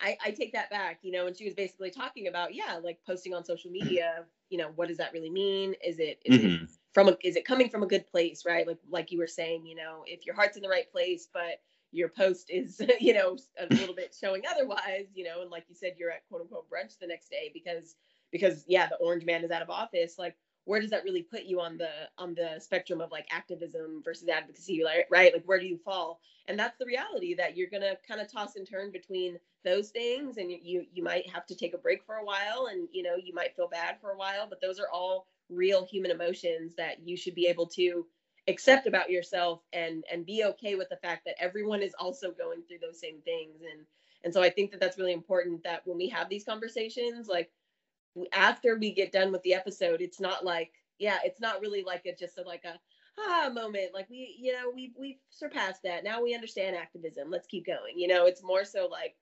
I, 0.00 0.16
I 0.24 0.30
take 0.30 0.52
that 0.52 0.70
back, 0.70 1.00
you 1.02 1.12
know, 1.12 1.26
and 1.26 1.36
she 1.36 1.44
was 1.44 1.54
basically 1.54 1.90
talking 1.90 2.26
about, 2.28 2.54
yeah, 2.54 2.78
like 2.82 3.00
posting 3.06 3.34
on 3.34 3.44
social 3.44 3.70
media, 3.70 4.24
you 4.50 4.58
know, 4.58 4.70
what 4.76 4.88
does 4.88 4.98
that 4.98 5.12
really 5.12 5.30
mean? 5.30 5.74
Is 5.84 5.98
it, 5.98 6.20
is 6.24 6.38
Mhm. 6.38 6.62
it 6.64 6.70
from 6.92 7.08
a, 7.08 7.16
is 7.22 7.36
it 7.36 7.44
coming 7.46 7.68
from 7.68 7.82
a 7.82 7.86
good 7.86 8.06
place, 8.06 8.44
right? 8.46 8.66
Like, 8.66 8.78
like 8.88 9.12
you 9.12 9.18
were 9.18 9.26
saying, 9.26 9.66
you 9.66 9.74
know, 9.74 10.04
if 10.06 10.24
your 10.26 10.34
heart's 10.34 10.56
in 10.56 10.62
the 10.62 10.68
right 10.68 10.90
place, 10.90 11.28
but 11.32 11.60
your 11.92 12.08
post 12.08 12.50
is, 12.50 12.80
you 13.00 13.12
know, 13.14 13.36
a 13.58 13.66
little 13.74 13.94
bit 13.94 14.14
showing 14.18 14.42
otherwise, 14.50 15.06
you 15.14 15.24
know, 15.24 15.42
and 15.42 15.50
like 15.50 15.64
you 15.68 15.74
said, 15.74 15.94
you're 15.98 16.10
at 16.10 16.26
quote 16.28 16.42
unquote 16.42 16.68
brunch 16.70 16.98
the 16.98 17.06
next 17.06 17.30
day 17.30 17.50
because, 17.52 17.96
because 18.32 18.64
yeah, 18.66 18.86
the 18.88 18.96
orange 18.96 19.24
man 19.24 19.44
is 19.44 19.50
out 19.50 19.62
of 19.62 19.70
office. 19.70 20.18
Like, 20.18 20.36
where 20.66 20.80
does 20.80 20.90
that 20.90 21.04
really 21.04 21.22
put 21.22 21.44
you 21.44 21.60
on 21.60 21.78
the 21.78 21.88
on 22.18 22.34
the 22.34 22.60
spectrum 22.60 23.00
of 23.00 23.10
like 23.10 23.26
activism 23.30 24.02
versus 24.04 24.28
advocacy 24.28 24.82
right? 25.10 25.32
Like 25.32 25.44
where 25.46 25.60
do 25.60 25.66
you 25.66 25.78
fall? 25.78 26.20
And 26.48 26.58
that's 26.58 26.76
the 26.78 26.86
reality 26.86 27.34
that 27.34 27.56
you're 27.56 27.70
gonna 27.70 27.94
kind 28.06 28.20
of 28.20 28.30
toss 28.30 28.56
and 28.56 28.68
turn 28.68 28.90
between 28.92 29.38
those 29.64 29.90
things 29.90 30.36
and 30.36 30.50
you 30.50 30.84
you 30.92 31.02
might 31.02 31.28
have 31.30 31.46
to 31.46 31.54
take 31.56 31.74
a 31.74 31.78
break 31.78 32.04
for 32.04 32.16
a 32.16 32.24
while 32.24 32.68
and 32.70 32.88
you 32.92 33.02
know 33.02 33.16
you 33.16 33.32
might 33.32 33.56
feel 33.56 33.68
bad 33.68 33.96
for 34.00 34.10
a 34.10 34.16
while 34.16 34.46
but 34.48 34.60
those 34.60 34.78
are 34.78 34.90
all 34.92 35.26
real 35.48 35.86
human 35.86 36.10
emotions 36.10 36.74
that 36.76 36.98
you 37.06 37.16
should 37.16 37.34
be 37.34 37.46
able 37.46 37.66
to 37.66 38.06
accept 38.48 38.86
about 38.86 39.10
yourself 39.10 39.62
and 39.72 40.04
and 40.12 40.26
be 40.26 40.44
okay 40.44 40.74
with 40.74 40.88
the 40.88 40.96
fact 40.96 41.24
that 41.24 41.34
everyone 41.40 41.82
is 41.82 41.94
also 41.98 42.30
going 42.32 42.62
through 42.62 42.78
those 42.80 43.00
same 43.00 43.20
things. 43.24 43.60
And 43.62 43.86
and 44.24 44.34
so 44.34 44.42
i 44.42 44.50
think 44.50 44.70
that 44.70 44.80
that's 44.80 44.98
really 44.98 45.12
important 45.12 45.62
that 45.62 45.82
when 45.86 45.96
we 45.96 46.08
have 46.08 46.28
these 46.28 46.44
conversations 46.44 47.28
like 47.28 47.50
after 48.32 48.78
we 48.78 48.92
get 48.92 49.12
done 49.12 49.32
with 49.32 49.42
the 49.42 49.54
episode, 49.54 50.00
it's 50.00 50.20
not 50.20 50.44
like, 50.44 50.72
yeah, 50.98 51.18
it's 51.24 51.40
not 51.40 51.60
really 51.60 51.82
like 51.82 52.06
a 52.06 52.14
just 52.14 52.38
a, 52.38 52.42
like 52.42 52.64
a 52.64 52.78
ah 53.18 53.50
moment. 53.52 53.94
Like 53.94 54.08
we, 54.10 54.36
you 54.38 54.52
know, 54.52 54.70
we've 54.74 54.94
we've 54.98 55.18
surpassed 55.30 55.82
that. 55.84 56.04
Now 56.04 56.22
we 56.22 56.34
understand 56.34 56.76
activism. 56.76 57.30
Let's 57.30 57.46
keep 57.46 57.66
going. 57.66 57.94
You 57.96 58.08
know, 58.08 58.26
it's 58.26 58.42
more 58.42 58.64
so 58.64 58.88
like 58.90 59.16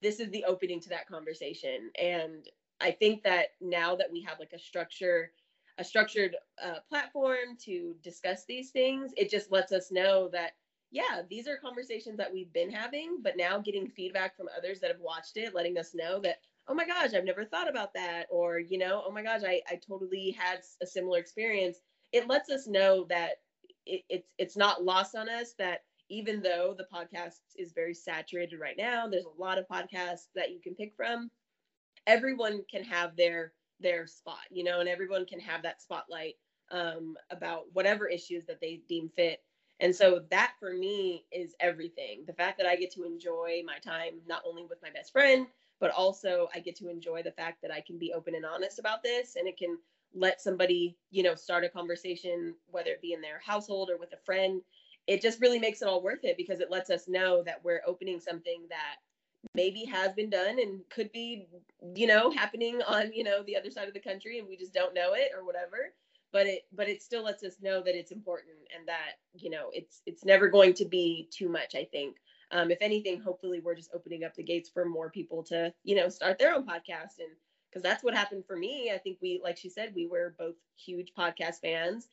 this 0.00 0.20
is 0.20 0.30
the 0.30 0.44
opening 0.44 0.80
to 0.80 0.88
that 0.90 1.08
conversation. 1.08 1.90
And 2.00 2.48
I 2.80 2.90
think 2.90 3.22
that 3.22 3.50
now 3.60 3.94
that 3.96 4.10
we 4.10 4.20
have 4.22 4.40
like 4.40 4.52
a 4.52 4.58
structure, 4.58 5.30
a 5.78 5.84
structured 5.84 6.36
uh, 6.62 6.80
platform 6.88 7.56
to 7.64 7.94
discuss 8.02 8.44
these 8.44 8.70
things, 8.70 9.12
it 9.16 9.30
just 9.30 9.52
lets 9.52 9.72
us 9.72 9.92
know 9.92 10.28
that 10.32 10.52
yeah, 10.90 11.22
these 11.30 11.48
are 11.48 11.56
conversations 11.56 12.18
that 12.18 12.30
we've 12.30 12.52
been 12.52 12.70
having, 12.70 13.18
but 13.22 13.38
now 13.38 13.58
getting 13.58 13.88
feedback 13.88 14.36
from 14.36 14.48
others 14.56 14.78
that 14.80 14.90
have 14.90 15.00
watched 15.00 15.38
it, 15.38 15.54
letting 15.54 15.78
us 15.78 15.94
know 15.94 16.20
that 16.20 16.40
oh 16.68 16.74
my 16.74 16.86
gosh, 16.86 17.14
I've 17.14 17.24
never 17.24 17.44
thought 17.44 17.68
about 17.68 17.94
that. 17.94 18.26
Or, 18.30 18.58
you 18.58 18.78
know, 18.78 19.02
oh 19.06 19.12
my 19.12 19.22
gosh, 19.22 19.42
I, 19.46 19.60
I 19.68 19.76
totally 19.76 20.36
had 20.38 20.60
a 20.82 20.86
similar 20.86 21.18
experience. 21.18 21.78
It 22.12 22.28
lets 22.28 22.50
us 22.50 22.66
know 22.66 23.06
that 23.08 23.40
it, 23.86 24.02
it's 24.08 24.28
it's 24.38 24.56
not 24.56 24.84
lost 24.84 25.14
on 25.16 25.28
us 25.28 25.54
that 25.58 25.84
even 26.08 26.42
though 26.42 26.74
the 26.76 26.86
podcast 26.92 27.40
is 27.56 27.72
very 27.72 27.94
saturated 27.94 28.60
right 28.60 28.76
now, 28.76 29.08
there's 29.08 29.24
a 29.24 29.40
lot 29.40 29.58
of 29.58 29.66
podcasts 29.68 30.26
that 30.34 30.52
you 30.52 30.60
can 30.60 30.74
pick 30.74 30.94
from. 30.94 31.30
Everyone 32.06 32.62
can 32.70 32.84
have 32.84 33.16
their 33.16 33.52
their 33.80 34.06
spot, 34.06 34.44
you 34.50 34.62
know, 34.62 34.80
and 34.80 34.88
everyone 34.88 35.26
can 35.26 35.40
have 35.40 35.62
that 35.62 35.82
spotlight 35.82 36.34
um, 36.70 37.16
about 37.30 37.64
whatever 37.72 38.06
issues 38.06 38.44
that 38.46 38.60
they 38.60 38.80
deem 38.88 39.10
fit. 39.16 39.42
And 39.80 39.94
so 39.94 40.20
that 40.30 40.52
for 40.60 40.74
me 40.74 41.24
is 41.32 41.54
everything. 41.58 42.22
The 42.26 42.32
fact 42.34 42.58
that 42.58 42.66
I 42.68 42.76
get 42.76 42.92
to 42.94 43.04
enjoy 43.04 43.62
my 43.66 43.78
time 43.78 44.20
not 44.28 44.42
only 44.46 44.64
with 44.64 44.78
my 44.82 44.90
best 44.90 45.12
friend, 45.12 45.46
but 45.82 45.90
also 45.90 46.48
I 46.54 46.60
get 46.60 46.76
to 46.76 46.88
enjoy 46.88 47.24
the 47.24 47.32
fact 47.32 47.60
that 47.60 47.72
I 47.72 47.80
can 47.80 47.98
be 47.98 48.12
open 48.12 48.36
and 48.36 48.46
honest 48.46 48.78
about 48.78 49.02
this 49.02 49.34
and 49.34 49.48
it 49.48 49.58
can 49.58 49.76
let 50.14 50.40
somebody, 50.40 50.96
you 51.10 51.24
know, 51.24 51.34
start 51.34 51.64
a 51.64 51.68
conversation, 51.68 52.54
whether 52.70 52.90
it 52.92 53.02
be 53.02 53.14
in 53.14 53.20
their 53.20 53.40
household 53.44 53.90
or 53.90 53.98
with 53.98 54.12
a 54.12 54.24
friend. 54.24 54.62
It 55.08 55.20
just 55.20 55.40
really 55.40 55.58
makes 55.58 55.82
it 55.82 55.88
all 55.88 56.00
worth 56.00 56.22
it 56.22 56.36
because 56.36 56.60
it 56.60 56.70
lets 56.70 56.88
us 56.88 57.08
know 57.08 57.42
that 57.42 57.64
we're 57.64 57.82
opening 57.84 58.20
something 58.20 58.62
that 58.68 58.98
maybe 59.56 59.84
has 59.84 60.12
been 60.12 60.30
done 60.30 60.60
and 60.60 60.82
could 60.88 61.10
be, 61.10 61.48
you 61.96 62.06
know, 62.06 62.30
happening 62.30 62.80
on, 62.86 63.12
you 63.12 63.24
know, 63.24 63.42
the 63.42 63.56
other 63.56 63.70
side 63.72 63.88
of 63.88 63.94
the 63.94 63.98
country 63.98 64.38
and 64.38 64.46
we 64.46 64.56
just 64.56 64.72
don't 64.72 64.94
know 64.94 65.14
it 65.14 65.32
or 65.36 65.44
whatever. 65.44 65.92
But 66.30 66.46
it 66.46 66.62
but 66.72 66.88
it 66.88 67.02
still 67.02 67.24
lets 67.24 67.42
us 67.42 67.56
know 67.60 67.82
that 67.82 67.98
it's 67.98 68.12
important 68.12 68.54
and 68.78 68.86
that, 68.86 69.18
you 69.34 69.50
know, 69.50 69.70
it's 69.72 70.00
it's 70.06 70.24
never 70.24 70.46
going 70.46 70.74
to 70.74 70.84
be 70.84 71.28
too 71.32 71.48
much, 71.48 71.74
I 71.74 71.88
think 71.90 72.18
um, 72.52 72.70
if 72.70 72.78
anything, 72.80 73.20
hopefully 73.20 73.60
we're 73.60 73.74
just 73.74 73.90
opening 73.94 74.24
up 74.24 74.34
the 74.34 74.42
gates 74.42 74.68
for 74.68 74.84
more 74.84 75.10
people 75.10 75.42
to, 75.44 75.72
you 75.84 75.96
know, 75.96 76.08
start 76.08 76.38
their 76.38 76.54
own 76.54 76.64
podcast. 76.66 77.18
And 77.18 77.30
because 77.70 77.82
that's 77.82 78.04
what 78.04 78.14
happened 78.14 78.44
for 78.46 78.56
me. 78.56 78.90
I 78.94 78.98
think 78.98 79.18
we, 79.22 79.40
like 79.42 79.56
she 79.56 79.70
said, 79.70 79.94
we 79.94 80.06
were 80.06 80.34
both 80.38 80.56
huge 80.76 81.12
podcast 81.18 81.60
fans 81.62 82.08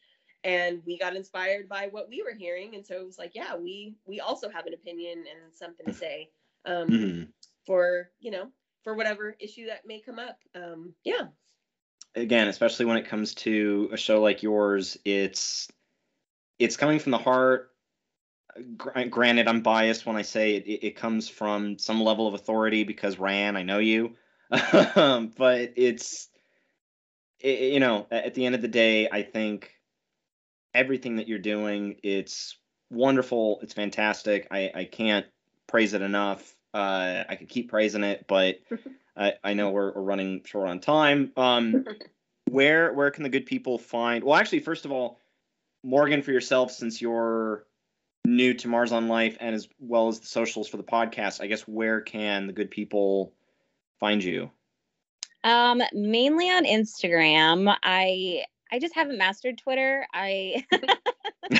and 0.45 0.81
we 0.85 0.97
got 0.97 1.15
inspired 1.17 1.67
by 1.67 1.89
what 1.91 2.07
we 2.07 2.23
were 2.23 2.33
hearing. 2.33 2.75
And 2.75 2.85
so 2.85 2.95
it 2.95 3.05
was 3.05 3.17
like, 3.17 3.35
yeah, 3.35 3.57
we, 3.57 3.95
we 4.05 4.21
also 4.21 4.49
have 4.49 4.65
an 4.67 4.73
opinion 4.73 5.19
and 5.19 5.53
something 5.53 5.85
to 5.85 5.93
say 5.93 6.29
um, 6.65 6.87
Mhm. 6.87 7.27
for, 7.65 8.09
you 8.19 8.31
know, 8.31 8.49
for 8.85 8.95
whatever 8.95 9.35
issue 9.39 9.65
that 9.67 9.85
may 9.85 9.99
come 9.99 10.17
up. 10.17 10.39
Um, 10.55 10.93
yeah. 11.03 11.27
again, 12.15 12.47
especially 12.47 12.85
when 12.85 12.97
it 12.97 13.07
comes 13.07 13.33
to 13.35 13.89
a 13.91 13.97
show 13.97 14.21
like 14.21 14.41
yours, 14.43 14.97
it's 15.03 15.67
it's 16.57 16.77
coming 16.77 16.99
from 16.99 17.11
the 17.11 17.17
heart. 17.17 17.71
Gr- 18.77 19.03
Granted, 19.09 19.47
I'm 19.47 19.61
biased 19.61 20.05
when 20.05 20.15
I 20.15 20.21
say 20.21 20.55
it, 20.55 20.67
it, 20.67 20.87
it 20.87 20.95
comes 20.95 21.29
from 21.29 21.77
some 21.77 22.01
level 22.01 22.27
of 22.27 22.33
authority 22.33 22.83
because 22.83 23.17
Ryann, 23.17 23.57
I 23.57 23.63
know 23.63 23.79
you, 23.79 24.15
Um, 24.95 25.31
but 25.37 25.73
it's 25.75 26.27
it, 27.39 27.73
you 27.73 27.79
know 27.79 28.07
at 28.11 28.33
the 28.33 28.45
end 28.45 28.55
of 28.55 28.61
the 28.61 28.67
day, 28.67 29.07
I 29.09 29.21
think 29.21 29.71
everything 30.73 31.17
that 31.17 31.27
you're 31.27 31.39
doing, 31.39 31.97
it's 32.03 32.57
wonderful, 32.89 33.59
it's 33.61 33.73
fantastic. 33.73 34.47
I 34.51 34.71
I 34.73 34.83
can't 34.85 35.25
praise 35.67 35.93
it 35.93 36.01
enough. 36.01 36.55
Uh, 36.73 37.23
I 37.27 37.35
could 37.35 37.49
keep 37.49 37.69
praising 37.69 38.03
it, 38.03 38.25
but 38.27 38.59
I, 39.17 39.33
I 39.43 39.53
know 39.53 39.71
we're, 39.71 39.93
we're 39.93 40.01
running 40.01 40.41
short 40.45 40.69
on 40.69 40.79
time. 40.79 41.31
Um, 41.37 41.85
where 42.49 42.93
where 42.93 43.11
can 43.11 43.23
the 43.23 43.29
good 43.29 43.45
people 43.45 43.77
find? 43.77 44.23
Well, 44.23 44.35
actually, 44.35 44.59
first 44.59 44.85
of 44.85 44.91
all, 44.91 45.19
Morgan, 45.83 46.21
for 46.21 46.31
yourself, 46.31 46.71
since 46.71 47.01
you're 47.01 47.65
new 48.29 48.53
to 48.53 48.67
Mars 48.67 48.91
on 48.91 49.07
Life 49.07 49.37
and 49.39 49.55
as 49.55 49.67
well 49.79 50.07
as 50.07 50.19
the 50.19 50.27
socials 50.27 50.67
for 50.67 50.77
the 50.77 50.83
podcast, 50.83 51.41
I 51.41 51.47
guess 51.47 51.61
where 51.61 52.01
can 52.01 52.47
the 52.47 52.53
good 52.53 52.71
people 52.71 53.33
find 53.99 54.23
you? 54.23 54.51
Um, 55.43 55.81
mainly 55.93 56.49
on 56.49 56.65
Instagram. 56.65 57.75
I 57.83 58.45
I 58.71 58.79
just 58.79 58.93
haven't 58.93 59.17
mastered 59.17 59.57
Twitter. 59.57 60.05
I 60.13 60.63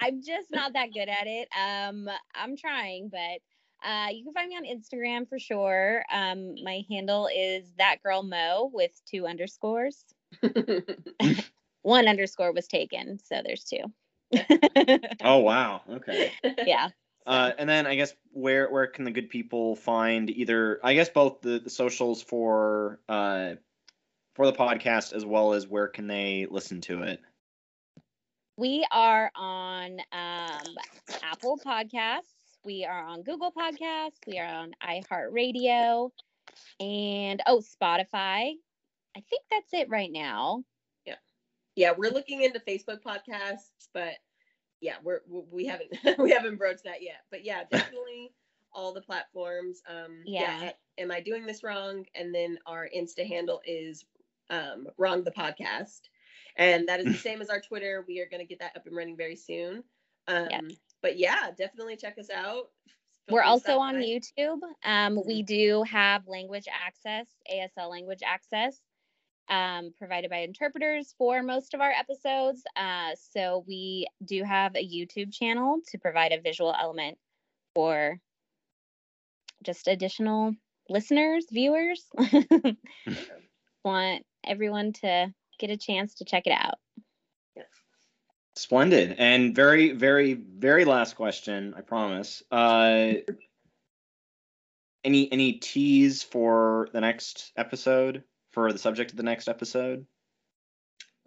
I'm 0.00 0.22
just 0.22 0.50
not 0.50 0.72
that 0.72 0.92
good 0.92 1.08
at 1.08 1.26
it. 1.26 1.48
Um, 1.54 2.08
I'm 2.34 2.56
trying, 2.56 3.10
but 3.10 3.40
uh, 3.86 4.08
you 4.10 4.24
can 4.24 4.32
find 4.32 4.48
me 4.48 4.56
on 4.56 4.64
Instagram 4.64 5.28
for 5.28 5.38
sure. 5.38 6.04
Um, 6.10 6.54
my 6.62 6.82
handle 6.90 7.28
is 7.34 7.70
that 7.78 8.02
girl 8.02 8.22
Mo 8.22 8.70
with 8.72 8.92
two 9.06 9.26
underscores. 9.26 10.04
One 11.82 12.08
underscore 12.08 12.52
was 12.52 12.66
taken, 12.66 13.18
so 13.18 13.42
there's 13.44 13.64
two. 13.64 13.84
Oh 15.22 15.38
wow, 15.38 15.82
okay. 15.88 16.32
yeah. 16.66 16.88
Uh, 17.26 17.52
and 17.56 17.68
then 17.68 17.86
I 17.86 17.94
guess 17.94 18.12
where 18.32 18.70
where 18.70 18.86
can 18.86 19.04
the 19.04 19.10
good 19.10 19.30
people 19.30 19.76
find 19.76 20.28
either 20.28 20.78
I 20.82 20.94
guess 20.94 21.08
both 21.08 21.40
the, 21.40 21.58
the 21.58 21.70
socials 21.70 22.22
for 22.22 23.00
uh 23.08 23.54
for 24.34 24.46
the 24.46 24.52
podcast 24.52 25.12
as 25.12 25.24
well 25.24 25.54
as 25.54 25.66
where 25.66 25.88
can 25.88 26.06
they 26.06 26.46
listen 26.50 26.80
to 26.82 27.02
it? 27.02 27.20
We 28.56 28.86
are 28.92 29.32
on 29.34 29.98
um, 30.12 30.76
Apple 31.22 31.58
Podcasts. 31.64 32.20
We 32.64 32.84
are 32.84 33.04
on 33.04 33.22
Google 33.22 33.52
Podcasts. 33.52 34.18
We 34.26 34.38
are 34.38 34.46
on 34.46 34.74
iHeartRadio, 34.80 36.10
and 36.78 37.42
oh, 37.46 37.60
Spotify. 37.60 38.52
I 39.16 39.22
think 39.28 39.42
that's 39.50 39.72
it 39.72 39.88
right 39.88 40.10
now. 40.10 40.62
Yeah, 41.76 41.92
we're 41.96 42.12
looking 42.12 42.42
into 42.42 42.60
Facebook 42.60 43.00
podcasts, 43.02 43.88
but 43.92 44.14
yeah, 44.80 44.96
we're 45.02 45.20
we- 45.50 45.66
haven't 45.66 45.92
we 46.18 46.30
haven't 46.30 46.56
broached 46.56 46.84
that 46.84 47.02
yet. 47.02 47.22
But 47.30 47.44
yeah, 47.44 47.64
definitely 47.70 48.32
all 48.72 48.92
the 48.92 49.00
platforms. 49.00 49.82
Um, 49.88 50.22
yeah. 50.24 50.62
Yeah. 50.64 50.72
am 50.98 51.10
I 51.10 51.20
doing 51.20 51.46
this 51.46 51.62
wrong? 51.62 52.04
And 52.14 52.34
then 52.34 52.58
our 52.66 52.88
Insta 52.96 53.26
handle 53.26 53.60
is 53.66 54.04
um, 54.50 54.88
wrong 54.98 55.22
the 55.24 55.30
podcast, 55.30 56.00
and 56.56 56.88
that 56.88 57.00
is 57.00 57.06
the 57.06 57.14
same 57.18 57.40
as 57.40 57.50
our 57.50 57.60
Twitter. 57.60 58.04
We 58.06 58.20
are 58.20 58.28
going 58.28 58.40
to 58.40 58.46
get 58.48 58.58
that 58.60 58.76
up 58.76 58.86
and 58.86 58.96
running 58.96 59.16
very 59.16 59.36
soon. 59.36 59.84
Um, 60.26 60.48
Yes. 60.50 60.62
But 61.02 61.18
yeah, 61.18 61.50
definitely 61.56 61.96
check 61.96 62.16
us 62.18 62.30
out. 62.30 62.70
We're 63.30 63.42
also 63.42 63.78
on 63.78 63.94
by. 63.94 64.00
YouTube. 64.00 64.58
Um, 64.84 65.20
we 65.26 65.42
do 65.42 65.82
have 65.90 66.26
language 66.26 66.66
access, 66.68 67.26
ASL 67.50 67.90
language 67.90 68.20
access, 68.24 68.80
um, 69.48 69.92
provided 69.98 70.30
by 70.30 70.38
interpreters 70.38 71.14
for 71.18 71.42
most 71.42 71.74
of 71.74 71.80
our 71.80 71.90
episodes. 71.90 72.62
Uh, 72.76 73.10
so 73.32 73.64
we 73.66 74.06
do 74.24 74.42
have 74.42 74.74
a 74.74 74.86
YouTube 74.86 75.32
channel 75.32 75.80
to 75.88 75.98
provide 75.98 76.32
a 76.32 76.40
visual 76.40 76.74
element 76.78 77.18
for 77.74 78.18
just 79.62 79.88
additional 79.88 80.54
listeners, 80.88 81.46
viewers. 81.50 82.04
Want 83.84 84.24
everyone 84.44 84.92
to 84.94 85.32
get 85.58 85.70
a 85.70 85.76
chance 85.76 86.14
to 86.16 86.24
check 86.24 86.46
it 86.46 86.52
out. 86.52 86.74
Splendid. 88.56 89.16
And 89.18 89.54
very, 89.54 89.92
very, 89.92 90.34
very 90.34 90.84
last 90.84 91.16
question, 91.16 91.74
I 91.76 91.80
promise. 91.80 92.42
Uh 92.50 93.14
any 95.04 95.30
any 95.30 95.54
tease 95.54 96.22
for 96.22 96.88
the 96.92 97.00
next 97.00 97.52
episode? 97.56 98.24
For 98.54 98.72
the 98.72 98.78
subject 98.78 99.10
of 99.10 99.16
the 99.16 99.24
next 99.24 99.48
episode? 99.48 100.06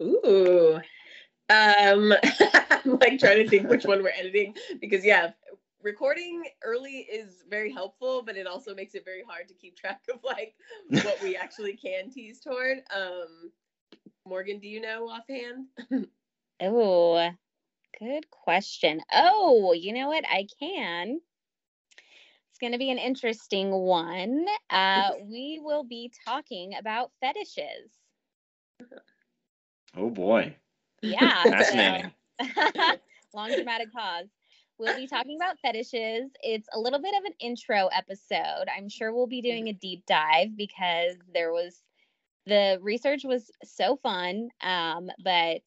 Ooh. 0.02 0.80
Um 1.50 2.14
I'm 2.70 2.98
like 2.98 3.18
trying 3.18 3.44
to 3.44 3.48
think 3.48 3.68
which 3.68 3.84
one 3.84 4.02
we're 4.02 4.12
editing 4.18 4.54
because 4.80 5.04
yeah, 5.04 5.32
recording 5.82 6.44
early 6.64 7.06
is 7.12 7.44
very 7.50 7.70
helpful, 7.70 8.22
but 8.22 8.38
it 8.38 8.46
also 8.46 8.74
makes 8.74 8.94
it 8.94 9.04
very 9.04 9.22
hard 9.28 9.46
to 9.48 9.54
keep 9.54 9.76
track 9.76 10.00
of 10.12 10.24
like 10.24 10.54
what 11.04 11.22
we 11.22 11.36
actually 11.42 11.76
can 11.76 12.10
tease 12.10 12.40
toward. 12.40 12.78
Um 12.96 13.52
Morgan, 14.24 14.58
do 14.58 14.66
you 14.68 14.80
know 14.80 15.08
offhand? 15.08 15.66
Oh, 16.60 17.30
good 18.00 18.28
question. 18.30 19.00
Oh, 19.12 19.72
you 19.74 19.92
know 19.92 20.08
what? 20.08 20.24
I 20.28 20.48
can. 20.58 21.20
It's 22.58 22.62
going 22.62 22.72
to 22.72 22.78
be 22.78 22.90
an 22.90 22.98
interesting 22.98 23.70
one. 23.70 24.44
Uh, 24.68 25.12
we 25.22 25.60
will 25.62 25.84
be 25.84 26.10
talking 26.26 26.74
about 26.76 27.12
fetishes. 27.20 27.92
Oh 29.96 30.10
boy. 30.10 30.56
Yeah. 31.00 31.44
Fascinating. 31.44 32.10
long 33.32 33.54
dramatic 33.54 33.92
pause. 33.92 34.26
We'll 34.76 34.96
be 34.96 35.06
talking 35.06 35.36
about 35.36 35.60
fetishes. 35.60 36.32
It's 36.42 36.66
a 36.72 36.80
little 36.80 37.00
bit 37.00 37.14
of 37.16 37.26
an 37.26 37.34
intro 37.38 37.86
episode. 37.96 38.66
I'm 38.76 38.88
sure 38.88 39.14
we'll 39.14 39.28
be 39.28 39.40
doing 39.40 39.68
a 39.68 39.72
deep 39.72 40.04
dive 40.06 40.56
because 40.56 41.14
there 41.32 41.52
was 41.52 41.80
the 42.46 42.80
research 42.82 43.22
was 43.22 43.52
so 43.62 43.94
fun, 44.02 44.48
um, 44.62 45.10
but 45.22 45.62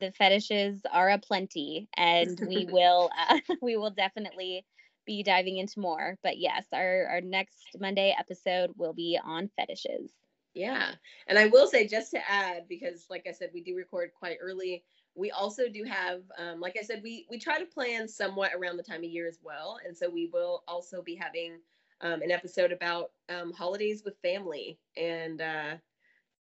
the 0.00 0.12
fetishes 0.12 0.82
are 0.92 1.08
aplenty, 1.08 1.88
and 1.96 2.38
we 2.46 2.66
will 2.70 3.08
uh, 3.18 3.38
we 3.62 3.78
will 3.78 3.92
definitely 3.92 4.66
be 5.08 5.22
diving 5.24 5.56
into 5.56 5.80
more. 5.80 6.16
But 6.22 6.38
yes, 6.38 6.66
our 6.72 7.06
our 7.10 7.20
next 7.20 7.76
Monday 7.80 8.14
episode 8.16 8.70
will 8.76 8.92
be 8.92 9.18
on 9.24 9.50
fetishes. 9.56 10.12
Yeah. 10.54 10.92
And 11.26 11.38
I 11.38 11.46
will 11.46 11.66
say, 11.66 11.86
just 11.86 12.10
to 12.12 12.30
add, 12.30 12.68
because 12.68 13.06
like 13.08 13.26
I 13.28 13.32
said, 13.32 13.50
we 13.54 13.62
do 13.62 13.74
record 13.74 14.10
quite 14.18 14.38
early. 14.40 14.84
We 15.14 15.30
also 15.30 15.68
do 15.68 15.82
have, 15.84 16.20
um, 16.38 16.60
like 16.60 16.76
I 16.78 16.84
said, 16.84 17.00
we 17.02 17.26
we 17.30 17.38
try 17.38 17.58
to 17.58 17.64
plan 17.64 18.06
somewhat 18.06 18.52
around 18.54 18.76
the 18.76 18.82
time 18.82 19.02
of 19.02 19.10
year 19.10 19.26
as 19.26 19.38
well, 19.42 19.78
and 19.84 19.96
so 19.96 20.08
we 20.08 20.30
will 20.32 20.62
also 20.68 21.02
be 21.02 21.16
having 21.16 21.58
um, 22.02 22.22
an 22.22 22.30
episode 22.30 22.70
about 22.70 23.10
um, 23.28 23.52
holidays 23.52 24.02
with 24.04 24.20
family, 24.22 24.78
and 24.96 25.40
uh, 25.40 25.74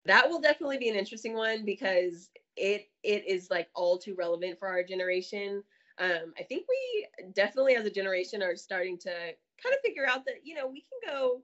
that 0.05 0.28
will 0.28 0.40
definitely 0.40 0.78
be 0.78 0.88
an 0.88 0.97
interesting 0.97 1.34
one 1.34 1.64
because 1.64 2.30
it 2.56 2.88
it 3.02 3.26
is 3.26 3.48
like 3.51 3.68
all 3.74 3.97
too 3.97 4.14
relevant 4.14 4.59
for 4.59 4.68
our 4.68 4.82
generation. 4.82 5.62
Um, 5.98 6.32
I 6.39 6.43
think 6.43 6.66
we 6.68 7.06
definitely, 7.32 7.74
as 7.77 7.86
a 7.86 7.90
generation, 7.90 8.43
are 8.43 8.56
starting 8.56 8.98
to 8.98 9.10
kind 9.10 9.74
of 9.74 9.81
figure 9.85 10.06
out 10.06 10.24
that 10.27 10.44
you 10.44 10.55
know 10.55 10.66
we 10.68 10.81
can 10.82 11.12
go 11.14 11.43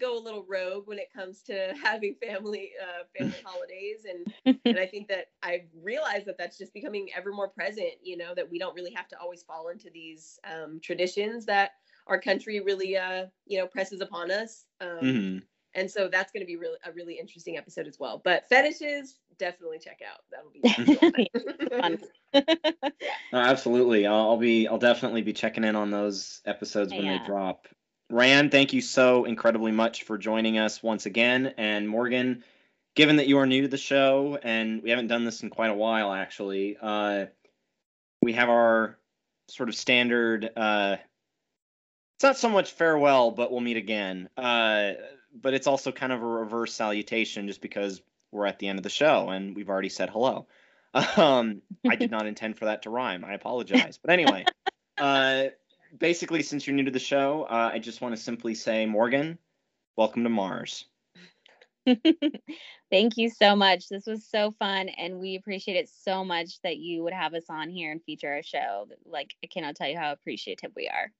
go 0.00 0.18
a 0.18 0.20
little 0.20 0.44
rogue 0.48 0.86
when 0.88 0.98
it 0.98 1.12
comes 1.12 1.42
to 1.44 1.74
having 1.82 2.14
family 2.16 2.72
uh, 2.82 3.04
family 3.16 3.40
holidays 3.44 4.04
and 4.08 4.26
and 4.68 4.78
I 4.78 4.86
think 4.86 5.08
that 5.08 5.26
I've 5.42 5.68
realized 5.74 6.26
that 6.26 6.36
that's 6.38 6.58
just 6.58 6.74
becoming 6.74 7.08
ever 7.16 7.32
more 7.32 7.48
present. 7.48 7.92
You 8.02 8.16
know 8.16 8.34
that 8.34 8.50
we 8.50 8.58
don't 8.58 8.74
really 8.74 8.92
have 8.92 9.08
to 9.08 9.20
always 9.20 9.42
fall 9.42 9.68
into 9.68 9.90
these 9.90 10.38
um, 10.44 10.80
traditions 10.82 11.46
that 11.46 11.72
our 12.06 12.20
country 12.20 12.60
really 12.60 12.96
uh 12.96 13.26
you 13.46 13.58
know 13.58 13.66
presses 13.66 14.00
upon 14.00 14.30
us. 14.30 14.66
Um, 14.80 14.98
Mhm. 15.00 15.42
And 15.74 15.90
so 15.90 16.08
that's 16.08 16.30
going 16.30 16.40
to 16.42 16.46
be 16.46 16.56
really 16.56 16.78
a 16.84 16.92
really 16.92 17.18
interesting 17.18 17.56
episode 17.56 17.86
as 17.88 17.98
well. 17.98 18.20
But 18.24 18.48
fetishes, 18.48 19.18
definitely 19.38 19.78
check 19.78 20.00
out. 20.06 20.20
That'll 20.30 20.50
be 20.50 20.62
Fun. 21.80 21.98
No, 23.32 23.38
absolutely. 23.40 24.06
I'll, 24.06 24.30
I'll 24.30 24.36
be. 24.36 24.66
I'll 24.68 24.78
definitely 24.78 25.22
be 25.22 25.32
checking 25.32 25.64
in 25.64 25.76
on 25.76 25.90
those 25.90 26.40
episodes 26.44 26.92
when 26.92 27.04
Yeah. 27.04 27.18
they 27.18 27.24
drop. 27.26 27.68
Ryann, 28.12 28.50
thank 28.50 28.72
you 28.72 28.80
so 28.80 29.24
incredibly 29.24 29.72
much 29.72 30.02
for 30.04 30.18
joining 30.18 30.58
us 30.58 30.82
once 30.82 31.06
again. 31.06 31.54
And 31.56 31.88
Morgan, 31.88 32.44
given 32.94 33.16
that 33.16 33.26
you 33.26 33.38
are 33.38 33.46
new 33.46 33.62
to 33.62 33.68
the 33.68 33.76
show 33.76 34.38
and 34.42 34.82
we 34.82 34.90
haven't 34.90 35.08
done 35.08 35.24
this 35.24 35.42
in 35.42 35.50
quite 35.50 35.70
a 35.70 35.74
while, 35.74 36.12
actually, 36.12 36.76
uh, 36.80 37.26
we 38.22 38.34
have 38.34 38.48
our 38.48 38.98
sort 39.48 39.68
of 39.68 39.74
standard. 39.74 40.50
Uh, 40.56 40.96
it's 42.16 42.24
not 42.24 42.36
so 42.36 42.48
much 42.48 42.72
farewell, 42.72 43.30
but 43.30 43.50
we'll 43.50 43.60
meet 43.60 43.76
again. 43.76 44.28
Uh, 44.36 44.92
but 45.34 45.54
it's 45.54 45.66
also 45.66 45.90
kind 45.90 46.12
of 46.12 46.22
a 46.22 46.26
reverse 46.26 46.72
salutation, 46.72 47.48
just 47.48 47.60
because 47.60 48.00
we're 48.34 48.46
at 48.46 48.58
the 48.58 48.68
end 48.68 48.78
of 48.78 48.82
the 48.82 48.90
show 48.90 49.30
and 49.30 49.56
we've 49.56 49.70
already 49.70 49.88
said 49.88 50.10
hello. 50.10 50.46
Um, 51.16 51.60
I 51.88 51.96
did 51.96 52.12
not 52.12 52.26
intend 52.26 52.56
for 52.56 52.66
that 52.66 52.82
to 52.82 52.90
rhyme. 52.90 53.24
I 53.24 53.34
apologize. 53.34 53.98
But 54.00 54.12
anyway, 54.12 54.44
uh, 54.98 55.46
basically, 55.98 56.42
since 56.44 56.68
you're 56.68 56.76
new 56.76 56.84
to 56.84 56.92
the 56.92 57.00
show, 57.00 57.48
uh, 57.50 57.70
I 57.72 57.80
just 57.80 58.00
want 58.00 58.14
to 58.14 58.22
simply 58.22 58.54
say, 58.54 58.86
Morgan, 58.86 59.38
welcome 59.96 60.22
to 60.22 60.28
Mars. 60.28 60.84
Thank 62.90 63.16
you 63.16 63.28
so 63.28 63.56
much. 63.56 63.88
This 63.88 64.06
was 64.06 64.24
so 64.24 64.52
fun, 64.52 64.88
and 64.88 65.18
we 65.18 65.34
appreciate 65.34 65.76
it 65.76 65.88
so 65.88 66.24
much 66.24 66.60
that 66.62 66.76
you 66.76 67.02
would 67.02 67.12
have 67.12 67.34
us 67.34 67.46
on 67.50 67.70
here 67.70 67.90
and 67.90 68.00
feature 68.04 68.32
our 68.32 68.44
show. 68.44 68.86
Like, 69.04 69.34
I 69.42 69.48
cannot 69.48 69.74
tell 69.74 69.88
you 69.88 69.98
how 69.98 70.12
appreciative 70.12 70.70
we 70.76 70.86
are. 70.86 71.10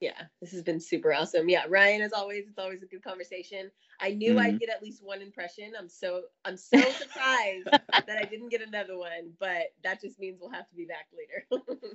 Yeah, 0.00 0.22
this 0.40 0.52
has 0.52 0.62
been 0.62 0.80
super 0.80 1.12
awesome. 1.12 1.48
Yeah, 1.48 1.64
Ryan, 1.68 2.02
as 2.02 2.12
always, 2.12 2.44
it's 2.48 2.58
always 2.58 2.82
a 2.82 2.86
good 2.86 3.02
conversation. 3.02 3.70
I 4.00 4.10
knew 4.10 4.38
I'd 4.38 4.50
mm-hmm. 4.50 4.56
get 4.58 4.68
at 4.68 4.82
least 4.82 5.02
one 5.02 5.20
impression. 5.20 5.72
I'm 5.78 5.88
so 5.88 6.22
I'm 6.44 6.56
so 6.56 6.78
surprised 6.78 7.66
that 7.72 8.18
I 8.18 8.24
didn't 8.24 8.50
get 8.50 8.62
another 8.62 8.96
one, 8.96 9.32
but 9.40 9.72
that 9.82 10.00
just 10.00 10.18
means 10.20 10.38
we'll 10.40 10.50
have 10.50 10.68
to 10.68 10.76
be 10.76 10.84
back 10.84 11.06
later. 11.16 11.64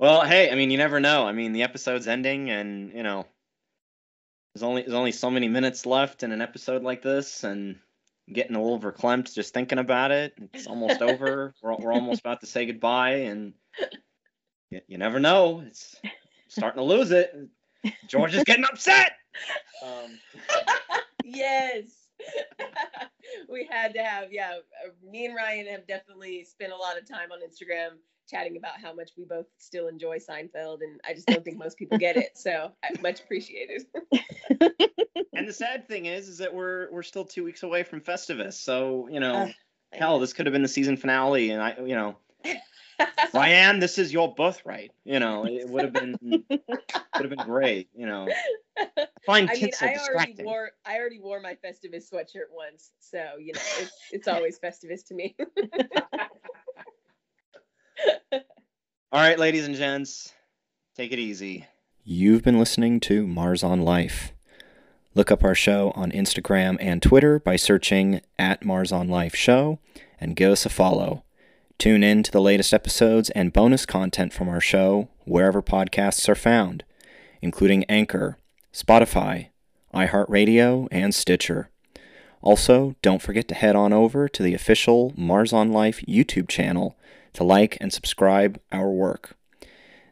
Well, 0.00 0.24
hey, 0.24 0.48
I 0.48 0.54
mean, 0.54 0.70
you 0.70 0.78
never 0.78 1.00
know. 1.00 1.26
I 1.26 1.32
mean, 1.32 1.52
the 1.52 1.64
episode's 1.64 2.06
ending, 2.06 2.50
and 2.50 2.92
you 2.92 3.02
know, 3.02 3.26
there's 4.54 4.62
only 4.62 4.82
there's 4.82 4.94
only 4.94 5.10
so 5.10 5.28
many 5.28 5.48
minutes 5.48 5.86
left 5.86 6.22
in 6.22 6.30
an 6.30 6.40
episode 6.40 6.84
like 6.84 7.02
this, 7.02 7.42
and 7.42 7.80
getting 8.32 8.54
a 8.54 8.62
little 8.62 8.78
verklempt 8.78 9.34
just 9.34 9.52
thinking 9.52 9.78
about 9.78 10.12
it. 10.12 10.34
It's 10.54 10.68
almost 10.68 11.02
over. 11.02 11.52
We're 11.62 11.76
we're 11.76 11.92
almost 11.92 12.20
about 12.20 12.40
to 12.42 12.46
say 12.46 12.66
goodbye, 12.66 13.22
and 13.26 13.54
you, 14.70 14.82
you 14.86 14.98
never 14.98 15.18
know. 15.18 15.64
It's 15.66 15.96
starting 16.48 16.78
to 16.78 16.84
lose 16.84 17.10
it. 17.10 17.34
George 18.08 18.34
is 18.34 18.44
getting 18.44 18.64
upset. 18.64 19.12
Um, 19.84 20.18
yes. 21.22 22.08
we 23.48 23.68
had 23.70 23.94
to 23.94 24.02
have, 24.02 24.32
yeah. 24.32 24.56
uh, 24.84 24.90
Me 25.08 25.26
and 25.26 25.36
Ryan 25.36 25.66
have 25.68 25.86
definitely 25.86 26.42
spent 26.42 26.72
a 26.72 26.76
lot 26.76 26.98
of 26.98 27.08
time 27.08 27.30
on 27.30 27.38
Instagram 27.40 27.98
chatting 28.28 28.56
about 28.56 28.80
how 28.82 28.92
much 28.92 29.12
we 29.16 29.24
both 29.24 29.46
still 29.58 29.88
enjoy 29.88 30.18
Seinfeld, 30.18 30.78
and 30.80 31.00
I 31.06 31.14
just 31.14 31.26
don't 31.26 31.44
think 31.44 31.56
most 31.56 31.78
people 31.78 31.98
get 31.98 32.16
it. 32.16 32.30
So 32.36 32.72
much 33.00 33.20
appreciated. 33.20 33.86
and 35.32 35.48
the 35.48 35.52
sad 35.52 35.88
thing 35.88 36.06
is, 36.06 36.28
is 36.28 36.38
that 36.38 36.52
we're 36.52 36.90
we're 36.90 37.02
still 37.02 37.24
two 37.24 37.44
weeks 37.44 37.62
away 37.62 37.82
from 37.84 38.00
Festivus. 38.00 38.54
So 38.54 39.08
you 39.10 39.20
know, 39.20 39.34
Uh, 39.34 39.48
hell, 39.92 40.18
this 40.18 40.32
could 40.32 40.46
have 40.46 40.52
been 40.52 40.62
the 40.62 40.68
season 40.68 40.96
finale, 40.96 41.50
and 41.50 41.62
I, 41.62 41.76
you 41.78 41.94
know, 41.94 42.16
Ryan, 43.34 43.78
this 43.78 43.98
is 43.98 44.12
your 44.12 44.34
birthright. 44.34 44.92
You 45.04 45.20
know, 45.20 45.46
it 45.46 45.68
would 45.68 45.84
have 45.84 45.92
been 45.92 46.16
would 46.48 46.60
have 47.14 47.30
been 47.30 47.44
great. 47.44 47.88
You 47.94 48.06
know, 48.06 48.28
find 49.26 49.48
I 49.48 49.52
mean, 49.52 49.60
kids 49.60 49.78
so 49.78 49.86
I 49.86 49.96
already 50.12 50.34
wore 50.42 50.70
I 50.84 50.98
already 50.98 51.20
wore 51.20 51.40
my 51.40 51.56
Festivus 51.64 52.10
sweatshirt 52.12 52.50
once, 52.52 52.92
so 52.98 53.18
you 53.38 53.52
know 53.52 53.60
it's 53.78 53.92
it's 54.12 54.28
always 54.28 54.58
Festivus 54.58 55.04
to 55.06 55.14
me. 55.14 55.36
All 59.10 59.20
right, 59.20 59.38
ladies 59.38 59.66
and 59.66 59.74
gents, 59.74 60.34
take 60.94 61.12
it 61.12 61.18
easy. 61.18 61.66
You've 62.04 62.42
been 62.42 62.58
listening 62.58 63.00
to 63.00 63.26
Mars 63.26 63.62
on 63.62 63.82
Life. 63.82 64.32
Look 65.14 65.30
up 65.30 65.42
our 65.42 65.54
show 65.54 65.92
on 65.96 66.12
Instagram 66.12 66.76
and 66.78 67.02
Twitter 67.02 67.38
by 67.40 67.56
searching 67.56 68.20
at 68.38 68.64
Mars 68.64 68.92
on 68.92 69.08
Life 69.08 69.34
Show 69.34 69.78
and 70.20 70.36
give 70.36 70.52
us 70.52 70.66
a 70.66 70.68
follow. 70.68 71.24
Tune 71.78 72.02
in 72.02 72.24
to 72.24 72.32
the 72.32 72.40
latest 72.40 72.74
episodes 72.74 73.30
and 73.30 73.52
bonus 73.52 73.86
content 73.86 74.32
from 74.32 74.48
our 74.48 74.60
show 74.60 75.08
wherever 75.24 75.62
podcasts 75.62 76.28
are 76.28 76.34
found, 76.34 76.82
including 77.40 77.84
Anchor, 77.84 78.36
Spotify, 78.74 79.50
iHeartRadio, 79.94 80.88
and 80.90 81.14
Stitcher. 81.14 81.70
Also, 82.42 82.96
don't 83.00 83.22
forget 83.22 83.46
to 83.46 83.54
head 83.54 83.76
on 83.76 83.92
over 83.92 84.28
to 84.28 84.42
the 84.42 84.54
official 84.54 85.12
Mars 85.16 85.52
on 85.52 85.70
Life 85.70 86.04
YouTube 86.08 86.48
channel 86.48 86.96
to 87.34 87.44
like 87.44 87.78
and 87.80 87.92
subscribe 87.92 88.60
our 88.72 88.90
work. 88.90 89.36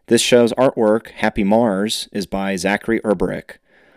This 0.06 0.22
show's 0.22 0.52
artwork, 0.52 1.10
Happy 1.10 1.42
Mars, 1.42 2.08
is 2.12 2.26
by 2.26 2.54
Zachary 2.54 3.00
Erberich, 3.00 3.56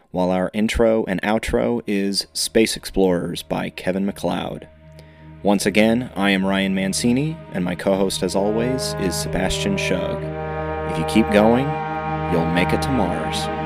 while 0.10 0.32
our 0.32 0.50
intro 0.56 1.06
and 1.06 1.22
outro 1.22 1.84
is 1.86 2.26
Space 2.34 2.76
X-plorers 2.76 3.44
by 3.44 3.70
Kevin 3.70 4.08
MacLeod. 4.08 4.68
Once 5.42 5.66
again, 5.66 6.12
I 6.18 6.32
am 6.32 6.46
Ryan 6.46 6.76
Mancini, 6.76 7.38
and 7.54 7.64
my 7.64 7.74
co 7.74 7.96
host, 7.96 8.24
as 8.24 8.36
always, 8.36 8.94
is 9.00 9.16
Sebastian 9.16 9.78
Schug. 9.78 10.22
If 10.92 10.98
you 10.98 11.06
keep 11.06 11.32
going, 11.32 11.64
you'll 12.34 12.52
make 12.52 12.74
it 12.74 12.82
to 12.82 12.90
Mars. 12.90 13.59